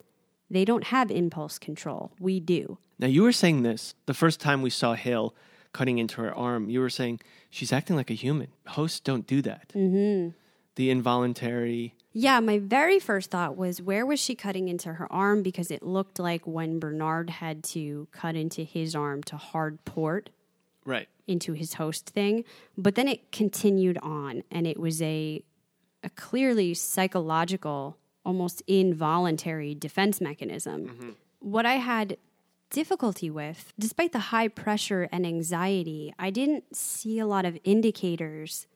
They 0.51 0.65
don't 0.65 0.85
have 0.85 1.11
impulse 1.11 1.59
control. 1.59 2.13
We 2.21 2.39
do. 2.41 2.79
Now, 2.99 3.09
you 3.09 3.23
were 3.23 3.33
saying 3.33 3.63
this 3.63 3.95
the 4.07 4.15
first 4.15 4.41
time 4.41 4.63
we 4.63 4.71
saw 4.71 4.95
Hale 4.95 5.35
cutting 5.73 5.99
into 5.99 6.21
her 6.21 6.35
arm. 6.35 6.71
You 6.71 6.81
were 6.81 6.91
saying 6.91 7.21
she's 7.51 7.73
acting 7.73 7.97
like 7.97 8.11
a 8.11 8.15
human. 8.15 8.49
Hosts 8.69 9.01
don't 9.01 9.27
do 9.27 9.43
that. 9.43 9.71
Mm-hmm. 9.75 10.31
The 10.77 10.91
involuntary. 10.91 11.95
Yeah, 12.13 12.41
my 12.41 12.59
very 12.59 12.99
first 12.99 13.31
thought 13.31 13.57
was 13.57 13.81
where 13.83 14.05
was 14.07 14.21
she 14.21 14.35
cutting 14.35 14.69
into 14.69 14.95
her 14.95 15.11
arm? 15.13 15.43
Because 15.43 15.71
it 15.71 15.83
looked 15.83 16.19
like 16.19 16.47
when 16.47 16.79
Bernard 16.79 17.31
had 17.31 17.63
to 17.65 18.09
cut 18.13 18.37
into 18.37 18.63
his 18.63 18.95
arm 18.95 19.23
to 19.25 19.37
hard 19.37 19.85
port 19.85 20.31
Right. 20.85 21.09
into 21.27 21.55
his 21.55 21.75
host 21.75 22.11
thing. 22.11 22.45
But 22.77 22.95
then 22.95 23.09
it 23.09 23.33
continued 23.33 23.99
on, 24.03 24.43
and 24.51 24.67
it 24.67 24.79
was 24.79 25.01
a, 25.01 25.43
a 26.03 26.11
clearly 26.11 26.75
psychological, 26.75 27.97
almost 28.25 28.63
involuntary 28.67 29.75
defense 29.75 30.21
mechanism. 30.21 30.89
Mm-hmm. 30.89 31.11
What 31.41 31.67
I 31.67 31.75
had 31.75 32.17
difficulty 32.71 33.31
with, 33.31 33.73
despite 33.79 34.13
the 34.13 34.19
high 34.19 34.49
pressure 34.49 35.09
and 35.13 35.27
anxiety, 35.27 36.13
I 36.19 36.31
didn't 36.31 36.77
see 36.77 37.19
a 37.19 37.27
lot 37.27 37.45
of 37.45 37.59
indicators. 37.65 38.67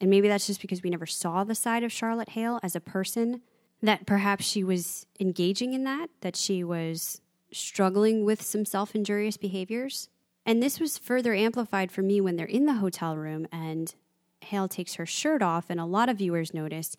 And 0.00 0.10
maybe 0.10 0.28
that's 0.28 0.46
just 0.46 0.60
because 0.60 0.82
we 0.82 0.90
never 0.90 1.06
saw 1.06 1.44
the 1.44 1.54
side 1.54 1.82
of 1.82 1.92
Charlotte 1.92 2.30
Hale 2.30 2.60
as 2.62 2.76
a 2.76 2.80
person, 2.80 3.42
that 3.82 4.06
perhaps 4.06 4.44
she 4.44 4.62
was 4.64 5.06
engaging 5.20 5.72
in 5.72 5.84
that, 5.84 6.10
that 6.20 6.36
she 6.36 6.62
was 6.62 7.20
struggling 7.52 8.24
with 8.24 8.42
some 8.42 8.64
self 8.64 8.94
injurious 8.94 9.36
behaviors. 9.36 10.08
And 10.46 10.62
this 10.62 10.80
was 10.80 10.98
further 10.98 11.34
amplified 11.34 11.92
for 11.92 12.02
me 12.02 12.20
when 12.20 12.36
they're 12.36 12.46
in 12.46 12.66
the 12.66 12.74
hotel 12.74 13.16
room 13.16 13.46
and 13.52 13.94
Hale 14.40 14.68
takes 14.68 14.94
her 14.94 15.06
shirt 15.06 15.42
off, 15.42 15.66
and 15.68 15.80
a 15.80 15.84
lot 15.84 16.08
of 16.08 16.18
viewers 16.18 16.54
noticed 16.54 16.96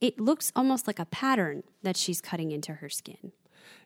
it 0.00 0.20
looks 0.20 0.52
almost 0.54 0.86
like 0.86 0.98
a 0.98 1.06
pattern 1.06 1.62
that 1.82 1.96
she's 1.96 2.20
cutting 2.20 2.50
into 2.50 2.74
her 2.74 2.88
skin. 2.88 3.32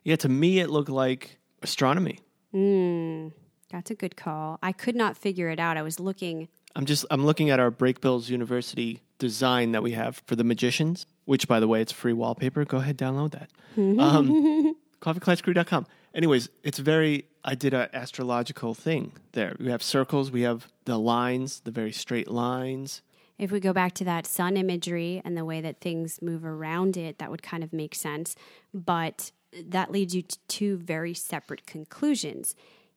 Yeah, 0.03 0.17
to 0.17 0.29
me, 0.29 0.59
it 0.59 0.69
looked 0.69 0.89
like 0.89 1.37
astronomy. 1.61 2.19
Hmm, 2.51 3.29
that's 3.71 3.91
a 3.91 3.95
good 3.95 4.15
call. 4.15 4.59
I 4.61 4.71
could 4.71 4.95
not 4.95 5.17
figure 5.17 5.49
it 5.49 5.59
out. 5.59 5.77
I 5.77 5.81
was 5.81 5.99
looking. 5.99 6.49
I'm 6.75 6.85
just 6.85 7.05
I'm 7.11 7.25
looking 7.25 7.49
at 7.49 7.59
our 7.59 7.71
Brakebills 7.71 8.29
University 8.29 9.01
design 9.17 9.71
that 9.73 9.83
we 9.83 9.91
have 9.91 10.21
for 10.25 10.35
the 10.35 10.43
magicians, 10.43 11.05
which 11.25 11.47
by 11.47 11.59
the 11.59 11.67
way, 11.67 11.81
it's 11.81 11.91
free 11.91 12.13
wallpaper. 12.13 12.65
Go 12.65 12.77
ahead, 12.77 12.97
download 12.97 13.31
that. 13.31 13.49
um, 13.77 14.75
coffeeclatchcrew.com. 15.01 15.85
Anyways, 16.13 16.49
it's 16.63 16.79
very 16.79 17.25
I 17.43 17.55
did 17.55 17.73
an 17.73 17.89
astrological 17.93 18.73
thing 18.73 19.13
there. 19.33 19.55
We 19.59 19.69
have 19.69 19.83
circles, 19.83 20.31
we 20.31 20.41
have 20.41 20.67
the 20.85 20.97
lines, 20.97 21.61
the 21.61 21.71
very 21.71 21.91
straight 21.91 22.29
lines. 22.29 23.01
If 23.37 23.51
we 23.51 23.61
go 23.61 23.71
back 23.71 23.93
to 23.93 24.03
that 24.03 24.25
sun 24.25 24.57
imagery 24.57 25.21
and 25.23 25.37
the 25.37 25.45
way 25.45 25.61
that 25.61 25.79
things 25.79 26.21
move 26.21 26.43
around 26.43 26.97
it, 26.97 27.19
that 27.19 27.31
would 27.31 27.41
kind 27.41 27.63
of 27.63 27.71
make 27.71 27.95
sense. 27.95 28.35
But 28.73 29.31
that 29.67 29.91
leads 29.91 30.13
you 30.13 30.23
to 30.23 30.37
two 30.47 30.77
very 30.77 31.13
separate 31.13 31.65
conclusions. 31.65 32.53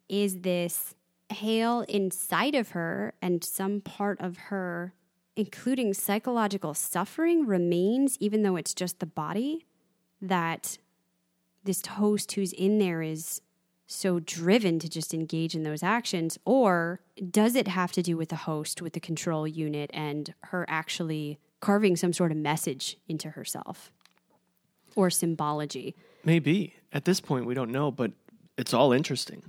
Is 0.09 0.41
this 0.41 0.95
Hale 1.33 1.83
inside 1.89 2.55
of 2.55 2.71
her 2.71 3.15
and 3.21 3.43
some 3.43 3.81
part 3.81 4.21
of 4.21 4.37
her, 4.37 4.95
including 5.37 5.95
psychological 5.95 6.75
suffering, 6.75 7.47
remains 7.47 8.17
even 8.21 8.43
though 8.43 8.57
it's 8.57 8.75
just 8.75 9.01
the 9.01 9.07
body? 9.07 9.67
That 10.21 10.79
this 11.65 11.85
host 11.85 12.33
who's 12.33 12.53
in 12.53 12.79
there 12.79 13.03
is 13.03 13.41
so 13.87 14.21
driven 14.21 14.79
to 14.79 14.89
just 14.89 15.13
engage 15.13 15.55
in 15.55 15.63
those 15.63 15.83
actions? 15.83 16.39
Or 16.45 17.01
does 17.31 17.55
it 17.55 17.69
have 17.69 17.93
to 17.93 18.03
do 18.03 18.17
with 18.17 18.31
the 18.31 18.37
host, 18.37 18.83
with 18.83 18.95
the 18.95 19.01
control 19.01 19.47
unit, 19.47 19.91
and 19.93 20.35
her 20.45 20.65
actually 20.69 21.39
carving 21.61 21.97
some 21.97 22.13
sort 22.13 22.33
of 22.33 22.39
message 22.39 22.99
into 23.09 23.31
herself 23.31 23.93
or 24.97 25.11
symbology? 25.11 25.95
Maybe. 26.25 26.75
At 26.93 27.05
this 27.05 27.21
point 27.21 27.47
we 27.47 27.55
don't 27.55 27.71
know, 27.71 27.91
but 27.91 28.13
it's 28.57 28.75
all 28.75 28.93
interesting. 28.93 29.43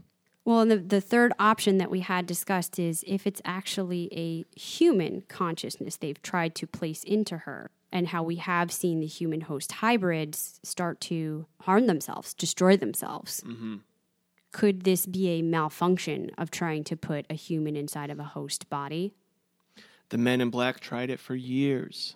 Well, 0.46 0.60
and 0.60 0.72
the, 0.72 0.78
the 0.78 1.02
third 1.02 1.32
option 1.40 1.78
that 1.78 1.90
we 1.90 2.02
had 2.02 2.26
discussed 2.26 2.78
is 2.78 3.04
if 3.08 3.26
it's 3.26 3.42
actually 3.46 4.10
a 4.12 4.46
human 4.60 5.24
consciousness 5.30 5.96
they've 5.96 6.22
tried 6.22 6.54
to 6.56 6.68
place 6.68 7.04
into 7.04 7.40
her, 7.40 7.72
and 7.94 8.08
how 8.08 8.24
we 8.24 8.38
have 8.38 8.72
seen 8.72 9.00
the 9.00 9.06
human 9.06 9.42
host 9.42 9.72
hybrids 9.74 10.60
start 10.64 11.00
to 11.00 11.46
harm 11.62 11.86
themselves, 11.86 12.34
destroy 12.34 12.76
themselves. 12.76 13.42
Mm-hmm. 13.46 13.78
Could 14.52 14.84
this 14.84 15.06
be 15.06 15.30
a 15.30 15.42
malfunction 15.44 16.32
of 16.38 16.52
trying 16.52 16.84
to 16.86 16.98
put 16.98 17.26
a 17.30 17.36
human 17.36 17.76
inside 17.76 18.10
of 18.10 18.20
a 18.20 18.24
host 18.24 18.70
body? 18.70 19.14
The 20.10 20.18
men 20.18 20.42
in 20.42 20.50
black 20.50 20.80
tried 20.80 21.10
it 21.10 21.20
for 21.20 21.36
years. 21.36 22.16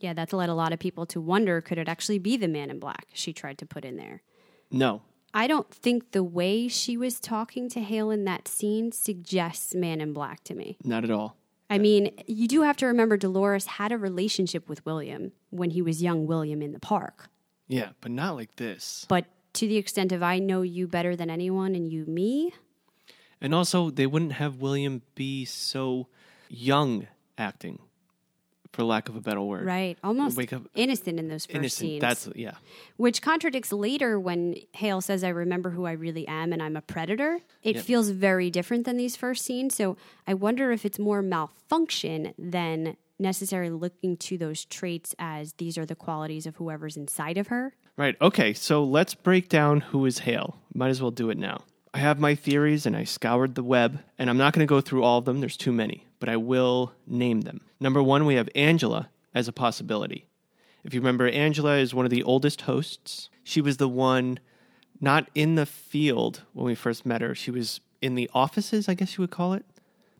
Yeah, 0.00 0.14
that's 0.14 0.32
led 0.32 0.48
a 0.48 0.54
lot 0.54 0.72
of 0.72 0.78
people 0.78 1.06
to 1.06 1.20
wonder 1.20 1.60
could 1.60 1.78
it 1.78 1.88
actually 1.88 2.18
be 2.18 2.36
the 2.36 2.48
man 2.48 2.70
in 2.70 2.80
black 2.80 3.06
she 3.12 3.32
tried 3.32 3.58
to 3.58 3.66
put 3.66 3.84
in 3.84 3.96
there? 3.96 4.22
No. 4.70 5.02
I 5.34 5.46
don't 5.46 5.70
think 5.72 6.12
the 6.12 6.22
way 6.22 6.68
she 6.68 6.96
was 6.96 7.18
talking 7.18 7.68
to 7.70 7.80
Hale 7.80 8.10
in 8.10 8.24
that 8.24 8.46
scene 8.48 8.92
suggests 8.92 9.74
man 9.74 10.00
in 10.00 10.12
black 10.12 10.44
to 10.44 10.54
me. 10.54 10.76
Not 10.84 11.04
at 11.04 11.10
all. 11.10 11.36
I 11.70 11.78
mean, 11.78 12.10
you 12.26 12.46
do 12.48 12.62
have 12.62 12.76
to 12.78 12.86
remember 12.86 13.16
Dolores 13.16 13.64
had 13.64 13.92
a 13.92 13.98
relationship 13.98 14.68
with 14.68 14.84
William 14.84 15.32
when 15.48 15.70
he 15.70 15.80
was 15.80 16.02
young 16.02 16.26
William 16.26 16.60
in 16.60 16.72
the 16.72 16.78
park. 16.80 17.30
Yeah, 17.66 17.90
but 18.02 18.10
not 18.10 18.36
like 18.36 18.56
this. 18.56 19.06
But 19.08 19.24
to 19.54 19.66
the 19.66 19.78
extent 19.78 20.12
of 20.12 20.22
I 20.22 20.38
know 20.38 20.60
you 20.60 20.86
better 20.86 21.16
than 21.16 21.30
anyone 21.30 21.74
and 21.74 21.88
you 21.90 22.04
me, 22.04 22.52
And 23.40 23.54
also, 23.54 23.90
they 23.90 24.06
wouldn't 24.06 24.34
have 24.34 24.60
William 24.60 25.02
be 25.14 25.44
so 25.46 26.08
young 26.48 27.08
acting, 27.36 27.80
for 28.72 28.84
lack 28.84 29.08
of 29.08 29.16
a 29.16 29.20
better 29.20 29.40
word. 29.42 29.64
right? 29.66 29.98
Almost 30.02 30.36
Wake 30.36 30.52
up- 30.52 30.62
innocent 30.74 31.18
in 31.18 31.28
those 31.28 31.44
first 31.46 31.56
Innocent. 31.56 31.78
scenes. 31.88 32.00
That's 32.00 32.28
yeah. 32.34 32.52
which 32.96 33.20
contradicts 33.22 33.72
later 33.72 34.18
when 34.18 34.56
Hale 34.72 35.00
says, 35.00 35.22
I 35.22 35.28
remember 35.28 35.70
who 35.70 35.84
I 35.84 35.92
really 35.92 36.26
am 36.26 36.52
and 36.52 36.62
I'm 36.62 36.76
a 36.76 36.80
predator. 36.82 37.40
It 37.62 37.78
feels 37.80 38.08
very 38.10 38.50
different 38.50 38.86
than 38.86 38.96
these 38.96 39.14
first 39.14 39.44
scenes. 39.44 39.74
So 39.74 39.96
I 40.26 40.34
wonder 40.34 40.72
if 40.72 40.84
it's 40.86 40.98
more 40.98 41.22
malfunction 41.22 42.34
than 42.38 42.96
necessarily 43.18 43.70
looking 43.70 44.16
to 44.16 44.38
those 44.38 44.64
traits 44.64 45.14
as 45.18 45.52
these 45.54 45.78
are 45.78 45.86
the 45.86 45.94
qualities 45.94 46.46
of 46.46 46.56
whoever's 46.56 46.96
inside 46.96 47.38
of 47.38 47.48
her. 47.48 47.74
Right. 47.96 48.16
Okay. 48.20 48.52
So 48.54 48.82
let's 48.82 49.14
break 49.14 49.48
down 49.48 49.80
who 49.80 50.04
is 50.06 50.20
Hale. 50.20 50.56
Might 50.74 50.88
as 50.88 51.00
well 51.02 51.10
do 51.10 51.30
it 51.30 51.38
now. 51.38 51.62
I 51.94 51.98
have 51.98 52.18
my 52.18 52.34
theories 52.34 52.86
and 52.86 52.96
I 52.96 53.04
scoured 53.04 53.54
the 53.54 53.62
web, 53.62 54.00
and 54.18 54.30
I'm 54.30 54.38
not 54.38 54.54
going 54.54 54.66
to 54.66 54.68
go 54.68 54.80
through 54.80 55.02
all 55.04 55.18
of 55.18 55.26
them. 55.26 55.40
There's 55.40 55.58
too 55.58 55.72
many, 55.72 56.06
but 56.22 56.28
I 56.28 56.36
will 56.36 56.92
name 57.04 57.40
them. 57.40 57.62
Number 57.80 58.00
one, 58.00 58.26
we 58.26 58.36
have 58.36 58.48
Angela 58.54 59.10
as 59.34 59.48
a 59.48 59.52
possibility. 59.52 60.28
If 60.84 60.94
you 60.94 61.00
remember, 61.00 61.26
Angela 61.26 61.78
is 61.78 61.92
one 61.92 62.04
of 62.04 62.12
the 62.12 62.22
oldest 62.22 62.60
hosts. 62.60 63.28
She 63.42 63.60
was 63.60 63.78
the 63.78 63.88
one 63.88 64.38
not 65.00 65.28
in 65.34 65.56
the 65.56 65.66
field 65.66 66.42
when 66.52 66.66
we 66.66 66.76
first 66.76 67.04
met 67.04 67.22
her. 67.22 67.34
She 67.34 67.50
was 67.50 67.80
in 68.00 68.14
the 68.14 68.30
offices, 68.32 68.88
I 68.88 68.94
guess 68.94 69.18
you 69.18 69.22
would 69.22 69.32
call 69.32 69.52
it, 69.52 69.64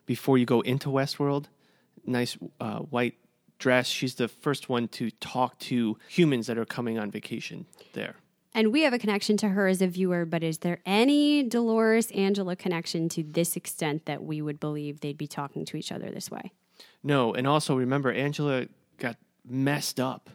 before 0.05 0.37
you 0.37 0.45
go 0.45 0.59
into 0.59 0.89
Westworld. 0.89 1.45
Nice 2.05 2.37
uh, 2.59 2.79
white 2.79 3.15
dress. 3.57 3.87
She's 3.87 4.15
the 4.15 4.27
first 4.27 4.67
one 4.67 4.89
to 4.89 5.09
talk 5.09 5.57
to 5.59 5.97
humans 6.09 6.47
that 6.47 6.57
are 6.57 6.65
coming 6.65 6.99
on 6.99 7.11
vacation 7.11 7.65
there. 7.93 8.17
And 8.55 8.71
we 8.71 8.81
have 8.81 8.93
a 8.93 8.99
connection 8.99 9.35
to 9.37 9.49
her 9.49 9.67
as 9.67 9.81
a 9.81 9.87
viewer, 9.87 10.25
but 10.25 10.43
is 10.43 10.59
there 10.59 10.79
any 10.85 11.43
Dolores 11.43 12.11
Angela 12.11 12.55
connection 12.55 13.09
to 13.09 13.23
this 13.23 13.55
extent 13.55 14.05
that 14.05 14.23
we 14.23 14.41
would 14.41 14.59
believe 14.59 14.99
they'd 14.99 15.17
be 15.17 15.27
talking 15.27 15.65
to 15.65 15.77
each 15.77 15.91
other 15.91 16.11
this 16.11 16.29
way? 16.29 16.51
No, 17.03 17.33
and 17.33 17.47
also 17.47 17.75
remember, 17.75 18.11
Angela 18.11 18.67
got 18.97 19.17
messed 19.45 19.99
up 19.99 20.29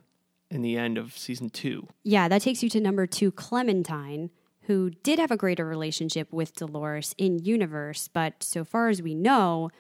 in 0.51 0.63
the 0.63 0.77
end 0.77 0.99
of 0.99 1.17
season 1.17 1.51
two. 1.51 1.87
Yeah, 2.03 2.29
that 2.29 2.43
takes 2.43 2.63
you 2.63 2.69
to 2.71 2.81
number 2.81 3.07
two, 3.07 3.31
Clementine, 3.31 4.31
who 4.63 4.91
did 4.91 5.19
have 5.19 5.31
a 5.31 5.37
greater 5.37 5.67
relationship 5.67 6.33
with 6.33 6.55
Dolores 6.55 7.14
in 7.19 7.39
universe, 7.39 8.09
but 8.09 8.43
so 8.43 8.64
far 8.64 8.89
as 8.89 9.01
we 9.01 9.14
know, 9.14 9.71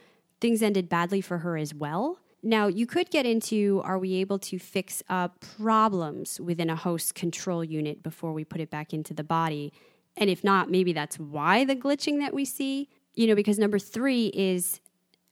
things 0.40 0.62
ended 0.62 0.88
badly 0.88 1.20
for 1.20 1.38
her 1.38 1.56
as 1.56 1.74
well. 1.74 2.18
Now, 2.42 2.68
you 2.68 2.86
could 2.86 3.10
get 3.10 3.26
into 3.26 3.80
are 3.84 3.98
we 3.98 4.14
able 4.16 4.38
to 4.40 4.58
fix 4.58 5.02
up 5.08 5.44
problems 5.56 6.40
within 6.40 6.70
a 6.70 6.76
host 6.76 7.14
control 7.14 7.64
unit 7.64 8.02
before 8.02 8.32
we 8.32 8.44
put 8.44 8.60
it 8.60 8.70
back 8.70 8.92
into 8.94 9.12
the 9.12 9.24
body? 9.24 9.72
And 10.16 10.30
if 10.30 10.44
not, 10.44 10.70
maybe 10.70 10.92
that's 10.92 11.18
why 11.18 11.64
the 11.64 11.76
glitching 11.76 12.18
that 12.20 12.32
we 12.34 12.44
see. 12.44 12.88
You 13.14 13.26
know, 13.26 13.34
because 13.34 13.58
number 13.58 13.78
three 13.80 14.28
is 14.28 14.80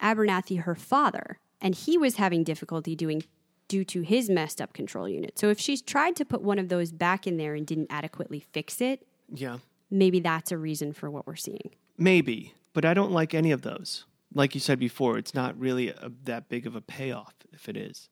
Abernathy, 0.02 0.62
her 0.62 0.74
father, 0.74 1.38
and 1.60 1.74
he 1.74 1.96
was 1.96 2.16
having 2.16 2.42
difficulty 2.42 2.96
doing 2.96 3.22
due 3.68 3.84
to 3.84 4.00
his 4.02 4.28
messed 4.28 4.60
up 4.60 4.72
control 4.72 5.08
unit. 5.08 5.38
So 5.38 5.48
if 5.48 5.58
she's 5.60 5.82
tried 5.82 6.16
to 6.16 6.24
put 6.24 6.42
one 6.42 6.58
of 6.58 6.68
those 6.68 6.92
back 6.92 7.26
in 7.26 7.36
there 7.36 7.54
and 7.54 7.66
didn't 7.66 7.86
adequately 7.90 8.40
fix 8.40 8.80
it, 8.80 9.06
Yeah, 9.32 9.58
maybe 9.90 10.20
that's 10.20 10.50
a 10.52 10.58
reason 10.58 10.92
for 10.92 11.10
what 11.10 11.26
we're 11.26 11.36
seeing. 11.36 11.70
maybe, 11.96 12.54
but 12.74 12.84
I 12.84 12.92
don't 12.94 13.10
like 13.12 13.32
any 13.34 13.50
of 13.52 13.62
those. 13.62 14.04
Like 14.36 14.54
you 14.54 14.60
said 14.60 14.78
before, 14.78 15.16
it's 15.18 15.34
not 15.34 15.58
really 15.58 15.88
a, 15.88 16.12
that 16.24 16.48
big 16.48 16.66
of 16.66 16.76
a 16.76 16.80
payoff 16.80 17.34
if 17.52 17.68
it 17.68 17.76
is. 17.76 18.08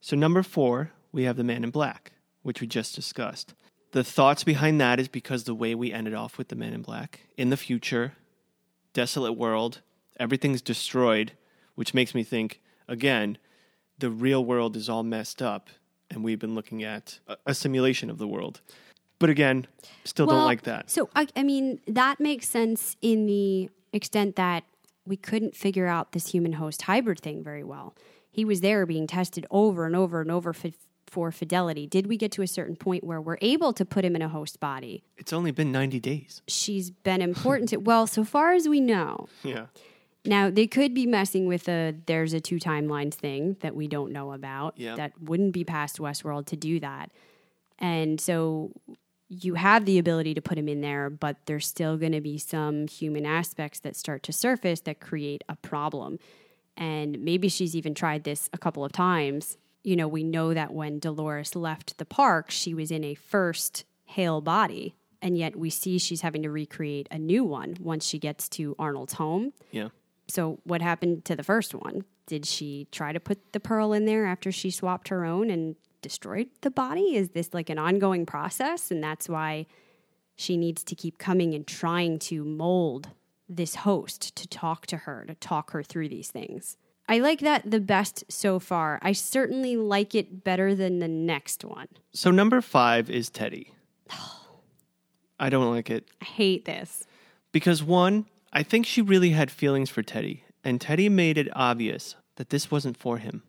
So, 0.00 0.16
number 0.16 0.42
four, 0.42 0.92
we 1.12 1.24
have 1.24 1.36
the 1.36 1.44
man 1.44 1.64
in 1.64 1.70
black. 1.70 2.12
which 2.42 2.60
we 2.60 2.66
just 2.66 2.94
discussed. 2.94 3.54
The 3.92 4.04
thoughts 4.04 4.44
behind 4.44 4.80
that 4.80 5.00
is 5.00 5.08
because 5.08 5.44
the 5.44 5.54
way 5.54 5.74
we 5.74 5.92
ended 5.92 6.14
off 6.14 6.38
with 6.38 6.48
the 6.48 6.56
Man 6.56 6.72
in 6.72 6.82
Black 6.82 7.20
in 7.36 7.50
the 7.50 7.56
future, 7.56 8.14
desolate 8.92 9.32
world, 9.32 9.80
everything's 10.18 10.62
destroyed, 10.62 11.32
which 11.74 11.92
makes 11.92 12.14
me 12.14 12.22
think 12.22 12.60
again, 12.88 13.36
the 13.98 14.10
real 14.10 14.44
world 14.44 14.76
is 14.76 14.88
all 14.88 15.02
messed 15.02 15.42
up, 15.42 15.68
and 16.10 16.24
we've 16.24 16.38
been 16.38 16.54
looking 16.54 16.82
at 16.82 17.18
a, 17.26 17.36
a 17.46 17.54
simulation 17.54 18.10
of 18.10 18.18
the 18.18 18.26
world. 18.26 18.60
But 19.18 19.28
again, 19.28 19.66
still 20.04 20.26
don't 20.26 20.46
like 20.46 20.62
that. 20.62 20.90
So, 20.90 21.10
I, 21.14 21.26
I 21.36 21.42
mean, 21.42 21.80
that 21.86 22.20
makes 22.20 22.48
sense 22.48 22.96
in 23.02 23.26
the 23.26 23.68
extent 23.92 24.36
that 24.36 24.64
we 25.06 25.16
couldn't 25.16 25.56
figure 25.56 25.86
out 25.86 26.12
this 26.12 26.28
human 26.28 26.54
host 26.54 26.82
hybrid 26.82 27.20
thing 27.20 27.42
very 27.42 27.64
well. 27.64 27.94
He 28.30 28.44
was 28.44 28.60
there 28.60 28.86
being 28.86 29.06
tested 29.06 29.46
over 29.50 29.86
and 29.86 29.96
over 29.96 30.20
and 30.20 30.30
over 30.30 30.52
for, 30.52 30.70
for 31.06 31.32
fidelity. 31.32 31.86
Did 31.86 32.06
we 32.06 32.16
get 32.16 32.30
to 32.32 32.42
a 32.42 32.46
certain 32.46 32.76
point 32.76 33.02
where 33.02 33.20
we're 33.20 33.38
able 33.40 33.72
to 33.72 33.84
put 33.84 34.04
him 34.04 34.14
in 34.14 34.22
a 34.22 34.28
host 34.28 34.60
body? 34.60 35.02
It's 35.16 35.32
only 35.32 35.50
been 35.50 35.72
90 35.72 35.98
days. 36.00 36.42
She's 36.46 36.90
been 36.90 37.22
important 37.22 37.70
to, 37.70 37.78
well, 37.78 38.06
so 38.06 38.24
far 38.24 38.52
as 38.52 38.68
we 38.68 38.80
know. 38.80 39.28
Yeah. 39.42 39.66
Now, 40.22 40.50
they 40.50 40.66
could 40.66 40.92
be 40.92 41.06
messing 41.06 41.46
with 41.46 41.66
a 41.66 41.94
there's 42.04 42.34
a 42.34 42.40
two 42.40 42.56
timelines 42.56 43.14
thing 43.14 43.56
that 43.60 43.74
we 43.74 43.88
don't 43.88 44.12
know 44.12 44.32
about. 44.32 44.74
Yeah. 44.76 44.94
That 44.94 45.12
wouldn't 45.18 45.54
be 45.54 45.64
past 45.64 45.96
Westworld 45.98 46.44
to 46.48 46.56
do 46.56 46.78
that. 46.80 47.10
And 47.78 48.20
so 48.20 48.72
you 49.30 49.54
have 49.54 49.84
the 49.84 49.98
ability 49.98 50.34
to 50.34 50.42
put 50.42 50.56
them 50.56 50.68
in 50.68 50.80
there, 50.80 51.08
but 51.08 51.36
there's 51.46 51.66
still 51.66 51.96
going 51.96 52.12
to 52.12 52.20
be 52.20 52.36
some 52.36 52.88
human 52.88 53.24
aspects 53.24 53.78
that 53.80 53.94
start 53.94 54.24
to 54.24 54.32
surface 54.32 54.80
that 54.80 55.00
create 55.00 55.44
a 55.48 55.54
problem. 55.54 56.18
And 56.76 57.20
maybe 57.20 57.48
she's 57.48 57.76
even 57.76 57.94
tried 57.94 58.24
this 58.24 58.50
a 58.52 58.58
couple 58.58 58.84
of 58.84 58.90
times. 58.90 59.56
You 59.84 59.94
know, 59.94 60.08
we 60.08 60.24
know 60.24 60.52
that 60.52 60.74
when 60.74 60.98
Dolores 60.98 61.54
left 61.54 61.96
the 61.98 62.04
park, 62.04 62.50
she 62.50 62.74
was 62.74 62.90
in 62.90 63.04
a 63.04 63.14
first 63.14 63.84
Hale 64.04 64.40
body. 64.40 64.96
And 65.22 65.38
yet 65.38 65.54
we 65.54 65.70
see 65.70 65.98
she's 65.98 66.22
having 66.22 66.42
to 66.42 66.50
recreate 66.50 67.06
a 67.12 67.18
new 67.18 67.44
one 67.44 67.76
once 67.78 68.04
she 68.04 68.18
gets 68.18 68.48
to 68.50 68.74
Arnold's 68.80 69.12
home. 69.12 69.52
Yeah. 69.70 69.90
So, 70.26 70.58
what 70.64 70.80
happened 70.80 71.24
to 71.26 71.36
the 71.36 71.42
first 71.42 71.74
one? 71.74 72.04
Did 72.26 72.46
she 72.46 72.88
try 72.90 73.12
to 73.12 73.20
put 73.20 73.52
the 73.52 73.60
pearl 73.60 73.92
in 73.92 74.06
there 74.06 74.26
after 74.26 74.50
she 74.50 74.70
swapped 74.70 75.08
her 75.08 75.24
own 75.24 75.50
and 75.50 75.76
destroyed 76.02 76.48
the 76.62 76.70
body? 76.70 77.16
Is 77.16 77.30
this 77.30 77.52
like 77.54 77.70
an 77.70 77.78
ongoing 77.78 78.26
process? 78.26 78.90
And 78.90 79.02
that's 79.02 79.28
why 79.28 79.66
she 80.36 80.56
needs 80.56 80.82
to 80.84 80.94
keep 80.94 81.18
coming 81.18 81.54
and 81.54 81.66
trying 81.66 82.18
to 82.20 82.44
mold 82.44 83.10
this 83.48 83.76
host 83.76 84.34
to 84.36 84.46
talk 84.48 84.86
to 84.86 84.96
her, 84.98 85.24
to 85.26 85.34
talk 85.34 85.72
her 85.72 85.82
through 85.82 86.08
these 86.08 86.30
things. 86.30 86.76
I 87.08 87.18
like 87.18 87.40
that 87.40 87.68
the 87.68 87.80
best 87.80 88.24
so 88.28 88.60
far. 88.60 89.00
I 89.02 89.12
certainly 89.12 89.76
like 89.76 90.14
it 90.14 90.44
better 90.44 90.74
than 90.74 91.00
the 91.00 91.08
next 91.08 91.64
one. 91.64 91.88
So 92.12 92.30
number 92.30 92.60
five 92.60 93.10
is 93.10 93.28
Teddy. 93.28 93.72
I 95.40 95.48
don't 95.48 95.70
like 95.74 95.90
it 95.90 96.08
I 96.20 96.24
hate 96.24 96.64
this. 96.66 97.04
because 97.52 97.82
one, 97.82 98.26
I 98.52 98.62
think 98.62 98.86
she 98.86 99.00
really 99.02 99.30
had 99.30 99.50
feelings 99.50 99.90
for 99.90 100.02
Teddy, 100.02 100.44
and 100.62 100.80
Teddy 100.80 101.08
made 101.08 101.38
it 101.38 101.48
obvious 101.54 102.14
that 102.36 102.50
this 102.50 102.70
wasn't 102.70 102.96
for 102.96 103.18
him. 103.18 103.42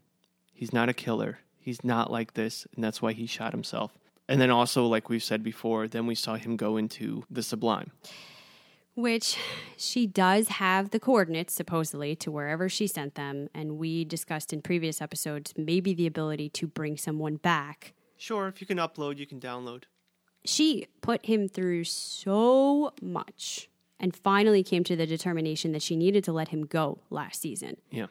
He's 0.54 0.74
not 0.74 0.90
a 0.90 0.94
killer. 0.94 1.40
He's 1.62 1.84
not 1.84 2.12
like 2.12 2.34
this, 2.34 2.68
and 2.76 2.84
that's 2.84 3.02
why 3.02 3.14
he 3.14 3.26
shot 3.26 3.54
himself. 3.54 3.92
And 4.28 4.40
then 4.40 4.50
also, 4.50 4.86
like 4.88 5.10
we've 5.10 5.24
said 5.24 5.44
before, 5.44 5.88
then 5.88 6.08
we 6.08 6.16
saw 6.16 6.36
him 6.36 6.56
go 6.56 6.78
into 6.78 7.24
the 7.30 7.44
sublime. 7.44 7.92
Which 8.96 9.38
she 9.78 10.06
does 10.08 10.50
have 10.50 10.90
the 10.90 11.00
coordinates, 11.00 11.54
supposedly, 11.54 12.16
to 12.18 12.32
wherever 12.32 12.68
she 12.68 12.88
sent 12.88 13.16
them. 13.16 13.50
And 13.54 13.78
we 13.78 14.04
discussed 14.04 14.52
in 14.52 14.62
previous 14.62 15.02
episodes 15.02 15.54
maybe 15.56 15.94
the 15.94 16.08
ability 16.08 16.50
to 16.50 16.68
bring 16.68 16.98
someone 16.98 17.38
back. 17.38 17.94
Sure, 18.18 18.48
if 18.48 18.60
you 18.60 18.68
can 18.68 18.78
upload, 18.78 19.18
you 19.18 19.26
can 19.26 19.40
download. 19.40 19.84
She 20.44 20.88
put 21.02 21.26
him 21.26 21.48
through 21.48 21.86
so 21.86 22.94
much 23.02 23.70
and 24.00 24.16
finally 24.16 24.64
came 24.64 24.84
to 24.86 24.96
the 24.96 25.06
determination 25.06 25.72
that 25.72 25.82
she 25.82 25.96
needed 25.96 26.24
to 26.26 26.34
let 26.34 26.50
him 26.50 26.66
go 26.66 27.00
last 27.10 27.42
season. 27.42 27.78
Yeah. 27.92 28.08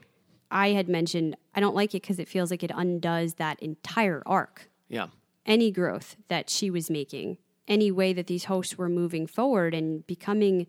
I 0.50 0.70
had 0.70 0.88
mentioned 0.88 1.36
I 1.54 1.60
don't 1.60 1.74
like 1.74 1.94
it 1.94 2.02
because 2.02 2.18
it 2.18 2.28
feels 2.28 2.50
like 2.50 2.62
it 2.62 2.72
undoes 2.74 3.34
that 3.34 3.60
entire 3.60 4.22
arc 4.26 4.68
Yeah. 4.88 5.08
any 5.46 5.70
growth 5.70 6.16
that 6.28 6.50
she 6.50 6.70
was 6.70 6.90
making, 6.90 7.38
any 7.68 7.90
way 7.90 8.12
that 8.12 8.26
these 8.26 8.44
hosts 8.44 8.76
were 8.78 8.88
moving 8.88 9.26
forward 9.26 9.74
and 9.74 10.06
becoming 10.06 10.66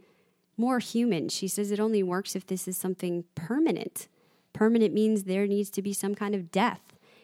more 0.58 0.80
human. 0.80 1.30
She 1.30 1.48
says 1.48 1.72
it 1.72 1.80
only 1.80 2.04
works 2.04 2.36
if 2.36 2.46
this 2.46 2.68
is 2.68 2.78
something 2.78 3.24
permanent. 3.36 4.08
Permanent 4.54 4.94
means 4.94 5.24
there 5.24 5.48
needs 5.48 5.70
to 5.72 5.82
be 5.82 5.94
some 5.94 6.14
kind 6.14 6.36
of 6.36 6.52
death. 6.52 6.82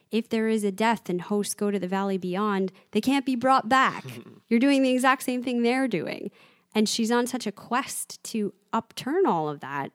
If 0.09 0.29
there 0.29 0.47
is 0.47 0.63
a 0.63 0.71
death 0.71 1.09
and 1.09 1.21
hosts 1.21 1.53
go 1.53 1.69
to 1.69 1.77
the 1.77 1.87
valley 1.87 2.17
beyond, 2.17 2.71
they 2.91 3.01
can't 3.01 3.25
be 3.25 3.35
brought 3.35 3.67
back. 3.67 4.05
You're 4.49 4.59
doing 4.61 4.81
the 4.81 4.91
exact 4.91 5.23
same 5.23 5.43
thing 5.43 5.61
they're 5.61 5.87
doing. 5.89 6.31
And 6.73 6.87
she's 6.87 7.11
on 7.11 7.27
such 7.27 7.45
a 7.45 7.51
quest 7.51 8.23
to 8.25 8.53
upturn 8.71 9.25
all 9.25 9.49
of 9.49 9.59
that. 9.59 9.91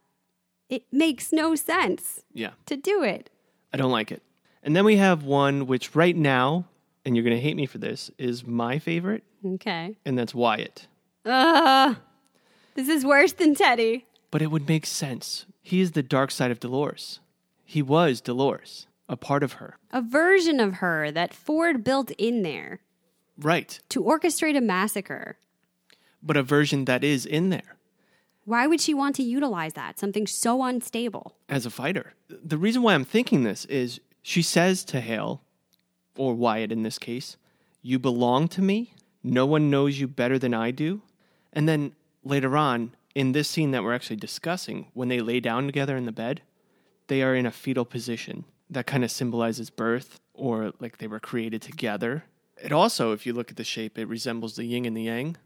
It 0.68 0.84
makes 0.92 1.32
no 1.32 1.54
sense 1.54 2.22
Yeah. 2.32 2.52
to 2.66 2.76
do 2.76 3.02
it. 3.02 3.30
I 3.72 3.76
don't 3.76 3.90
like 3.92 4.10
it. 4.12 4.22
And 4.62 4.74
then 4.76 4.84
we 4.84 4.96
have 4.96 5.24
one 5.24 5.66
which 5.66 5.94
right 5.94 6.16
now, 6.16 6.66
and 7.04 7.16
you're 7.16 7.24
going 7.24 7.36
to 7.36 7.42
hate 7.42 7.56
me 7.56 7.66
for 7.66 7.78
this, 7.78 8.10
is 8.18 8.46
my 8.46 8.78
favorite, 8.78 9.24
Okay. 9.44 9.96
and 10.04 10.16
that's 10.18 10.34
Wyatt. 10.34 10.86
Uh, 11.24 11.94
this 12.74 12.88
is 12.88 13.04
worse 13.04 13.32
than 13.32 13.54
Teddy. 13.54 14.06
But 14.30 14.40
it 14.42 14.50
would 14.50 14.68
make 14.68 14.86
sense. 14.86 15.46
He 15.62 15.80
is 15.80 15.92
the 15.92 16.02
dark 16.02 16.30
side 16.30 16.50
of 16.50 16.60
Dolores. 16.60 17.20
He 17.64 17.82
was 17.82 18.20
Dolores, 18.20 18.86
a 19.08 19.16
part 19.16 19.42
of 19.42 19.54
her. 19.54 19.76
A 19.90 20.00
version 20.02 20.58
of 20.60 20.74
her 20.74 21.10
that 21.10 21.34
Ford 21.34 21.84
built 21.84 22.10
in 22.12 22.42
there 22.42 22.80
Right. 23.38 23.78
to 23.90 24.02
orchestrate 24.02 24.56
a 24.56 24.60
massacre. 24.60 25.36
But 26.22 26.36
a 26.36 26.42
version 26.42 26.84
that 26.86 27.02
is 27.04 27.26
in 27.26 27.50
there 27.50 27.76
Why 28.44 28.66
would 28.66 28.80
she 28.80 28.94
want 28.94 29.14
to 29.16 29.22
utilize 29.22 29.74
that? 29.74 29.98
Something 29.98 30.26
so 30.26 30.62
unstable. 30.64 31.36
as 31.48 31.64
a 31.66 31.70
fighter. 31.70 32.14
The 32.28 32.58
reason 32.58 32.82
why 32.82 32.94
I'm 32.94 33.04
thinking 33.04 33.44
this 33.44 33.64
is 33.66 34.00
she 34.22 34.42
says 34.42 34.84
to 34.86 35.00
Hale, 35.00 35.42
or 36.16 36.34
Wyatt 36.34 36.72
in 36.72 36.82
this 36.82 36.98
case, 36.98 37.36
You 37.82 37.98
belong 37.98 38.48
to 38.48 38.62
me. 38.62 38.94
No 39.22 39.46
one 39.46 39.70
knows 39.70 40.00
you 40.00 40.08
better 40.08 40.38
than 40.38 40.54
I 40.54 40.70
do. 40.72 41.02
And 41.52 41.68
then 41.68 41.92
later 42.24 42.56
on, 42.56 42.94
in 43.14 43.32
this 43.32 43.48
scene 43.48 43.70
that 43.72 43.82
we're 43.84 43.94
actually 43.94 44.16
discussing, 44.16 44.88
when 44.94 45.08
they 45.08 45.20
lay 45.20 45.38
down 45.40 45.66
together 45.66 45.96
in 45.96 46.06
the 46.06 46.12
bed, 46.12 46.42
they 47.08 47.22
are 47.22 47.34
in 47.34 47.46
a 47.46 47.50
fetal 47.50 47.84
position. 47.84 48.44
That 48.70 48.86
kind 48.86 49.04
of 49.04 49.10
symbolizes 49.10 49.70
birth 49.70 50.18
or 50.34 50.72
like 50.80 50.98
they 50.98 51.06
were 51.06 51.20
created 51.20 51.60
together. 51.62 52.24
It 52.62 52.72
also, 52.72 53.12
if 53.12 53.26
you 53.26 53.32
look 53.32 53.50
at 53.50 53.56
the 53.56 53.64
shape, 53.64 53.98
it 53.98 54.06
resembles 54.08 54.56
the 54.56 54.64
yin 54.64 54.86
and 54.86 54.96
the 54.96 55.02
yang. 55.02 55.36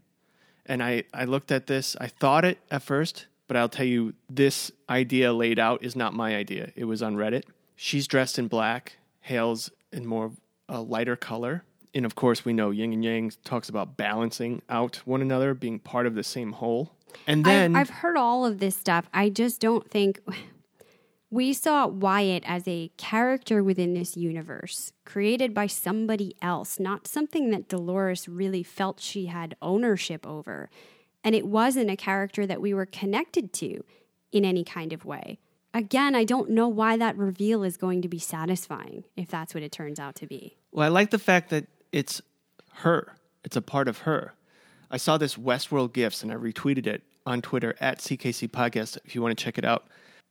And 0.67 0.83
I, 0.83 1.03
I 1.13 1.25
looked 1.25 1.51
at 1.51 1.67
this, 1.67 1.95
I 1.99 2.07
thought 2.07 2.45
it 2.45 2.59
at 2.69 2.83
first, 2.83 3.27
but 3.47 3.55
I'll 3.55 3.69
tell 3.69 3.85
you, 3.85 4.13
this 4.29 4.71
idea 4.89 5.31
laid 5.33 5.59
out 5.59 5.83
is 5.83 5.95
not 5.95 6.13
my 6.13 6.35
idea. 6.35 6.71
It 6.75 6.83
was 6.85 7.01
on 7.01 7.15
Reddit. 7.15 7.43
She's 7.75 8.07
dressed 8.07 8.37
in 8.37 8.47
black, 8.47 8.97
Hale's 9.21 9.71
in 9.91 10.05
more 10.05 10.25
of 10.25 10.39
a 10.67 10.81
lighter 10.81 11.15
color. 11.15 11.63
And 11.93 12.05
of 12.05 12.15
course, 12.15 12.43
we 12.43 12.53
know 12.53 12.71
yin 12.71 12.93
and 12.93 13.03
yang 13.03 13.31
talks 13.43 13.69
about 13.69 13.97
balancing 13.97 14.61
out 14.69 14.97
one 15.05 15.21
another, 15.21 15.53
being 15.53 15.79
part 15.79 16.05
of 16.05 16.15
the 16.15 16.23
same 16.23 16.51
whole. 16.51 16.91
And 17.25 17.45
then, 17.45 17.75
I've, 17.75 17.89
I've 17.89 17.95
heard 17.97 18.17
all 18.17 18.45
of 18.45 18.59
this 18.59 18.75
stuff. 18.75 19.09
I 19.13 19.29
just 19.29 19.61
don't 19.61 19.89
think 19.89 20.21
we 21.29 21.51
saw 21.53 21.87
Wyatt 21.87 22.43
as 22.45 22.67
a 22.67 22.89
character 22.97 23.63
within 23.63 23.93
this 23.93 24.15
universe, 24.15 24.93
created 25.05 25.53
by 25.53 25.67
somebody 25.67 26.35
else, 26.41 26.79
not 26.79 27.07
something 27.07 27.49
that 27.51 27.67
Dolores 27.67 28.29
really 28.29 28.63
felt 28.63 28.99
she 28.99 29.25
had 29.25 29.55
ownership 29.61 30.25
over. 30.25 30.69
And 31.23 31.35
it 31.35 31.45
wasn't 31.45 31.89
a 31.89 31.97
character 31.97 32.45
that 32.45 32.61
we 32.61 32.73
were 32.73 32.85
connected 32.85 33.51
to 33.53 33.83
in 34.31 34.45
any 34.45 34.63
kind 34.63 34.93
of 34.93 35.03
way. 35.03 35.39
Again, 35.73 36.15
I 36.15 36.23
don't 36.23 36.49
know 36.49 36.69
why 36.69 36.95
that 36.97 37.17
reveal 37.17 37.63
is 37.63 37.75
going 37.75 38.01
to 38.01 38.07
be 38.07 38.19
satisfying 38.19 39.03
if 39.17 39.27
that's 39.27 39.53
what 39.53 39.63
it 39.63 39.71
turns 39.71 39.99
out 39.99 40.15
to 40.15 40.27
be. 40.27 40.55
well, 40.71 40.85
I 40.85 40.89
like 40.89 41.11
the 41.11 41.19
fact 41.19 41.49
that 41.49 41.67
it's 41.91 42.21
her, 42.75 43.15
it's 43.43 43.57
a 43.57 43.61
part 43.61 43.87
of 43.87 43.99
her. 43.99 44.33
I 44.89 44.97
saw 44.97 45.17
this 45.17 45.35
Westworld 45.35 45.91
Gifts 45.91 46.23
and 46.23 46.31
I 46.31 46.35
retweeted 46.35 46.87
it 46.87 47.03
on 47.25 47.41
Twitter 47.41 47.75
at 47.81 47.99
CKC 47.99 48.49
Podcast 48.49 48.97
if 49.03 49.13
you 49.13 49.21
want 49.21 49.37
to 49.37 49.43
check 49.43 49.57
it 49.57 49.65
out. 49.65 49.87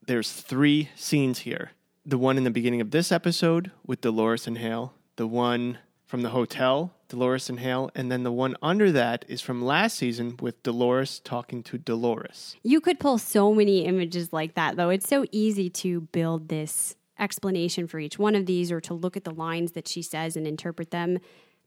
There's 0.07 0.31
three 0.31 0.87
scenes 0.95 1.39
here. 1.39 1.71
The 2.05 2.17
one 2.17 2.37
in 2.37 2.45
the 2.45 2.49
beginning 2.49 2.79
of 2.79 2.91
this 2.91 3.11
episode 3.11 3.71
with 3.85 3.99
Dolores 3.99 4.47
and 4.47 4.57
Hale, 4.57 4.93
the 5.17 5.27
one 5.27 5.79
from 6.05 6.21
the 6.21 6.29
hotel, 6.29 6.93
Dolores 7.09 7.49
and 7.49 7.59
Hale, 7.59 7.91
and 7.93 8.09
then 8.09 8.23
the 8.23 8.31
one 8.31 8.55
under 8.61 8.89
that 8.93 9.25
is 9.27 9.41
from 9.41 9.61
last 9.61 9.97
season 9.97 10.37
with 10.39 10.63
Dolores 10.63 11.19
talking 11.19 11.61
to 11.63 11.77
Dolores. 11.77 12.55
You 12.63 12.79
could 12.79 13.01
pull 13.01 13.17
so 13.17 13.53
many 13.53 13.83
images 13.83 14.31
like 14.31 14.53
that, 14.53 14.77
though. 14.77 14.89
It's 14.89 15.09
so 15.09 15.25
easy 15.33 15.69
to 15.71 15.99
build 15.99 16.47
this 16.47 16.95
explanation 17.19 17.85
for 17.85 17.99
each 17.99 18.17
one 18.17 18.35
of 18.35 18.45
these 18.45 18.71
or 18.71 18.79
to 18.79 18.93
look 18.93 19.17
at 19.17 19.25
the 19.25 19.33
lines 19.33 19.73
that 19.73 19.89
she 19.89 20.01
says 20.01 20.37
and 20.37 20.47
interpret 20.47 20.91
them 20.91 21.19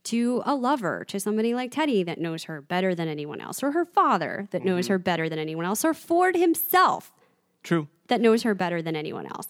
to 0.05 0.41
a 0.47 0.55
lover, 0.55 1.05
to 1.09 1.19
somebody 1.19 1.53
like 1.53 1.69
Teddy 1.69 2.01
that 2.01 2.17
knows 2.17 2.45
her 2.45 2.59
better 2.59 2.95
than 2.95 3.07
anyone 3.07 3.39
else, 3.39 3.61
or 3.61 3.73
her 3.73 3.85
father 3.85 4.47
that 4.49 4.65
knows 4.65 4.85
mm-hmm. 4.85 4.93
her 4.93 4.97
better 4.97 5.29
than 5.29 5.37
anyone 5.37 5.65
else, 5.65 5.85
or 5.85 5.93
Ford 5.93 6.35
himself 6.35 7.13
True. 7.63 7.87
that 8.07 8.21
knows 8.21 8.43
her 8.43 8.53
better 8.55 8.81
than 8.81 8.95
anyone 8.95 9.25
else. 9.25 9.47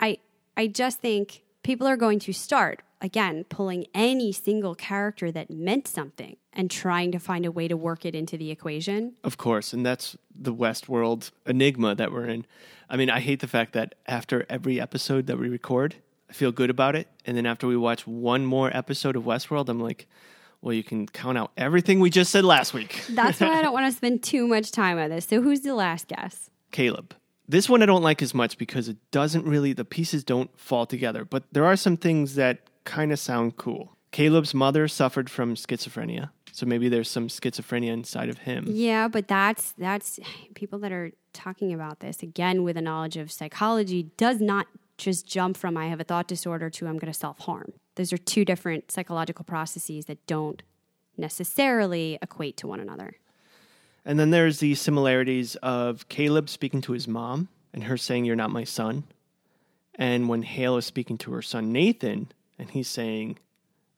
I 0.00 0.18
I 0.56 0.66
just 0.66 1.00
think 1.00 1.42
people 1.62 1.86
are 1.86 1.96
going 1.96 2.18
to 2.20 2.32
start 2.32 2.82
again 3.02 3.44
pulling 3.44 3.86
any 3.94 4.32
single 4.32 4.74
character 4.74 5.30
that 5.32 5.50
meant 5.50 5.86
something 5.88 6.36
and 6.52 6.70
trying 6.70 7.12
to 7.12 7.18
find 7.18 7.46
a 7.46 7.52
way 7.52 7.68
to 7.68 7.76
work 7.76 8.04
it 8.04 8.14
into 8.14 8.36
the 8.36 8.50
equation. 8.50 9.14
Of 9.22 9.36
course, 9.38 9.72
and 9.72 9.86
that's 9.86 10.16
the 10.34 10.52
Westworld 10.54 11.30
enigma 11.46 11.94
that 11.94 12.12
we're 12.12 12.26
in. 12.26 12.44
I 12.88 12.96
mean, 12.96 13.08
I 13.10 13.20
hate 13.20 13.40
the 13.40 13.46
fact 13.46 13.72
that 13.74 13.94
after 14.06 14.44
every 14.48 14.80
episode 14.80 15.26
that 15.28 15.38
we 15.38 15.48
record, 15.48 15.94
I 16.28 16.32
feel 16.32 16.50
good 16.52 16.70
about 16.70 16.96
it, 16.96 17.08
and 17.24 17.36
then 17.36 17.46
after 17.46 17.66
we 17.66 17.76
watch 17.76 18.06
one 18.06 18.44
more 18.44 18.76
episode 18.76 19.16
of 19.16 19.22
Westworld, 19.24 19.68
I'm 19.68 19.80
like, 19.80 20.08
well, 20.60 20.74
you 20.74 20.82
can 20.82 21.06
count 21.06 21.38
out 21.38 21.52
everything 21.56 22.00
we 22.00 22.10
just 22.10 22.30
said 22.32 22.44
last 22.44 22.74
week. 22.74 23.02
That's 23.08 23.40
why 23.40 23.58
I 23.58 23.62
don't 23.62 23.72
want 23.78 23.90
to 23.90 23.96
spend 23.96 24.22
too 24.22 24.46
much 24.46 24.72
time 24.72 24.98
on 24.98 25.08
this. 25.10 25.24
So, 25.26 25.40
who's 25.40 25.60
the 25.60 25.74
last 25.74 26.08
guess? 26.08 26.50
Caleb. 26.72 27.14
This 27.50 27.68
one 27.68 27.82
I 27.82 27.86
don't 27.86 28.02
like 28.02 28.22
as 28.22 28.32
much 28.32 28.58
because 28.58 28.88
it 28.88 28.96
doesn't 29.10 29.44
really, 29.44 29.72
the 29.72 29.84
pieces 29.84 30.22
don't 30.22 30.56
fall 30.56 30.86
together, 30.86 31.24
but 31.24 31.42
there 31.50 31.64
are 31.64 31.74
some 31.74 31.96
things 31.96 32.36
that 32.36 32.60
kind 32.84 33.10
of 33.10 33.18
sound 33.18 33.56
cool. 33.56 33.96
Caleb's 34.12 34.54
mother 34.54 34.86
suffered 34.86 35.28
from 35.28 35.56
schizophrenia, 35.56 36.30
so 36.52 36.64
maybe 36.64 36.88
there's 36.88 37.10
some 37.10 37.26
schizophrenia 37.26 37.88
inside 37.88 38.28
of 38.28 38.38
him. 38.38 38.66
Yeah, 38.68 39.08
but 39.08 39.26
that's 39.26 39.72
that's 39.72 40.20
people 40.54 40.78
that 40.78 40.92
are 40.92 41.10
talking 41.32 41.72
about 41.72 41.98
this 41.98 42.22
again 42.22 42.62
with 42.62 42.76
a 42.76 42.80
knowledge 42.80 43.16
of 43.16 43.32
psychology 43.32 44.04
does 44.16 44.40
not 44.40 44.68
just 44.96 45.26
jump 45.26 45.56
from 45.56 45.76
I 45.76 45.88
have 45.88 45.98
a 45.98 46.04
thought 46.04 46.28
disorder 46.28 46.70
to 46.70 46.86
I'm 46.86 46.98
going 46.98 47.12
to 47.12 47.18
self 47.18 47.40
harm. 47.40 47.72
Those 47.96 48.12
are 48.12 48.18
two 48.18 48.44
different 48.44 48.92
psychological 48.92 49.44
processes 49.44 50.04
that 50.04 50.24
don't 50.28 50.62
necessarily 51.16 52.16
equate 52.22 52.56
to 52.58 52.68
one 52.68 52.78
another. 52.78 53.16
And 54.04 54.18
then 54.18 54.30
there's 54.30 54.60
the 54.60 54.74
similarities 54.74 55.56
of 55.56 56.08
Caleb 56.08 56.48
speaking 56.48 56.80
to 56.82 56.92
his 56.92 57.06
mom 57.06 57.48
and 57.72 57.84
her 57.84 57.96
saying, 57.96 58.24
You're 58.24 58.36
not 58.36 58.50
my 58.50 58.64
son. 58.64 59.04
And 59.94 60.28
when 60.28 60.42
Hale 60.42 60.76
is 60.76 60.86
speaking 60.86 61.18
to 61.18 61.32
her 61.32 61.42
son 61.42 61.72
Nathan 61.72 62.32
and 62.58 62.70
he's 62.70 62.88
saying, 62.88 63.38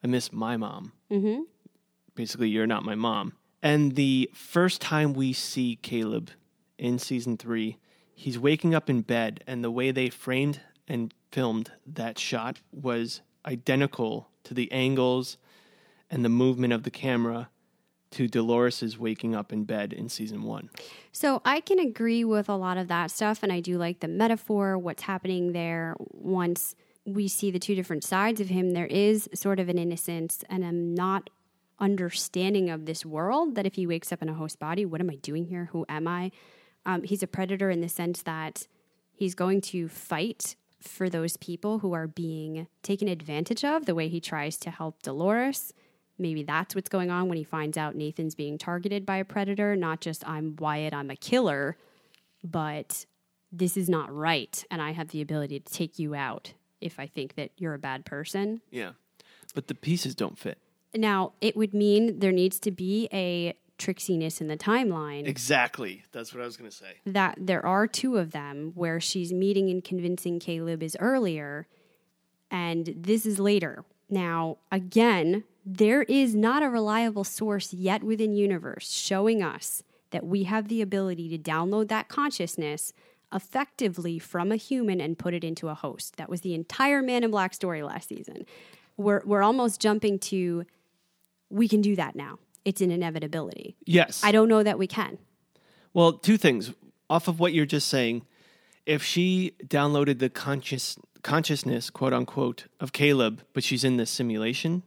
I 0.02 0.08
miss 0.08 0.32
my 0.32 0.56
mom. 0.56 0.92
Mm-hmm. 1.10 1.42
Basically, 2.14 2.48
you're 2.48 2.66
not 2.66 2.84
my 2.84 2.94
mom. 2.94 3.34
And 3.62 3.94
the 3.94 4.28
first 4.34 4.80
time 4.80 5.14
we 5.14 5.32
see 5.32 5.78
Caleb 5.80 6.30
in 6.78 6.98
season 6.98 7.36
three, 7.36 7.78
he's 8.14 8.38
waking 8.38 8.74
up 8.74 8.90
in 8.90 9.02
bed, 9.02 9.44
and 9.46 9.62
the 9.62 9.70
way 9.70 9.92
they 9.92 10.10
framed 10.10 10.60
and 10.88 11.14
filmed 11.30 11.70
that 11.86 12.18
shot 12.18 12.58
was 12.72 13.20
identical 13.46 14.28
to 14.44 14.54
the 14.54 14.70
angles 14.72 15.38
and 16.10 16.24
the 16.24 16.28
movement 16.28 16.72
of 16.72 16.82
the 16.82 16.90
camera 16.90 17.48
to 18.12 18.28
Dolores' 18.28 18.98
waking 18.98 19.34
up 19.34 19.52
in 19.52 19.64
bed 19.64 19.92
in 19.92 20.08
season 20.08 20.42
one. 20.42 20.70
So 21.12 21.42
I 21.44 21.60
can 21.60 21.78
agree 21.78 22.24
with 22.24 22.48
a 22.48 22.56
lot 22.56 22.78
of 22.78 22.88
that 22.88 23.10
stuff, 23.10 23.42
and 23.42 23.52
I 23.52 23.60
do 23.60 23.78
like 23.78 24.00
the 24.00 24.08
metaphor, 24.08 24.78
what's 24.78 25.02
happening 25.02 25.52
there. 25.52 25.94
Once 25.98 26.74
we 27.04 27.28
see 27.28 27.50
the 27.50 27.58
two 27.58 27.74
different 27.74 28.04
sides 28.04 28.40
of 28.40 28.48
him, 28.48 28.70
there 28.70 28.86
is 28.86 29.28
sort 29.34 29.58
of 29.58 29.68
an 29.68 29.78
innocence 29.78 30.44
and 30.48 30.62
a 30.62 30.72
not 30.72 31.30
understanding 31.80 32.70
of 32.70 32.86
this 32.86 33.04
world 33.04 33.56
that 33.56 33.66
if 33.66 33.74
he 33.74 33.86
wakes 33.86 34.12
up 34.12 34.22
in 34.22 34.28
a 34.28 34.34
host 34.34 34.58
body, 34.58 34.84
what 34.84 35.00
am 35.00 35.10
I 35.10 35.16
doing 35.16 35.46
here? 35.46 35.68
Who 35.72 35.84
am 35.88 36.06
I? 36.06 36.30
Um, 36.86 37.02
he's 37.02 37.22
a 37.22 37.26
predator 37.26 37.70
in 37.70 37.80
the 37.80 37.88
sense 37.88 38.22
that 38.22 38.66
he's 39.12 39.34
going 39.34 39.60
to 39.62 39.88
fight 39.88 40.56
for 40.80 41.08
those 41.08 41.36
people 41.36 41.78
who 41.80 41.92
are 41.92 42.06
being 42.06 42.66
taken 42.82 43.08
advantage 43.08 43.64
of 43.64 43.86
the 43.86 43.94
way 43.94 44.08
he 44.08 44.20
tries 44.20 44.56
to 44.58 44.70
help 44.70 45.02
Dolores. 45.02 45.72
Maybe 46.22 46.42
that's 46.44 46.74
what's 46.74 46.88
going 46.88 47.10
on 47.10 47.28
when 47.28 47.36
he 47.36 47.44
finds 47.44 47.76
out 47.76 47.96
Nathan's 47.96 48.34
being 48.34 48.56
targeted 48.56 49.04
by 49.04 49.16
a 49.16 49.24
predator, 49.24 49.76
not 49.76 50.00
just 50.00 50.26
I'm 50.26 50.56
Wyatt, 50.56 50.94
I'm 50.94 51.10
a 51.10 51.16
killer, 51.16 51.76
but 52.44 53.04
this 53.50 53.76
is 53.76 53.88
not 53.88 54.14
right. 54.14 54.64
And 54.70 54.80
I 54.80 54.92
have 54.92 55.08
the 55.08 55.20
ability 55.20 55.60
to 55.60 55.72
take 55.72 55.98
you 55.98 56.14
out 56.14 56.54
if 56.80 56.98
I 56.98 57.06
think 57.06 57.34
that 57.34 57.50
you're 57.58 57.74
a 57.74 57.78
bad 57.78 58.04
person. 58.04 58.60
Yeah. 58.70 58.92
But 59.54 59.66
the 59.66 59.74
pieces 59.74 60.14
don't 60.14 60.38
fit. 60.38 60.58
Now, 60.94 61.32
it 61.40 61.56
would 61.56 61.74
mean 61.74 62.20
there 62.20 62.32
needs 62.32 62.58
to 62.60 62.70
be 62.70 63.08
a 63.12 63.54
tricksiness 63.78 64.40
in 64.40 64.46
the 64.46 64.56
timeline. 64.56 65.26
Exactly. 65.26 66.04
That's 66.12 66.32
what 66.32 66.42
I 66.42 66.46
was 66.46 66.56
going 66.56 66.70
to 66.70 66.76
say. 66.76 66.98
that 67.04 67.36
there 67.40 67.64
are 67.66 67.86
two 67.86 68.16
of 68.16 68.30
them 68.30 68.72
where 68.74 69.00
she's 69.00 69.32
meeting 69.32 69.70
and 69.70 69.82
convincing 69.82 70.38
Caleb 70.38 70.82
is 70.82 70.96
earlier, 71.00 71.66
and 72.50 72.94
this 72.96 73.26
is 73.26 73.38
later. 73.38 73.84
Now, 74.08 74.58
again, 74.70 75.44
there 75.64 76.02
is 76.02 76.34
not 76.34 76.62
a 76.62 76.68
reliable 76.68 77.24
source 77.24 77.72
yet 77.72 78.02
within 78.02 78.32
universe 78.32 78.90
showing 78.90 79.42
us 79.42 79.82
that 80.10 80.26
we 80.26 80.44
have 80.44 80.68
the 80.68 80.82
ability 80.82 81.28
to 81.28 81.38
download 81.38 81.88
that 81.88 82.08
consciousness 82.08 82.92
effectively 83.32 84.18
from 84.18 84.52
a 84.52 84.56
human 84.56 85.00
and 85.00 85.18
put 85.18 85.34
it 85.34 85.44
into 85.44 85.68
a 85.68 85.74
host. 85.74 86.16
That 86.16 86.28
was 86.28 86.42
the 86.42 86.54
entire 86.54 87.02
Man 87.02 87.24
in 87.24 87.30
Black 87.30 87.54
story 87.54 87.82
last 87.82 88.08
season. 88.08 88.44
We're 88.96 89.22
we're 89.24 89.42
almost 89.42 89.80
jumping 89.80 90.18
to 90.20 90.64
we 91.48 91.68
can 91.68 91.80
do 91.80 91.96
that 91.96 92.14
now. 92.14 92.38
It's 92.64 92.80
an 92.80 92.90
inevitability. 92.90 93.76
Yes. 93.84 94.22
I 94.22 94.32
don't 94.32 94.48
know 94.48 94.62
that 94.62 94.78
we 94.78 94.86
can. 94.86 95.18
Well, 95.92 96.12
two 96.14 96.36
things. 96.36 96.72
Off 97.10 97.28
of 97.28 97.40
what 97.40 97.52
you're 97.52 97.66
just 97.66 97.88
saying, 97.88 98.22
if 98.86 99.02
she 99.02 99.52
downloaded 99.66 100.18
the 100.18 100.30
conscious 100.30 100.96
consciousness, 101.22 101.90
quote 101.90 102.12
unquote, 102.12 102.66
of 102.80 102.92
Caleb, 102.92 103.42
but 103.52 103.62
she's 103.64 103.84
in 103.84 103.96
this 103.96 104.10
simulation, 104.10 104.82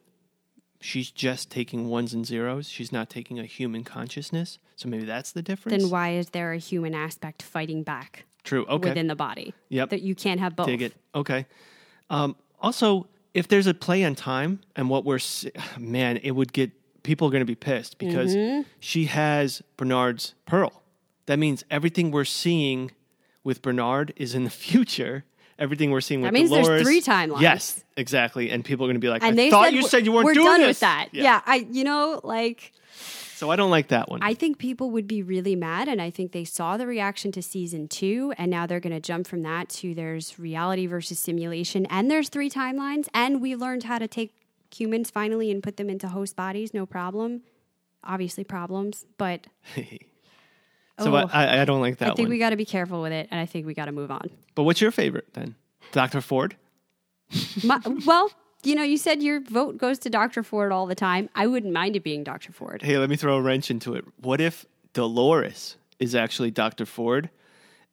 she's 0.86 1.10
just 1.12 1.50
taking 1.50 1.88
ones 1.90 2.14
and 2.14 2.26
zeros. 2.26 2.70
She's 2.70 2.92
not 2.92 3.10
taking 3.10 3.40
a 3.40 3.46
human 3.46 3.84
consciousness. 3.84 4.60
So 4.76 4.88
maybe 4.90 5.06
that's 5.06 5.32
the 5.32 5.42
difference. 5.42 5.82
then 5.82 5.90
why 5.92 6.12
is 6.12 6.30
there 6.30 6.52
a 6.54 6.58
human 6.58 6.94
aspect 6.94 7.42
fighting 7.42 7.84
back 7.84 8.26
True. 8.44 8.66
Okay. 8.68 8.90
within 8.90 9.08
the 9.08 9.16
body? 9.16 9.54
Yep. 9.70 9.90
That 9.90 10.02
you 10.02 10.14
can't 10.16 10.40
have 10.40 10.56
both. 10.56 10.68
Dig 10.68 10.82
it. 10.82 10.94
Okay. 11.14 11.46
Um, 12.10 12.36
also, 12.62 13.08
if 13.34 13.48
there's 13.48 13.68
a 13.68 13.74
play 13.74 14.04
on 14.04 14.16
time 14.16 14.60
and 14.76 14.90
what 14.90 15.04
we're, 15.06 15.20
man, 15.80 16.18
it 16.18 16.32
would 16.32 16.54
get 16.54 16.72
people 17.04 17.28
are 17.28 17.32
going 17.32 17.42
to 17.42 17.46
be 17.46 17.56
pissed 17.56 17.98
because 17.98 18.36
Mm-hmm. 18.36 18.62
she 18.80 19.06
has 19.06 19.62
Bernard's 19.78 20.36
pearl. 20.46 20.82
That 21.28 21.40
means 21.40 21.64
everything 21.72 22.12
we're 22.12 22.26
seeing 22.26 22.92
with 23.44 23.62
Bernard 23.62 24.14
is 24.16 24.36
in 24.36 24.44
the 24.44 24.50
future. 24.68 25.24
Everything 25.58 25.92
we're 25.92 26.02
seeing 26.02 26.22
with 26.22 26.28
That 26.28 26.34
means 26.34 26.50
there's 26.50 26.68
Dolores, 26.68 26.84
three 26.84 27.02
timelines. 27.02 27.42
Yes, 27.42 27.84
exactly. 27.96 28.50
And 28.50 28.64
people 28.64 28.86
are 28.86 28.90
going 28.90 28.96
to 28.96 29.00
be 29.00 29.10
like, 29.10 29.24
And 29.24 29.40
"I 29.40 29.50
thought 29.50 29.66
said, 29.66 29.74
you 29.74 29.88
said 29.88 30.06
you 30.06 30.12
weren't 30.12 30.26
we're 30.26 30.34
doing 30.34 30.46
done 30.46 30.60
this." 30.62 30.68
with 30.68 30.80
that. 30.82 31.10
Yeah. 31.14 31.42
I 31.46 31.66
you 31.72 31.84
know 31.84 32.20
like 32.24 32.74
So 33.36 33.50
I 33.52 33.56
don't 33.56 33.70
like 33.72 33.90
that 33.90 34.10
one. 34.10 34.22
I 34.22 34.34
think 34.34 34.58
people 34.58 34.92
would 34.92 35.08
be 35.08 35.24
really 35.24 35.56
mad, 35.56 35.88
and 35.88 36.02
I 36.02 36.10
think 36.10 36.32
they 36.34 36.44
saw 36.46 36.76
the 36.78 36.86
reaction 36.88 37.32
to 37.34 37.42
season 37.42 37.88
two, 37.88 38.34
and 38.38 38.52
now 38.52 38.66
they're 38.66 38.80
going 38.82 38.94
to 38.94 39.00
jump 39.00 39.28
from 39.28 39.44
that 39.44 39.70
to 39.70 39.94
there's 39.94 40.38
reality 40.40 40.88
versus 40.88 41.20
simulation, 41.20 41.86
and 41.88 42.12
there's 42.12 42.30
three 42.30 42.50
timelines, 42.50 43.08
and 43.14 43.42
we 43.42 43.56
learned 43.56 43.84
how 43.84 43.98
to 43.98 44.08
take 44.08 44.34
humans 44.74 45.10
finally 45.10 45.52
and 45.52 45.64
put 45.64 45.78
them 45.78 45.90
into 45.90 46.10
host 46.10 46.36
bodies, 46.36 46.74
no 46.74 46.86
problem. 46.86 47.42
Obviously, 48.04 48.44
problems, 48.44 49.06
but 49.18 49.48
so 51.00 51.14
Oh. 51.16 51.30
I, 51.32 51.62
I 51.62 51.66
don't 51.66 51.82
like 51.82 51.98
that 51.98 52.12
I 52.12 52.16
think 52.16 52.28
one. 52.28 52.30
we 52.32 52.40
got 52.40 52.52
to 52.52 52.56
be 52.56 52.66
careful 52.66 53.02
with 53.02 53.12
it, 53.12 53.28
and 53.32 53.40
I 53.40 53.46
think 53.46 53.66
we 53.66 53.74
got 53.74 53.86
to 53.86 53.92
move 53.92 54.12
on. 54.12 54.30
but 54.56 54.64
what's 54.64 54.82
your 54.82 54.92
favorite 54.92 55.28
then? 55.34 55.56
Doctor 55.92 56.22
Ford. 56.22 56.56
My, 57.64 57.80
well, 58.06 58.32
you 58.64 58.76
know, 58.76 58.84
you 58.84 58.98
said 58.98 59.22
your 59.24 59.42
vote 59.42 59.78
goes 59.78 60.00
to 60.00 60.10
Dr. 60.10 60.42
Ford 60.44 60.72
all 60.72 60.86
the 60.86 60.96
time. 60.96 61.30
I 61.36 61.48
wouldn't 61.48 61.74
mind 61.74 61.96
it 61.96 62.04
being 62.04 62.24
Dr. 62.24 62.52
Ford. 62.52 62.82
Hey, 62.82 62.98
let 62.98 63.10
me 63.10 63.16
throw 63.16 63.36
a 63.38 63.42
wrench 63.42 63.70
into 63.72 63.94
it. 63.96 64.06
What 64.22 64.40
if 64.42 64.66
Dolores 64.94 65.76
is 66.00 66.16
actually 66.16 66.52
Dr. 66.52 66.86
Ford 66.86 67.30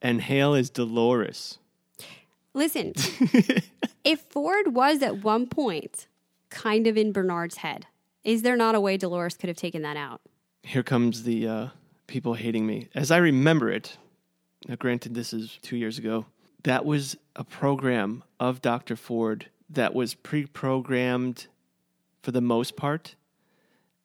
and 0.00 0.20
Hale 0.22 0.54
is 0.54 0.70
Dolores? 0.70 1.58
Listen, 2.54 2.92
if 4.04 4.20
Ford 4.28 4.74
was 4.74 5.02
at 5.02 5.22
one 5.24 5.46
point 5.46 6.06
kind 6.50 6.86
of 6.86 6.96
in 6.98 7.12
Bernard's 7.12 7.58
head, 7.58 7.86
is 8.24 8.42
there 8.42 8.56
not 8.56 8.74
a 8.74 8.80
way 8.80 8.96
Dolores 8.96 9.36
could 9.36 9.48
have 9.48 9.56
taken 9.56 9.82
that 9.82 9.96
out? 9.96 10.20
Here 10.62 10.82
comes 10.82 11.22
the 11.24 11.48
uh, 11.48 11.66
people 12.06 12.34
hating 12.34 12.66
me. 12.66 12.88
As 12.94 13.10
I 13.10 13.18
remember 13.18 13.70
it, 13.70 13.96
now 14.68 14.76
granted, 14.76 15.14
this 15.14 15.32
is 15.32 15.58
two 15.62 15.76
years 15.76 15.98
ago, 15.98 16.26
that 16.64 16.84
was 16.84 17.16
a 17.34 17.44
program 17.44 18.22
of 18.38 18.62
Dr. 18.62 18.96
Ford 18.96 19.46
that 19.70 19.94
was 19.94 20.14
pre 20.14 20.46
programmed 20.46 21.46
for 22.22 22.30
the 22.30 22.40
most 22.40 22.76
part 22.76 23.16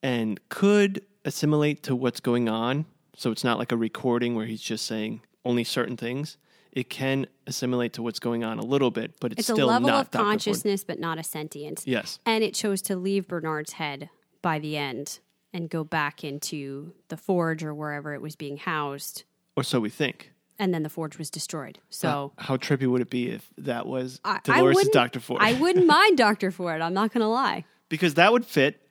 and 0.02 0.40
could 0.50 1.04
assimilate 1.26 1.84
to 1.84 1.96
what's 1.96 2.20
going 2.20 2.48
on. 2.50 2.86
So 3.16 3.32
it's 3.32 3.44
not 3.44 3.58
like 3.60 3.72
a 3.72 3.78
recording 3.78 4.36
where 4.36 4.46
he's 4.46 4.62
just 4.62 4.86
saying 4.86 5.22
only 5.46 5.64
certain 5.64 5.98
things. 5.98 6.38
It 6.72 6.90
can 6.90 7.26
assimilate 7.48 7.94
to 7.94 8.04
what's 8.04 8.20
going 8.20 8.44
on 8.44 8.60
a 8.60 8.64
little 8.64 8.92
bit, 8.92 9.16
but 9.20 9.32
it's, 9.32 9.42
It's 9.42 9.50
a 9.50 9.66
level 9.66 9.88
not 9.88 10.06
of 10.06 10.12
Dr. 10.12 10.18
Ford. 10.20 10.32
consciousness, 10.32 10.84
but 10.84 11.00
not 11.00 11.18
a 11.18 11.24
sentience. 11.24 11.84
Yes. 11.88 12.20
And 12.26 12.44
it 12.44 12.54
chose 12.54 12.82
to 12.84 12.96
leave 12.96 13.28
Bernard's 13.28 13.74
head 13.74 14.10
by 14.44 14.60
the 14.60 14.78
end 14.78 15.20
and 15.54 15.70
go 15.70 15.84
back 15.84 16.24
into 16.24 16.94
the 17.08 17.18
forge 17.18 17.64
or 17.64 17.74
wherever 17.74 18.14
it 18.14 18.22
was 18.22 18.36
being 18.36 18.58
housed. 18.58 19.24
Or 19.56 19.64
so 19.64 19.80
we 19.80 19.90
think. 19.90 20.32
And 20.60 20.74
then 20.74 20.84
the 20.84 20.90
forge 20.90 21.18
was 21.18 21.30
destroyed. 21.30 21.78
So 21.90 22.34
How 22.38 22.58
trippy 22.58 22.88
would 22.88 23.02
it 23.02 23.10
be 23.10 23.30
if 23.30 23.50
that 23.60 23.86
was 23.86 24.20
I, 24.24 24.40
Dolores' 24.44 24.88
Dr. 24.90 25.20
Ford? 25.20 25.40
I 25.42 25.54
wouldn't 25.54 25.86
mind 25.98 26.18
Dr. 26.18 26.50
Ford. 26.52 26.82
I'm 26.82 26.94
not 26.94 27.14
going 27.14 27.22
to 27.22 27.28
lie. 27.28 27.66
because 27.90 28.16
that 28.16 28.32
would 28.32 28.46
fit. 28.46 28.82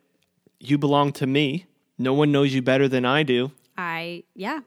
You 0.60 0.78
belong 0.78 1.12
to 1.14 1.26
me. 1.26 1.66
No 1.98 2.14
one 2.14 2.30
knows 2.32 2.54
you 2.54 2.62
better 2.62 2.88
than 2.88 3.04
I 3.04 3.22
do. 3.22 3.50
I 3.76 4.24
yeah, 4.34 4.60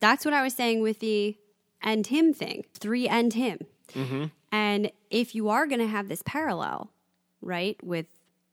that's 0.00 0.24
what 0.24 0.32
I 0.32 0.42
was 0.42 0.54
saying 0.54 0.80
with 0.80 1.00
the 1.00 1.36
and 1.82 2.06
him 2.06 2.32
thing. 2.32 2.64
Three 2.74 3.06
and 3.08 3.32
him, 3.32 3.58
Mm-hmm. 3.94 4.24
And 4.50 4.90
if 5.10 5.34
you 5.34 5.48
are 5.50 5.66
going 5.66 5.80
to 5.80 5.86
have 5.86 6.08
this 6.08 6.22
parallel, 6.24 6.90
right, 7.42 7.76
with 7.82 8.06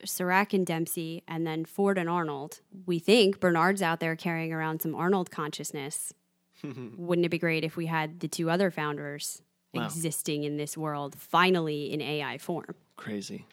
Serac 0.04 0.52
and 0.52 0.66
Dempsey 0.66 1.22
and 1.28 1.46
then 1.46 1.64
Ford 1.64 1.98
and 1.98 2.08
Arnold, 2.08 2.60
we 2.86 2.98
think 2.98 3.40
Bernard's 3.40 3.82
out 3.82 4.00
there 4.00 4.16
carrying 4.16 4.52
around 4.52 4.82
some 4.82 4.94
Arnold 4.94 5.30
consciousness. 5.30 6.12
Wouldn't 6.62 7.26
it 7.26 7.30
be 7.30 7.38
great 7.38 7.64
if 7.64 7.76
we 7.76 7.86
had 7.86 8.20
the 8.20 8.28
two 8.28 8.50
other 8.50 8.70
founders 8.70 9.42
Wow. 9.74 9.86
existing 9.86 10.44
in 10.44 10.58
this 10.58 10.76
world 10.76 11.14
finally 11.18 11.92
in 11.92 12.00
AI 12.02 12.36
form? 12.38 12.74
Crazy. 12.96 13.46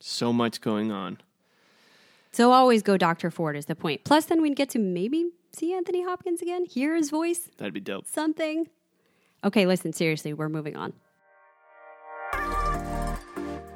So 0.00 0.32
much 0.32 0.60
going 0.60 0.92
on. 0.92 1.18
So 2.32 2.52
always 2.52 2.82
go 2.82 2.96
Dr. 2.96 3.30
Ford 3.30 3.56
is 3.56 3.66
the 3.66 3.74
point. 3.74 4.04
Plus, 4.04 4.26
then 4.26 4.42
we'd 4.42 4.56
get 4.56 4.68
to 4.70 4.78
maybe 4.78 5.30
see 5.52 5.72
Anthony 5.74 6.02
Hopkins 6.04 6.42
again, 6.42 6.64
hear 6.66 6.94
his 6.94 7.10
voice, 7.10 7.48
That'd 7.58 7.74
be 7.74 7.80
dope. 7.80 8.06
something. 8.06 8.68
Okay, 9.44 9.66
listen, 9.66 9.92
seriously, 9.92 10.32
we're 10.32 10.48
moving 10.48 10.76
on. 10.76 10.92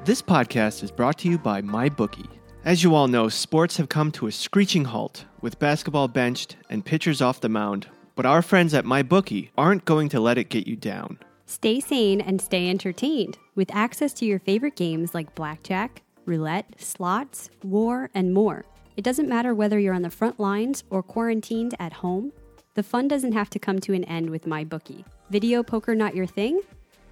This 0.07 0.21
podcast 0.21 0.83
is 0.83 0.89
brought 0.89 1.17
to 1.17 1.29
you 1.29 1.37
by 1.37 1.61
MyBookie. 1.61 2.29
As 2.63 2.81
you 2.81 2.95
all 2.95 3.09
know, 3.09 3.27
sports 3.27 3.75
have 3.75 3.89
come 3.89 4.09
to 4.13 4.27
a 4.27 4.31
screeching 4.31 4.85
halt 4.85 5.25
with 5.41 5.59
basketball 5.59 6.07
benched 6.07 6.55
and 6.69 6.85
pitchers 6.85 7.21
off 7.21 7.41
the 7.41 7.49
mound. 7.49 7.89
But 8.15 8.25
our 8.25 8.41
friends 8.41 8.73
at 8.73 8.85
MyBookie 8.85 9.49
aren't 9.57 9.83
going 9.83 10.07
to 10.07 10.21
let 10.21 10.37
it 10.37 10.47
get 10.47 10.65
you 10.65 10.77
down. 10.77 11.19
Stay 11.45 11.81
sane 11.81 12.21
and 12.21 12.41
stay 12.41 12.69
entertained 12.69 13.37
with 13.55 13.69
access 13.75 14.13
to 14.13 14.25
your 14.25 14.39
favorite 14.39 14.77
games 14.77 15.13
like 15.13 15.35
blackjack, 15.35 16.03
roulette, 16.23 16.79
slots, 16.79 17.49
war, 17.61 18.09
and 18.13 18.33
more. 18.33 18.63
It 18.95 19.03
doesn't 19.03 19.27
matter 19.27 19.53
whether 19.53 19.77
you're 19.77 19.93
on 19.93 20.03
the 20.03 20.09
front 20.09 20.39
lines 20.39 20.85
or 20.89 21.03
quarantined 21.03 21.75
at 21.81 21.91
home. 21.91 22.31
The 22.75 22.83
fun 22.83 23.09
doesn't 23.09 23.33
have 23.33 23.49
to 23.49 23.59
come 23.59 23.79
to 23.79 23.91
an 23.91 24.05
end 24.05 24.29
with 24.29 24.45
MyBookie. 24.45 25.03
Video 25.31 25.63
poker 25.63 25.95
not 25.95 26.15
your 26.15 26.27
thing? 26.27 26.61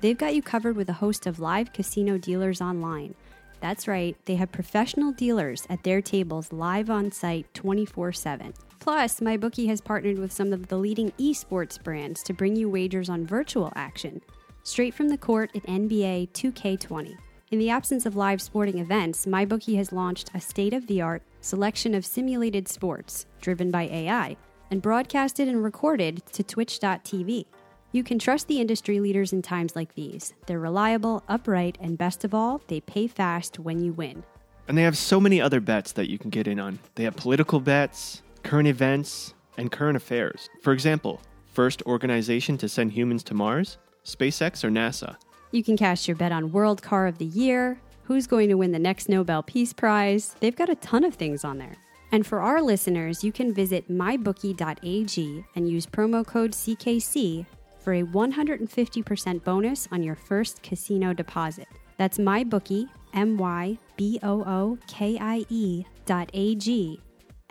They've 0.06 0.16
got 0.16 0.36
you 0.36 0.44
covered 0.44 0.76
with 0.76 0.88
a 0.88 0.94
host 1.02 1.26
of 1.26 1.40
live 1.40 1.74
casino 1.74 2.20
dealers 2.20 2.62
online. 2.62 3.16
That's 3.60 3.88
right, 3.88 4.16
they 4.26 4.36
have 4.36 4.52
professional 4.52 5.12
dealers 5.12 5.66
at 5.68 5.82
their 5.82 6.00
tables 6.00 6.54
live 6.54 6.92
on 6.92 7.12
site 7.12 7.52
24 7.56 8.14
7. 8.14 8.54
Plus, 8.80 9.20
MyBookie 9.20 9.68
has 9.68 9.82
partnered 9.82 10.20
with 10.20 10.32
some 10.32 10.54
of 10.54 10.68
the 10.68 10.78
leading 10.78 11.10
esports 11.14 11.84
brands 11.84 12.22
to 12.22 12.34
bring 12.34 12.56
you 12.56 12.70
wagers 12.70 13.10
on 13.10 13.26
virtual 13.26 13.74
action, 13.76 14.22
straight 14.62 14.94
from 14.94 15.10
the 15.10 15.18
court 15.18 15.50
at 15.56 15.64
NBA 15.64 16.30
2K20. 16.34 17.18
In 17.50 17.58
the 17.58 17.72
absence 17.72 18.06
of 18.06 18.16
live 18.16 18.44
sporting 18.44 18.78
events, 18.78 19.26
MyBookie 19.26 19.78
has 19.78 19.92
launched 19.92 20.30
a 20.36 20.40
state 20.40 20.76
of 20.76 20.86
the 20.86 21.02
art 21.02 21.24
selection 21.42 21.96
of 21.96 22.06
simulated 22.06 22.68
sports 22.68 23.26
driven 23.42 23.72
by 23.72 23.86
AI 23.86 24.38
and 24.70 24.84
broadcasted 24.84 25.48
and 25.48 25.64
recorded 25.64 26.22
to 26.28 26.44
twitch.tv. 26.44 27.48
You 27.96 28.04
can 28.04 28.20
trust 28.20 28.50
the 28.50 28.60
industry 28.60 29.00
leaders 29.00 29.32
in 29.32 29.42
times 29.42 29.74
like 29.74 29.96
these. 29.96 30.34
They're 30.48 30.60
reliable, 30.60 31.24
upright, 31.30 31.78
and 31.80 31.98
best 31.98 32.26
of 32.26 32.34
all, 32.34 32.60
they 32.68 32.82
pay 32.82 33.08
fast 33.08 33.58
when 33.58 33.80
you 33.80 33.94
win. 33.94 34.26
And 34.68 34.78
they 34.78 34.82
have 34.82 34.98
so 34.98 35.18
many 35.18 35.40
other 35.40 35.62
bets 35.62 35.94
that 35.94 36.10
you 36.10 36.18
can 36.18 36.30
get 36.30 36.46
in 36.46 36.60
on. 36.60 36.80
They 36.96 37.06
have 37.06 37.16
political 37.16 37.62
bets, 37.62 38.22
current 38.44 38.68
events, 38.68 39.34
and 39.58 39.72
current 39.72 39.96
affairs. 39.96 40.50
For 40.62 40.74
example, 40.74 41.22
first 41.54 41.82
organization 41.84 42.58
to 42.58 42.68
send 42.68 42.92
humans 42.92 43.24
to 43.24 43.34
Mars? 43.34 43.78
SpaceX 44.04 44.66
or 44.66 44.70
NASA? 44.70 45.16
You 45.52 45.64
can 45.64 45.78
cast 45.78 46.06
your 46.06 46.18
bet 46.18 46.34
on 46.34 46.52
World 46.52 46.82
Car 46.82 47.08
of 47.08 47.18
the 47.18 47.24
Year, 47.24 47.80
who's 48.04 48.28
going 48.28 48.50
to 48.50 48.56
win 48.56 48.74
the 48.74 48.78
next 48.78 49.08
Nobel 49.08 49.42
Peace 49.42 49.72
Prize. 49.72 50.36
They've 50.42 50.54
got 50.54 50.68
a 50.68 50.76
ton 50.76 51.06
of 51.06 51.16
things 51.16 51.46
on 51.46 51.60
there. 51.60 51.78
And 52.12 52.28
for 52.28 52.42
our 52.42 52.62
listeners, 52.62 53.24
you 53.24 53.32
can 53.32 53.54
visit 53.54 53.90
mybookie.ag 53.90 55.46
and 55.56 55.70
use 55.70 55.86
promo 55.86 56.28
code 56.28 56.52
CKC 56.52 57.46
for 57.86 57.94
a 57.94 58.04
150% 58.04 59.44
bonus 59.44 59.88
on 59.92 60.02
your 60.02 60.16
first 60.16 60.64
casino 60.64 61.14
deposit. 61.14 61.68
That's 61.98 62.18
mybookie, 62.18 62.90
M 63.14 63.38
Y 63.38 63.78
B 63.96 64.20
O 64.24 64.42
O 64.44 64.78
K 64.88 65.18
I 65.22 65.46
E 65.50 65.86
dot 66.06 66.32
A 66.34 66.56
G, 66.56 67.00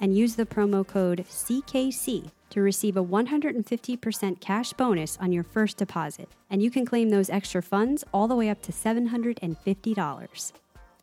and 0.01 0.19
use 0.19 0.35
the 0.35 0.45
promo 0.45 0.87
code 0.87 1.25
CKC 1.31 2.33
to 2.51 2.61
receive 2.61 2.97
a 2.97 3.05
150% 3.05 4.41
cash 4.41 4.73
bonus 4.73 5.17
on 5.21 5.33
your 5.33 5.45
first 5.45 5.77
deposit. 5.77 6.29
And 6.51 6.63
you 6.63 6.71
can 6.71 6.85
claim 6.85 7.11
those 7.11 7.31
extra 7.31 7.63
funds 7.63 8.05
all 8.13 8.29
the 8.29 8.37
way 8.37 8.51
up 8.51 8.61
to 8.63 8.73
$750. 8.73 10.53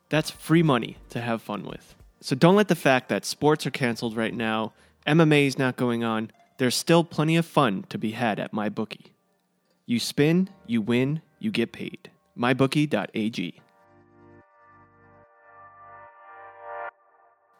That's 0.10 0.30
free 0.30 0.64
money 0.64 0.98
to 1.10 1.22
have 1.22 1.42
fun 1.42 1.64
with. 1.64 1.96
So 2.20 2.36
don't 2.36 2.56
let 2.56 2.68
the 2.68 2.76
fact 2.76 3.10
that 3.10 3.26
sports 3.26 3.66
are 3.66 3.72
canceled 3.72 4.16
right 4.16 4.34
now, 4.34 4.74
MMA 5.08 5.48
is 5.48 5.58
not 5.58 5.78
going 5.78 6.04
on, 6.04 6.32
there's 6.58 6.76
still 6.76 7.04
plenty 7.04 7.36
of 7.38 7.46
fun 7.46 7.86
to 7.90 7.98
be 7.98 8.12
had 8.12 8.40
at 8.40 8.54
MyBookie. 8.54 9.08
You 9.86 10.00
spin, 10.00 10.50
you 10.68 10.82
win, 10.82 11.22
you 11.40 11.52
get 11.52 11.72
paid. 11.72 12.12
MyBookie.ag. 12.38 13.62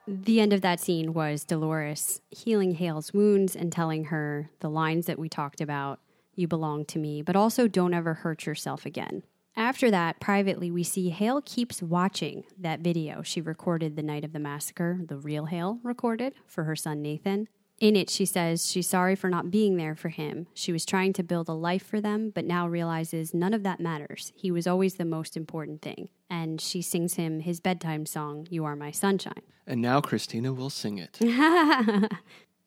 The 0.08 0.42
end 0.42 0.52
of 0.52 0.62
that 0.62 0.80
scene 0.80 1.14
was 1.14 1.44
Dolores 1.44 2.22
healing 2.30 2.76
Hale's 2.76 3.14
wounds 3.14 3.56
and 3.56 3.72
telling 3.72 4.06
her 4.06 4.50
the 4.60 4.70
lines 4.70 5.06
that 5.06 5.20
we 5.20 5.30
talked 5.30 5.62
about 5.62 6.00
you 6.36 6.48
belong 6.48 6.86
to 6.86 7.00
me, 7.00 7.22
but 7.22 7.36
also 7.36 7.68
don't 7.68 7.94
ever 7.94 8.16
hurt 8.16 8.46
yourself 8.46 8.86
again. 8.86 9.24
After 9.56 9.92
that, 9.92 10.20
privately, 10.20 10.72
we 10.72 10.84
see 10.84 11.10
Hale 11.10 11.42
keeps 11.42 11.82
watching 11.82 12.46
that 12.58 12.80
video 12.80 13.22
she 13.22 13.42
recorded 13.42 13.96
the 13.96 14.04
night 14.04 14.24
of 14.24 14.32
the 14.32 14.40
massacre, 14.40 15.02
the 15.06 15.18
real 15.18 15.46
Hale 15.46 15.80
recorded 15.84 16.34
for 16.46 16.64
her 16.64 16.76
son 16.76 17.02
Nathan. 17.02 17.48
In 17.82 17.96
it, 17.96 18.12
she 18.12 18.28
says 18.28 18.70
she's 18.70 18.88
sorry 18.88 19.16
for 19.16 19.28
not 19.28 19.50
being 19.50 19.76
there 19.76 19.96
for 19.96 20.10
him. 20.10 20.46
She 20.54 20.72
was 20.72 20.86
trying 20.86 21.14
to 21.14 21.24
build 21.24 21.50
a 21.50 21.54
life 21.54 21.84
for 21.84 22.00
them, 22.00 22.30
but 22.30 22.46
now 22.46 22.68
realizes 22.68 23.34
none 23.34 23.56
of 23.56 23.64
that 23.64 23.80
matters. 23.80 24.32
He 24.36 24.52
was 24.52 24.68
always 24.68 24.96
the 24.96 25.04
most 25.04 25.36
important 25.36 25.82
thing. 25.82 26.10
And 26.30 26.62
she 26.62 26.84
sings 26.84 27.16
him 27.16 27.40
his 27.40 27.60
bedtime 27.60 28.06
song, 28.06 28.46
You 28.52 28.66
Are 28.66 28.76
My 28.76 28.92
Sunshine. 28.92 29.42
And 29.66 29.82
now 29.82 30.00
Christina 30.00 30.54
will 30.54 30.70
sing 30.70 31.00
it. 31.00 31.18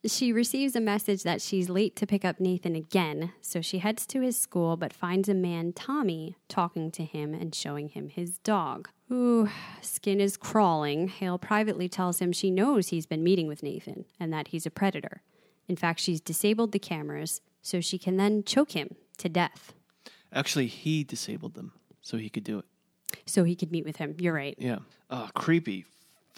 She 0.05 0.31
receives 0.31 0.75
a 0.75 0.81
message 0.81 1.23
that 1.23 1.41
she's 1.41 1.67
late 1.69 1.95
to 1.95 2.05
pick 2.05 2.23
up 2.23 2.39
Nathan 2.39 2.75
again, 2.75 3.33
so 3.41 3.61
she 3.61 3.79
heads 3.79 4.05
to 4.07 4.21
his 4.21 4.39
school 4.39 4.77
but 4.77 4.93
finds 4.93 5.27
a 5.27 5.33
man, 5.33 5.73
Tommy, 5.73 6.35
talking 6.47 6.91
to 6.91 7.03
him 7.03 7.33
and 7.33 7.55
showing 7.55 7.89
him 7.89 8.09
his 8.09 8.37
dog. 8.39 8.89
Ooh, 9.11 9.49
skin 9.81 10.19
is 10.19 10.37
crawling. 10.37 11.07
Hale 11.07 11.39
privately 11.39 11.89
tells 11.89 12.19
him 12.19 12.31
she 12.31 12.51
knows 12.51 12.89
he's 12.89 13.05
been 13.07 13.23
meeting 13.23 13.47
with 13.47 13.63
Nathan 13.63 14.05
and 14.19 14.31
that 14.31 14.49
he's 14.49 14.65
a 14.65 14.71
predator. 14.71 15.21
In 15.67 15.75
fact, 15.75 15.99
she's 15.99 16.21
disabled 16.21 16.71
the 16.71 16.79
cameras 16.79 17.41
so 17.61 17.81
she 17.81 17.97
can 17.97 18.17
then 18.17 18.43
choke 18.43 18.71
him 18.71 18.95
to 19.17 19.29
death 19.29 19.73
Actually, 20.33 20.67
he 20.67 21.03
disabled 21.03 21.53
them 21.53 21.71
so 22.01 22.17
he 22.17 22.29
could 22.29 22.43
do 22.43 22.59
it. 22.59 22.65
so 23.25 23.45
he 23.45 23.55
could 23.55 23.71
meet 23.71 23.85
with 23.85 23.95
him. 23.95 24.15
You're 24.19 24.33
right. 24.33 24.55
Yeah. 24.59 24.79
Oh, 25.09 25.29
creepy. 25.33 25.85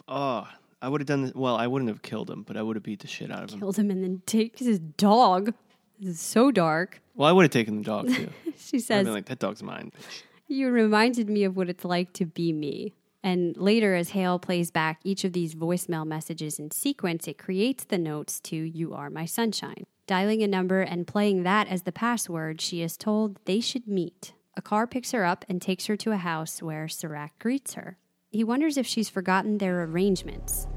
Oh, 0.08 0.48
I 0.82 0.90
would 0.90 1.02
have 1.02 1.08
done 1.08 1.24
this. 1.24 1.34
Well, 1.34 1.56
I 1.56 1.68
wouldn't 1.68 1.90
have 1.90 2.02
killed 2.02 2.30
him, 2.30 2.44
but 2.44 2.56
I 2.58 2.62
would 2.62 2.76
have 2.76 2.84
beat 2.84 3.00
the 3.00 3.08
shit 3.08 3.32
out 3.32 3.44
of 3.44 3.52
him. 3.52 3.60
Killed 3.60 3.78
him 3.78 3.90
and 3.90 4.04
then 4.04 4.22
takes 4.26 4.60
his 4.60 4.80
dog. 4.80 5.54
This 6.00 6.16
is 6.16 6.20
so 6.20 6.52
dark. 6.52 7.02
Well, 7.16 7.28
I 7.28 7.32
would 7.32 7.44
have 7.44 7.52
taken 7.52 7.78
the 7.78 7.84
dog 7.84 8.08
too. 8.14 8.30
She 8.60 8.78
I'd 8.78 8.84
says, 8.84 9.06
been 9.06 9.14
like, 9.14 9.26
that 9.28 9.40
dog's 9.40 9.62
mine. 9.64 9.92
bitch." 9.98 10.24
You 10.48 10.70
reminded 10.70 11.30
me 11.30 11.44
of 11.44 11.56
what 11.56 11.70
it's 11.70 11.86
like 11.86 12.14
to 12.14 12.26
be 12.26 12.52
me. 12.54 12.94
And 13.24 13.56
later, 13.58 13.94
as 13.96 14.10
Hale 14.12 14.40
plays 14.40 14.72
back 14.72 15.00
each 15.04 15.24
of 15.24 15.34
these 15.34 15.54
voicemail 15.56 16.06
messages 16.08 16.60
in 16.60 16.72
sequence, 16.72 17.28
it 17.28 17.38
creates 17.38 17.84
the 17.84 17.98
notes 17.98 18.40
to 18.42 18.56
You 18.56 18.94
Are 18.94 19.10
My 19.10 19.26
Sunshine. 19.26 19.86
Dialing 20.06 20.42
a 20.44 20.48
number 20.48 20.82
and 20.82 21.06
playing 21.06 21.44
that 21.44 21.68
as 21.68 21.84
the 21.84 21.92
password, 21.92 22.62
she 22.62 22.82
is 22.82 22.96
told 22.98 23.38
they 23.46 23.60
should 23.60 23.88
meet. 23.88 24.34
A 24.56 24.62
car 24.62 24.88
picks 24.88 25.12
her 25.12 25.26
up 25.26 25.44
and 25.50 25.62
takes 25.62 25.88
her 25.88 25.98
to 25.98 26.12
a 26.12 26.18
house 26.18 26.62
where 26.64 26.88
Serac 26.88 27.38
greets 27.40 27.74
her. 27.74 27.98
He 28.32 28.44
wonders 28.44 28.76
if 28.76 28.86
she's 28.86 29.10
forgotten 29.10 29.58
their 29.58 29.84
arrangements. 29.84 30.68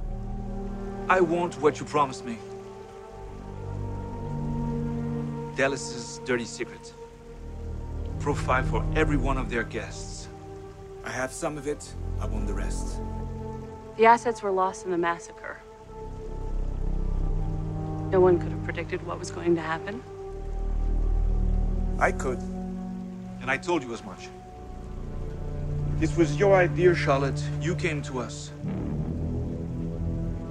I 1.08 1.20
want 1.20 1.60
what 1.60 1.80
you 1.80 1.86
promised 1.86 2.24
me. 2.24 2.38
Delos's 5.56 6.20
dirty 6.24 6.44
secret. 6.44 6.94
Profile 8.20 8.62
for 8.62 8.86
every 8.94 9.16
one 9.16 9.36
of 9.36 9.50
their 9.50 9.64
guests. 9.64 10.28
I 11.04 11.10
have 11.10 11.32
some 11.32 11.58
of 11.58 11.66
it, 11.66 11.92
I 12.20 12.26
want 12.26 12.46
the 12.46 12.54
rest. 12.54 13.00
The 13.96 14.06
assets 14.06 14.42
were 14.42 14.52
lost 14.52 14.84
in 14.84 14.92
the 14.92 14.98
massacre. 14.98 15.60
No 18.10 18.20
one 18.20 18.38
could 18.38 18.52
have 18.52 18.62
predicted 18.62 19.04
what 19.04 19.18
was 19.18 19.32
going 19.32 19.56
to 19.56 19.60
happen. 19.60 20.02
I 21.98 22.12
could. 22.12 22.38
And 23.40 23.50
I 23.50 23.56
told 23.56 23.82
you 23.82 23.92
as 23.92 24.04
much. 24.04 24.28
This 26.00 26.16
was 26.16 26.36
your 26.36 26.56
idea, 26.56 26.94
Charlotte. 26.94 27.38
You 27.60 27.74
came 27.74 28.00
to 28.04 28.20
us. 28.20 28.52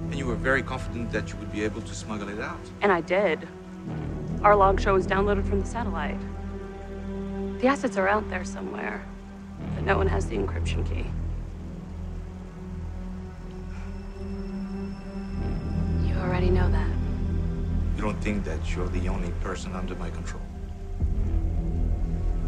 And 0.04 0.14
you 0.14 0.24
were 0.24 0.36
very 0.36 0.62
confident 0.62 1.10
that 1.10 1.32
you 1.32 1.36
would 1.40 1.50
be 1.50 1.64
able 1.64 1.82
to 1.82 1.92
smuggle 1.92 2.28
it 2.28 2.38
out. 2.38 2.60
And 2.82 2.92
I 2.92 3.00
did. 3.00 3.48
Our 4.44 4.54
log 4.54 4.80
show 4.80 4.94
was 4.94 5.08
downloaded 5.08 5.44
from 5.44 5.58
the 5.58 5.66
satellite. 5.66 6.20
The 7.58 7.66
assets 7.66 7.96
are 7.96 8.06
out 8.06 8.30
there 8.30 8.44
somewhere, 8.44 9.04
but 9.74 9.82
no 9.82 9.96
one 9.98 10.06
has 10.06 10.28
the 10.28 10.36
encryption 10.36 10.88
key. 10.88 11.04
You 16.08 16.14
already 16.20 16.50
know 16.50 16.70
that. 16.70 16.94
You 17.96 18.02
don't 18.02 18.20
think 18.22 18.44
that 18.44 18.76
you're 18.76 18.88
the 18.90 19.08
only 19.08 19.32
person 19.40 19.74
under 19.74 19.96
my 19.96 20.10
control. 20.10 20.44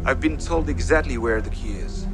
I've 0.05 0.21
been 0.21 0.37
told 0.37 0.69
exactly 0.69 1.17
where 1.17 1.41
the 1.41 1.49
key 1.49 1.73
is. 1.73 2.07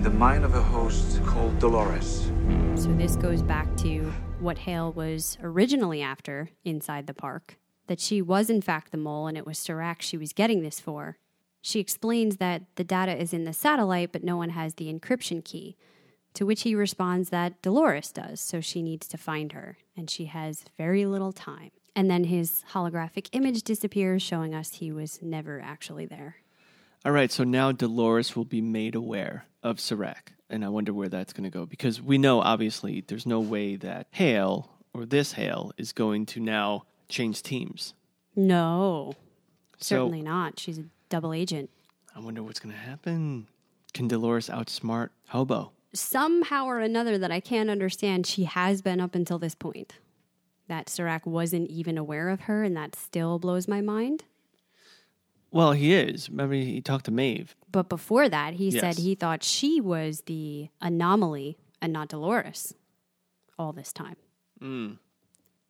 In 0.00 0.04
the 0.04 0.10
mind 0.18 0.46
of 0.46 0.54
a 0.54 0.62
host 0.62 1.22
called 1.26 1.58
Dolores. 1.58 2.32
So 2.74 2.90
this 2.94 3.16
goes 3.16 3.42
back 3.42 3.76
to 3.78 4.10
what 4.38 4.56
Hale 4.56 4.92
was 4.92 5.36
originally 5.42 6.00
after 6.00 6.48
inside 6.64 7.06
the 7.06 7.12
park 7.12 7.58
that 7.86 8.00
she 8.00 8.22
was 8.22 8.48
in 8.48 8.62
fact 8.62 8.92
the 8.92 8.96
mole 8.96 9.26
and 9.26 9.36
it 9.36 9.44
was 9.44 9.58
Serac 9.58 10.00
she 10.00 10.16
was 10.16 10.32
getting 10.32 10.62
this 10.62 10.80
for. 10.80 11.18
She 11.60 11.80
explains 11.80 12.38
that 12.38 12.62
the 12.76 12.84
data 12.84 13.14
is 13.14 13.34
in 13.34 13.44
the 13.44 13.52
satellite, 13.52 14.10
but 14.10 14.24
no 14.24 14.38
one 14.38 14.48
has 14.50 14.76
the 14.76 14.90
encryption 14.90 15.44
key. 15.44 15.76
To 16.32 16.46
which 16.46 16.62
he 16.62 16.74
responds 16.74 17.28
that 17.28 17.60
Dolores 17.60 18.10
does, 18.10 18.40
so 18.40 18.62
she 18.62 18.80
needs 18.80 19.06
to 19.08 19.18
find 19.18 19.52
her, 19.52 19.76
and 19.94 20.08
she 20.08 20.24
has 20.26 20.64
very 20.78 21.04
little 21.04 21.32
time. 21.32 21.72
And 21.94 22.10
then 22.10 22.24
his 22.24 22.64
holographic 22.72 23.28
image 23.32 23.64
disappears, 23.64 24.22
showing 24.22 24.54
us 24.54 24.76
he 24.76 24.92
was 24.92 25.20
never 25.20 25.60
actually 25.60 26.06
there. 26.06 26.36
All 27.04 27.12
right, 27.12 27.30
so 27.32 27.44
now 27.44 27.72
Dolores 27.72 28.36
will 28.36 28.44
be 28.44 28.60
made 28.60 28.94
aware 28.94 29.46
of 29.62 29.80
Serac, 29.80 30.32
and 30.50 30.64
I 30.64 30.68
wonder 30.68 30.92
where 30.92 31.08
that's 31.08 31.32
going 31.32 31.50
to 31.50 31.56
go 31.58 31.64
because 31.64 32.00
we 32.02 32.18
know 32.18 32.40
obviously 32.40 33.02
there's 33.06 33.24
no 33.26 33.40
way 33.40 33.76
that 33.76 34.06
Hale 34.10 34.70
or 34.92 35.06
this 35.06 35.32
Hale 35.32 35.72
is 35.78 35.92
going 35.92 36.26
to 36.26 36.40
now 36.40 36.84
change 37.08 37.42
teams. 37.42 37.94
No, 38.36 39.14
So- 39.78 39.96
certainly 39.96 40.20
not. 40.22 40.58
She's 40.60 40.78
a 40.78 40.84
double 41.08 41.32
agent. 41.32 41.70
I 42.14 42.20
wonder 42.20 42.42
what's 42.42 42.60
going 42.60 42.74
to 42.74 42.80
happen. 42.80 43.46
Can 43.94 44.08
Dolores 44.08 44.48
outsmart 44.48 45.10
Hobo? 45.28 45.72
somehow 45.92 46.66
or 46.66 46.78
another 46.78 47.18
that 47.18 47.32
I 47.32 47.40
can't 47.40 47.68
understand, 47.70 48.24
she 48.26 48.44
has 48.44 48.80
been 48.82 49.00
up 49.00 49.14
until 49.16 49.38
this 49.40 49.54
point. 49.56 49.94
That 50.68 50.88
Serac 50.88 51.26
wasn't 51.26 51.68
even 51.68 51.98
aware 51.98 52.28
of 52.28 52.42
her, 52.42 52.62
and 52.62 52.76
that 52.76 52.94
still 52.94 53.40
blows 53.40 53.66
my 53.66 53.80
mind. 53.80 54.22
Well, 55.52 55.72
he 55.72 55.92
is. 55.92 56.30
Remember, 56.30 56.54
he 56.54 56.80
talked 56.80 57.06
to 57.06 57.10
Maeve. 57.10 57.56
But 57.70 57.88
before 57.88 58.28
that, 58.28 58.54
he 58.54 58.68
Yes. 58.70 58.80
said 58.80 58.98
he 58.98 59.14
thought 59.14 59.42
she 59.42 59.80
was 59.80 60.22
the 60.26 60.68
anomaly 60.80 61.58
and 61.82 61.92
not 61.92 62.08
Dolores 62.08 62.74
all 63.58 63.72
this 63.72 63.92
time. 63.92 64.16
Mm. 64.60 64.98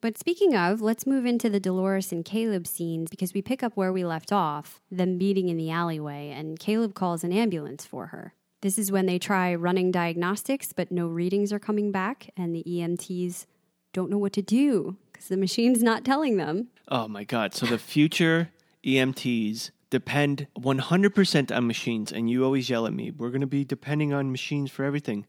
But 0.03 0.17
speaking 0.19 0.55
of, 0.57 0.81
let's 0.81 1.07
move 1.07 1.27
into 1.27 1.51
the 1.51 1.61
Dolores 1.61 2.11
and 2.13 2.25
Caleb 2.25 2.67
scenes 2.67 3.11
because 3.11 3.35
we 3.35 3.43
pick 3.43 3.63
up 3.63 3.77
where 3.77 3.93
we 3.93 4.05
left 4.05 4.33
off, 4.33 4.81
them 4.91 5.19
meeting 5.19 5.49
in 5.49 5.57
the 5.59 5.71
alleyway, 5.71 6.31
and 6.31 6.59
Caleb 6.59 6.95
calls 6.95 7.23
an 7.23 7.33
ambulance 7.33 7.85
for 7.85 8.07
her. 8.07 8.33
This 8.63 8.79
is 8.79 8.91
when 8.93 9.07
they 9.07 9.19
try 9.19 9.55
running 9.55 9.91
diagnostics, 9.91 10.73
but 10.73 10.91
no 10.91 11.07
readings 11.07 11.53
are 11.53 11.59
coming 11.59 11.93
back, 11.93 12.31
and 12.37 12.55
the 12.55 12.65
EMTs 12.67 13.47
don't 13.93 14.11
know 14.11 14.19
what 14.19 14.33
to 14.35 14.43
do 14.43 14.97
because 15.13 15.29
the 15.29 15.37
machine's 15.37 15.83
not 15.83 16.05
telling 16.05 16.37
them. 16.37 16.69
Oh 16.89 17.07
my 17.09 17.25
God. 17.25 17.55
So 17.55 17.67
the 17.67 17.79
future 17.79 18.51
EMTs 18.85 19.71
depend 19.91 20.47
100% 20.59 21.57
on 21.57 21.67
machines. 21.67 22.13
And 22.13 22.31
you 22.31 22.45
always 22.45 22.71
yell 22.71 22.87
at 22.87 22.93
me, 22.93 23.11
we're 23.11 23.31
going 23.31 23.41
to 23.41 23.47
be 23.47 23.65
depending 23.65 24.13
on 24.13 24.31
machines 24.31 24.71
for 24.71 24.85
everything. 24.85 25.27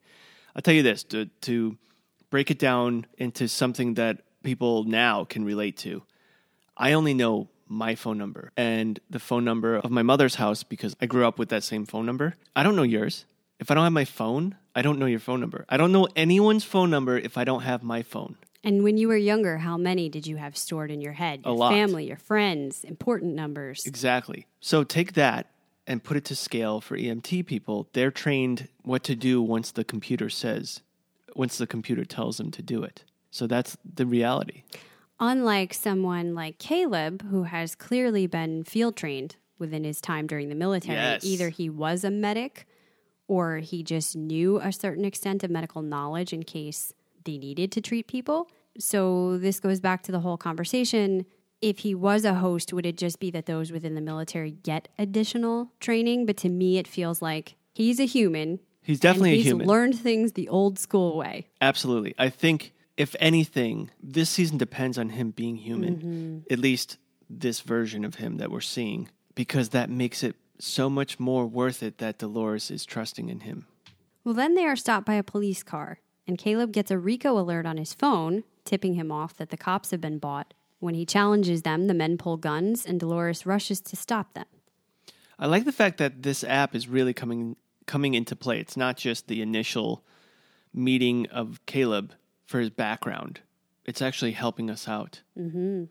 I'll 0.55 0.61
tell 0.61 0.73
you 0.73 0.83
this 0.83 1.03
to, 1.05 1.25
to 1.25 1.77
break 2.29 2.51
it 2.51 2.59
down 2.59 3.05
into 3.17 3.47
something 3.47 3.95
that 3.95 4.21
people 4.43 4.83
now 4.83 5.23
can 5.23 5.43
relate 5.43 5.77
to. 5.77 6.03
I 6.77 6.93
only 6.93 7.13
know 7.13 7.49
my 7.67 7.95
phone 7.95 8.17
number 8.17 8.51
and 8.57 8.99
the 9.09 9.19
phone 9.19 9.45
number 9.45 9.77
of 9.77 9.91
my 9.91 10.03
mother's 10.03 10.35
house 10.35 10.63
because 10.63 10.95
I 11.01 11.05
grew 11.05 11.25
up 11.25 11.39
with 11.39 11.49
that 11.49 11.63
same 11.63 11.85
phone 11.85 12.05
number. 12.05 12.35
I 12.55 12.63
don't 12.63 12.75
know 12.75 12.83
yours. 12.83 13.25
If 13.59 13.71
I 13.71 13.75
don't 13.75 13.83
have 13.83 13.93
my 13.93 14.05
phone, 14.05 14.55
I 14.75 14.81
don't 14.81 14.99
know 14.99 15.05
your 15.05 15.19
phone 15.19 15.39
number. 15.39 15.65
I 15.69 15.77
don't 15.77 15.91
know 15.91 16.07
anyone's 16.15 16.63
phone 16.63 16.89
number 16.89 17.17
if 17.17 17.37
I 17.37 17.43
don't 17.43 17.61
have 17.61 17.83
my 17.83 18.01
phone. 18.01 18.35
And 18.63 18.83
when 18.83 18.97
you 18.97 19.07
were 19.07 19.17
younger, 19.17 19.57
how 19.59 19.75
many 19.77 20.07
did 20.09 20.27
you 20.27 20.35
have 20.37 20.55
stored 20.55 20.91
in 20.91 21.01
your 21.01 21.13
head? 21.13 21.41
A 21.45 21.49
Your 21.49 21.57
lot. 21.57 21.71
family, 21.71 22.07
your 22.07 22.17
friends, 22.17 22.83
important 22.83 23.33
numbers. 23.33 23.85
Exactly. 23.87 24.45
So 24.59 24.83
take 24.83 25.13
that 25.13 25.47
and 25.87 26.03
put 26.03 26.15
it 26.17 26.25
to 26.25 26.35
scale 26.35 26.79
for 26.79 26.95
EMT 26.95 27.45
people. 27.47 27.87
They're 27.93 28.11
trained 28.11 28.67
what 28.83 29.03
to 29.05 29.15
do 29.15 29.41
once 29.41 29.71
the 29.71 29.83
computer 29.83 30.29
says, 30.29 30.81
once 31.35 31.57
the 31.57 31.65
computer 31.65 32.05
tells 32.05 32.37
them 32.37 32.51
to 32.51 32.61
do 32.61 32.83
it. 32.83 33.03
So 33.31 33.47
that's 33.47 33.77
the 33.95 34.05
reality. 34.05 34.61
Unlike 35.19 35.73
someone 35.73 36.35
like 36.35 36.57
Caleb, 36.59 37.23
who 37.29 37.43
has 37.43 37.75
clearly 37.75 38.27
been 38.27 38.63
field 38.63 38.95
trained 38.95 39.35
within 39.57 39.83
his 39.83 40.01
time 40.01 40.27
during 40.27 40.49
the 40.49 40.55
military, 40.55 40.97
Yes. 40.97 41.23
either 41.23 41.49
he 41.49 41.69
was 41.69 42.03
a 42.03 42.11
medic 42.11 42.67
or 43.27 43.57
he 43.57 43.81
just 43.83 44.15
knew 44.15 44.59
a 44.59 44.71
certain 44.71 45.05
extent 45.05 45.43
of 45.43 45.49
medical 45.51 45.81
knowledge 45.81 46.33
in 46.33 46.43
case 46.43 46.93
they 47.25 47.37
needed 47.37 47.71
to 47.73 47.81
treat 47.81 48.07
people. 48.07 48.49
So 48.77 49.37
this 49.37 49.59
goes 49.59 49.79
back 49.79 50.03
to 50.03 50.11
the 50.11 50.21
whole 50.21 50.37
conversation. 50.37 51.25
If 51.61 51.79
he 51.79 51.93
was 51.93 52.25
a 52.25 52.35
host, 52.35 52.73
would 52.73 52.85
it 52.85 52.97
just 52.97 53.19
be 53.19 53.29
that 53.31 53.45
those 53.45 53.71
within 53.71 53.95
the 53.95 54.01
military 54.01 54.51
get 54.51 54.87
additional 54.97 55.71
training? 55.79 56.25
But 56.25 56.37
to 56.37 56.49
me, 56.49 56.77
it 56.77 56.87
feels 56.87 57.21
like 57.21 57.55
he's 57.73 57.99
a 57.99 58.05
human. 58.05 58.59
He's 58.81 58.99
definitely 58.99 59.31
and 59.31 59.35
a 59.35 59.37
he's 59.37 59.45
human. 59.45 59.67
learned 59.67 59.99
things 59.99 60.33
the 60.33 60.49
old 60.49 60.79
school 60.79 61.17
way. 61.17 61.47
Absolutely. 61.61 62.15
I 62.17 62.29
think, 62.29 62.73
if 62.97 63.15
anything, 63.19 63.91
this 64.01 64.29
season 64.29 64.57
depends 64.57 64.97
on 64.97 65.09
him 65.09 65.31
being 65.31 65.57
human, 65.57 65.95
mm-hmm. 65.97 66.53
at 66.53 66.59
least 66.59 66.97
this 67.29 67.61
version 67.61 68.03
of 68.03 68.15
him 68.15 68.37
that 68.37 68.49
we're 68.49 68.59
seeing, 68.59 69.09
because 69.35 69.69
that 69.69 69.89
makes 69.89 70.23
it 70.23 70.35
so 70.59 70.89
much 70.89 71.19
more 71.19 71.45
worth 71.45 71.83
it 71.83 71.99
that 71.99 72.17
Dolores 72.17 72.71
is 72.71 72.85
trusting 72.85 73.29
in 73.29 73.41
him. 73.41 73.67
Well, 74.23 74.33
then 74.33 74.55
they 74.55 74.65
are 74.65 74.75
stopped 74.75 75.05
by 75.05 75.13
a 75.15 75.23
police 75.23 75.63
car, 75.63 75.99
and 76.27 76.37
Caleb 76.37 76.71
gets 76.71 76.91
a 76.91 76.97
RICO 76.97 77.37
alert 77.37 77.65
on 77.65 77.77
his 77.77 77.93
phone, 77.93 78.43
tipping 78.65 78.93
him 78.93 79.11
off 79.11 79.35
that 79.37 79.49
the 79.49 79.57
cops 79.57 79.91
have 79.91 80.01
been 80.01 80.19
bought. 80.19 80.53
When 80.79 80.95
he 80.95 81.05
challenges 81.05 81.61
them, 81.61 81.87
the 81.87 81.93
men 81.93 82.17
pull 82.17 82.37
guns, 82.37 82.85
and 82.85 82.99
Dolores 82.99 83.45
rushes 83.45 83.81
to 83.81 83.95
stop 83.95 84.33
them. 84.33 84.45
I 85.37 85.47
like 85.47 85.65
the 85.65 85.71
fact 85.71 85.97
that 85.97 86.23
this 86.23 86.43
app 86.43 86.75
is 86.75 86.87
really 86.87 87.13
coming 87.13 87.55
coming 87.87 88.13
into 88.13 88.35
play. 88.35 88.59
It's 88.59 88.77
not 88.77 88.95
just 88.95 89.27
the 89.27 89.41
initial 89.41 90.03
meeting 90.73 91.27
of 91.27 91.59
Caleb 91.65 92.13
for 92.45 92.59
his 92.59 92.69
background. 92.69 93.41
It's 93.85 94.01
actually 94.01 94.31
helping 94.31 94.69
us 94.69 94.87
out. 94.87 95.21
Mm-hmm. 95.37 95.85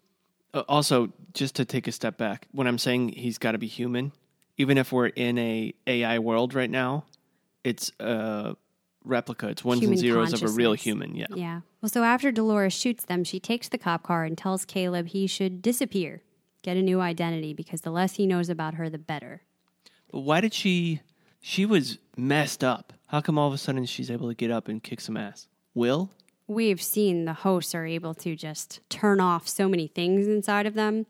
also, 0.69 1.13
just 1.35 1.57
to 1.57 1.65
take 1.65 1.87
a 1.87 1.93
step 1.93 2.17
back, 2.17 2.47
when 2.53 2.67
I'm 2.67 2.79
saying 2.79 3.11
he's 3.11 3.39
got 3.39 3.53
to 3.53 3.59
be 3.59 3.67
human, 3.67 4.13
even 4.57 4.79
if 4.79 4.93
we're 4.93 5.09
in 5.09 5.37
a 5.39 5.75
AI 5.87 6.19
world 6.21 6.55
right 6.55 6.71
now, 6.71 7.05
it's 7.65 7.93
a 8.01 8.57
replica. 9.05 9.49
It's 9.49 9.65
ones 9.65 9.81
Human 9.81 9.95
and 9.95 10.01
zeros 10.01 10.33
of 10.33 10.43
a 10.43 10.49
real 10.49 10.73
human. 10.75 11.15
Yeah. 11.15 11.27
Yeah. 11.35 11.61
Well, 11.81 11.89
so 11.89 12.03
after 12.03 12.31
Dolores 12.31 12.73
shoots 12.73 13.05
them, 13.05 13.25
she 13.25 13.41
takes 13.41 13.69
the 13.69 13.79
cop 13.79 14.03
car 14.03 14.25
and 14.25 14.37
tells 14.37 14.65
Caleb 14.65 15.09
he 15.09 15.27
should 15.27 15.63
disappear, 15.63 16.23
get 16.63 16.77
a 16.77 16.83
new 16.83 17.01
identity, 17.01 17.55
because 17.55 17.83
the 17.83 17.91
less 17.91 18.17
he 18.17 18.27
knows 18.27 18.49
about 18.49 18.75
her, 18.75 18.89
the 18.91 18.99
better. 18.99 19.43
But 20.11 20.21
why 20.21 20.41
did 20.41 20.55
she? 20.55 21.01
She 21.41 21.65
was 21.65 21.99
messed 22.17 22.63
up. 22.63 22.93
How 23.07 23.21
come 23.21 23.39
all 23.39 23.49
of 23.49 23.55
a 23.55 23.59
sudden 23.59 23.87
she's 23.87 24.11
able 24.11 24.29
to 24.29 24.35
get 24.35 24.51
up 24.51 24.69
and 24.69 24.83
kick 24.83 25.01
some 25.01 25.17
ass? 25.17 25.49
Will? 25.75 26.11
We've 26.47 26.83
seen 26.83 27.25
the 27.25 27.33
hosts 27.33 27.75
are 27.75 27.87
able 27.87 28.13
to 28.15 28.37
just 28.37 28.81
turn 28.91 29.21
off 29.21 29.49
so 29.49 29.69
many 29.69 29.87
things 29.87 30.27
inside 30.27 30.67
of 30.67 30.75
them 30.75 31.07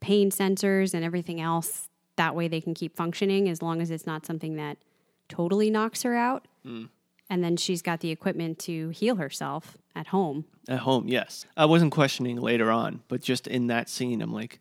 pain 0.00 0.30
sensors 0.30 0.94
and 0.94 1.04
everything 1.04 1.40
else. 1.40 1.88
That 2.16 2.34
way 2.34 2.48
they 2.48 2.60
can 2.60 2.74
keep 2.74 2.96
functioning 2.96 3.48
as 3.48 3.62
long 3.62 3.80
as 3.80 3.90
it's 3.90 4.06
not 4.06 4.26
something 4.26 4.56
that 4.56 4.78
totally 5.28 5.70
knocks 5.70 6.02
her 6.02 6.16
out. 6.16 6.46
Mm. 6.66 6.88
And 7.30 7.44
then 7.44 7.56
she's 7.56 7.82
got 7.82 8.00
the 8.00 8.10
equipment 8.10 8.58
to 8.60 8.88
heal 8.90 9.16
herself 9.16 9.76
at 9.94 10.08
home. 10.08 10.46
At 10.68 10.80
home, 10.80 11.08
yes. 11.08 11.44
I 11.56 11.66
wasn't 11.66 11.92
questioning 11.92 12.40
later 12.40 12.70
on, 12.70 13.02
but 13.08 13.20
just 13.20 13.46
in 13.46 13.66
that 13.66 13.88
scene, 13.88 14.22
I'm 14.22 14.32
like, 14.32 14.60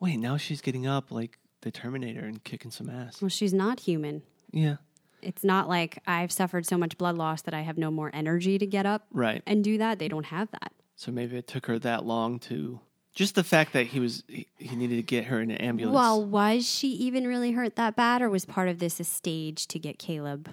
wait, 0.00 0.16
now 0.16 0.36
she's 0.36 0.60
getting 0.60 0.86
up 0.86 1.10
like 1.10 1.38
the 1.60 1.70
Terminator 1.70 2.24
and 2.24 2.42
kicking 2.42 2.70
some 2.70 2.88
ass. 2.88 3.20
Well, 3.20 3.28
she's 3.28 3.52
not 3.52 3.80
human. 3.80 4.22
Yeah, 4.52 4.76
It's 5.20 5.44
not 5.44 5.68
like 5.68 5.98
I've 6.06 6.32
suffered 6.32 6.64
so 6.66 6.78
much 6.78 6.96
blood 6.96 7.16
loss 7.16 7.42
that 7.42 7.52
I 7.52 7.62
have 7.62 7.76
no 7.76 7.90
more 7.90 8.10
energy 8.14 8.58
to 8.58 8.66
get 8.66 8.86
up 8.86 9.06
right. 9.12 9.42
and 9.46 9.62
do 9.62 9.76
that. 9.78 9.98
They 9.98 10.08
don't 10.08 10.26
have 10.26 10.50
that. 10.52 10.72
So 10.94 11.10
maybe 11.12 11.36
it 11.36 11.46
took 11.46 11.66
her 11.66 11.78
that 11.80 12.06
long 12.06 12.38
to. 12.40 12.80
Just 13.12 13.34
the 13.34 13.44
fact 13.44 13.72
that 13.72 13.86
he 13.86 13.98
was 14.00 14.24
he, 14.28 14.46
he 14.58 14.76
needed 14.76 14.96
to 14.96 15.02
get 15.02 15.24
her 15.24 15.40
in 15.40 15.50
an 15.50 15.56
ambulance. 15.56 15.94
Well, 15.94 16.24
was 16.24 16.68
she 16.68 16.88
even 16.88 17.26
really 17.26 17.52
hurt 17.52 17.76
that 17.76 17.96
bad, 17.96 18.22
or 18.22 18.28
was 18.30 18.44
part 18.44 18.68
of 18.68 18.78
this 18.78 19.00
a 19.00 19.04
stage 19.04 19.66
to 19.68 19.78
get 19.78 19.98
Caleb? 19.98 20.50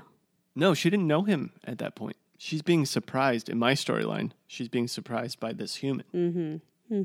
No, 0.55 0.73
she 0.73 0.89
didn't 0.89 1.07
know 1.07 1.23
him 1.23 1.51
at 1.65 1.77
that 1.79 1.95
point. 1.95 2.17
She's 2.37 2.61
being 2.61 2.85
surprised 2.85 3.49
in 3.49 3.57
my 3.57 3.73
storyline. 3.73 4.31
She's 4.47 4.67
being 4.67 4.87
surprised 4.87 5.39
by 5.39 5.53
this 5.53 5.75
human. 5.75 6.05
Mm-hmm. 6.13 6.55
Hmm. 6.93 7.03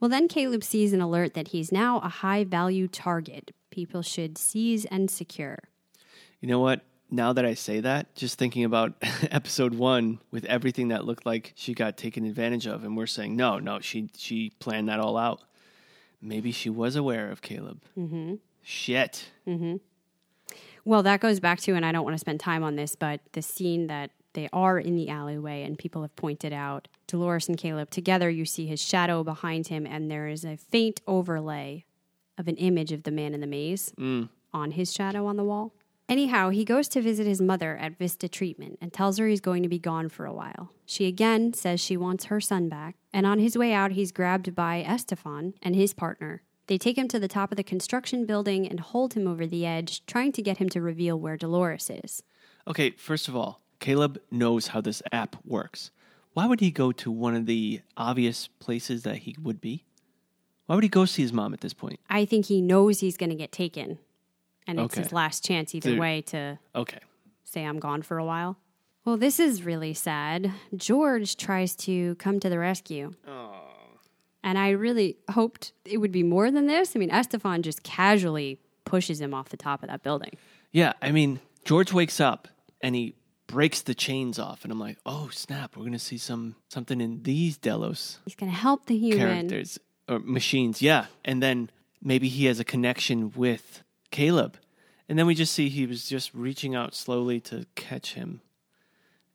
Well, 0.00 0.08
then 0.08 0.28
Caleb 0.28 0.64
sees 0.64 0.92
an 0.92 1.00
alert 1.00 1.34
that 1.34 1.48
he's 1.48 1.70
now 1.70 1.98
a 2.00 2.08
high 2.08 2.44
value 2.44 2.88
target. 2.88 3.52
People 3.70 4.02
should 4.02 4.36
seize 4.38 4.84
and 4.86 5.10
secure. 5.10 5.58
You 6.40 6.48
know 6.48 6.60
what? 6.60 6.82
Now 7.10 7.32
that 7.32 7.44
I 7.44 7.54
say 7.54 7.80
that, 7.80 8.14
just 8.14 8.38
thinking 8.38 8.64
about 8.64 8.94
episode 9.30 9.74
one 9.74 10.18
with 10.30 10.44
everything 10.46 10.88
that 10.88 11.04
looked 11.04 11.24
like 11.24 11.52
she 11.54 11.74
got 11.74 11.96
taken 11.96 12.24
advantage 12.24 12.66
of, 12.66 12.84
and 12.84 12.96
we're 12.96 13.06
saying 13.06 13.36
no, 13.36 13.58
no, 13.58 13.80
she 13.80 14.10
she 14.16 14.50
planned 14.58 14.88
that 14.88 15.00
all 15.00 15.16
out. 15.16 15.42
Maybe 16.20 16.52
she 16.52 16.70
was 16.70 16.96
aware 16.96 17.30
of 17.30 17.42
Caleb. 17.42 17.82
Mm-hmm. 17.96 18.36
Shit. 18.62 19.26
Well, 20.84 21.02
that 21.02 21.20
goes 21.20 21.40
back 21.40 21.60
to, 21.60 21.74
and 21.74 21.84
I 21.84 21.92
don't 21.92 22.04
want 22.04 22.14
to 22.14 22.18
spend 22.18 22.40
time 22.40 22.62
on 22.62 22.76
this, 22.76 22.94
but 22.94 23.20
the 23.32 23.42
scene 23.42 23.86
that 23.86 24.10
they 24.34 24.48
are 24.52 24.78
in 24.78 24.96
the 24.96 25.08
alleyway, 25.08 25.62
and 25.62 25.78
people 25.78 26.02
have 26.02 26.14
pointed 26.16 26.52
out 26.52 26.88
Dolores 27.06 27.48
and 27.48 27.56
Caleb 27.56 27.90
together. 27.90 28.28
You 28.28 28.44
see 28.44 28.66
his 28.66 28.82
shadow 28.82 29.24
behind 29.24 29.68
him, 29.68 29.86
and 29.86 30.10
there 30.10 30.28
is 30.28 30.44
a 30.44 30.56
faint 30.56 31.00
overlay 31.06 31.84
of 32.36 32.48
an 32.48 32.56
image 32.56 32.92
of 32.92 33.04
the 33.04 33.10
man 33.10 33.32
in 33.32 33.40
the 33.40 33.46
maze 33.46 33.92
mm. 33.98 34.28
on 34.52 34.72
his 34.72 34.92
shadow 34.92 35.26
on 35.26 35.36
the 35.36 35.44
wall. 35.44 35.72
Anyhow, 36.06 36.50
he 36.50 36.66
goes 36.66 36.88
to 36.88 37.00
visit 37.00 37.26
his 37.26 37.40
mother 37.40 37.76
at 37.76 37.96
Vista 37.96 38.28
Treatment 38.28 38.78
and 38.82 38.92
tells 38.92 39.16
her 39.16 39.26
he's 39.26 39.40
going 39.40 39.62
to 39.62 39.70
be 39.70 39.78
gone 39.78 40.10
for 40.10 40.26
a 40.26 40.34
while. 40.34 40.70
She 40.84 41.06
again 41.06 41.54
says 41.54 41.80
she 41.80 41.96
wants 41.96 42.26
her 42.26 42.40
son 42.40 42.68
back, 42.68 42.96
and 43.12 43.24
on 43.24 43.38
his 43.38 43.56
way 43.56 43.72
out, 43.72 43.92
he's 43.92 44.12
grabbed 44.12 44.54
by 44.54 44.84
Estefan 44.86 45.54
and 45.62 45.74
his 45.74 45.94
partner. 45.94 46.42
They 46.66 46.78
take 46.78 46.96
him 46.96 47.08
to 47.08 47.18
the 47.18 47.28
top 47.28 47.52
of 47.52 47.56
the 47.56 47.62
construction 47.64 48.24
building 48.24 48.66
and 48.66 48.80
hold 48.80 49.14
him 49.14 49.26
over 49.26 49.46
the 49.46 49.66
edge, 49.66 50.04
trying 50.06 50.32
to 50.32 50.42
get 50.42 50.58
him 50.58 50.68
to 50.70 50.80
reveal 50.80 51.18
where 51.18 51.36
Dolores 51.36 51.90
is. 51.90 52.22
Okay, 52.66 52.90
first 52.92 53.28
of 53.28 53.36
all, 53.36 53.60
Caleb 53.80 54.18
knows 54.30 54.68
how 54.68 54.80
this 54.80 55.02
app 55.12 55.36
works. 55.44 55.90
Why 56.32 56.46
would 56.46 56.60
he 56.60 56.70
go 56.70 56.90
to 56.92 57.10
one 57.10 57.34
of 57.34 57.46
the 57.46 57.82
obvious 57.96 58.48
places 58.58 59.02
that 59.02 59.18
he 59.18 59.36
would 59.42 59.60
be? 59.60 59.84
Why 60.66 60.74
would 60.74 60.84
he 60.84 60.88
go 60.88 61.04
see 61.04 61.22
his 61.22 61.32
mom 61.32 61.52
at 61.52 61.60
this 61.60 61.74
point? 61.74 62.00
I 62.08 62.24
think 62.24 62.46
he 62.46 62.62
knows 62.62 63.00
he's 63.00 63.18
going 63.18 63.30
to 63.30 63.36
get 63.36 63.52
taken, 63.52 63.98
and 64.66 64.80
it's 64.80 64.94
Okay. 64.94 65.02
his 65.02 65.12
last 65.12 65.44
chance 65.44 65.74
either 65.74 65.98
way 65.98 66.22
to 66.22 66.58
Okay. 66.74 66.98
say 67.44 67.64
I'm 67.64 67.78
gone 67.78 68.00
for 68.00 68.16
a 68.16 68.24
while. 68.24 68.56
Well, 69.04 69.18
this 69.18 69.38
is 69.38 69.64
really 69.64 69.92
sad. 69.92 70.50
George 70.74 71.36
tries 71.36 71.76
to 71.76 72.14
come 72.14 72.40
to 72.40 72.48
the 72.48 72.58
rescue. 72.58 73.12
And 74.44 74.58
I 74.58 74.70
really 74.70 75.16
hoped 75.30 75.72
it 75.86 75.96
would 75.96 76.12
be 76.12 76.22
more 76.22 76.50
than 76.50 76.66
this. 76.66 76.94
I 76.94 76.98
mean, 76.98 77.08
Estefan 77.08 77.62
just 77.62 77.82
casually 77.82 78.60
pushes 78.84 79.18
him 79.20 79.32
off 79.32 79.48
the 79.48 79.56
top 79.56 79.82
of 79.82 79.88
that 79.88 80.02
building. 80.02 80.32
Yeah, 80.70 80.92
I 81.00 81.12
mean, 81.12 81.40
George 81.64 81.94
wakes 81.94 82.20
up 82.20 82.46
and 82.82 82.94
he 82.94 83.14
breaks 83.46 83.80
the 83.80 83.94
chains 83.94 84.38
off, 84.38 84.62
and 84.62 84.70
I'm 84.70 84.78
like, 84.78 84.98
oh 85.06 85.28
snap, 85.30 85.76
we're 85.76 85.84
gonna 85.84 85.98
see 85.98 86.18
some 86.18 86.56
something 86.68 87.00
in 87.00 87.22
these 87.22 87.56
Delos 87.56 88.18
He's 88.24 88.34
going 88.34 88.52
to 88.52 88.58
help 88.58 88.86
the 88.86 88.96
human. 88.96 89.48
characters 89.48 89.78
or 90.08 90.18
machines, 90.18 90.82
yeah. 90.82 91.06
And 91.24 91.42
then 91.42 91.70
maybe 92.02 92.28
he 92.28 92.44
has 92.46 92.60
a 92.60 92.64
connection 92.64 93.32
with 93.34 93.82
Caleb, 94.10 94.58
and 95.08 95.18
then 95.18 95.26
we 95.26 95.34
just 95.34 95.54
see 95.54 95.70
he 95.70 95.86
was 95.86 96.06
just 96.06 96.34
reaching 96.34 96.74
out 96.74 96.94
slowly 96.94 97.40
to 97.40 97.66
catch 97.76 98.14
him, 98.14 98.42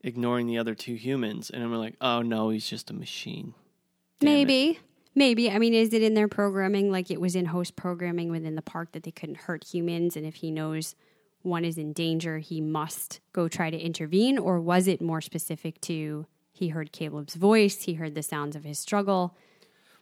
ignoring 0.01 0.45
the 0.45 0.57
other 0.59 0.75
two 0.75 0.95
humans, 0.95 1.49
and 1.49 1.63
then 1.63 1.71
we're 1.71 1.77
like, 1.77 1.95
oh 1.99 2.21
no, 2.21 2.49
he's 2.49 2.67
just 2.67 2.91
a 2.91 2.93
machine. 2.93 3.55
Damn 4.19 4.49
it. 4.49 4.77
Maybe. 5.15 5.49
I 5.49 5.59
mean, 5.59 5.73
is 5.73 5.93
it 5.93 6.01
in 6.01 6.13
their 6.13 6.27
programming 6.27 6.91
like 6.91 7.11
it 7.11 7.19
was 7.19 7.35
in 7.35 7.45
host 7.45 7.75
programming 7.75 8.29
within 8.29 8.55
the 8.55 8.61
park 8.61 8.91
that 8.91 9.03
they 9.03 9.11
couldn't 9.11 9.37
hurt 9.37 9.65
humans? 9.65 10.15
And 10.15 10.25
if 10.25 10.35
he 10.35 10.51
knows 10.51 10.95
one 11.41 11.65
is 11.65 11.77
in 11.77 11.93
danger, 11.93 12.37
he 12.39 12.61
must 12.61 13.19
go 13.33 13.47
try 13.47 13.69
to 13.69 13.77
intervene? 13.77 14.37
Or 14.37 14.59
was 14.59 14.87
it 14.87 15.01
more 15.01 15.21
specific 15.21 15.81
to 15.81 16.25
he 16.51 16.69
heard 16.69 16.91
Caleb's 16.91 17.35
voice, 17.35 17.83
he 17.83 17.93
heard 17.93 18.15
the 18.15 18.23
sounds 18.23 18.55
of 18.55 18.63
his 18.63 18.77
struggle? 18.77 19.35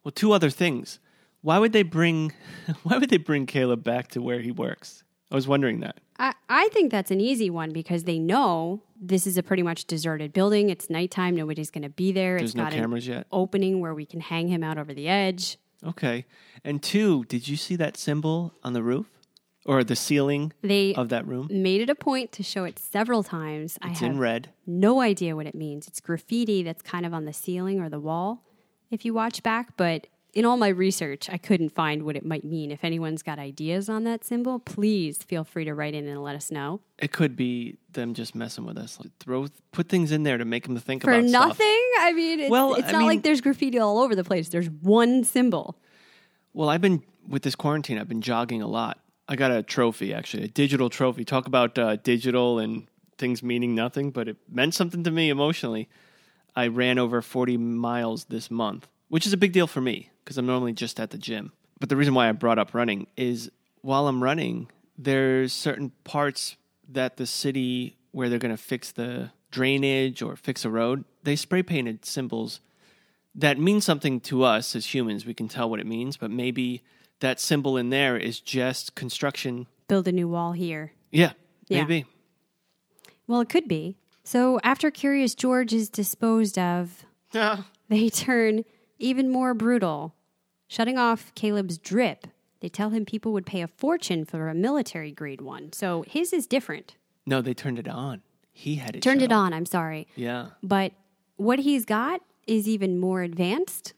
Well, 0.04 0.12
two 0.12 0.32
other 0.32 0.50
things. 0.50 1.00
Why 1.42 1.60
would 1.60 1.72
they 1.72 1.84
bring 1.84 2.34
why 2.84 2.98
would 2.98 3.10
they 3.10 3.18
bring 3.18 3.46
Caleb 3.46 3.84
back 3.84 4.10
to 4.10 4.22
where 4.22 4.42
he 4.42 4.52
works? 4.52 5.04
I 5.32 5.36
was 5.36 5.48
wondering 5.48 5.82
that. 5.82 6.00
I, 6.20 6.34
I 6.50 6.70
think 6.70 6.92
that's 6.92 7.12
an 7.12 7.20
easy 7.20 7.50
one 7.50 7.72
because 7.74 8.06
they 8.06 8.18
know 8.18 8.82
this 9.00 9.28
is 9.28 9.38
a 9.38 9.44
pretty 9.44 9.64
much 9.64 9.86
deserted 9.86 10.32
building. 10.34 10.70
It's 10.70 10.90
nighttime. 10.90 11.36
Nobody's 11.36 11.70
going 11.70 11.84
to 11.84 11.90
be 11.90 12.12
there. 12.12 12.38
There's 12.38 12.52
it's 12.52 12.56
no 12.56 12.64
got 12.64 12.72
cameras 12.74 13.08
an 13.08 13.14
yet. 13.16 13.28
opening 13.32 13.82
where 13.82 13.94
we 13.94 14.06
can 14.06 14.22
hang 14.22 14.48
him 14.48 14.64
out 14.64 14.78
over 14.78 14.94
the 14.94 15.08
edge. 15.08 15.58
Okay. 15.86 16.26
And 16.64 16.82
two, 16.82 17.26
did 17.26 17.48
you 17.48 17.58
see 17.58 17.76
that 17.76 17.98
symbol 17.98 18.54
on 18.64 18.74
the 18.74 18.82
roof 18.82 19.06
or 19.66 19.84
the 19.84 19.96
ceiling 19.98 20.54
They 20.62 20.96
of 20.96 21.10
that 21.10 21.28
room? 21.28 21.50
made 21.52 21.82
it 21.82 21.90
a 21.90 21.96
point 21.96 22.32
to 22.34 22.42
show 22.44 22.64
it 22.64 22.80
several 22.80 23.22
times. 23.22 23.78
It's 23.84 23.86
I 23.86 23.90
have 24.06 24.12
in 24.14 24.18
red. 24.20 24.50
no 24.66 25.02
idea 25.02 25.36
what 25.36 25.46
it 25.46 25.56
means. 25.56 25.88
It's 25.88 26.00
graffiti 26.00 26.64
that's 26.64 26.82
kind 26.82 27.06
of 27.06 27.14
on 27.14 27.26
the 27.26 27.34
ceiling 27.34 27.80
or 27.82 27.90
the 27.90 28.00
wall 28.00 28.44
if 28.90 29.04
you 29.04 29.14
watch 29.14 29.44
back, 29.44 29.76
but 29.76 30.08
in 30.38 30.46
all 30.46 30.56
my 30.56 30.68
research, 30.68 31.32
I 31.32 31.38
couldn't 31.40 31.70
find 31.70 32.04
what 32.04 32.16
it 32.16 32.24
might 32.24 32.44
mean. 32.44 32.70
If 32.70 32.84
anyone's 32.84 33.24
got 33.24 33.40
ideas 33.40 33.90
on 33.90 34.04
that 34.04 34.24
symbol, 34.24 34.60
please 34.60 35.18
feel 35.24 35.44
free 35.44 35.66
to 35.66 35.74
write 35.74 35.96
in 35.96 36.08
and 36.08 36.22
let 36.24 36.36
us 36.36 36.52
know. 36.52 36.80
It 37.00 37.12
could 37.12 37.36
be 37.36 37.78
them 37.94 38.14
just 38.14 38.36
messing 38.36 38.64
with 38.64 38.78
us. 38.78 39.00
Like, 39.00 39.10
throw 39.20 39.48
put 39.72 39.90
things 39.90 40.12
in 40.12 40.22
there 40.22 40.38
to 40.38 40.46
make 40.46 40.66
them 40.68 40.78
think 40.78 41.02
For 41.04 41.12
about 41.12 41.24
nothing? 41.24 41.56
stuff. 41.96 42.04
I 42.06 42.14
mean, 42.14 42.40
it's, 42.42 42.52
Well, 42.52 42.76
it's 42.76 42.90
I 42.90 42.92
not 42.92 43.00
mean- 43.00 43.08
like 43.08 43.24
there's 43.24 43.42
graffiti 43.42 43.80
all 43.80 43.98
over 43.98 44.14
the 44.16 44.24
place. 44.24 44.50
There's 44.50 44.70
one 44.70 45.24
symbol. 45.24 45.76
Well, 46.54 46.70
I've 46.70 46.82
been 46.82 47.02
with 47.28 47.42
this 47.42 47.56
quarantine. 47.56 47.98
I've 47.98 48.08
been 48.08 48.22
jogging 48.22 48.62
a 48.62 48.68
lot. 48.68 49.00
I 49.28 49.36
got 49.38 49.50
a 49.50 49.64
trophy 49.64 50.14
actually, 50.14 50.44
a 50.44 50.48
digital 50.50 50.92
trophy. 50.92 51.26
Talk 51.26 51.48
about 51.48 51.80
uh, 51.80 51.96
digital 51.96 52.60
and 52.60 52.88
things 53.18 53.42
meaning 53.42 53.74
nothing, 53.74 54.12
but 54.12 54.28
it 54.28 54.38
meant 54.48 54.76
something 54.76 55.04
to 55.04 55.10
me 55.10 55.30
emotionally. 55.32 55.90
I 56.56 56.68
ran 56.68 57.00
over 57.00 57.24
40 57.24 57.58
miles 57.58 58.26
this 58.26 58.52
month, 58.52 58.88
which 59.10 59.26
is 59.26 59.34
a 59.34 59.38
big 59.38 59.52
deal 59.52 59.66
for 59.66 59.82
me 59.82 60.12
because 60.28 60.38
I'm 60.38 60.46
normally 60.46 60.74
just 60.74 61.00
at 61.00 61.12
the 61.12 61.18
gym. 61.18 61.54
But 61.80 61.88
the 61.88 61.96
reason 61.96 62.14
why 62.14 62.28
I 62.28 62.34
brought 62.34 62.60
up 62.60 62.74
running 62.74 63.08
is 63.16 63.50
while 63.80 64.10
I'm 64.10 64.22
running, 64.22 64.70
there's 64.98 65.54
certain 65.54 65.94
parts 66.04 66.58
that 66.90 67.16
the 67.16 67.26
city 67.26 67.96
where 68.12 68.28
they're 68.28 68.38
going 68.40 68.54
to 68.54 68.62
fix 68.62 68.92
the 68.92 69.32
drainage 69.52 70.22
or 70.22 70.36
fix 70.36 70.66
a 70.66 70.70
road, 70.70 71.06
they 71.24 71.38
spray 71.38 71.64
painted 71.64 72.04
symbols 72.04 72.60
that 73.36 73.58
mean 73.58 73.80
something 73.80 74.20
to 74.20 74.44
us 74.44 74.76
as 74.76 74.94
humans. 74.94 75.26
We 75.26 75.34
can 75.34 75.48
tell 75.48 75.70
what 75.70 75.80
it 75.80 75.86
means, 75.86 76.18
but 76.18 76.30
maybe 76.30 76.84
that 77.22 77.40
symbol 77.40 77.78
in 77.78 77.90
there 77.90 78.18
is 78.18 78.42
just 78.42 78.96
construction. 78.96 79.68
Build 79.88 80.10
a 80.10 80.12
new 80.12 80.28
wall 80.28 80.52
here. 80.52 80.92
Yeah, 81.10 81.32
Yeah. 81.70 81.84
maybe. 81.84 82.06
Well, 83.28 83.40
it 83.40 83.48
could 83.48 83.68
be. 83.70 83.96
So 84.26 84.60
after 84.62 84.92
Curious 84.92 85.36
George 85.36 85.72
is 85.74 85.90
disposed 85.90 86.60
of, 86.60 87.06
they 87.32 88.10
turn 88.10 88.66
even 89.00 89.30
more 89.30 89.54
brutal, 89.54 90.16
shutting 90.68 90.98
off 90.98 91.34
Caleb's 91.36 91.78
drip. 91.78 92.28
They 92.60 92.70
tell 92.70 92.90
him 92.90 93.06
people 93.06 93.34
would 93.34 93.46
pay 93.46 93.62
a 93.62 93.68
fortune 93.68 94.26
for 94.26 94.50
a 94.50 94.56
military 94.56 95.12
grade 95.12 95.42
one. 95.42 95.72
So 95.74 96.04
his 96.08 96.34
is 96.34 96.48
different. 96.48 96.96
No, 97.26 97.42
they 97.42 97.54
turned 97.54 97.78
it 97.80 97.88
on. 97.88 98.22
He 98.52 98.76
had 98.76 98.96
it 98.96 99.02
Turned 99.02 99.22
it 99.22 99.32
on, 99.32 99.54
I'm 99.54 99.66
sorry. 99.68 100.08
Yeah. 100.16 100.48
But 100.64 100.94
what 101.36 101.60
he's 101.60 101.86
got 101.86 102.22
is 102.48 102.68
even 102.68 103.00
more 103.00 103.22
advanced, 103.22 103.94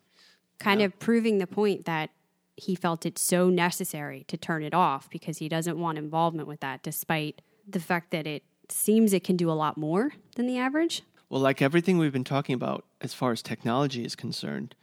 kind 0.60 0.82
of 0.82 1.00
proving 1.00 1.38
the 1.38 1.48
point 1.48 1.86
that 1.86 2.10
he 2.58 2.76
felt 2.76 3.06
it 3.06 3.18
so 3.18 3.50
necessary 3.50 4.26
to 4.28 4.36
turn 4.36 4.64
it 4.64 4.74
off 4.74 5.10
because 5.10 5.38
he 5.38 5.48
doesn't 5.48 5.80
want 5.80 5.98
involvement 5.98 6.48
with 6.48 6.60
that, 6.60 6.84
despite 6.84 7.42
the 7.66 7.80
fact 7.80 8.12
that 8.12 8.28
it 8.28 8.44
seems 8.68 9.14
it 9.14 9.24
can 9.24 9.38
do 9.38 9.50
a 9.50 9.54
lot 9.54 9.78
more 9.78 10.12
than 10.36 10.46
the 10.46 10.58
average. 10.58 11.04
Well, 11.30 11.40
like 11.40 11.62
everything 11.62 11.98
we've 11.98 12.12
been 12.12 12.24
talking 12.24 12.56
about 12.56 12.86
as 13.00 13.14
far 13.14 13.32
as 13.32 13.42
technology 13.42 14.04
is 14.04 14.16
concerned, 14.16 14.76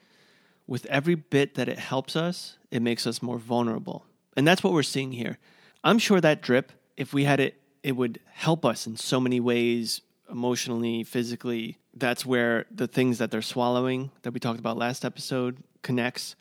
with 0.67 0.87
every 0.87 1.15
bit 1.15 1.55
that 1.55 1.69
it 1.69 1.79
helps 1.79 2.17
us, 2.17 2.59
it 2.71 2.83
makes 2.83 3.07
us 3.07 3.23
more 3.23 3.39
vulnerable. 3.39 4.05
And 4.37 4.47
that's 4.47 4.63
what 4.63 4.73
we're 4.73 4.83
seeing 4.83 5.13
here. 5.13 5.39
I'm 5.85 5.99
sure 5.99 6.21
that 6.21 6.43
drip, 6.43 6.73
if 6.97 7.13
we 7.15 7.25
had 7.25 7.41
it, 7.41 7.61
it 7.83 7.93
would 7.93 8.19
help 8.33 8.65
us 8.65 8.87
in 8.87 8.97
so 8.97 9.21
many 9.21 9.39
ways 9.41 10.01
emotionally, 10.31 11.05
physically. 11.05 11.79
That's 11.95 12.27
where 12.27 12.67
the 12.71 12.89
things 12.89 13.19
that 13.19 13.31
they're 13.31 13.43
swallowing 13.43 14.11
that 14.23 14.33
we 14.33 14.41
talked 14.41 14.59
about 14.59 14.77
last 14.77 15.05
episode 15.05 15.59
connects. 15.83 16.35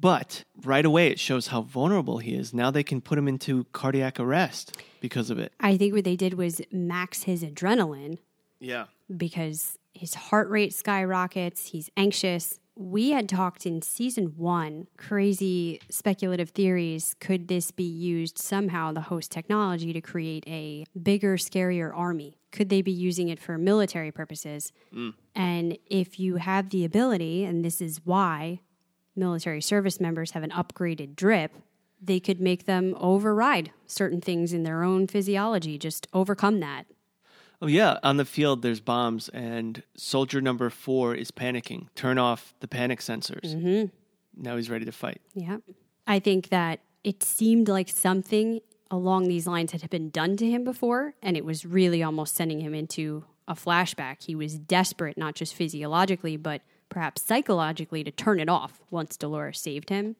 But 0.00 0.44
right 0.62 0.84
away, 0.84 1.08
it 1.08 1.18
shows 1.18 1.48
how 1.48 1.62
vulnerable 1.62 2.18
he 2.18 2.34
is. 2.34 2.52
Now 2.52 2.70
they 2.70 2.82
can 2.82 3.00
put 3.00 3.18
him 3.18 3.28
into 3.28 3.64
cardiac 3.72 4.18
arrest 4.20 4.76
because 5.00 5.30
of 5.30 5.38
it. 5.38 5.52
I 5.60 5.76
think 5.76 5.94
what 5.94 6.04
they 6.04 6.16
did 6.16 6.34
was 6.34 6.60
max 6.70 7.22
his 7.24 7.42
adrenaline 7.44 8.18
Yeah. 8.58 8.86
because 9.14 9.78
his 9.94 10.14
heart 10.14 10.48
rate 10.50 10.74
skyrockets. 10.74 11.68
He's 11.68 11.90
anxious. 11.96 12.58
We 12.78 13.12
had 13.12 13.26
talked 13.26 13.64
in 13.64 13.80
season 13.80 14.34
one 14.36 14.86
crazy 14.98 15.80
speculative 15.88 16.50
theories. 16.50 17.14
Could 17.20 17.48
this 17.48 17.70
be 17.70 17.84
used 17.84 18.36
somehow, 18.36 18.92
the 18.92 19.00
host 19.00 19.32
technology, 19.32 19.94
to 19.94 20.02
create 20.02 20.44
a 20.46 20.84
bigger, 21.02 21.38
scarier 21.38 21.90
army? 21.96 22.36
Could 22.52 22.68
they 22.68 22.82
be 22.82 22.92
using 22.92 23.30
it 23.30 23.40
for 23.40 23.56
military 23.56 24.12
purposes? 24.12 24.72
Mm. 24.94 25.14
And 25.34 25.78
if 25.86 26.20
you 26.20 26.36
have 26.36 26.68
the 26.68 26.84
ability, 26.84 27.44
and 27.44 27.64
this 27.64 27.80
is 27.80 28.02
why 28.04 28.60
military 29.16 29.62
service 29.62 29.98
members 29.98 30.32
have 30.32 30.42
an 30.42 30.50
upgraded 30.50 31.16
drip, 31.16 31.54
they 32.00 32.20
could 32.20 32.42
make 32.42 32.66
them 32.66 32.94
override 32.98 33.72
certain 33.86 34.20
things 34.20 34.52
in 34.52 34.64
their 34.64 34.82
own 34.82 35.06
physiology, 35.06 35.78
just 35.78 36.06
overcome 36.12 36.60
that. 36.60 36.84
Oh 37.62 37.66
yeah, 37.66 37.98
on 38.02 38.16
the 38.16 38.24
field 38.24 38.62
there's 38.62 38.80
bombs, 38.80 39.28
and 39.30 39.82
soldier 39.96 40.40
number 40.40 40.68
four 40.70 41.14
is 41.14 41.30
panicking. 41.30 41.88
Turn 41.94 42.18
off 42.18 42.54
the 42.60 42.68
panic 42.68 43.00
sensors. 43.00 43.54
Mm-hmm. 43.54 43.86
Now 44.42 44.56
he's 44.56 44.68
ready 44.68 44.84
to 44.84 44.92
fight. 44.92 45.20
Yeah. 45.34 45.58
I 46.06 46.18
think 46.18 46.50
that 46.50 46.80
it 47.02 47.22
seemed 47.22 47.68
like 47.68 47.88
something 47.88 48.60
along 48.90 49.28
these 49.28 49.46
lines 49.46 49.72
had 49.72 49.88
been 49.90 50.10
done 50.10 50.36
to 50.36 50.46
him 50.48 50.64
before, 50.64 51.14
and 51.22 51.36
it 51.36 51.44
was 51.44 51.64
really 51.64 52.02
almost 52.02 52.34
sending 52.36 52.60
him 52.60 52.74
into 52.74 53.24
a 53.48 53.54
flashback. 53.54 54.24
He 54.24 54.34
was 54.34 54.58
desperate, 54.58 55.16
not 55.16 55.34
just 55.34 55.54
physiologically, 55.54 56.36
but 56.36 56.62
perhaps 56.88 57.22
psychologically, 57.22 58.04
to 58.04 58.10
turn 58.10 58.38
it 58.38 58.48
off 58.48 58.80
once 58.90 59.16
Dolores 59.16 59.60
saved 59.60 59.88
him. 59.88 60.16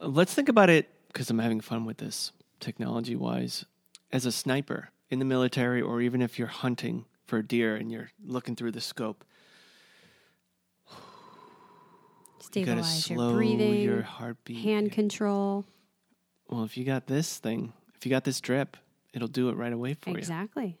Let's 0.00 0.34
think 0.34 0.48
about 0.48 0.70
it 0.70 0.88
because 1.08 1.30
I'm 1.30 1.38
having 1.38 1.60
fun 1.60 1.84
with 1.84 1.98
this 1.98 2.32
technology 2.60 3.16
wise. 3.16 3.64
As 4.12 4.24
a 4.24 4.32
sniper 4.32 4.90
in 5.10 5.18
the 5.18 5.24
military, 5.24 5.80
or 5.80 6.00
even 6.00 6.22
if 6.22 6.38
you're 6.38 6.48
hunting 6.48 7.04
for 7.26 7.38
a 7.38 7.42
deer 7.46 7.76
and 7.76 7.90
you're 7.90 8.10
looking 8.24 8.56
through 8.56 8.72
the 8.72 8.80
scope, 8.80 9.24
you 12.54 12.64
gotta 12.64 12.84
your 13.08 13.32
breathing, 13.34 13.82
your 13.82 14.02
heartbeat. 14.02 14.58
hand 14.58 14.92
control. 14.92 15.64
Well, 16.48 16.64
if 16.64 16.76
you 16.76 16.84
got 16.84 17.06
this 17.06 17.38
thing, 17.38 17.72
if 17.94 18.06
you 18.06 18.10
got 18.10 18.24
this 18.24 18.40
drip, 18.40 18.76
it'll 19.12 19.28
do 19.28 19.48
it 19.48 19.56
right 19.56 19.72
away 19.72 19.94
for 19.94 20.10
you. 20.10 20.16
Exactly. 20.16 20.78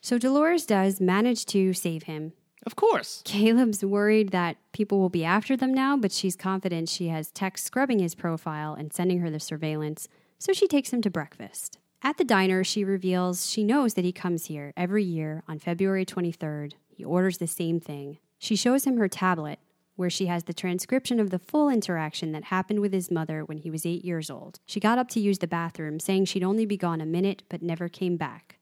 So 0.00 0.16
Dolores 0.16 0.64
does 0.64 1.00
manage 1.00 1.44
to 1.46 1.72
save 1.74 2.04
him. 2.04 2.32
Of 2.64 2.76
course. 2.76 3.22
Caleb's 3.24 3.84
worried 3.84 4.30
that 4.30 4.56
people 4.72 4.98
will 4.98 5.08
be 5.08 5.24
after 5.24 5.56
them 5.56 5.72
now, 5.72 5.96
but 5.96 6.12
she's 6.12 6.36
confident 6.36 6.88
she 6.88 7.08
has 7.08 7.30
tech 7.30 7.58
scrubbing 7.58 7.98
his 7.98 8.14
profile 8.14 8.74
and 8.74 8.92
sending 8.92 9.20
her 9.20 9.30
the 9.30 9.40
surveillance, 9.40 10.08
so 10.38 10.52
she 10.52 10.68
takes 10.68 10.92
him 10.92 11.02
to 11.02 11.10
breakfast. 11.10 11.78
At 12.00 12.16
the 12.16 12.24
diner, 12.24 12.62
she 12.62 12.84
reveals 12.84 13.50
she 13.50 13.64
knows 13.64 13.94
that 13.94 14.04
he 14.04 14.12
comes 14.12 14.46
here 14.46 14.72
every 14.76 15.02
year 15.02 15.42
on 15.48 15.58
February 15.58 16.06
23rd. 16.06 16.74
He 16.88 17.04
orders 17.04 17.38
the 17.38 17.48
same 17.48 17.80
thing. 17.80 18.18
She 18.38 18.54
shows 18.54 18.84
him 18.84 18.98
her 18.98 19.08
tablet, 19.08 19.58
where 19.96 20.08
she 20.08 20.26
has 20.26 20.44
the 20.44 20.54
transcription 20.54 21.18
of 21.18 21.30
the 21.30 21.40
full 21.40 21.68
interaction 21.68 22.30
that 22.32 22.44
happened 22.44 22.78
with 22.80 22.92
his 22.92 23.10
mother 23.10 23.44
when 23.44 23.58
he 23.58 23.70
was 23.70 23.84
eight 23.84 24.04
years 24.04 24.30
old. 24.30 24.60
She 24.64 24.78
got 24.78 24.98
up 24.98 25.08
to 25.10 25.20
use 25.20 25.38
the 25.38 25.48
bathroom, 25.48 25.98
saying 25.98 26.26
she'd 26.26 26.44
only 26.44 26.66
be 26.66 26.76
gone 26.76 27.00
a 27.00 27.06
minute 27.06 27.42
but 27.48 27.62
never 27.62 27.88
came 27.88 28.16
back. 28.16 28.58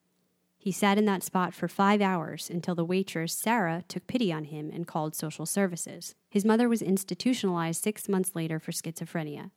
He 0.57 0.72
sat 0.72 0.97
in 0.97 1.05
that 1.05 1.22
spot 1.22 1.53
for 1.53 1.68
five 1.68 2.01
hours 2.01 2.49
until 2.49 2.74
the 2.74 2.87
waitress, 2.87 3.34
Sarah, 3.34 3.84
took 3.87 4.07
pity 4.07 4.32
on 4.32 4.45
him 4.45 4.70
and 4.72 4.87
called 4.87 5.14
social 5.14 5.45
services. 5.45 6.14
His 6.30 6.45
mother 6.45 6.70
was 6.70 6.80
institutionalized 6.80 7.82
six 7.82 8.09
months 8.09 8.34
later 8.34 8.59
for 8.59 8.72
schizophrenia. 8.72 9.51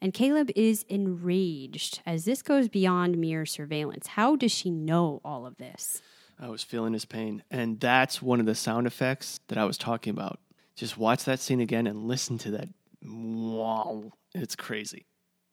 And 0.00 0.12
Caleb 0.12 0.50
is 0.54 0.84
enraged 0.88 2.00
as 2.04 2.24
this 2.24 2.42
goes 2.42 2.68
beyond 2.68 3.16
mere 3.18 3.46
surveillance. 3.46 4.08
How 4.08 4.36
does 4.36 4.52
she 4.52 4.70
know 4.70 5.20
all 5.24 5.46
of 5.46 5.56
this? 5.56 6.02
I 6.38 6.48
was 6.48 6.62
feeling 6.62 6.92
his 6.92 7.06
pain. 7.06 7.42
And 7.50 7.80
that's 7.80 8.20
one 8.20 8.40
of 8.40 8.46
the 8.46 8.54
sound 8.54 8.86
effects 8.86 9.40
that 9.48 9.58
I 9.58 9.64
was 9.64 9.78
talking 9.78 10.10
about. 10.10 10.38
Just 10.74 10.98
watch 10.98 11.24
that 11.24 11.40
scene 11.40 11.60
again 11.60 11.86
and 11.86 12.06
listen 12.06 12.36
to 12.38 12.50
that. 12.52 12.68
Wow. 13.02 14.12
It's 14.34 14.54
crazy. 14.54 15.06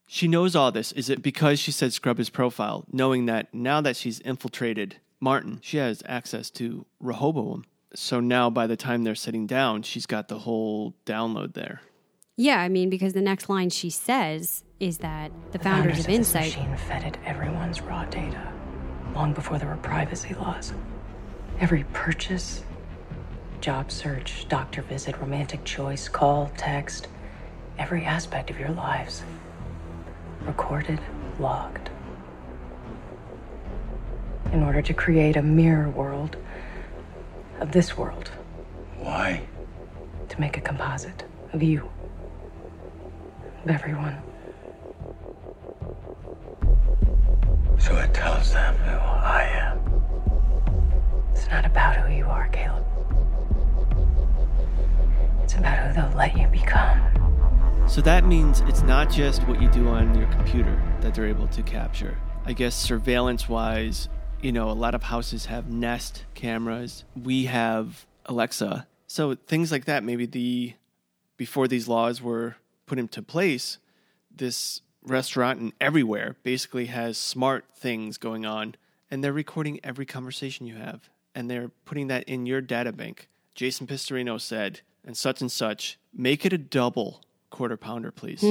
She 0.08 0.28
knows 0.28 0.56
all 0.56 0.72
this. 0.72 0.92
Is 0.92 1.10
it 1.10 1.22
because 1.22 1.60
she 1.60 1.72
said 1.72 1.94
scrub 1.94 2.18
his 2.18 2.30
profile, 2.30 2.86
knowing 2.92 3.26
that 3.28 3.54
now 3.54 3.80
that 3.80 3.96
she's 3.96 4.20
infiltrated 4.20 4.98
Martin, 5.22 5.60
she 5.62 5.78
has 5.78 6.04
access 6.06 6.50
to 6.52 6.86
Rehoboam. 7.00 7.64
So 7.96 8.20
now 8.20 8.50
by 8.50 8.68
the 8.68 8.76
time 8.76 9.04
they're 9.04 9.16
sitting 9.16 9.48
down, 9.48 9.84
she's 9.84 10.06
got 10.06 10.28
the 10.28 10.40
whole 10.40 10.96
download 11.06 11.54
there. 11.54 11.82
Yeah, 12.36 12.60
I 12.60 12.68
mean, 12.68 12.90
because 12.90 13.14
the 13.14 13.22
next 13.22 13.48
line 13.48 13.70
she 13.70 13.92
says 13.92 14.64
is 14.80 14.98
that 15.00 15.32
the, 15.52 15.60
founders, 15.60 16.00
of 16.00 16.08
this 16.08 16.16
Incite. 16.16 16.58
machine 16.58 16.76
vetted 16.90 17.16
everyone's 17.26 17.82
raw 17.82 18.06
data 18.06 18.52
long 19.14 19.34
before 19.34 19.60
there 19.60 19.70
were 19.70 19.78
privacy 19.78 20.34
laws. 20.34 20.74
Every 21.60 21.84
purchase, 21.94 22.64
job 23.62 23.92
search, 23.92 24.48
doctor 24.50 24.82
visit, 24.82 25.20
romantic 25.20 25.64
choice, 25.64 26.10
call, 26.10 26.52
text, 26.58 27.08
every 27.78 28.04
aspect 28.04 28.50
of 28.50 28.60
your 28.60 28.70
lives. 28.70 29.22
Recorded, 30.42 31.00
logged. 31.40 31.92
In 34.52 34.64
order 34.64 34.82
to 34.82 34.94
create 34.94 35.36
a 35.36 35.44
mirror 35.44 35.90
world 35.90 36.36
of 37.60 37.72
this 37.72 37.96
world, 37.96 38.32
Why? 38.98 39.46
to 40.30 40.42
make 40.42 40.58
a 40.58 40.62
composite 40.62 41.24
of 41.54 41.62
you, 41.62 41.82
of 41.82 41.93
everyone. 43.70 44.18
So 47.80 47.98
it 47.98 48.14
tells 48.14 48.52
them 48.54 48.76
who 48.76 48.98
I 48.98 49.44
am. 49.44 49.80
It's 51.34 51.50
not 51.50 51.66
about 51.66 51.96
who 51.98 52.14
you 52.14 52.26
are, 52.26 52.48
Caleb. 52.50 52.86
It's 55.44 55.56
about 55.56 55.78
who 55.88 55.94
they'll 55.94 56.18
let 56.18 56.38
you 56.38 56.48
become. 56.48 57.00
So 57.88 58.02
that 58.02 58.26
means 58.26 58.62
it's 58.62 58.82
not 58.82 59.12
just 59.12 59.48
what 59.48 59.62
you 59.62 59.70
do 59.70 59.88
on 59.88 60.18
your 60.18 60.28
computer 60.28 60.82
that 61.02 61.14
they're 61.14 61.28
able 61.28 61.48
to 61.50 61.62
capture. 61.62 62.18
I 62.46 62.54
guess 62.54 62.76
surveillance 62.76 63.48
wise, 63.48 64.10
you 64.42 64.52
know, 64.52 64.70
a 64.70 64.74
lot 64.74 64.96
of 64.96 65.04
houses 65.04 65.46
have 65.46 65.70
Nest 65.70 66.24
cameras. 66.34 67.04
We 67.22 67.46
have 67.46 68.06
Alexa. 68.26 68.88
So 69.08 69.36
things 69.36 69.72
like 69.72 69.86
that, 69.86 70.04
maybe 70.04 70.26
the 70.26 70.74
before 71.38 71.68
these 71.68 71.88
laws 71.88 72.22
were 72.22 72.56
put 72.86 73.00
into 73.00 73.22
place, 73.22 73.78
this 74.34 74.82
restaurant 75.04 75.60
and 75.60 75.74
everywhere 75.82 76.38
basically 76.44 76.86
has 76.88 77.18
smart 77.18 77.66
things 77.76 78.18
going 78.18 78.46
on 78.46 78.76
and 79.12 79.24
they're 79.24 79.34
recording 79.34 79.80
every 79.84 80.06
conversation 80.06 80.66
you 80.66 80.76
have 80.76 81.10
and 81.36 81.50
they're 81.50 81.70
putting 81.86 82.08
that 82.08 82.24
in 82.24 82.46
your 82.46 82.62
data 82.62 82.92
bank. 82.92 83.28
Jason 83.56 83.86
Pistorino 83.86 84.40
said, 84.40 84.82
and 85.06 85.16
such 85.18 85.42
and 85.42 85.52
such, 85.52 86.00
make 86.14 86.46
it 86.46 86.54
a 86.54 86.58
double 86.58 87.22
quarter 87.50 87.78
pounder, 87.78 88.12
please. 88.12 88.42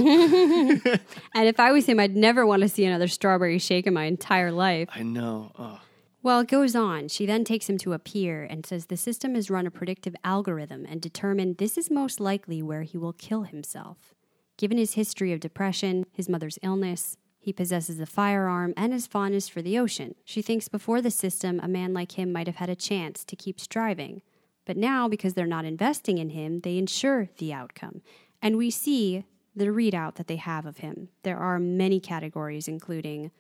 And 1.35 1.49
if 1.49 1.59
I 1.59 1.73
was 1.73 1.87
him, 1.87 1.99
I'd 1.99 2.17
never 2.17 2.47
want 2.47 2.63
to 2.63 2.69
see 2.69 2.85
another 2.85 3.09
strawberry 3.09 3.59
shake 3.59 3.87
in 3.87 3.95
my 3.95 4.05
entire 4.05 4.53
life. 4.53 4.89
I 4.95 5.03
know. 5.03 5.51
Oh, 5.59 5.81
Well, 6.23 6.41
it 6.41 6.49
goes 6.49 6.77
on. 6.77 7.09
She 7.09 7.27
then 7.27 7.43
takes 7.45 7.69
him 7.69 7.79
to 7.79 7.95
a 7.95 7.99
pier 7.99 8.45
and 8.49 8.65
says 8.65 8.87
the 8.87 8.97
system 8.97 9.35
has 9.35 9.51
run 9.51 9.67
a 9.67 9.71
predictive 9.71 10.15
algorithm 10.23 10.87
and 10.89 11.01
determined 11.01 11.57
this 11.57 11.77
is 11.77 11.91
most 11.91 12.21
likely 12.21 12.63
where 12.63 12.83
he 12.83 12.97
will 12.99 13.13
kill 13.15 13.43
himself. 13.43 14.15
Given 14.63 14.79
his 14.79 14.95
history 14.95 15.33
of 15.33 15.41
depression, 15.41 16.07
his 16.13 16.29
mother's 16.29 16.57
illness, 16.63 17.17
he 17.41 17.53
possesses 17.53 17.99
a 17.99 18.07
firearm 18.07 18.75
and 18.77 18.93
his 18.93 19.09
fondness 19.09 19.49
for 19.49 19.61
the 19.61 19.77
ocean. 19.77 20.15
She 20.25 20.41
thinks 20.41 20.69
before 20.69 21.03
the 21.03 21.11
system, 21.11 21.59
a 21.61 21.67
man 21.67 21.93
like 21.93 22.13
him 22.13 22.31
might 22.31 22.47
have 22.47 22.55
had 22.55 22.69
a 22.69 22.77
chance 22.77 23.25
to 23.25 23.35
keep 23.35 23.59
striving. 23.59 24.23
But 24.65 24.77
now, 24.77 25.09
because 25.09 25.35
they're 25.35 25.47
not 25.47 25.65
investing 25.65 26.19
in 26.19 26.31
him, 26.31 26.61
they 26.61 26.79
ensure 26.79 27.29
the 27.39 27.53
outcome. 27.53 28.03
And 28.41 28.57
we 28.57 28.71
see 28.71 29.25
the 29.57 29.65
readout 29.65 30.15
that 30.15 30.29
they 30.29 30.37
have 30.37 30.65
of 30.65 30.77
him. 30.77 31.09
There 31.25 31.39
are 31.39 31.59
many 31.59 31.99
categories, 31.99 32.69
including 32.69 33.33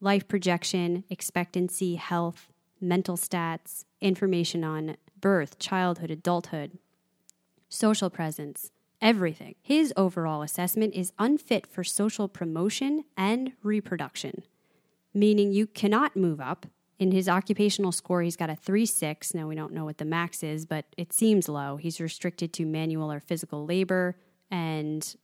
life 0.00 0.26
projection, 0.26 1.04
expectancy, 1.08 1.94
health, 1.94 2.48
mental 2.80 3.16
stats, 3.16 3.84
information 4.00 4.64
on 4.64 4.96
birth, 5.20 5.60
childhood, 5.60 6.10
adulthood, 6.10 6.78
social 7.68 8.10
presence, 8.10 8.72
everything. 9.04 9.54
His 9.62 9.92
overall 9.96 10.42
assessment 10.42 10.94
is 10.94 11.12
unfit 11.18 11.66
for 11.66 11.84
social 11.84 12.26
promotion 12.26 13.04
and 13.16 13.52
reproduction, 13.62 14.42
meaning 15.12 15.52
you 15.52 15.66
cannot 15.66 16.16
move 16.16 16.40
up. 16.40 16.66
In 16.98 17.12
his 17.12 17.28
occupational 17.28 17.92
score, 17.92 18.22
he's 18.22 18.36
got 18.36 18.50
a 18.50 18.56
3 18.56 18.86
6. 18.86 19.34
Now, 19.34 19.46
we 19.46 19.54
don't 19.54 19.72
know 19.72 19.84
what 19.84 19.98
the 19.98 20.04
max 20.04 20.42
is, 20.42 20.64
but 20.64 20.86
it 20.96 21.12
seems 21.12 21.48
low. 21.48 21.76
He's 21.76 22.00
restricted 22.00 22.52
to 22.54 22.64
manual 22.64 23.12
or 23.12 23.20
physical 23.20 23.66
labor 23.66 24.16
and 24.50 25.14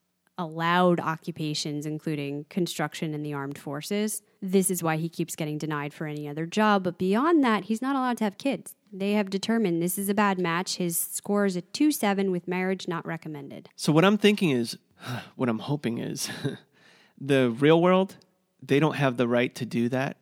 allowed 0.40 0.98
occupations, 1.00 1.84
including 1.84 2.46
construction 2.48 3.12
and 3.12 3.24
the 3.24 3.34
armed 3.34 3.58
forces. 3.58 4.22
This 4.40 4.70
is 4.70 4.82
why 4.82 4.96
he 4.96 5.08
keeps 5.08 5.36
getting 5.36 5.58
denied 5.58 5.92
for 5.92 6.06
any 6.06 6.26
other 6.26 6.46
job. 6.46 6.82
But 6.82 6.96
beyond 6.96 7.44
that, 7.44 7.64
he's 7.64 7.82
not 7.82 7.94
allowed 7.94 8.16
to 8.18 8.24
have 8.24 8.38
kids. 8.38 8.74
They 8.90 9.12
have 9.12 9.28
determined 9.28 9.82
this 9.82 9.98
is 9.98 10.08
a 10.08 10.14
bad 10.14 10.38
match. 10.38 10.76
His 10.76 10.98
score 10.98 11.44
is 11.44 11.56
a 11.56 11.60
2 11.60 11.92
7 11.92 12.30
with 12.30 12.48
marriage 12.48 12.88
not 12.88 13.06
recommended. 13.06 13.68
So 13.76 13.92
what 13.92 14.04
I'm 14.04 14.16
thinking 14.16 14.50
is, 14.50 14.78
what 15.36 15.48
I'm 15.48 15.58
hoping 15.58 15.98
is, 15.98 16.30
the 17.20 17.50
real 17.50 17.80
world, 17.80 18.16
they 18.62 18.80
don't 18.80 18.96
have 18.96 19.18
the 19.18 19.28
right 19.28 19.54
to 19.56 19.66
do 19.66 19.90
that. 19.90 20.16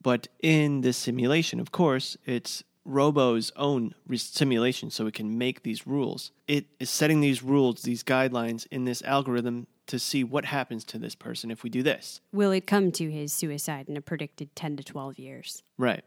But 0.00 0.28
in 0.40 0.82
this 0.82 0.96
simulation, 0.96 1.58
of 1.58 1.72
course, 1.72 2.16
it's 2.24 2.62
Robo's 2.86 3.52
own 3.56 3.94
re- 4.06 4.16
simulation, 4.16 4.90
so 4.90 5.06
it 5.06 5.14
can 5.14 5.36
make 5.36 5.62
these 5.62 5.86
rules. 5.86 6.30
It 6.46 6.66
is 6.78 6.88
setting 6.88 7.20
these 7.20 7.42
rules, 7.42 7.82
these 7.82 8.02
guidelines 8.02 8.66
in 8.70 8.84
this 8.84 9.02
algorithm 9.02 9.66
to 9.88 9.98
see 9.98 10.24
what 10.24 10.46
happens 10.46 10.84
to 10.84 10.98
this 10.98 11.14
person 11.14 11.50
if 11.50 11.62
we 11.62 11.70
do 11.70 11.82
this. 11.82 12.20
Will 12.32 12.52
it 12.52 12.66
come 12.66 12.92
to 12.92 13.10
his 13.10 13.32
suicide 13.32 13.88
in 13.88 13.96
a 13.96 14.00
predicted 14.00 14.54
10 14.56 14.76
to 14.78 14.84
12 14.84 15.18
years? 15.18 15.62
Right. 15.78 16.04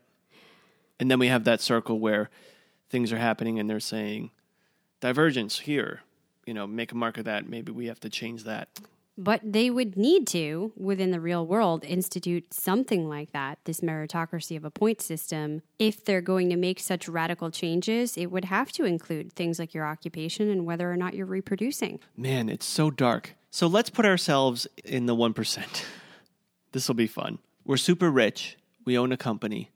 And 1.00 1.10
then 1.10 1.20
we 1.20 1.28
have 1.28 1.46
that 1.46 1.62
circle 1.62 2.00
where 2.00 2.30
things 2.90 3.14
are 3.14 3.18
happening 3.18 3.60
and 3.60 3.70
they're 3.70 3.80
saying, 3.80 4.32
divergence 5.00 5.60
here, 5.60 6.02
you 6.46 6.54
know, 6.54 6.68
make 6.68 6.92
a 6.92 6.96
mark 6.96 7.18
of 7.18 7.26
that. 7.26 7.48
Maybe 7.48 7.72
we 7.72 7.88
have 7.88 8.00
to 8.02 8.10
change 8.10 8.44
that. 8.44 8.70
But 9.20 9.42
they 9.44 9.70
would 9.70 9.98
need 9.98 10.28
to, 10.28 10.72
within 10.78 11.12
the 11.12 11.20
real 11.20 11.46
world, 11.46 11.84
institute 11.84 12.54
something 12.54 13.10
like 13.10 13.34
that, 13.34 13.60
this 13.66 13.82
meritocracy 13.82 14.56
of 14.56 14.64
a 14.64 14.72
point 14.72 15.02
system. 15.02 15.62
If 15.78 16.06
they're 16.06 16.22
going 16.22 16.50
to 16.52 16.56
make 16.56 16.80
such 16.80 17.10
radical 17.10 17.52
changes, 17.52 18.16
it 18.16 18.28
would 18.28 18.46
have 18.46 18.72
to 18.72 18.86
include 18.86 19.34
things 19.34 19.60
like 19.60 19.74
your 19.74 19.86
occupation 19.86 20.50
and 20.50 20.66
whether 20.66 20.90
or 20.90 20.96
not 20.96 21.16
you're 21.16 21.26
reproducing. 21.26 22.00
Man, 22.16 22.48
it's 22.48 22.66
so 22.66 22.90
dark. 22.90 23.36
So 23.52 23.68
let's 23.68 23.90
put 23.90 24.06
ourselves 24.06 24.68
in 24.86 25.06
the 25.06 25.16
1%. 25.16 25.84
this 26.72 26.88
will 26.88 26.96
be 26.96 27.08
fun. 27.08 27.40
We're 27.66 27.76
super 27.76 28.10
rich, 28.10 28.58
we 28.86 28.98
own 28.98 29.12
a 29.12 29.18
company, 29.18 29.70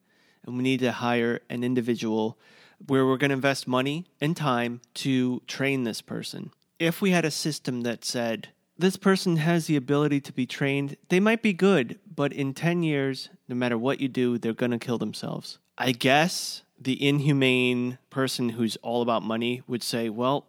and 0.46 0.56
we 0.56 0.64
need 0.64 0.80
to 0.80 0.94
hire 0.94 1.42
an 1.50 1.66
individual 1.66 2.40
where 2.88 3.06
we're 3.06 3.18
going 3.18 3.30
to 3.30 3.36
invest 3.36 3.68
money 3.68 4.06
and 4.22 4.38
time 4.38 4.80
to 4.94 5.42
train 5.48 5.84
this 5.84 6.02
person. 6.02 6.52
If 6.80 7.02
we 7.02 7.12
had 7.12 7.26
a 7.26 7.32
system 7.32 7.82
that 7.82 8.06
said, 8.06 8.48
this 8.84 8.98
person 8.98 9.38
has 9.38 9.68
the 9.68 9.78
ability 9.78 10.20
to 10.20 10.34
be 10.34 10.46
trained, 10.46 10.98
they 11.08 11.22
might 11.22 11.42
be 11.42 11.54
good, 11.54 11.98
but 12.14 12.34
in 12.34 12.54
10 12.54 12.84
years, 12.84 13.30
no 13.48 13.56
matter 13.56 13.78
what 13.78 14.02
you 14.02 14.10
do, 14.10 14.38
they're 14.38 14.52
going 14.52 14.72
to 14.72 14.78
kill 14.78 14.98
themselves. 14.98 15.58
I 15.78 15.94
guess 15.94 16.64
the 16.78 17.02
inhumane 17.02 17.98
person 18.10 18.50
who's 18.50 18.76
all 18.78 19.02
about 19.02 19.24
money 19.24 19.62
would 19.68 19.84
say, 19.84 20.10
well, 20.10 20.48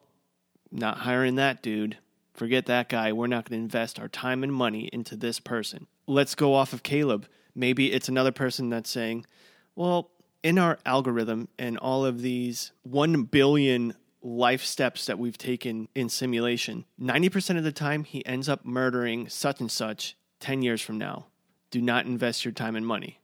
not 0.73 0.99
hiring 0.99 1.37
that 1.37 1.63
dude. 1.63 1.99
Forget 2.33 2.67
that 2.67 2.89
guy. 2.89 3.13
We're 3.13 3.29
not 3.29 3.49
going 3.49 3.61
to 3.61 3.65
invest 3.65 4.01
our 4.01 4.09
time 4.09 4.43
and 4.43 4.53
money 4.53 4.91
into 4.93 5.15
this 5.15 5.39
person. 5.39 5.87
Let's 6.09 6.35
go 6.35 6.55
off 6.55 6.73
of 6.73 6.83
Caleb. 6.83 7.29
Maybe 7.55 7.93
it's 7.93 8.09
another 8.09 8.33
person 8.33 8.69
that's 8.69 8.91
saying, 8.91 9.27
well, 9.77 10.11
in 10.43 10.59
our 10.59 10.81
algorithm 10.85 11.47
and 11.57 11.79
all 11.79 12.05
of 12.05 12.21
these 12.21 12.73
1 12.83 13.23
billion 13.25 13.95
life 14.25 14.65
steps 14.65 15.07
that 15.07 15.19
we've 15.19 15.39
taken 15.39 15.89
in 15.95 16.09
simulation, 16.09 16.85
90% 17.01 17.59
of 17.59 17.65
the 17.65 17.73
time 17.73 18.05
he 18.05 18.25
ends 18.27 18.49
up 18.49 18.65
murdering 18.65 19.29
such 19.29 19.61
and 19.61 19.71
such 19.71 20.17
10 20.41 20.63
years 20.63 20.81
from 20.81 20.99
now. 20.99 21.27
Do 21.71 21.81
not 21.81 22.07
invest 22.07 22.45
your 22.45 22.53
time 22.53 22.75
and 22.75 22.87
money. 22.87 23.21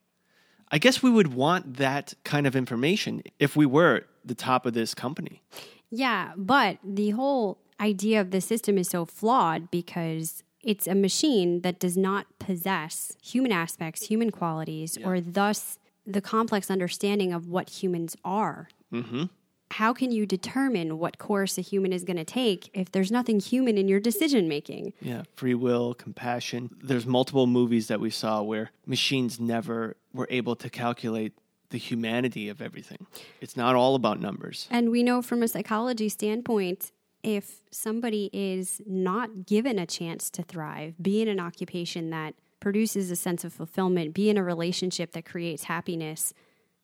I 0.70 0.78
guess 0.78 1.02
we 1.02 1.10
would 1.10 1.34
want 1.34 1.78
that 1.78 2.14
kind 2.24 2.46
of 2.46 2.54
information 2.54 3.22
if 3.38 3.56
we 3.56 3.66
were 3.66 4.02
the 4.24 4.34
top 4.34 4.66
of 4.66 4.74
this 4.74 4.94
company. 4.94 5.42
Yeah, 5.90 6.32
but 6.36 6.78
the 6.84 7.10
whole 7.10 7.58
idea 7.80 8.20
of 8.20 8.30
the 8.30 8.40
system 8.40 8.78
is 8.78 8.88
so 8.88 9.04
flawed 9.04 9.70
because 9.70 10.44
it's 10.62 10.86
a 10.86 10.94
machine 10.94 11.62
that 11.62 11.80
does 11.80 11.96
not 11.96 12.26
possess 12.38 13.16
human 13.22 13.50
aspects, 13.50 14.06
human 14.06 14.30
qualities, 14.30 14.98
or 15.02 15.20
thus 15.20 15.78
the 16.06 16.20
complex 16.20 16.70
understanding 16.70 17.32
of 17.32 17.48
what 17.48 17.70
humans 17.70 18.16
are. 18.24 18.68
Mm-hmm. 18.92 19.24
How 19.70 19.92
can 19.92 20.10
you 20.10 20.26
determine 20.26 20.98
what 20.98 21.18
course 21.18 21.56
a 21.56 21.60
human 21.60 21.92
is 21.92 22.02
going 22.02 22.16
to 22.16 22.24
take 22.24 22.70
if 22.74 22.90
there's 22.90 23.12
nothing 23.12 23.38
human 23.38 23.78
in 23.78 23.86
your 23.86 24.00
decision 24.00 24.48
making? 24.48 24.92
Yeah, 25.00 25.22
free 25.36 25.54
will, 25.54 25.94
compassion. 25.94 26.70
There's 26.82 27.06
multiple 27.06 27.46
movies 27.46 27.86
that 27.88 28.00
we 28.00 28.10
saw 28.10 28.42
where 28.42 28.72
machines 28.84 29.38
never 29.38 29.96
were 30.12 30.26
able 30.28 30.56
to 30.56 30.68
calculate 30.68 31.34
the 31.70 31.78
humanity 31.78 32.48
of 32.48 32.60
everything. 32.60 33.06
It's 33.40 33.56
not 33.56 33.76
all 33.76 33.94
about 33.94 34.20
numbers. 34.20 34.66
And 34.70 34.90
we 34.90 35.04
know 35.04 35.22
from 35.22 35.42
a 35.42 35.48
psychology 35.48 36.08
standpoint, 36.08 36.90
if 37.22 37.60
somebody 37.70 38.28
is 38.32 38.80
not 38.86 39.46
given 39.46 39.78
a 39.78 39.86
chance 39.86 40.30
to 40.30 40.42
thrive, 40.42 40.94
be 41.00 41.22
in 41.22 41.28
an 41.28 41.38
occupation 41.38 42.10
that 42.10 42.34
produces 42.58 43.10
a 43.10 43.16
sense 43.16 43.44
of 43.44 43.52
fulfillment, 43.52 44.14
be 44.14 44.28
in 44.28 44.36
a 44.36 44.42
relationship 44.42 45.12
that 45.12 45.24
creates 45.24 45.64
happiness, 45.64 46.34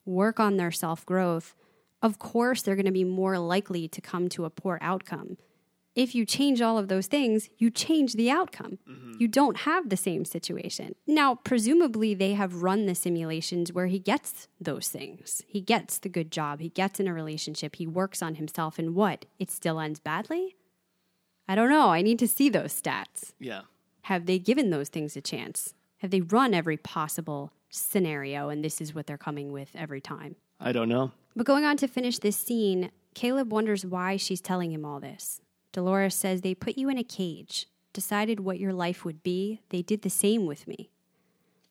work 0.05 0.39
on 0.39 0.57
their 0.57 0.71
self 0.71 1.05
growth, 1.05 1.55
of 2.03 2.19
course 2.19 2.63
they're 2.63 2.77
going 2.77 2.87
to 2.87 2.93
be 2.93 3.05
more 3.05 3.39
likely 3.39 3.89
to 3.89 4.01
come 4.01 4.29
to 4.31 4.45
a 4.45 4.51
poor 4.51 4.79
outcome. 4.81 5.37
If 5.95 6.15
you 6.15 6.27
change 6.27 6.61
all 6.61 6.77
of 6.77 6.89
those 6.89 7.07
things, 7.07 7.49
you 7.57 7.71
change 7.71 8.13
the 8.13 8.31
outcome. 8.31 8.79
Mm-hmm. 8.87 9.15
You 9.19 9.29
don't 9.29 9.57
have 9.59 9.89
the 9.89 9.97
same 9.97 10.27
situation. 10.27 10.95
Now, 11.07 11.37
presumably, 11.37 12.13
they 12.13 12.35
have 12.35 12.63
run 12.63 12.85
the 12.85 12.95
simulations 12.95 13.73
where 13.73 13.87
he 13.87 13.99
gets 13.99 14.47
those 14.61 14.89
things. 14.89 15.43
He 15.47 15.63
gets 15.63 15.99
the 15.99 16.11
good 16.11 16.31
job, 16.31 16.61
he 16.61 16.69
gets 16.69 17.01
in 17.01 17.09
a 17.09 17.15
relationship, 17.15 17.77
he 17.77 17.87
works 17.87 18.21
on 18.21 18.35
himself, 18.35 18.79
and 18.79 18.95
what? 18.95 19.25
It 19.39 19.51
still 19.51 19.81
ends 19.81 19.99
badly? 19.99 20.55
I 21.49 21.55
don't 21.55 21.71
know. 21.71 21.91
I 21.91 22.03
need 22.03 22.19
to 22.19 22.29
see 22.29 22.51
those 22.51 22.79
stats. 22.79 23.33
Yeah. 23.39 23.63
Have 24.03 24.27
they 24.27 24.39
given 24.39 24.69
those 24.69 24.89
things 24.91 25.17
a 25.17 25.23
chance? 25.23 25.73
Have 25.99 26.11
they 26.11 26.21
run 26.21 26.53
every 26.53 26.77
possible 26.77 27.53
scenario 27.71 28.49
and 28.49 28.65
this 28.65 28.81
is 28.81 28.95
what 28.95 29.07
they're 29.07 29.17
coming 29.17 29.51
with 29.51 29.71
every 29.75 30.01
time? 30.01 30.37
I 30.61 30.73
don't 30.73 30.89
know. 30.89 31.13
But 31.37 31.45
going 31.45 31.67
on 31.67 31.77
to 31.77 31.87
finish 31.87 32.19
this 32.19 32.37
scene, 32.37 32.91
Caleb 33.15 33.53
wonders 33.53 33.85
why 33.85 34.17
she's 34.17 34.41
telling 34.41 34.73
him 34.73 34.87
all 34.87 35.01
this. 35.01 35.43
Dolores 35.73 36.15
says 36.15 36.41
they 36.41 36.55
put 36.55 36.79
you 36.79 36.89
in 36.89 36.97
a 36.97 37.05
cage, 37.05 37.67
decided 37.93 38.41
what 38.41 38.59
your 38.59 38.73
life 38.73 39.05
would 39.05 39.23
be. 39.23 39.61
They 39.69 39.83
did 39.83 40.01
the 40.01 40.09
same 40.09 40.47
with 40.47 40.67
me. 40.67 40.89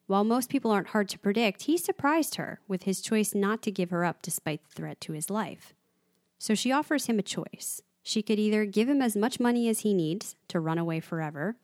While 0.05 0.23
most 0.23 0.51
people 0.51 0.69
aren't 0.69 0.89
hard 0.89 1.09
to 1.09 1.19
predict, 1.19 1.63
he 1.63 1.79
surprised 1.79 2.35
her 2.35 2.59
with 2.67 2.83
his 2.83 3.01
choice 3.01 3.33
not 3.33 3.63
to 3.63 3.71
give 3.71 3.89
her 3.89 4.05
up 4.05 4.21
despite 4.21 4.63
the 4.63 4.75
threat 4.75 5.01
to 5.01 5.13
his 5.13 5.31
life. 5.31 5.73
So 6.37 6.53
she 6.53 6.71
offers 6.71 7.07
him 7.07 7.17
a 7.17 7.23
choice. 7.23 7.81
She 8.03 8.21
could 8.21 8.37
either 8.37 8.65
give 8.65 8.87
him 8.87 9.01
as 9.01 9.15
much 9.15 9.39
money 9.39 9.67
as 9.67 9.79
he 9.79 9.95
needs 9.95 10.35
to 10.49 10.59
run 10.59 10.77
away 10.77 10.99
forever, 10.99 11.55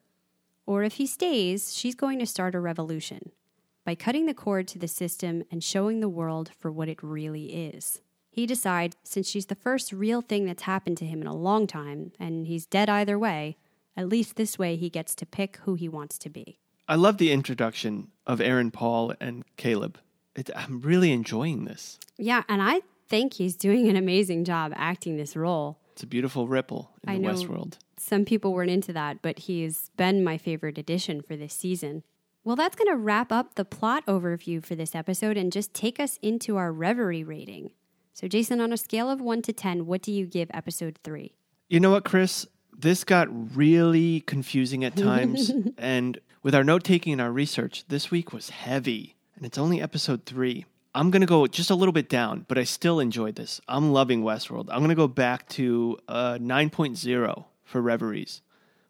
or 0.66 0.82
if 0.82 0.94
he 0.94 1.06
stays, 1.06 1.76
she's 1.76 1.94
going 1.94 2.18
to 2.18 2.26
start 2.26 2.56
a 2.56 2.60
revolution 2.60 3.32
by 3.86 3.96
cutting 3.96 4.26
the 4.26 4.34
cord 4.34 4.68
to 4.70 4.80
the 4.80 4.88
system 4.88 5.44
and 5.52 5.64
showing 5.64 6.00
the 6.00 6.10
world 6.10 6.52
for 6.60 6.72
what 6.72 6.90
it 6.90 7.02
really 7.02 7.54
is. 7.54 8.02
He 8.30 8.46
decides, 8.46 8.96
since 9.04 9.28
she's 9.28 9.48
the 9.48 9.56
first 9.56 9.92
real 9.92 10.22
thing 10.22 10.46
that's 10.46 10.64
happened 10.64 10.98
to 10.98 11.06
him 11.06 11.22
in 11.22 11.28
a 11.28 11.36
long 11.36 11.68
time, 11.68 12.14
and 12.20 12.48
he's 12.48 12.66
dead 12.66 12.90
either 12.90 13.20
way, 13.20 13.58
at 13.98 14.08
least 14.08 14.36
this 14.36 14.58
way 14.58 14.78
he 14.78 14.90
gets 14.90 15.14
to 15.16 15.26
pick 15.26 15.58
who 15.64 15.76
he 15.76 15.90
wants 15.90 16.18
to 16.20 16.30
be. 16.30 16.58
I 16.88 16.96
love 16.96 17.18
the 17.18 17.32
introduction 17.32 18.08
of 18.26 18.40
Aaron 18.40 18.72
Paul 18.72 19.14
and 19.20 19.44
Caleb. 19.58 20.00
It, 20.36 20.50
I'm 20.56 20.82
really 20.82 21.12
enjoying 21.12 21.66
this. 21.66 22.00
Yeah, 22.18 22.44
and 22.48 22.62
I 22.62 22.82
think 23.10 23.34
he's 23.34 23.58
doing 23.58 23.90
an 23.90 23.98
amazing 23.98 24.46
job 24.46 24.72
acting 24.76 25.18
this 25.18 25.36
role. 25.36 25.78
It's 25.92 26.04
a 26.04 26.08
beautiful 26.08 26.48
ripple 26.48 26.92
in 27.04 27.10
I 27.10 27.18
the. 27.18 27.28
Westworld. 27.28 27.78
Some 27.98 28.24
people 28.24 28.54
weren't 28.54 28.72
into 28.72 28.94
that, 28.94 29.22
but 29.22 29.40
he's 29.40 29.92
been 29.98 30.24
my 30.24 30.38
favorite 30.38 30.78
addition 30.78 31.22
for 31.22 31.36
this 31.36 31.54
season. 31.54 32.04
Well, 32.44 32.56
that's 32.56 32.76
going 32.76 32.88
to 32.88 32.98
wrap 32.98 33.32
up 33.32 33.56
the 33.56 33.66
plot 33.66 34.06
overview 34.08 34.66
for 34.66 34.74
this 34.74 34.96
episode 34.96 35.38
and 35.38 35.52
just 35.52 35.74
take 35.74 36.00
us 36.00 36.18
into 36.24 36.58
our 36.58 36.72
reverie 36.72 37.24
rating. 37.24 37.72
So, 38.14 38.28
Jason, 38.28 38.60
on 38.60 38.74
a 38.74 38.78
scale 38.78 39.10
of 39.10 39.22
1 39.22 39.44
to 39.44 39.54
10, 39.54 39.86
what 39.86 40.02
do 40.02 40.12
you 40.12 40.26
give 40.26 40.50
episode 40.54 40.98
3? 41.04 41.36
You 41.70 41.80
know 41.80 41.92
what, 41.92 42.04
Chris? 42.04 42.48
This 42.76 43.04
got 43.04 43.28
really 43.56 44.22
confusing 44.22 44.84
at 44.84 44.96
times. 44.96 45.52
and 45.78 46.20
with 46.42 46.56
our 46.56 46.64
note 46.64 46.84
taking 46.84 47.14
and 47.14 47.22
our 47.22 47.32
research, 47.32 47.86
this 47.88 48.10
week 48.10 48.34
was 48.34 48.50
heavy. 48.50 49.16
And 49.36 49.46
it's 49.46 49.58
only 49.58 49.82
episode 49.82 50.26
three. 50.26 50.66
I'm 50.94 51.12
going 51.12 51.22
to 51.22 51.28
go 51.28 51.48
just 51.48 51.70
a 51.70 51.76
little 51.76 51.94
bit 51.94 52.10
down, 52.10 52.46
but 52.48 52.58
I 52.58 52.64
still 52.64 53.00
enjoyed 53.00 53.36
this. 53.36 53.62
I'm 53.68 53.94
loving 53.94 54.24
Westworld. 54.24 54.68
I'm 54.70 54.80
going 54.80 54.90
to 54.90 54.96
go 54.96 55.08
back 55.08 55.48
to 55.50 55.98
uh, 56.08 56.38
9.0 56.42 57.46
for 57.64 57.82
Reveries, 57.82 58.42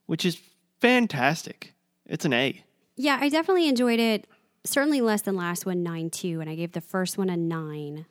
which 0.07 0.25
is 0.25 0.41
fantastic. 0.79 1.73
It's 2.05 2.25
an 2.25 2.33
A. 2.33 2.63
Yeah, 2.95 3.17
I 3.19 3.29
definitely 3.29 3.67
enjoyed 3.67 3.99
it. 3.99 4.27
Certainly 4.63 5.01
less 5.01 5.21
than 5.21 5.35
last 5.35 5.65
one, 5.65 5.81
nine 5.83 6.09
two, 6.09 6.39
and 6.39 6.49
I 6.49 6.55
gave 6.55 6.73
the 6.73 6.81
first 6.81 7.17
one 7.17 7.29
a 7.29 7.37
9. 7.37 8.05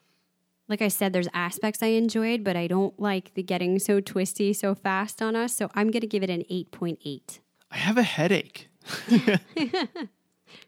Like 0.69 0.83
I 0.83 0.89
said, 0.89 1.13
there's 1.13 1.29
aspects 1.35 1.83
I 1.83 1.89
enjoyed, 1.89 2.45
but 2.45 2.57
I 2.57 2.67
don't 2.67 2.99
like 2.99 3.35
the 3.35 3.43
getting 3.43 3.79
so 3.79 4.01
twisty 4.01 4.53
so 4.53 4.75
fast 4.75 5.21
on 5.21 5.35
us, 5.37 5.55
so 5.57 5.69
I'm 5.75 5.91
going 5.91 6.01
to 6.01 6.07
give 6.07 6.23
it 6.23 6.31
an 6.31 6.45
8.8. 6.51 7.41
I 7.71 7.77
have 7.77 7.99
a 7.99 8.03
headache. 8.03 8.69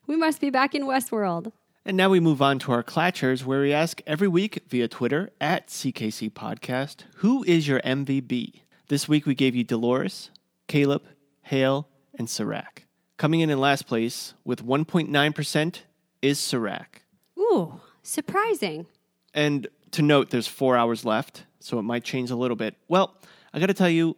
We 0.06 0.16
must 0.16 0.40
be 0.40 0.50
back 0.50 0.74
in 0.74 0.82
Westworld. 0.82 1.52
And 1.84 1.96
now 1.96 2.08
we 2.08 2.20
move 2.20 2.40
on 2.40 2.58
to 2.60 2.72
our 2.72 2.82
Clatchers, 2.82 3.44
where 3.44 3.60
we 3.60 3.72
ask 3.72 4.00
every 4.06 4.28
week 4.28 4.62
via 4.68 4.86
Twitter 4.88 5.30
at 5.40 5.68
CKC 5.68 6.30
Podcast, 6.32 7.04
who 7.16 7.42
is 7.44 7.66
your 7.66 7.80
MVB? 7.80 8.60
This 8.88 9.08
week 9.08 9.26
we 9.26 9.34
gave 9.34 9.56
you 9.56 9.64
Dolores, 9.64 10.30
Caleb, 10.68 11.02
Hale, 11.42 11.88
and 12.16 12.28
Serac. 12.28 12.81
Coming 13.22 13.38
in 13.38 13.50
in 13.50 13.60
last 13.60 13.86
place 13.86 14.34
with 14.44 14.66
1.9% 14.66 15.76
is 16.22 16.40
Serac. 16.40 17.02
Ooh, 17.38 17.80
surprising. 18.02 18.86
And 19.32 19.68
to 19.92 20.02
note, 20.02 20.30
there's 20.30 20.48
four 20.48 20.76
hours 20.76 21.04
left, 21.04 21.44
so 21.60 21.78
it 21.78 21.82
might 21.82 22.02
change 22.02 22.32
a 22.32 22.34
little 22.34 22.56
bit. 22.56 22.74
Well, 22.88 23.14
I 23.54 23.60
got 23.60 23.66
to 23.66 23.74
tell 23.74 23.88
you, 23.88 24.16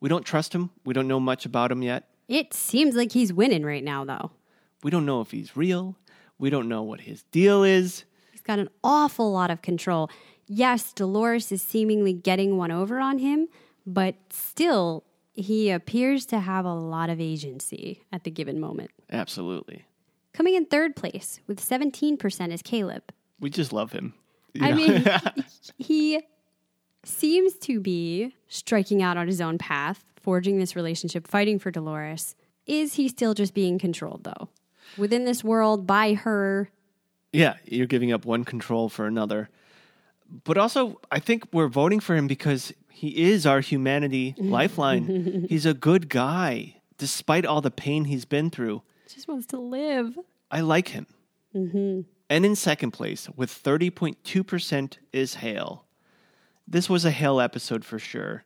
we 0.00 0.08
don't 0.08 0.24
trust 0.24 0.54
him. 0.54 0.70
We 0.86 0.94
don't 0.94 1.06
know 1.06 1.20
much 1.20 1.44
about 1.44 1.70
him 1.70 1.82
yet. 1.82 2.08
It 2.28 2.54
seems 2.54 2.94
like 2.94 3.12
he's 3.12 3.30
winning 3.30 3.62
right 3.62 3.84
now, 3.84 4.06
though. 4.06 4.30
We 4.82 4.90
don't 4.90 5.04
know 5.04 5.20
if 5.20 5.32
he's 5.32 5.54
real. 5.54 5.94
We 6.38 6.48
don't 6.48 6.66
know 6.66 6.82
what 6.82 7.02
his 7.02 7.24
deal 7.24 7.62
is. 7.62 8.06
He's 8.32 8.40
got 8.40 8.58
an 8.58 8.70
awful 8.82 9.30
lot 9.30 9.50
of 9.50 9.60
control. 9.60 10.08
Yes, 10.46 10.94
Dolores 10.94 11.52
is 11.52 11.60
seemingly 11.60 12.14
getting 12.14 12.56
one 12.56 12.70
over 12.70 13.00
on 13.00 13.18
him, 13.18 13.48
but 13.84 14.14
still, 14.30 15.04
he 15.36 15.70
appears 15.70 16.26
to 16.26 16.40
have 16.40 16.64
a 16.64 16.72
lot 16.74 17.10
of 17.10 17.20
agency 17.20 18.02
at 18.12 18.24
the 18.24 18.30
given 18.30 18.58
moment. 18.58 18.90
Absolutely. 19.10 19.84
Coming 20.32 20.54
in 20.54 20.66
third 20.66 20.96
place 20.96 21.40
with 21.46 21.60
17% 21.60 22.52
is 22.52 22.62
Caleb. 22.62 23.02
We 23.40 23.50
just 23.50 23.72
love 23.72 23.92
him. 23.92 24.14
You 24.54 24.64
I 24.66 24.70
know? 24.70 24.76
mean, 24.76 25.04
he 25.78 26.20
seems 27.04 27.54
to 27.58 27.80
be 27.80 28.34
striking 28.48 29.02
out 29.02 29.16
on 29.16 29.26
his 29.26 29.40
own 29.40 29.58
path, 29.58 30.04
forging 30.20 30.58
this 30.58 30.74
relationship, 30.74 31.26
fighting 31.26 31.58
for 31.58 31.70
Dolores. 31.70 32.34
Is 32.66 32.94
he 32.94 33.08
still 33.08 33.34
just 33.34 33.54
being 33.54 33.78
controlled, 33.78 34.24
though? 34.24 34.48
Within 34.98 35.24
this 35.24 35.44
world, 35.44 35.86
by 35.86 36.14
her, 36.14 36.70
Yeah, 37.32 37.54
you're 37.64 37.86
giving 37.86 38.12
up 38.12 38.24
one 38.24 38.44
control 38.44 38.88
for 38.88 39.06
another. 39.06 39.48
But 40.44 40.58
also, 40.58 41.00
I 41.12 41.20
think 41.20 41.44
we're 41.52 41.68
voting 41.68 42.00
for 42.00 42.16
him 42.16 42.26
because 42.26 42.72
he 42.96 43.30
is 43.30 43.44
our 43.44 43.60
humanity 43.60 44.32
mm-hmm. 44.38 44.50
lifeline. 44.50 45.44
he's 45.50 45.66
a 45.66 45.74
good 45.74 46.08
guy, 46.08 46.76
despite 46.96 47.44
all 47.44 47.60
the 47.60 47.70
pain 47.70 48.06
he's 48.06 48.24
been 48.24 48.48
through. 48.48 48.80
just 49.06 49.28
wants 49.28 49.46
to 49.48 49.58
live. 49.58 50.18
I 50.50 50.62
like 50.62 50.88
him. 50.88 51.06
Mm-hmm. 51.54 52.00
And 52.30 52.46
in 52.46 52.56
second 52.56 52.92
place, 52.92 53.28
with 53.36 53.50
30.2%, 53.50 54.96
is 55.12 55.34
Hale. 55.34 55.84
This 56.66 56.88
was 56.88 57.04
a 57.04 57.10
Hale 57.10 57.38
episode 57.38 57.84
for 57.84 57.98
sure. 57.98 58.44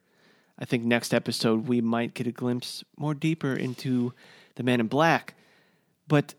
I 0.58 0.64
think 0.64 0.82
next 0.82 1.14
episode 1.14 1.68
we 1.68 1.80
might 1.80 2.14
get 2.14 2.26
a 2.26 2.32
glimpse 2.32 2.82
more 2.96 3.14
deeper 3.14 3.54
into 3.54 4.12
the 4.56 4.64
Man 4.64 4.80
in 4.80 4.88
Black. 4.88 5.34
But 6.08 6.34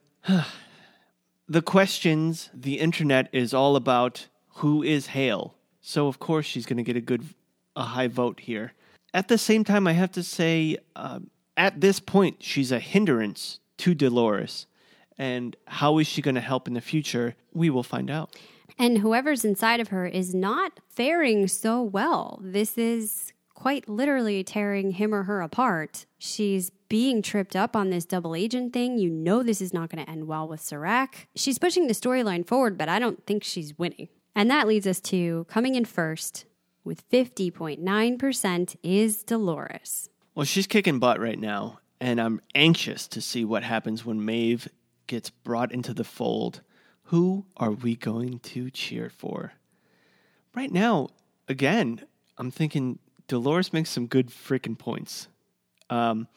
the 1.47 1.61
questions, 1.61 2.49
the 2.53 2.77
internet 2.81 3.29
is 3.31 3.53
all 3.53 3.77
about 3.77 4.27
who 4.55 4.83
is 4.83 5.07
Hale. 5.07 5.55
So 5.79 6.07
of 6.09 6.19
course 6.19 6.45
she's 6.45 6.65
going 6.65 6.75
to 6.75 6.83
get 6.83 6.97
a 6.97 7.01
good, 7.01 7.33
a 7.75 7.83
high 7.83 8.07
vote 8.07 8.41
here. 8.41 8.73
At 9.13 9.27
the 9.27 9.37
same 9.37 9.63
time, 9.63 9.87
I 9.87 9.93
have 9.93 10.11
to 10.13 10.23
say, 10.23 10.77
uh, 10.95 11.19
at 11.57 11.81
this 11.81 11.99
point, 11.99 12.37
she's 12.39 12.71
a 12.71 12.79
hindrance 12.79 13.59
to 13.79 13.93
Dolores, 13.93 14.67
And 15.17 15.55
how 15.67 15.97
is 15.97 16.07
she 16.07 16.21
going 16.21 16.35
to 16.35 16.41
help 16.41 16.67
in 16.67 16.73
the 16.73 16.81
future? 16.81 17.35
We 17.53 17.69
will 17.69 17.83
find 17.83 18.09
out. 18.09 18.35
And 18.77 18.99
whoever's 18.99 19.45
inside 19.45 19.79
of 19.79 19.89
her 19.89 20.05
is 20.05 20.33
not 20.33 20.79
faring 20.87 21.47
so 21.47 21.83
well. 21.83 22.39
This 22.41 22.77
is 22.77 23.33
quite 23.53 23.87
literally 23.87 24.43
tearing 24.43 24.91
him 24.91 25.13
or 25.13 25.23
her 25.23 25.41
apart. 25.41 26.05
She's 26.17 26.71
being 26.89 27.21
tripped 27.21 27.55
up 27.55 27.75
on 27.75 27.89
this 27.89 28.05
double 28.05 28.35
agent 28.35 28.73
thing. 28.73 28.97
You 28.97 29.11
know 29.11 29.43
this 29.43 29.61
is 29.61 29.73
not 29.73 29.89
going 29.89 30.03
to 30.03 30.09
end 30.09 30.27
well 30.27 30.47
with 30.47 30.61
Serac. 30.61 31.27
She's 31.35 31.59
pushing 31.59 31.87
the 31.87 31.93
storyline 31.93 32.47
forward, 32.47 32.77
but 32.77 32.89
I 32.89 32.97
don't 32.97 33.23
think 33.27 33.43
she's 33.43 33.77
winning. 33.77 34.09
And 34.35 34.49
that 34.49 34.67
leads 34.67 34.87
us 34.87 34.99
to 35.01 35.45
coming 35.49 35.75
in 35.75 35.85
first 35.85 36.45
with 36.83 37.07
50.9% 37.09 38.75
is 38.83 39.23
Dolores. 39.23 40.09
Well, 40.33 40.45
she's 40.45 40.67
kicking 40.67 40.99
butt 40.99 41.19
right 41.19 41.39
now, 41.39 41.79
and 41.99 42.19
I'm 42.19 42.41
anxious 42.55 43.07
to 43.09 43.21
see 43.21 43.45
what 43.45 43.63
happens 43.63 44.05
when 44.05 44.23
Maeve 44.23 44.67
gets 45.07 45.29
brought 45.29 45.71
into 45.71 45.93
the 45.93 46.03
fold. 46.03 46.61
Who 47.05 47.45
are 47.57 47.71
we 47.71 47.95
going 47.95 48.39
to 48.39 48.69
cheer 48.69 49.09
for? 49.09 49.53
Right 50.55 50.71
now, 50.71 51.09
again, 51.47 52.01
I'm 52.37 52.51
thinking 52.51 52.99
Dolores 53.27 53.73
makes 53.73 53.89
some 53.89 54.07
good 54.07 54.29
freaking 54.29 54.77
points. 54.77 55.27
Um, 55.89 56.27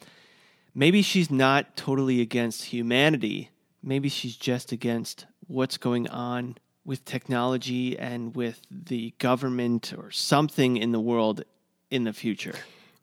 maybe 0.74 1.02
she's 1.02 1.30
not 1.30 1.76
totally 1.76 2.20
against 2.20 2.64
humanity. 2.64 3.50
Maybe 3.82 4.08
she's 4.08 4.36
just 4.36 4.72
against 4.72 5.26
what's 5.46 5.76
going 5.76 6.08
on 6.08 6.56
with 6.85 7.05
technology 7.05 7.98
and 7.98 8.35
with 8.36 8.61
the 8.70 9.15
government 9.19 9.93
or 9.97 10.11
something 10.11 10.77
in 10.77 10.93
the 10.93 11.01
world 11.01 11.44
in 11.90 12.05
the 12.05 12.12
future. 12.12 12.55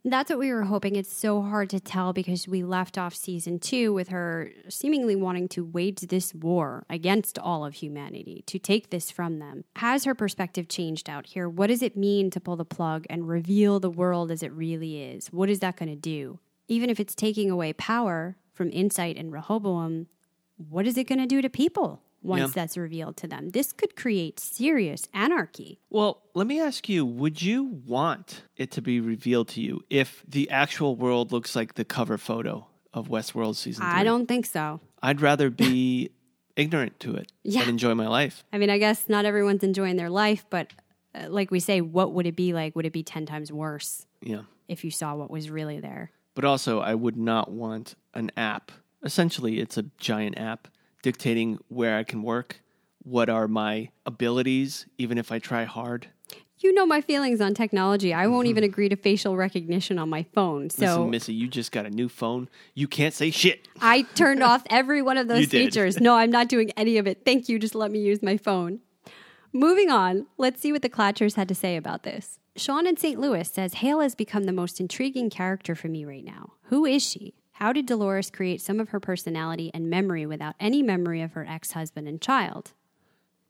That's 0.03 0.31
what 0.31 0.39
we 0.39 0.51
were 0.51 0.63
hoping. 0.63 0.95
It's 0.95 1.13
so 1.13 1.43
hard 1.43 1.69
to 1.69 1.79
tell 1.79 2.11
because 2.11 2.47
we 2.47 2.63
left 2.63 2.97
off 2.97 3.13
season 3.13 3.59
two 3.59 3.93
with 3.93 4.07
her 4.07 4.49
seemingly 4.67 5.15
wanting 5.15 5.47
to 5.49 5.63
wage 5.63 6.01
this 6.01 6.33
war 6.33 6.85
against 6.89 7.37
all 7.37 7.63
of 7.63 7.75
humanity, 7.75 8.43
to 8.47 8.57
take 8.57 8.89
this 8.89 9.11
from 9.11 9.37
them. 9.37 9.63
Has 9.75 10.05
her 10.05 10.15
perspective 10.15 10.67
changed 10.67 11.07
out 11.07 11.27
here? 11.27 11.47
What 11.47 11.67
does 11.67 11.83
it 11.83 11.95
mean 11.95 12.31
to 12.31 12.39
pull 12.39 12.55
the 12.55 12.65
plug 12.65 13.05
and 13.11 13.27
reveal 13.27 13.79
the 13.79 13.91
world 13.91 14.31
as 14.31 14.41
it 14.41 14.51
really 14.51 15.03
is? 15.03 15.27
What 15.27 15.51
is 15.51 15.59
that 15.59 15.77
going 15.77 15.89
to 15.89 15.95
do? 15.95 16.39
Even 16.67 16.89
if 16.89 16.99
it's 16.99 17.13
taking 17.13 17.51
away 17.51 17.71
power 17.73 18.37
from 18.53 18.69
Incite 18.69 19.17
and 19.17 19.31
Rehoboam, 19.31 20.07
what 20.57 20.87
is 20.87 20.97
it 20.97 21.07
going 21.07 21.19
to 21.19 21.27
do 21.27 21.43
to 21.43 21.49
people? 21.49 22.01
Once 22.21 22.39
Yeah. 22.41 22.47
that's 22.61 22.77
revealed 22.77 23.17
to 23.17 23.27
them. 23.27 23.49
This 23.49 23.71
could 23.73 23.95
create 23.95 24.39
serious 24.39 25.07
anarchy. 25.13 25.79
Well, 25.89 26.21
let 26.35 26.47
me 26.47 26.59
ask 26.59 26.87
you 26.87 27.05
would 27.05 27.41
you 27.41 27.63
want 27.85 28.43
it 28.57 28.71
to 28.71 28.81
be 28.81 28.99
revealed 28.99 29.47
to 29.49 29.61
you 29.61 29.81
if 29.89 30.23
the 30.27 30.49
actual 30.49 30.95
world 30.95 31.31
looks 31.31 31.55
like 31.55 31.73
the 31.75 31.85
cover 31.85 32.17
photo 32.17 32.67
of 32.93 33.07
Westworld 33.07 33.55
season 33.55 33.83
three? 33.83 33.91
I 33.99 34.03
don't 34.03 34.27
think 34.27 34.45
so. 34.45 34.79
I'd 35.01 35.21
rather 35.21 35.49
be 35.49 36.11
ignorant 36.55 36.99
to 36.99 37.15
it 37.15 37.31
Yeah. 37.43 37.61
and 37.61 37.69
enjoy 37.69 37.95
my 37.95 38.07
life. 38.07 38.43
I 38.53 38.57
mean, 38.57 38.69
I 38.69 38.77
guess 38.77 39.07
not 39.09 39.25
everyone's 39.25 39.63
enjoying 39.63 39.95
their 39.95 40.09
life, 40.09 40.45
but 40.49 40.67
uh, 41.15 41.27
like 41.29 41.49
we 41.51 41.59
say, 41.59 41.81
what 41.81 42.13
would 42.13 42.27
it 42.27 42.35
be 42.35 42.53
like? 42.53 42.75
Would 42.75 42.85
it 42.85 42.93
be 42.93 43.03
10 43.03 43.25
times 43.25 43.51
worse 43.51 44.05
Yeah. 44.21 44.43
if 44.67 44.83
you 44.83 44.91
saw 44.91 45.15
what 45.15 45.31
was 45.31 45.49
really 45.49 45.79
there? 45.79 46.11
But 46.35 46.45
also, 46.45 46.79
I 46.79 46.93
would 46.95 47.17
not 47.17 47.51
want 47.51 47.95
an 48.13 48.31
app. 48.37 48.71
Essentially, 49.03 49.59
it's 49.59 49.77
a 49.77 49.83
giant 49.97 50.37
app 50.37 50.67
dictating 51.01 51.59
where 51.67 51.97
I 51.97 52.03
can 52.03 52.23
work, 52.23 52.61
what 53.03 53.29
are 53.29 53.47
my 53.47 53.89
abilities, 54.05 54.85
even 54.97 55.17
if 55.17 55.31
I 55.31 55.39
try 55.39 55.63
hard. 55.63 56.07
You 56.59 56.73
know 56.73 56.85
my 56.85 57.01
feelings 57.01 57.41
on 57.41 57.55
technology. 57.55 58.13
I 58.13 58.27
won't 58.27 58.45
even 58.45 58.63
agree 58.63 58.87
to 58.89 58.95
facial 58.95 59.35
recognition 59.35 59.97
on 59.97 60.09
my 60.09 60.23
phone. 60.35 60.69
So 60.69 60.85
Listen, 60.85 61.09
Missy, 61.09 61.33
you 61.33 61.47
just 61.47 61.71
got 61.71 61.87
a 61.87 61.89
new 61.89 62.07
phone. 62.07 62.49
You 62.75 62.87
can't 62.87 63.15
say 63.15 63.31
shit. 63.31 63.67
I 63.81 64.03
turned 64.13 64.43
off 64.43 64.61
every 64.69 65.01
one 65.01 65.17
of 65.17 65.27
those 65.29 65.47
features. 65.47 65.99
No, 65.99 66.15
I'm 66.15 66.29
not 66.29 66.49
doing 66.49 66.69
any 66.77 66.99
of 66.99 67.07
it. 67.07 67.25
Thank 67.25 67.49
you. 67.49 67.57
Just 67.57 67.73
let 67.73 67.89
me 67.89 67.99
use 67.99 68.21
my 68.21 68.37
phone. 68.37 68.79
Moving 69.51 69.89
on, 69.89 70.27
let's 70.37 70.61
see 70.61 70.71
what 70.71 70.83
the 70.83 70.89
Clatchers 70.89 71.35
had 71.35 71.47
to 71.47 71.55
say 71.55 71.75
about 71.75 72.03
this. 72.03 72.37
Sean 72.55 72.85
in 72.85 72.95
St. 72.95 73.19
Louis 73.19 73.49
says 73.49 73.75
Hale 73.75 74.01
has 74.01 74.13
become 74.13 74.43
the 74.43 74.53
most 74.53 74.79
intriguing 74.79 75.29
character 75.29 75.73
for 75.73 75.87
me 75.87 76.05
right 76.05 76.23
now. 76.23 76.53
Who 76.65 76.85
is 76.85 77.03
she? 77.05 77.33
How 77.61 77.71
did 77.71 77.85
Dolores 77.85 78.31
create 78.31 78.59
some 78.59 78.79
of 78.79 78.89
her 78.89 78.99
personality 78.99 79.69
and 79.71 79.87
memory 79.87 80.25
without 80.25 80.55
any 80.59 80.81
memory 80.81 81.21
of 81.21 81.33
her 81.33 81.45
ex 81.47 81.73
husband 81.73 82.07
and 82.07 82.19
child? 82.19 82.71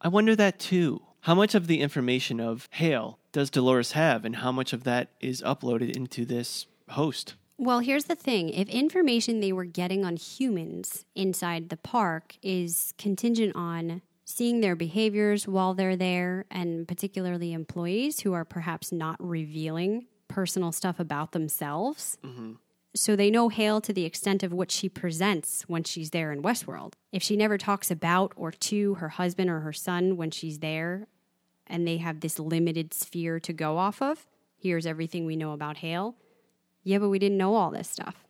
I 0.02 0.10
wonder 0.10 0.36
that 0.36 0.60
too. 0.60 1.02
How 1.22 1.34
much 1.34 1.56
of 1.56 1.68
the 1.68 1.80
information 1.80 2.42
of 2.42 2.68
Hale 2.72 3.20
does 3.32 3.50
Dolores 3.50 3.94
have, 3.94 4.26
and 4.26 4.36
how 4.36 4.52
much 4.52 4.74
of 4.74 4.84
that 4.84 5.12
is 5.22 5.42
uploaded 5.44 5.96
into 5.96 6.26
this 6.26 6.66
host? 6.90 7.36
Well, 7.58 7.80
here's 7.80 8.04
the 8.04 8.16
thing 8.16 8.50
if 8.50 8.68
information 8.68 9.40
they 9.40 9.54
were 9.54 9.64
getting 9.64 10.04
on 10.04 10.18
humans 10.18 11.06
inside 11.16 11.70
the 11.70 11.78
park 11.78 12.36
is 12.42 12.94
contingent 12.98 13.56
on 13.56 14.02
seeing 14.26 14.60
their 14.60 14.76
behaviors 14.76 15.48
while 15.48 15.74
they're 15.74 15.96
there, 15.96 16.44
and 16.52 16.86
particularly 16.86 17.54
employees 17.54 18.20
who 18.20 18.34
are 18.34 18.44
perhaps 18.44 18.92
not 18.92 19.16
revealing 19.26 20.08
personal 20.28 20.74
stuff 20.74 21.00
about 21.00 21.32
themselves. 21.32 22.18
Mm-hmm. 22.26 22.56
So 22.94 23.16
they 23.16 23.32
know 23.32 23.50
Hale 23.50 23.80
to 23.82 23.94
the 23.94 24.04
extent 24.04 24.44
of 24.44 24.52
what 24.52 24.70
she 24.70 24.90
presents 24.90 25.64
when 25.68 25.84
she's 25.84 26.10
there 26.10 26.32
in 26.32 26.42
Westworld. 26.42 26.94
If 27.12 27.24
she 27.24 27.38
never 27.38 27.58
talks 27.58 27.90
about 27.90 28.34
or 28.36 28.52
to 28.52 28.96
her 28.96 29.10
husband 29.10 29.50
or 29.50 29.62
her 29.62 29.74
son 29.74 30.18
when 30.18 30.32
she's 30.32 30.60
there, 30.60 31.08
and 31.68 31.88
they 31.88 31.98
have 31.98 32.20
this 32.20 32.38
limited 32.38 32.94
sphere 32.94 33.40
to 33.40 33.54
go 33.54 33.78
off 33.78 34.02
of, 34.02 34.28
here's 34.58 34.86
everything 34.86 35.26
we 35.26 35.38
know 35.38 35.54
about 35.54 35.78
Hale. 35.78 36.16
Yeah, 36.84 36.98
but 36.98 37.10
we 37.10 37.20
didn't 37.20 37.38
know 37.38 37.56
all 37.56 37.72
this 37.72 37.90
stuff. 37.90 38.26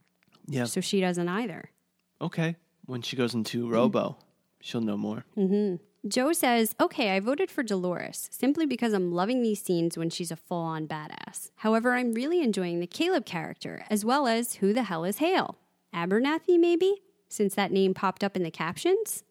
Yeah. 0.47 0.65
So 0.65 0.79
she 0.79 1.01
doesn't 1.01 1.27
either. 1.27 1.71
Okay. 2.19 2.55
When 2.85 3.01
she 3.01 3.15
goes 3.15 3.33
into 3.33 3.67
Robo, 3.67 4.17
she'll 4.59 4.81
know 4.81 4.97
more. 4.97 5.25
Mm-hmm. 5.35 5.83
Joe 6.07 6.34
says, 6.34 6.76
Okay, 6.80 7.15
I 7.15 7.19
voted 7.19 7.52
for 7.52 7.61
Dolores 7.64 8.28
simply 8.32 8.65
because 8.65 8.94
I'm 8.94 9.11
loving 9.11 9.41
these 9.44 9.61
scenes 9.61 9.98
when 9.98 10.10
she's 10.10 10.32
a 10.32 10.36
full 10.36 10.57
on 10.64 10.88
badass. 10.88 11.52
However, 11.57 11.94
I'm 11.94 12.14
really 12.14 12.41
enjoying 12.41 12.80
the 12.80 12.88
Caleb 12.88 13.26
character, 13.26 13.86
as 13.90 14.03
well 14.03 14.28
as 14.28 14.56
who 14.56 14.73
the 14.73 14.84
hell 14.84 15.03
is 15.06 15.18
Hale? 15.19 15.57
Abernathy, 15.94 16.60
maybe? 16.60 17.02
Since 17.30 17.53
that 17.56 17.72
name 17.72 17.94
popped 17.94 18.23
up 18.23 18.36
in 18.36 18.44
the 18.44 18.52
captions? 18.52 19.23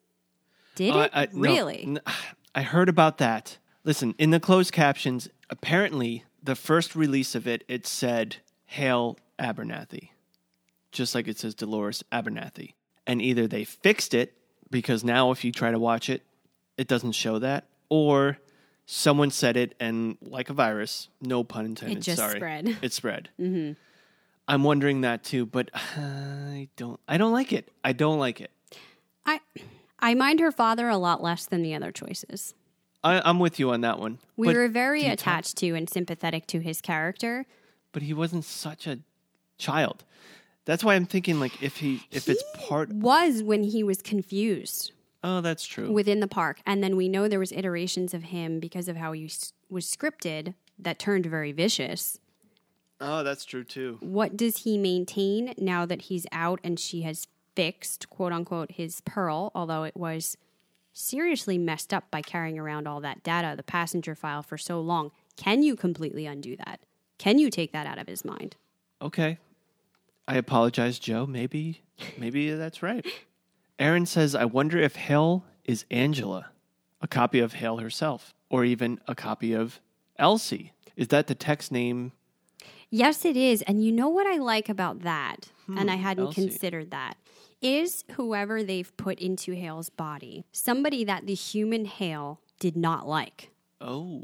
Did 0.75 0.93
Oh, 0.95 1.01
it? 1.01 1.11
I- 1.13 1.23
I- 1.23 1.27
no, 1.33 1.41
really? 1.41 1.83
n- 1.83 2.01
I 2.55 2.61
heard 2.61 2.87
about 2.89 3.17
that. 3.17 3.57
Listen, 3.83 4.15
in 4.17 4.29
the 4.29 4.39
closed 4.39 4.71
captions, 4.71 5.27
apparently 5.49 6.23
the 6.41 6.55
first 6.55 6.95
release 6.95 7.35
of 7.35 7.47
it, 7.47 7.63
it 7.67 7.85
said 7.85 8.37
Hale 8.65 9.17
Abernathy, 9.37 10.09
just 10.91 11.13
like 11.15 11.27
it 11.27 11.37
says 11.37 11.53
Dolores 11.53 12.03
Abernathy. 12.11 12.73
And 13.05 13.21
either 13.21 13.47
they 13.47 13.63
fixed 13.65 14.13
it 14.13 14.37
because 14.69 15.03
now 15.03 15.31
if 15.31 15.43
you 15.43 15.51
try 15.51 15.71
to 15.71 15.79
watch 15.79 16.09
it, 16.09 16.23
it 16.81 16.87
doesn't 16.87 17.11
show 17.13 17.37
that, 17.39 17.65
or 17.89 18.37
someone 18.87 19.29
said 19.29 19.55
it 19.55 19.75
and 19.79 20.17
like 20.21 20.49
a 20.49 20.53
virus, 20.53 21.07
no 21.21 21.43
pun 21.43 21.65
intended. 21.65 21.99
It 21.99 22.01
just 22.01 22.17
sorry, 22.17 22.39
spread. 22.39 22.77
It 22.81 22.91
spread. 22.91 23.29
Mm-hmm. 23.39 23.73
I'm 24.47 24.63
wondering 24.63 25.01
that 25.01 25.23
too, 25.23 25.45
but 25.45 25.69
I 25.97 26.67
don't. 26.75 26.99
I 27.07 27.17
don't 27.17 27.31
like 27.31 27.53
it. 27.53 27.69
I 27.83 27.93
don't 27.93 28.17
like 28.19 28.41
it. 28.41 28.49
I, 29.25 29.39
I 29.99 30.15
mind 30.15 30.39
her 30.39 30.51
father 30.51 30.89
a 30.89 30.97
lot 30.97 31.21
less 31.21 31.45
than 31.45 31.61
the 31.61 31.75
other 31.75 31.91
choices. 31.91 32.55
I, 33.03 33.21
I'm 33.23 33.37
with 33.39 33.59
you 33.59 33.69
on 33.71 33.81
that 33.81 33.99
one. 33.99 34.17
We 34.35 34.47
But 34.47 34.55
were 34.55 34.67
very 34.67 35.05
attached 35.05 35.57
to 35.57 35.75
and 35.75 35.87
sympathetic 35.89 36.47
to 36.47 36.59
his 36.59 36.81
character. 36.81 37.45
but 37.91 38.01
he 38.03 38.13
wasn't 38.13 38.45
such 38.45 38.87
a 38.87 38.99
child. 39.59 40.03
That's 40.65 40.83
why 40.83 40.95
I'm 40.95 41.05
thinking 41.05 41.39
like 41.39 41.61
if 41.61 41.77
he 41.77 42.01
if 42.11 42.27
it's 42.29 42.43
part 42.55 42.89
Was 42.91 43.43
when 43.43 43.63
he 43.63 43.83
was 43.83 44.01
confused. 44.01 44.91
Oh 45.23 45.41
that's 45.41 45.65
true. 45.65 45.91
within 45.91 46.19
the 46.19 46.27
park 46.27 46.59
and 46.65 46.83
then 46.83 46.95
we 46.95 47.07
know 47.09 47.27
there 47.27 47.39
was 47.39 47.51
iterations 47.51 48.13
of 48.13 48.23
him 48.23 48.59
because 48.59 48.87
of 48.87 48.95
how 48.97 49.11
he 49.11 49.25
s- 49.25 49.53
was 49.69 49.85
scripted 49.85 50.53
that 50.79 50.97
turned 50.99 51.25
very 51.25 51.51
vicious 51.51 52.19
oh 52.99 53.23
that's 53.23 53.45
true 53.45 53.63
too. 53.63 53.97
what 54.01 54.35
does 54.37 54.57
he 54.63 54.77
maintain 54.77 55.53
now 55.57 55.85
that 55.85 56.03
he's 56.03 56.25
out 56.31 56.59
and 56.63 56.79
she 56.79 57.01
has 57.01 57.27
fixed 57.55 58.09
quote 58.09 58.31
unquote 58.31 58.71
his 58.71 59.01
pearl 59.01 59.51
although 59.53 59.83
it 59.83 59.95
was 59.97 60.37
seriously 60.93 61.57
messed 61.57 61.93
up 61.93 62.09
by 62.11 62.21
carrying 62.21 62.57
around 62.59 62.87
all 62.87 62.99
that 63.01 63.23
data 63.23 63.55
the 63.55 63.63
passenger 63.63 64.15
file 64.15 64.41
for 64.43 64.57
so 64.57 64.79
long 64.81 65.11
can 65.37 65.63
you 65.63 65.75
completely 65.75 66.25
undo 66.25 66.55
that 66.57 66.79
can 67.17 67.37
you 67.39 67.49
take 67.49 67.71
that 67.71 67.85
out 67.87 67.97
of 67.99 68.07
his 68.07 68.23
mind 68.25 68.55
Okay. 69.01 69.39
I 70.27 70.35
apologize, 70.35 70.99
Joe. 70.99 71.25
Maybe 71.25 71.81
maybe 72.19 72.51
that's 72.51 72.83
right. 72.83 73.03
Aaron 73.79 74.05
says 74.05 74.35
I 74.35 74.45
wonder 74.45 74.77
if 74.77 74.95
Hale 74.95 75.43
is 75.65 75.85
Angela, 75.91 76.47
a 77.01 77.07
copy 77.07 77.39
of 77.39 77.53
Hale 77.53 77.77
herself, 77.77 78.33
or 78.49 78.63
even 78.65 78.99
a 79.07 79.15
copy 79.15 79.53
of 79.53 79.79
Elsie. 80.17 80.73
Is 80.95 81.07
that 81.09 81.27
the 81.27 81.35
text 81.35 81.71
name? 81.71 82.11
Yes, 82.89 83.23
it 83.25 83.37
is. 83.37 83.61
And 83.63 83.83
you 83.83 83.91
know 83.91 84.09
what 84.09 84.27
I 84.27 84.37
like 84.37 84.67
about 84.69 85.01
that? 85.01 85.49
Hmm, 85.65 85.77
and 85.77 85.89
I 85.91 85.95
hadn't 85.95 86.25
Elsie. 86.25 86.41
considered 86.49 86.91
that. 86.91 87.15
Is 87.61 88.03
whoever 88.13 88.63
they've 88.63 88.95
put 88.97 89.19
into 89.19 89.53
Hale's 89.53 89.89
body 89.89 90.43
somebody 90.51 91.03
that 91.03 91.25
the 91.27 91.33
human 91.35 91.85
Hale 91.85 92.39
did 92.59 92.75
not 92.75 93.07
like 93.07 93.51
Oh. 93.79 94.23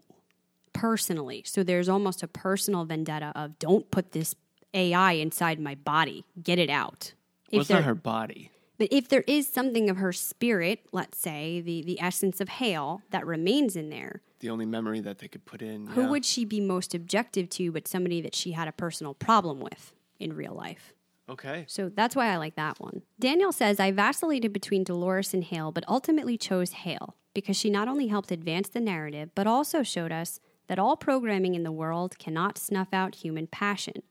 personally. 0.74 1.44
So 1.45 1.64
there's 1.64 1.88
almost 1.90 2.22
a 2.24 2.28
personal 2.28 2.86
vendetta 2.86 3.32
of 3.36 3.57
don't 3.60 3.90
put 3.91 4.11
this 4.11 4.36
AI 4.74 5.14
inside 5.14 5.60
my 5.60 5.76
body, 5.76 6.26
get 6.44 6.60
it 6.60 6.69
out. 6.69 7.14
Well, 7.52 7.61
it's 7.61 7.69
not 7.69 7.84
her 7.84 7.95
body. 7.95 8.52
But 8.77 8.89
if 8.91 9.07
there 9.07 9.23
is 9.27 9.47
something 9.47 9.89
of 9.89 9.97
her 9.97 10.13
spirit, 10.13 10.85
let's 10.91 11.17
say, 11.17 11.61
the, 11.61 11.81
the 11.83 11.99
essence 11.99 12.39
of 12.39 12.49
Hale 12.49 13.01
that 13.09 13.25
remains 13.25 13.75
in 13.75 13.89
there, 13.89 14.21
The 14.39 14.49
only 14.51 14.65
memory 14.65 14.99
that 15.01 15.17
they 15.19 15.27
could 15.27 15.45
put 15.45 15.61
in. 15.61 15.87
who 15.87 16.03
yeah. 16.03 16.09
would 16.09 16.25
she 16.25 16.45
be 16.45 16.59
most 16.61 16.93
objective 16.93 17.49
to 17.51 17.71
but 17.71 17.87
somebody 17.87 18.21
that 18.21 18.35
she 18.35 18.51
had 18.51 18.67
a 18.67 18.71
personal 18.71 19.13
problem 19.15 19.59
with 19.59 19.93
in 20.19 20.33
real 20.33 20.53
life? 20.53 20.93
Okay. 21.29 21.65
So 21.67 21.89
that's 21.89 22.15
why 22.15 22.27
I 22.31 22.37
like 22.37 22.55
that 22.55 22.79
one. 22.79 23.01
Daniel 23.19 23.51
says, 23.51 23.79
I 23.79 23.91
vacillated 23.91 24.53
between 24.53 24.83
Dolores 24.83 25.33
and 25.33 25.43
Hale, 25.43 25.71
but 25.71 25.83
ultimately 25.87 26.37
chose 26.37 26.71
Hale 26.71 27.15
because 27.33 27.57
she 27.57 27.69
not 27.69 27.87
only 27.87 28.07
helped 28.07 28.31
advance 28.31 28.69
the 28.69 28.79
narrative, 28.79 29.31
but 29.35 29.45
also 29.47 29.83
showed 29.83 30.11
us 30.11 30.39
that 30.67 30.79
all 30.79 30.95
programming 30.95 31.53
in 31.55 31.63
the 31.63 31.71
world 31.71 32.17
cannot 32.17 32.57
snuff 32.57 32.89
out 32.93 33.15
human 33.15 33.47
passion. 33.47 34.03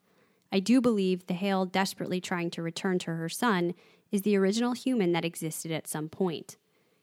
I 0.53 0.61
do 0.61 0.81
believe 0.81 1.27
the 1.27 1.35
Hale 1.35 1.65
desperately 1.67 2.21
trying 2.21 2.51
to 2.51 2.63
return 2.63 2.99
to 3.01 3.13
her 3.15 3.29
son 3.29 3.75
is 4.13 4.23
the 4.23 4.37
original 4.37 4.73
human 4.73 5.13
that 5.13 5.25
existed 5.25 5.71
at 5.73 5.89
some 5.89 6.09
point. 6.09 6.57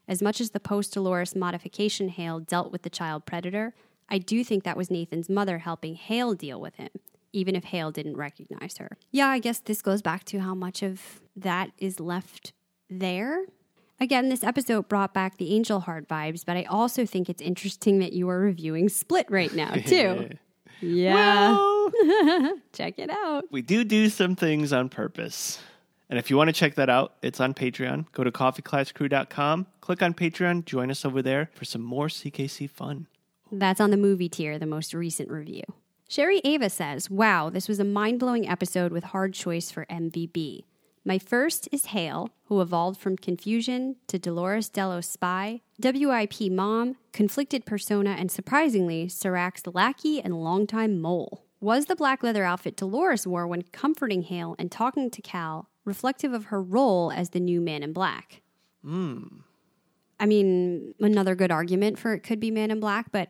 As 0.08 0.22
much 0.22 0.42
as 0.42 0.52
the 0.52 0.60
post 0.60 0.94
Dolores 0.94 1.36
modification 1.36 2.10
Hale 2.10 2.40
dealt 2.40 2.72
with 2.72 2.82
the 2.82 2.90
child 2.90 3.26
predator, 3.26 3.74
I 4.10 4.18
do 4.18 4.44
think 4.44 4.64
that 4.64 4.78
was 4.78 4.92
Nathan's 4.92 5.30
mother 5.30 5.60
helping 5.60 5.96
Hale 5.96 6.34
deal 6.34 6.60
with 6.60 6.76
him, 6.76 6.90
even 7.32 7.56
if 7.56 7.66
Hale 7.66 7.92
didn't 7.92 8.18
recognize 8.18 8.78
her. 8.78 8.98
Yeah, 9.12 9.28
I 9.30 9.40
guess 9.40 9.60
this 9.60 9.82
goes 9.82 10.02
back 10.02 10.24
to 10.26 10.40
how 10.40 10.54
much 10.54 10.84
of 10.84 11.22
that 11.36 11.72
is 11.78 12.00
left 12.00 12.52
there. 12.90 13.46
Again, 14.00 14.28
this 14.28 14.44
episode 14.44 14.90
brought 14.90 15.14
back 15.14 15.38
the 15.38 15.56
Angel 15.56 15.80
Heart 15.80 16.10
vibes, 16.10 16.44
but 16.46 16.58
I 16.58 16.64
also 16.64 17.06
think 17.06 17.30
it's 17.30 17.42
interesting 17.42 18.00
that 18.00 18.12
you 18.12 18.28
are 18.30 18.40
reviewing 18.40 18.90
Split 18.90 19.28
right 19.30 19.54
now, 19.54 19.74
too. 19.86 20.30
yeah. 20.82 21.54
Check 22.74 22.96
it 23.00 23.10
out. 23.10 23.46
We 23.52 23.62
do 23.62 23.84
do 23.86 24.10
some 24.10 24.36
things 24.36 24.74
on 24.74 24.90
purpose. 24.90 25.60
And 26.14 26.19
if 26.19 26.30
you 26.30 26.38
want 26.38 26.49
to 26.49 26.53
check 26.53 26.76
that 26.76 26.91
out, 26.91 27.15
it's 27.23 27.40
on 27.40 27.56
Patreon. 27.56 28.06
Go 28.11 28.23
to 28.23 28.31
coffeeclasscrew.com, 28.31 29.65
click 29.81 30.03
on 30.03 30.14
Patreon, 30.14 30.64
join 30.64 30.91
us 30.91 31.06
over 31.06 31.23
there 31.23 31.49
for 31.56 31.65
some 31.65 31.81
more 31.81 32.06
CKC 32.06 32.69
fun. 32.69 33.07
That's 33.52 33.81
on 33.81 33.90
the 33.90 33.98
movie 33.98 34.30
tier, 34.30 34.60
the 34.60 34.68
most 34.68 34.94
recent 34.94 35.31
review. 35.31 35.64
Sherry 36.07 36.40
Ava 36.44 36.69
says, 36.69 37.10
Wow, 37.10 37.49
this 37.49 37.68
was 37.68 37.80
a 37.80 37.84
mind 37.84 38.19
blowing 38.19 38.48
episode 38.48 38.91
with 38.91 39.06
hard 39.06 39.34
choice 39.34 39.72
for 39.72 39.88
MVB. 39.88 40.65
My 41.03 41.18
first 41.18 41.68
is 41.72 41.88
Hale, 41.88 42.30
who 42.44 42.61
evolved 42.61 43.02
from 43.02 43.18
confusion 43.18 43.95
to 44.06 44.19
Dolores 44.19 44.69
Delos 44.69 45.07
spy, 45.07 45.61
WIP 45.81 46.52
mom, 46.52 46.95
conflicted 47.11 47.65
persona, 47.65 48.11
and 48.11 48.30
surprisingly, 48.30 49.07
Serac's 49.07 49.65
lackey 49.65 50.22
and 50.22 50.44
longtime 50.44 51.02
mole. 51.02 51.44
Was 51.60 51.85
the 51.85 51.95
black 51.95 52.22
leather 52.22 52.44
outfit 52.44 52.77
Dolores 52.77 53.26
wore 53.26 53.48
when 53.48 53.64
comforting 53.64 54.22
Hale 54.22 54.56
and 54.60 54.72
talking 54.72 55.10
to 55.10 55.22
Cal 55.23 55.69
reflective 55.86 56.34
of 56.34 56.46
her 56.46 56.62
role 56.62 57.12
as 57.12 57.30
the 57.32 57.40
new 57.40 57.62
man 57.62 57.84
in 57.84 57.94
black? 57.94 58.42
Hmm. 58.84 59.24
I 60.20 60.26
mean, 60.26 60.94
another 61.00 61.36
good 61.36 61.52
argument 61.52 62.00
for 62.00 62.14
it 62.14 62.22
could 62.22 62.40
be 62.40 62.52
Man 62.52 62.72
in 62.72 62.80
Black, 62.80 63.12
but 63.12 63.30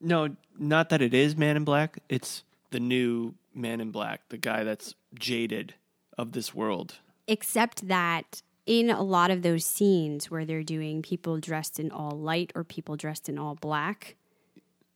No, 0.00 0.36
not 0.58 0.88
that 0.88 1.02
it 1.02 1.12
is 1.12 1.36
Man 1.36 1.56
in 1.56 1.64
Black. 1.64 1.98
It's 2.08 2.44
the 2.70 2.80
new 2.80 3.34
Man 3.54 3.80
in 3.80 3.90
Black, 3.90 4.28
the 4.30 4.38
guy 4.38 4.64
that's 4.64 4.94
jaded 5.14 5.74
of 6.16 6.32
this 6.32 6.54
world. 6.54 6.94
except 7.26 7.88
that 7.88 8.42
in 8.64 8.90
a 8.90 9.02
lot 9.02 9.30
of 9.30 9.42
those 9.42 9.64
scenes 9.64 10.30
where 10.30 10.44
they're 10.44 10.62
doing 10.62 11.02
people 11.02 11.38
dressed 11.38 11.80
in 11.80 11.90
all 11.90 12.12
light 12.12 12.52
or 12.54 12.62
people 12.64 12.96
dressed 12.96 13.28
in 13.28 13.38
all 13.38 13.54
black 13.56 14.14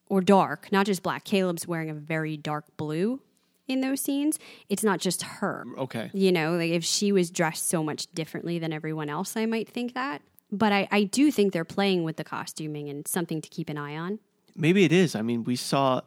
or 0.09 0.21
dark, 0.21 0.71
not 0.71 0.87
just 0.87 1.03
black, 1.03 1.25
Caleb's 1.25 1.67
wearing 1.67 1.91
a 1.91 1.95
very 1.95 2.37
dark 2.37 2.65
blue 2.77 3.21
in 3.69 3.81
those 3.81 4.01
scenes. 4.01 4.39
It's 4.69 4.85
not 4.85 5.01
just 5.01 5.23
her. 5.23 5.65
Okay. 5.79 6.11
You 6.13 6.33
know, 6.33 6.57
like 6.57 6.71
if 6.71 6.85
she 6.85 7.13
was 7.13 7.31
dressed 7.31 7.69
so 7.69 7.83
much 7.83 8.07
differently 8.15 8.59
than 8.59 8.73
everyone 8.73 9.09
else, 9.09 9.37
I 9.37 9.47
might 9.47 9.69
think 9.69 9.95
that. 9.95 10.23
But 10.53 10.73
I, 10.73 10.89
I 10.91 11.05
do 11.05 11.31
think 11.31 11.53
they're 11.53 11.65
playing 11.65 12.05
with 12.05 12.17
the 12.17 12.25
costuming 12.25 12.89
and 12.89 13.07
something 13.07 13.41
to 13.41 13.49
keep 13.49 13.69
an 13.69 13.79
eye 13.79 13.97
on. 13.97 14.21
Maybe 14.55 14.85
it 14.85 14.93
is. 14.93 15.15
I 15.15 15.23
mean, 15.23 15.45
we 15.45 15.57
saw 15.57 16.03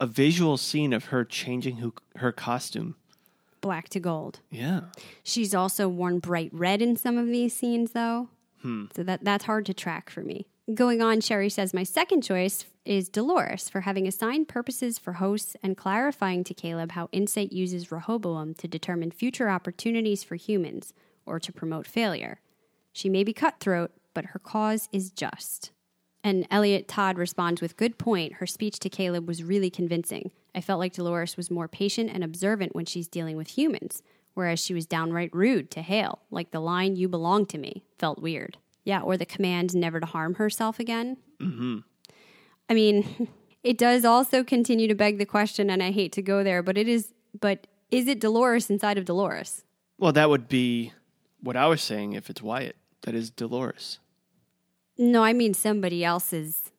a 0.00 0.06
visual 0.06 0.56
scene 0.56 0.92
of 0.92 1.06
her 1.06 1.24
changing 1.24 1.76
who, 1.76 1.94
her 2.16 2.32
costume. 2.32 2.96
Black 3.60 3.88
to 3.90 4.00
gold. 4.00 4.40
Yeah. 4.50 4.80
She's 5.22 5.54
also 5.54 5.88
worn 5.88 6.18
bright 6.18 6.50
red 6.52 6.82
in 6.82 6.96
some 6.96 7.16
of 7.16 7.26
these 7.28 7.54
scenes, 7.54 7.92
though. 7.92 8.28
Hmm. 8.62 8.86
So 8.96 9.02
that 9.02 9.24
that's 9.24 9.44
hard 9.44 9.66
to 9.66 9.74
track 9.74 10.10
for 10.10 10.22
me. 10.22 10.46
Going 10.72 11.02
on, 11.02 11.20
Sherry 11.20 11.48
says 11.48 11.74
my 11.74 11.82
second 11.82 12.22
choice 12.22 12.66
is 12.84 13.08
Dolores 13.08 13.68
for 13.68 13.80
having 13.80 14.06
assigned 14.06 14.46
purposes 14.46 14.96
for 14.96 15.14
hosts 15.14 15.56
and 15.60 15.76
clarifying 15.76 16.44
to 16.44 16.54
Caleb 16.54 16.92
how 16.92 17.08
Incite 17.10 17.50
uses 17.50 17.90
Rehoboam 17.90 18.54
to 18.54 18.68
determine 18.68 19.10
future 19.10 19.50
opportunities 19.50 20.22
for 20.22 20.36
humans 20.36 20.94
or 21.26 21.40
to 21.40 21.52
promote 21.52 21.88
failure. 21.88 22.38
She 22.92 23.08
may 23.08 23.24
be 23.24 23.32
cutthroat, 23.32 23.90
but 24.14 24.26
her 24.26 24.38
cause 24.38 24.88
is 24.92 25.10
just. 25.10 25.72
And 26.22 26.46
Elliot 26.48 26.86
Todd 26.86 27.18
responds 27.18 27.60
with 27.60 27.76
good 27.76 27.98
point. 27.98 28.34
Her 28.34 28.46
speech 28.46 28.78
to 28.80 28.88
Caleb 28.88 29.26
was 29.26 29.42
really 29.42 29.68
convincing. 29.68 30.30
I 30.54 30.60
felt 30.60 30.78
like 30.78 30.92
Dolores 30.92 31.36
was 31.36 31.50
more 31.50 31.66
patient 31.66 32.08
and 32.14 32.22
observant 32.22 32.76
when 32.76 32.86
she's 32.86 33.08
dealing 33.08 33.36
with 33.36 33.58
humans, 33.58 34.00
whereas 34.34 34.60
she 34.60 34.74
was 34.74 34.86
downright 34.86 35.34
rude 35.34 35.72
to 35.72 35.82
Hale, 35.82 36.20
like 36.30 36.52
the 36.52 36.60
line 36.60 36.94
"You 36.94 37.08
belong 37.08 37.46
to 37.46 37.58
me" 37.58 37.82
felt 37.98 38.22
weird. 38.22 38.58
Yeah, 38.84 39.00
or 39.00 39.16
the 39.16 39.26
command 39.26 39.74
never 39.74 40.00
to 40.00 40.06
harm 40.06 40.34
herself 40.34 40.78
again. 40.80 41.16
Mm-hmm. 41.40 41.78
I 42.68 42.74
mean, 42.74 43.28
it 43.62 43.78
does 43.78 44.04
also 44.04 44.42
continue 44.42 44.88
to 44.88 44.94
beg 44.94 45.18
the 45.18 45.26
question, 45.26 45.70
and 45.70 45.82
I 45.82 45.90
hate 45.92 46.12
to 46.12 46.22
go 46.22 46.42
there, 46.42 46.62
but 46.62 46.76
it 46.78 46.88
is. 46.88 47.12
But 47.40 47.66
is 47.90 48.08
it 48.08 48.20
Dolores 48.20 48.68
inside 48.70 48.98
of 48.98 49.04
Dolores? 49.04 49.64
Well, 49.98 50.12
that 50.12 50.28
would 50.30 50.48
be 50.48 50.92
what 51.40 51.56
I 51.56 51.66
was 51.66 51.80
saying 51.82 52.12
if 52.14 52.28
it's 52.28 52.42
Wyatt. 52.42 52.76
That 53.02 53.14
is 53.14 53.30
Dolores. 53.30 53.98
No, 54.98 55.22
I 55.24 55.32
mean 55.32 55.54
somebody 55.54 56.04
else's 56.04 56.70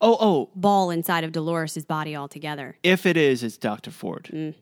Oh, 0.00 0.16
oh, 0.20 0.50
ball 0.56 0.90
inside 0.90 1.22
of 1.24 1.30
Dolores's 1.32 1.84
body 1.84 2.16
altogether. 2.16 2.76
if 2.82 3.06
it 3.06 3.16
is, 3.16 3.42
it's 3.42 3.56
Dr. 3.56 3.90
Ford. 3.92 4.54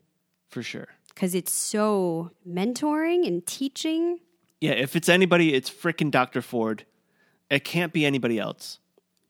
For 0.48 0.62
sure. 0.62 0.88
because 1.14 1.34
it's 1.34 1.52
so 1.52 2.30
mentoring 2.48 3.26
and 3.26 3.46
teaching. 3.46 4.18
Yeah, 4.60 4.72
if 4.72 4.94
it's 4.94 5.08
anybody, 5.08 5.54
it's 5.54 5.70
frickin' 5.70 6.10
Dr. 6.10 6.42
Ford. 6.42 6.84
It 7.50 7.64
can't 7.64 7.92
be 7.92 8.04
anybody 8.04 8.38
else 8.38 8.78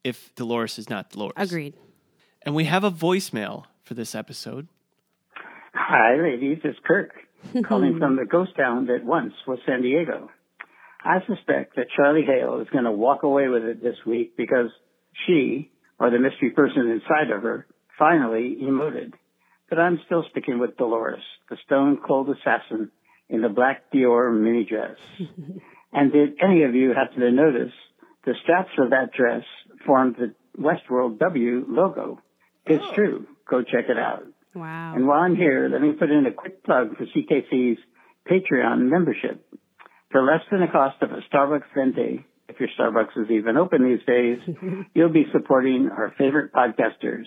if 0.02 0.34
Dolores 0.34 0.78
is 0.78 0.90
not 0.90 1.10
Dolores. 1.10 1.34
Agreed. 1.36 1.74
And 2.42 2.54
we 2.54 2.64
have 2.64 2.82
a 2.82 2.90
voicemail 2.90 3.64
for 3.84 3.94
this 3.94 4.14
episode. 4.14 4.66
Hi, 5.72 6.16
ladies. 6.16 6.58
It's 6.64 6.78
Kirk 6.84 7.12
calling 7.68 7.98
from 7.98 8.16
the 8.16 8.24
ghost 8.24 8.56
town 8.56 8.86
that 8.86 9.04
once 9.04 9.34
was 9.46 9.60
San 9.66 9.82
Diego. 9.82 10.30
I 11.04 11.18
suspect 11.26 11.76
that 11.76 11.86
Charlie 11.96 12.26
Hale 12.26 12.60
is 12.60 12.68
going 12.72 12.84
to 12.84 12.92
walk 12.92 13.22
away 13.22 13.48
with 13.48 13.62
it 13.62 13.82
this 13.82 13.96
week 14.04 14.36
because 14.36 14.70
she, 15.26 15.70
or 15.98 16.10
the 16.10 16.18
mystery 16.18 16.50
person 16.50 16.90
inside 16.90 17.30
of 17.34 17.42
her, 17.42 17.66
finally 17.98 18.58
emoted. 18.60 19.12
But 19.68 19.78
I'm 19.78 20.00
still 20.06 20.24
sticking 20.30 20.58
with 20.58 20.76
Dolores, 20.76 21.22
the 21.48 21.56
stone 21.64 22.00
cold 22.04 22.28
assassin 22.28 22.90
in 23.30 23.42
the 23.42 23.48
black 23.48 23.90
Dior 23.92 24.32
mini 24.38 24.64
dress. 24.64 24.96
and 25.92 26.12
did 26.12 26.34
any 26.42 26.64
of 26.64 26.74
you 26.74 26.92
happen 26.92 27.20
to 27.20 27.30
notice 27.30 27.72
the 28.26 28.34
straps 28.42 28.70
of 28.78 28.90
that 28.90 29.12
dress 29.16 29.44
formed 29.86 30.16
the 30.16 30.34
Westworld 30.60 31.18
W 31.18 31.64
logo? 31.68 32.20
It's 32.66 32.84
oh. 32.84 32.94
true. 32.94 33.26
Go 33.48 33.62
check 33.62 33.86
it 33.88 33.98
out. 33.98 34.24
Wow. 34.54 34.94
And 34.94 35.06
while 35.06 35.20
I'm 35.20 35.36
here, 35.36 35.68
let 35.70 35.80
me 35.80 35.92
put 35.92 36.10
in 36.10 36.26
a 36.26 36.32
quick 36.32 36.64
plug 36.64 36.96
for 36.96 37.06
CKC's 37.06 37.78
Patreon 38.28 38.90
membership. 38.90 39.46
For 40.10 40.22
less 40.22 40.42
than 40.50 40.60
the 40.60 40.66
cost 40.66 40.96
of 41.02 41.12
a 41.12 41.20
Starbucks 41.32 41.72
venti, 41.74 42.24
if 42.48 42.58
your 42.58 42.68
Starbucks 42.78 43.16
is 43.16 43.30
even 43.30 43.56
open 43.56 43.84
these 43.84 44.04
days, 44.06 44.38
you'll 44.94 45.12
be 45.12 45.26
supporting 45.32 45.88
our 45.88 46.12
favorite 46.18 46.52
podcasters. 46.52 47.26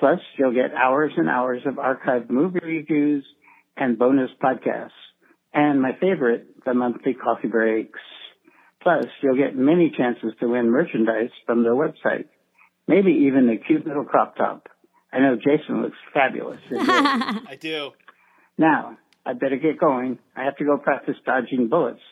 Plus, 0.00 0.18
you'll 0.36 0.54
get 0.54 0.74
hours 0.74 1.12
and 1.16 1.28
hours 1.28 1.62
of 1.64 1.74
archived 1.74 2.28
movie 2.28 2.58
reviews 2.60 3.24
and 3.76 3.98
bonus 3.98 4.30
podcasts. 4.42 4.90
And 5.54 5.80
my 5.80 5.92
favorite, 6.00 6.64
the 6.64 6.74
monthly 6.74 7.14
coffee 7.14 7.48
breaks. 7.48 8.00
Plus, 8.82 9.06
you'll 9.22 9.36
get 9.36 9.56
many 9.56 9.94
chances 9.96 10.32
to 10.40 10.48
win 10.48 10.70
merchandise 10.70 11.30
from 11.46 11.62
their 11.62 11.72
website. 11.72 12.26
Maybe 12.86 13.12
even 13.28 13.48
a 13.48 13.56
cute 13.56 13.86
little 13.86 14.04
crop 14.04 14.36
top. 14.36 14.68
I 15.12 15.20
know 15.20 15.36
Jason 15.36 15.80
looks 15.80 15.96
fabulous. 16.12 16.60
I 16.72 17.56
do. 17.58 17.92
Now, 18.58 18.98
I 19.24 19.32
better 19.32 19.56
get 19.56 19.78
going. 19.78 20.18
I 20.36 20.44
have 20.44 20.56
to 20.56 20.64
go 20.64 20.76
practice 20.76 21.16
dodging 21.24 21.68
bullets, 21.68 22.02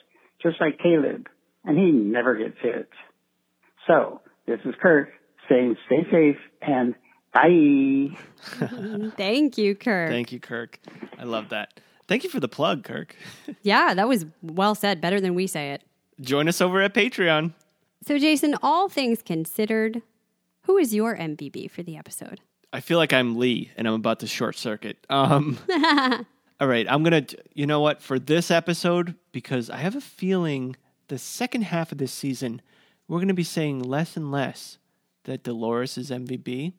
just 0.41 0.61
like 0.61 0.79
Caleb, 0.79 1.27
and 1.65 1.77
he 1.77 1.91
never 1.91 2.37
gets 2.37 2.57
hit. 2.63 2.89
So, 3.87 4.21
this 4.47 4.61
is 4.65 4.75
Kirk 4.81 5.11
saying 5.49 5.77
stay 5.87 6.07
safe 6.11 6.37
and 6.63 6.95
bye. 7.35 8.17
Thank 9.17 9.59
you, 9.59 9.75
Kirk. 9.75 10.11
Thank 10.11 10.33
you, 10.33 10.41
Kirk. 10.41 10.79
I 11.19 11.25
love 11.25 11.51
that. 11.51 11.81
Thank 12.13 12.25
you 12.25 12.29
for 12.29 12.41
the 12.41 12.49
plug, 12.49 12.85
Kirk. 12.85 13.17
yeah, 13.63 13.95
that 13.95 14.07
was 14.07 14.27
well 14.43 14.75
said. 14.75 15.01
Better 15.01 15.19
than 15.19 15.35
we 15.35 15.47
say 15.47 15.71
it. 15.71 15.83
Join 16.21 16.47
us 16.47 16.61
over 16.61 16.83
at 16.83 16.93
Patreon. 16.93 17.55
So, 18.07 18.19
Jason, 18.19 18.55
all 18.63 18.91
things 18.91 19.23
considered, 19.23 20.03
who 20.65 20.77
is 20.77 20.95
your 20.95 21.17
MVB 21.17 21.71
for 21.71 21.83
the 21.83 21.97
episode? 21.97 22.43
I 22.71 22.81
feel 22.81 22.99
like 22.99 23.15
I'm 23.15 23.39
Lee 23.39 23.71
and 23.79 23.89
I'm 23.89 23.95
about 23.95 24.21
to 24.21 24.27
short 24.27 24.59
circuit. 24.59 24.99
Um, 25.09 25.57
All 26.61 26.69
right, 26.69 26.87
I'm 26.87 27.03
going 27.03 27.25
to, 27.25 27.39
you 27.55 27.67
know 27.67 27.81
what, 27.81 28.03
for 28.03 28.19
this 28.19 28.51
episode, 28.51 29.15
because 29.33 29.71
I 29.71 29.79
have 29.79 29.97
a 29.97 30.01
feeling 30.03 30.77
the 31.09 31.17
second 31.17 31.63
half 31.63 31.93
of 31.93 31.99
this 31.99 32.13
season, 32.13 32.61
we're 33.09 33.21
going 33.21 33.29
to 33.29 33.35
be 33.35 33.43
saying 33.43 33.81
less 33.81 34.19
and 34.19 34.31
less 34.31 34.77
that 35.25 35.45
Dolores 35.45 35.97
is 35.97 36.11
MVP. 36.11 36.75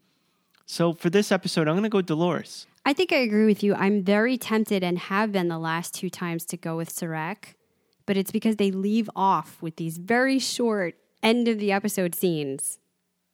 So 0.68 0.94
for 0.94 1.10
this 1.10 1.32
episode, 1.32 1.68
I'm 1.68 1.74
going 1.74 1.84
to 1.84 1.90
go 1.90 2.02
Dolores. 2.04 2.68
I 2.86 2.94
think 2.94 3.14
I 3.14 3.18
agree 3.18 3.46
with 3.46 3.64
you. 3.64 3.74
I'm 3.76 4.04
very 4.04 4.38
tempted 4.38 4.84
and 4.84 5.00
have 5.00 5.32
been 5.32 5.48
the 5.48 5.58
last 5.58 5.94
two 5.94 6.10
times 6.10 6.46
to 6.48 6.58
go 6.58 6.76
with 6.76 6.90
Serac, 6.90 7.56
but 8.06 8.18
it's 8.18 8.32
because 8.32 8.58
they 8.58 8.72
leave 8.72 9.10
off 9.16 9.62
with 9.62 9.78
these 9.78 9.98
very 9.98 10.38
short 10.38 10.96
end 11.22 11.48
of 11.48 11.60
the 11.60 11.72
episode 11.72 12.14
scenes 12.14 12.80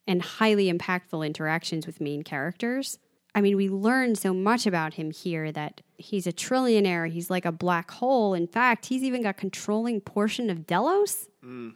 and 0.06 0.22
highly 0.22 0.72
impactful 0.72 1.26
interactions 1.26 1.88
with 1.88 2.00
main 2.00 2.24
characters. 2.24 3.00
I 3.34 3.42
mean, 3.42 3.58
we 3.58 3.70
learn 3.70 4.16
so 4.16 4.34
much 4.34 4.66
about 4.66 4.96
him 4.96 5.12
here 5.12 5.52
that 5.52 5.82
he's 5.98 6.28
a 6.28 6.34
trillionaire. 6.34 7.10
He's 7.10 7.30
like 7.30 7.46
a 7.46 7.52
black 7.52 7.92
hole. 7.92 8.34
In 8.34 8.48
fact, 8.48 8.88
he's 8.88 9.04
even 9.04 9.24
got 9.24 9.38
controlling 9.38 10.02
portion 10.02 10.50
of 10.50 10.66
Delos. 10.66 11.28
Mm. 11.44 11.76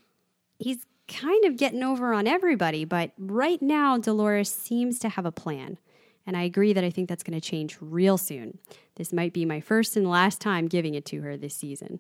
He's 0.60 0.86
kind 1.08 1.46
of 1.46 1.58
getting 1.58 1.84
over 1.84 2.14
on 2.14 2.28
everybody, 2.28 2.86
but 2.86 3.12
right 3.18 3.62
now, 3.62 3.98
Dolores 3.98 4.52
seems 4.52 5.00
to 5.00 5.10
have 5.10 5.26
a 5.26 5.32
plan. 5.32 5.78
And 6.26 6.38
I 6.38 6.44
agree 6.44 6.74
that 6.74 6.84
I 6.84 6.90
think 6.90 7.10
that's 7.10 7.24
going 7.24 7.40
to 7.40 7.46
change 7.46 7.78
real 7.82 8.18
soon. 8.18 8.60
This 8.96 9.12
might 9.12 9.34
be 9.34 9.46
my 9.46 9.60
first 9.60 9.98
and 9.98 10.10
last 10.10 10.40
time 10.40 10.68
giving 10.68 10.94
it 10.94 11.06
to 11.08 11.22
her 11.22 11.36
this 11.36 11.56
season. 11.56 12.00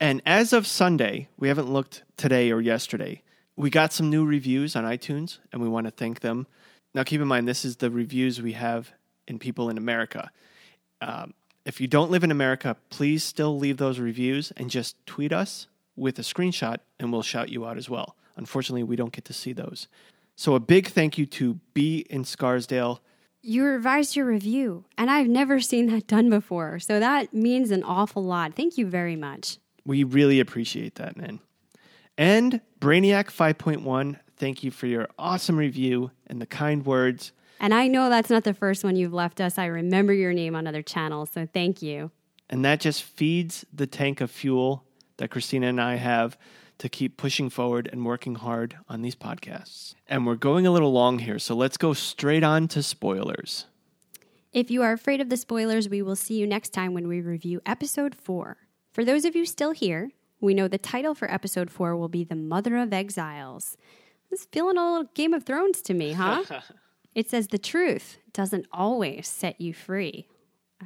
And 0.00 0.20
as 0.26 0.52
of 0.52 0.66
Sunday, 0.66 1.28
we 1.38 1.48
haven't 1.48 1.72
looked 1.72 2.02
today 2.16 2.50
or 2.50 2.60
yesterday. 2.60 3.22
We 3.56 3.70
got 3.70 3.92
some 3.92 4.10
new 4.10 4.24
reviews 4.24 4.74
on 4.74 4.84
iTunes, 4.84 5.38
and 5.52 5.62
we 5.62 5.68
want 5.68 5.86
to 5.86 5.92
thank 5.92 6.20
them. 6.20 6.46
Now, 6.94 7.04
keep 7.04 7.20
in 7.20 7.28
mind, 7.28 7.46
this 7.46 7.64
is 7.64 7.76
the 7.76 7.90
reviews 7.90 8.42
we 8.42 8.52
have 8.52 8.92
in 9.28 9.38
people 9.38 9.70
in 9.70 9.78
America. 9.78 10.30
Um, 11.00 11.34
if 11.64 11.80
you 11.80 11.86
don't 11.86 12.10
live 12.10 12.24
in 12.24 12.30
America, 12.30 12.76
please 12.90 13.24
still 13.24 13.56
leave 13.56 13.76
those 13.76 13.98
reviews 13.98 14.52
and 14.56 14.68
just 14.68 14.96
tweet 15.06 15.32
us 15.32 15.68
with 15.96 16.18
a 16.18 16.22
screenshot, 16.22 16.78
and 16.98 17.12
we'll 17.12 17.22
shout 17.22 17.48
you 17.48 17.64
out 17.64 17.78
as 17.78 17.88
well. 17.88 18.16
Unfortunately, 18.36 18.82
we 18.82 18.96
don't 18.96 19.12
get 19.12 19.24
to 19.26 19.32
see 19.32 19.52
those. 19.52 19.86
So, 20.36 20.54
a 20.54 20.60
big 20.60 20.88
thank 20.88 21.16
you 21.16 21.26
to 21.26 21.60
B 21.72 22.04
in 22.10 22.24
Scarsdale. 22.24 23.00
You 23.46 23.64
revised 23.66 24.16
your 24.16 24.24
review, 24.24 24.86
and 24.96 25.10
I've 25.10 25.28
never 25.28 25.60
seen 25.60 25.88
that 25.88 26.06
done 26.06 26.30
before. 26.30 26.78
So 26.78 26.98
that 26.98 27.34
means 27.34 27.70
an 27.70 27.82
awful 27.84 28.24
lot. 28.24 28.54
Thank 28.54 28.78
you 28.78 28.86
very 28.86 29.16
much. 29.16 29.58
We 29.84 30.02
really 30.02 30.40
appreciate 30.40 30.94
that, 30.94 31.18
man. 31.18 31.40
And 32.16 32.62
Brainiac 32.80 33.26
5.1, 33.26 34.18
thank 34.38 34.64
you 34.64 34.70
for 34.70 34.86
your 34.86 35.08
awesome 35.18 35.58
review 35.58 36.10
and 36.26 36.40
the 36.40 36.46
kind 36.46 36.86
words. 36.86 37.32
And 37.60 37.74
I 37.74 37.86
know 37.86 38.08
that's 38.08 38.30
not 38.30 38.44
the 38.44 38.54
first 38.54 38.82
one 38.82 38.96
you've 38.96 39.12
left 39.12 39.42
us. 39.42 39.58
I 39.58 39.66
remember 39.66 40.14
your 40.14 40.32
name 40.32 40.56
on 40.56 40.66
other 40.66 40.80
channels, 40.80 41.28
so 41.34 41.46
thank 41.46 41.82
you. 41.82 42.12
And 42.48 42.64
that 42.64 42.80
just 42.80 43.02
feeds 43.02 43.66
the 43.74 43.86
tank 43.86 44.22
of 44.22 44.30
fuel 44.30 44.84
that 45.18 45.28
Christina 45.28 45.66
and 45.68 45.82
I 45.82 45.96
have 45.96 46.38
to 46.78 46.88
keep 46.88 47.16
pushing 47.16 47.50
forward 47.50 47.88
and 47.92 48.04
working 48.04 48.34
hard 48.36 48.76
on 48.88 49.02
these 49.02 49.16
podcasts. 49.16 49.94
And 50.08 50.26
we're 50.26 50.34
going 50.34 50.66
a 50.66 50.70
little 50.70 50.92
long 50.92 51.20
here, 51.20 51.38
so 51.38 51.54
let's 51.54 51.76
go 51.76 51.92
straight 51.92 52.42
on 52.42 52.68
to 52.68 52.82
spoilers. 52.82 53.66
If 54.52 54.70
you 54.70 54.82
are 54.82 54.92
afraid 54.92 55.20
of 55.20 55.30
the 55.30 55.36
spoilers, 55.36 55.88
we 55.88 56.02
will 56.02 56.16
see 56.16 56.34
you 56.34 56.46
next 56.46 56.70
time 56.70 56.94
when 56.94 57.08
we 57.08 57.20
review 57.20 57.60
episode 57.66 58.14
4. 58.14 58.56
For 58.92 59.04
those 59.04 59.24
of 59.24 59.34
you 59.34 59.46
still 59.46 59.72
here, 59.72 60.10
we 60.40 60.54
know 60.54 60.68
the 60.68 60.78
title 60.78 61.14
for 61.14 61.30
episode 61.30 61.70
4 61.70 61.96
will 61.96 62.08
be 62.08 62.22
The 62.22 62.36
Mother 62.36 62.76
of 62.76 62.92
Exiles. 62.92 63.76
It's 64.30 64.44
feeling 64.46 64.76
a 64.76 64.84
little 64.84 65.10
Game 65.14 65.34
of 65.34 65.44
Thrones 65.44 65.80
to 65.82 65.94
me, 65.94 66.12
huh? 66.12 66.44
it 67.14 67.30
says 67.30 67.48
the 67.48 67.58
truth 67.58 68.18
doesn't 68.32 68.66
always 68.72 69.26
set 69.26 69.60
you 69.60 69.72
free, 69.72 70.28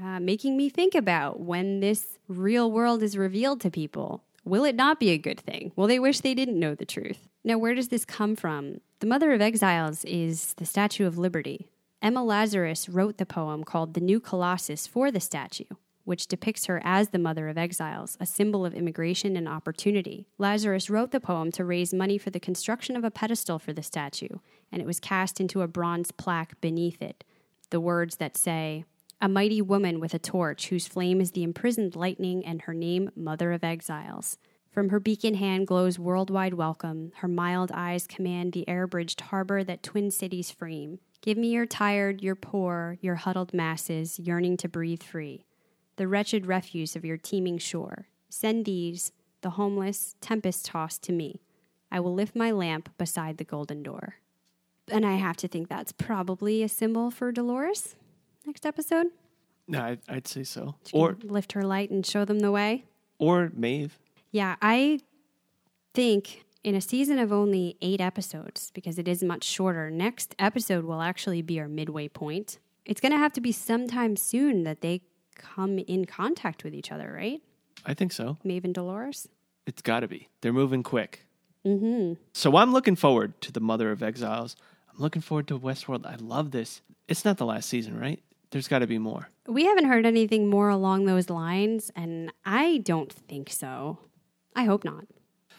uh, 0.03 0.21
making 0.21 0.57
me 0.57 0.69
think 0.69 0.95
about 0.95 1.41
when 1.41 1.81
this 1.81 2.19
real 2.29 2.71
world 2.71 3.03
is 3.03 3.17
revealed 3.17 3.61
to 3.63 3.71
people. 3.71 4.23
Will 4.49 4.65
it 4.65 4.77
not 4.77 4.99
be 4.99 5.11
a 5.11 5.19
good 5.19 5.39
thing? 5.39 5.73
Will 5.77 5.87
they 5.87 5.99
wish 5.99 6.21
they 6.21 6.33
didn't 6.33 6.59
know 6.59 6.75
the 6.75 6.87
truth? 6.87 7.29
Now, 7.45 7.59
where 7.59 7.75
does 7.75 7.89
this 7.89 8.07
come 8.07 8.35
from? 8.35 8.81
The 9.01 9.07
Mother 9.07 9.33
of 9.33 9.43
Exiles 9.43 10.07
is 10.07 10.55
the 10.55 10.65
Statue 10.65 11.07
of 11.07 11.19
Liberty. 11.19 11.69
Emma 12.01 12.25
Lazarus 12.25 12.89
wrote 12.89 13.19
the 13.19 13.27
poem 13.27 13.63
called 13.63 13.93
The 13.93 14.01
New 14.01 14.21
Colossus 14.21 14.87
for 14.87 15.11
the 15.11 15.21
statue, 15.21 15.67
which 16.05 16.29
depicts 16.29 16.65
her 16.65 16.81
as 16.83 17.11
the 17.11 17.19
Mother 17.19 17.51
of 17.51 17.59
Exiles, 17.59 18.17
a 18.21 18.25
symbol 18.25 18.65
of 18.65 18.73
immigration 18.73 19.37
and 19.37 19.47
opportunity. 19.47 20.27
Lazarus 20.39 20.89
wrote 20.89 21.11
the 21.11 21.21
poem 21.21 21.53
to 21.53 21.63
raise 21.63 21.93
money 21.93 22.17
for 22.17 22.31
the 22.31 22.41
construction 22.41 22.97
of 22.97 23.05
a 23.05 23.11
pedestal 23.11 23.59
for 23.59 23.75
the 23.75 23.83
statue, 23.83 24.39
and 24.73 24.81
it 24.81 24.87
was 24.87 24.99
cast 24.99 25.43
into 25.43 25.61
a 25.61 25.69
bronze 25.69 26.11
plaque 26.11 26.59
beneath 26.63 27.03
it. 27.03 27.23
The 27.69 27.81
words 27.81 28.17
that 28.17 28.39
say, 28.39 28.87
a 29.21 29.29
mighty 29.29 29.61
woman 29.61 29.99
with 29.99 30.15
a 30.15 30.19
torch, 30.19 30.69
whose 30.69 30.87
flame 30.87 31.21
is 31.21 31.33
the 31.33 31.43
imprisoned 31.43 31.97
lightning, 31.97 32.45
and 32.45 32.63
her 32.63 32.75
name, 32.75 33.11
Mother 33.17 33.53
of 33.53 33.65
Exiles. 33.65 34.39
From 34.71 34.91
her 34.91 35.01
beacon 35.01 35.35
hand 35.35 35.67
glows 35.67 35.99
worldwide 35.99 36.55
welcome. 36.55 37.11
Her 37.17 37.27
mild 37.27 37.73
eyes 37.75 38.07
command 38.07 38.53
the 38.53 38.69
air 38.69 38.87
bridged 38.87 39.23
harbor 39.23 39.65
that 39.65 39.83
twin 39.83 40.13
cities 40.13 40.53
frame. 40.53 41.01
Give 41.21 41.37
me 41.37 41.49
your 41.49 41.67
tired, 41.67 42.23
your 42.23 42.37
poor, 42.37 42.97
your 43.01 43.17
huddled 43.17 43.53
masses, 43.53 44.21
yearning 44.21 44.57
to 44.59 44.69
breathe 44.69 45.03
free. 45.03 45.45
The 45.97 46.07
wretched 46.07 46.47
refuse 46.47 46.95
of 46.95 47.05
your 47.05 47.17
teeming 47.17 47.59
shore. 47.59 48.07
Send 48.29 48.67
these, 48.67 49.11
the 49.41 49.51
homeless, 49.51 50.15
tempest 50.21 50.67
tossed 50.67 51.03
to 51.05 51.13
me. 51.13 51.41
I 51.91 51.99
will 51.99 52.15
lift 52.15 52.37
my 52.37 52.53
lamp 52.53 52.91
beside 52.99 53.39
the 53.39 53.45
golden 53.45 53.83
door. 53.83 54.17
And 54.87 55.05
I 55.05 55.17
have 55.17 55.37
to 55.39 55.49
think 55.49 55.69
that's 55.69 55.91
probably 55.91 56.63
a 56.63 56.69
symbol 56.69 57.11
for 57.11 57.33
Dolores 57.33 57.97
next 58.49 58.67
episode. 58.67 59.07
No, 59.69 59.83
I'd, 59.83 60.01
I'd 60.09 60.27
say 60.27 60.43
so. 60.43 60.75
She 60.87 60.97
Or 60.97 61.17
lift 61.23 61.53
her 61.53 61.63
light 61.63 61.91
and 61.91 62.05
show 62.05 62.25
them 62.25 62.41
the 62.41 62.51
way. 62.51 62.85
or 63.19 63.53
Maeve. 63.55 63.99
Yeah, 64.33 64.57
I 64.63 65.01
think 65.95 66.45
in 66.65 66.75
a 66.75 66.81
season 66.81 67.19
of 67.19 67.33
only 67.33 67.77
eight 67.83 68.01
episodes, 68.01 68.71
because 68.75 68.99
it 68.99 69.07
is 69.07 69.23
much 69.23 69.45
shorter, 69.45 69.91
next 69.91 70.35
episode 70.39 70.85
will 70.85 71.03
actually 71.03 71.43
be 71.43 71.61
our 71.61 71.69
midway 71.69 72.09
point. 72.09 72.59
It's 72.85 73.01
going 73.01 73.13
to 73.13 73.19
have 73.19 73.33
to 73.35 73.41
be 73.41 73.53
sometime 73.53 74.17
soon 74.17 74.65
that 74.65 74.81
they 74.81 75.03
come 75.37 75.79
in 75.79 76.05
contact 76.07 76.65
with 76.65 76.75
each 76.75 76.91
other, 76.91 77.13
right? 77.15 77.41
I 77.85 77.95
think 77.95 78.13
so. 78.13 78.39
Maeve 78.45 78.65
and 78.65 78.75
Dolores? 78.75 79.29
It's 79.67 79.83
got 79.83 80.01
to 80.01 80.09
be. 80.09 80.29
They're 80.41 80.53
moving 80.53 80.83
quick. 80.83 81.27
Mm-hmm. 81.67 82.15
So 82.33 82.57
I'm 82.57 82.73
looking 82.73 82.97
forward 82.97 83.39
to 83.43 83.53
the 83.53 83.61
Mother 83.61 83.91
of 83.91 84.03
Exiles. 84.03 84.57
I'm 84.91 84.99
looking 84.99 85.21
forward 85.23 85.47
to 85.49 85.59
Westworld. 85.59 86.07
I 86.07 86.17
love 86.17 86.51
this. 86.53 86.81
It's 87.09 87.25
not 87.25 87.37
the 87.37 87.45
last 87.47 87.69
season, 87.69 87.99
right? 87.99 88.23
There's 88.51 88.69
got 88.69 88.81
to 88.81 88.87
be 88.87 88.99
more. 88.99 89.29
We 89.47 89.65
haven't 89.67 89.87
heard 89.87 90.07
anything 90.07 90.49
more 90.49 90.69
along 90.69 91.05
those 91.05 91.31
lines, 91.31 91.91
and 91.95 92.33
I 92.45 92.79
don't 92.79 93.13
think 93.13 93.51
so. 93.51 93.99
I 94.57 94.65
hope 94.65 94.85
not. 94.85 95.05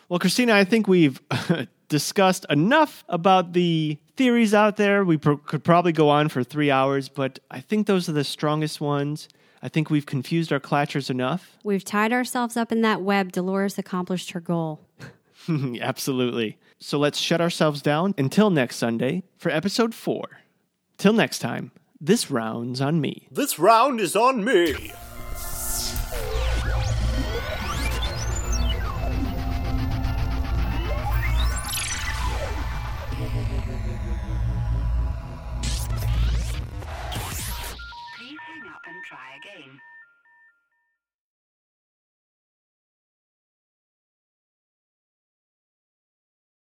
Well, 0.09 0.19
Christina, 0.19 0.53
I 0.53 0.63
think 0.63 0.87
we've 0.87 1.21
discussed 1.89 2.45
enough 2.49 3.03
about 3.09 3.53
the 3.53 3.97
theories 4.15 4.53
out 4.53 4.77
there. 4.77 5.03
We 5.03 5.17
pro- 5.17 5.37
could 5.37 5.63
probably 5.63 5.91
go 5.91 6.09
on 6.09 6.29
for 6.29 6.43
three 6.43 6.71
hours, 6.71 7.09
but 7.09 7.39
I 7.51 7.61
think 7.61 7.87
those 7.87 8.09
are 8.09 8.13
the 8.13 8.23
strongest 8.23 8.81
ones. 8.81 9.29
I 9.61 9.69
think 9.69 9.89
we've 9.89 10.05
confused 10.05 10.51
our 10.51 10.59
clatchers 10.59 11.09
enough. 11.09 11.57
We've 11.63 11.83
tied 11.83 12.13
ourselves 12.13 12.57
up 12.57 12.71
in 12.71 12.81
that 12.81 13.01
web. 13.01 13.31
Dolores 13.31 13.77
accomplished 13.77 14.31
her 14.31 14.39
goal. 14.39 14.81
Absolutely. 15.81 16.57
So 16.79 16.97
let's 16.97 17.19
shut 17.19 17.41
ourselves 17.41 17.81
down 17.81 18.13
until 18.17 18.49
next 18.49 18.77
Sunday 18.77 19.23
for 19.37 19.49
episode 19.51 19.93
four. 19.93 20.39
Till 20.97 21.13
next 21.13 21.39
time, 21.39 21.71
this 22.01 22.31
round's 22.31 22.79
on 22.81 23.01
me. 23.01 23.27
This 23.31 23.59
round 23.59 23.99
is 23.99 24.15
on 24.15 24.43
me. 24.43 24.93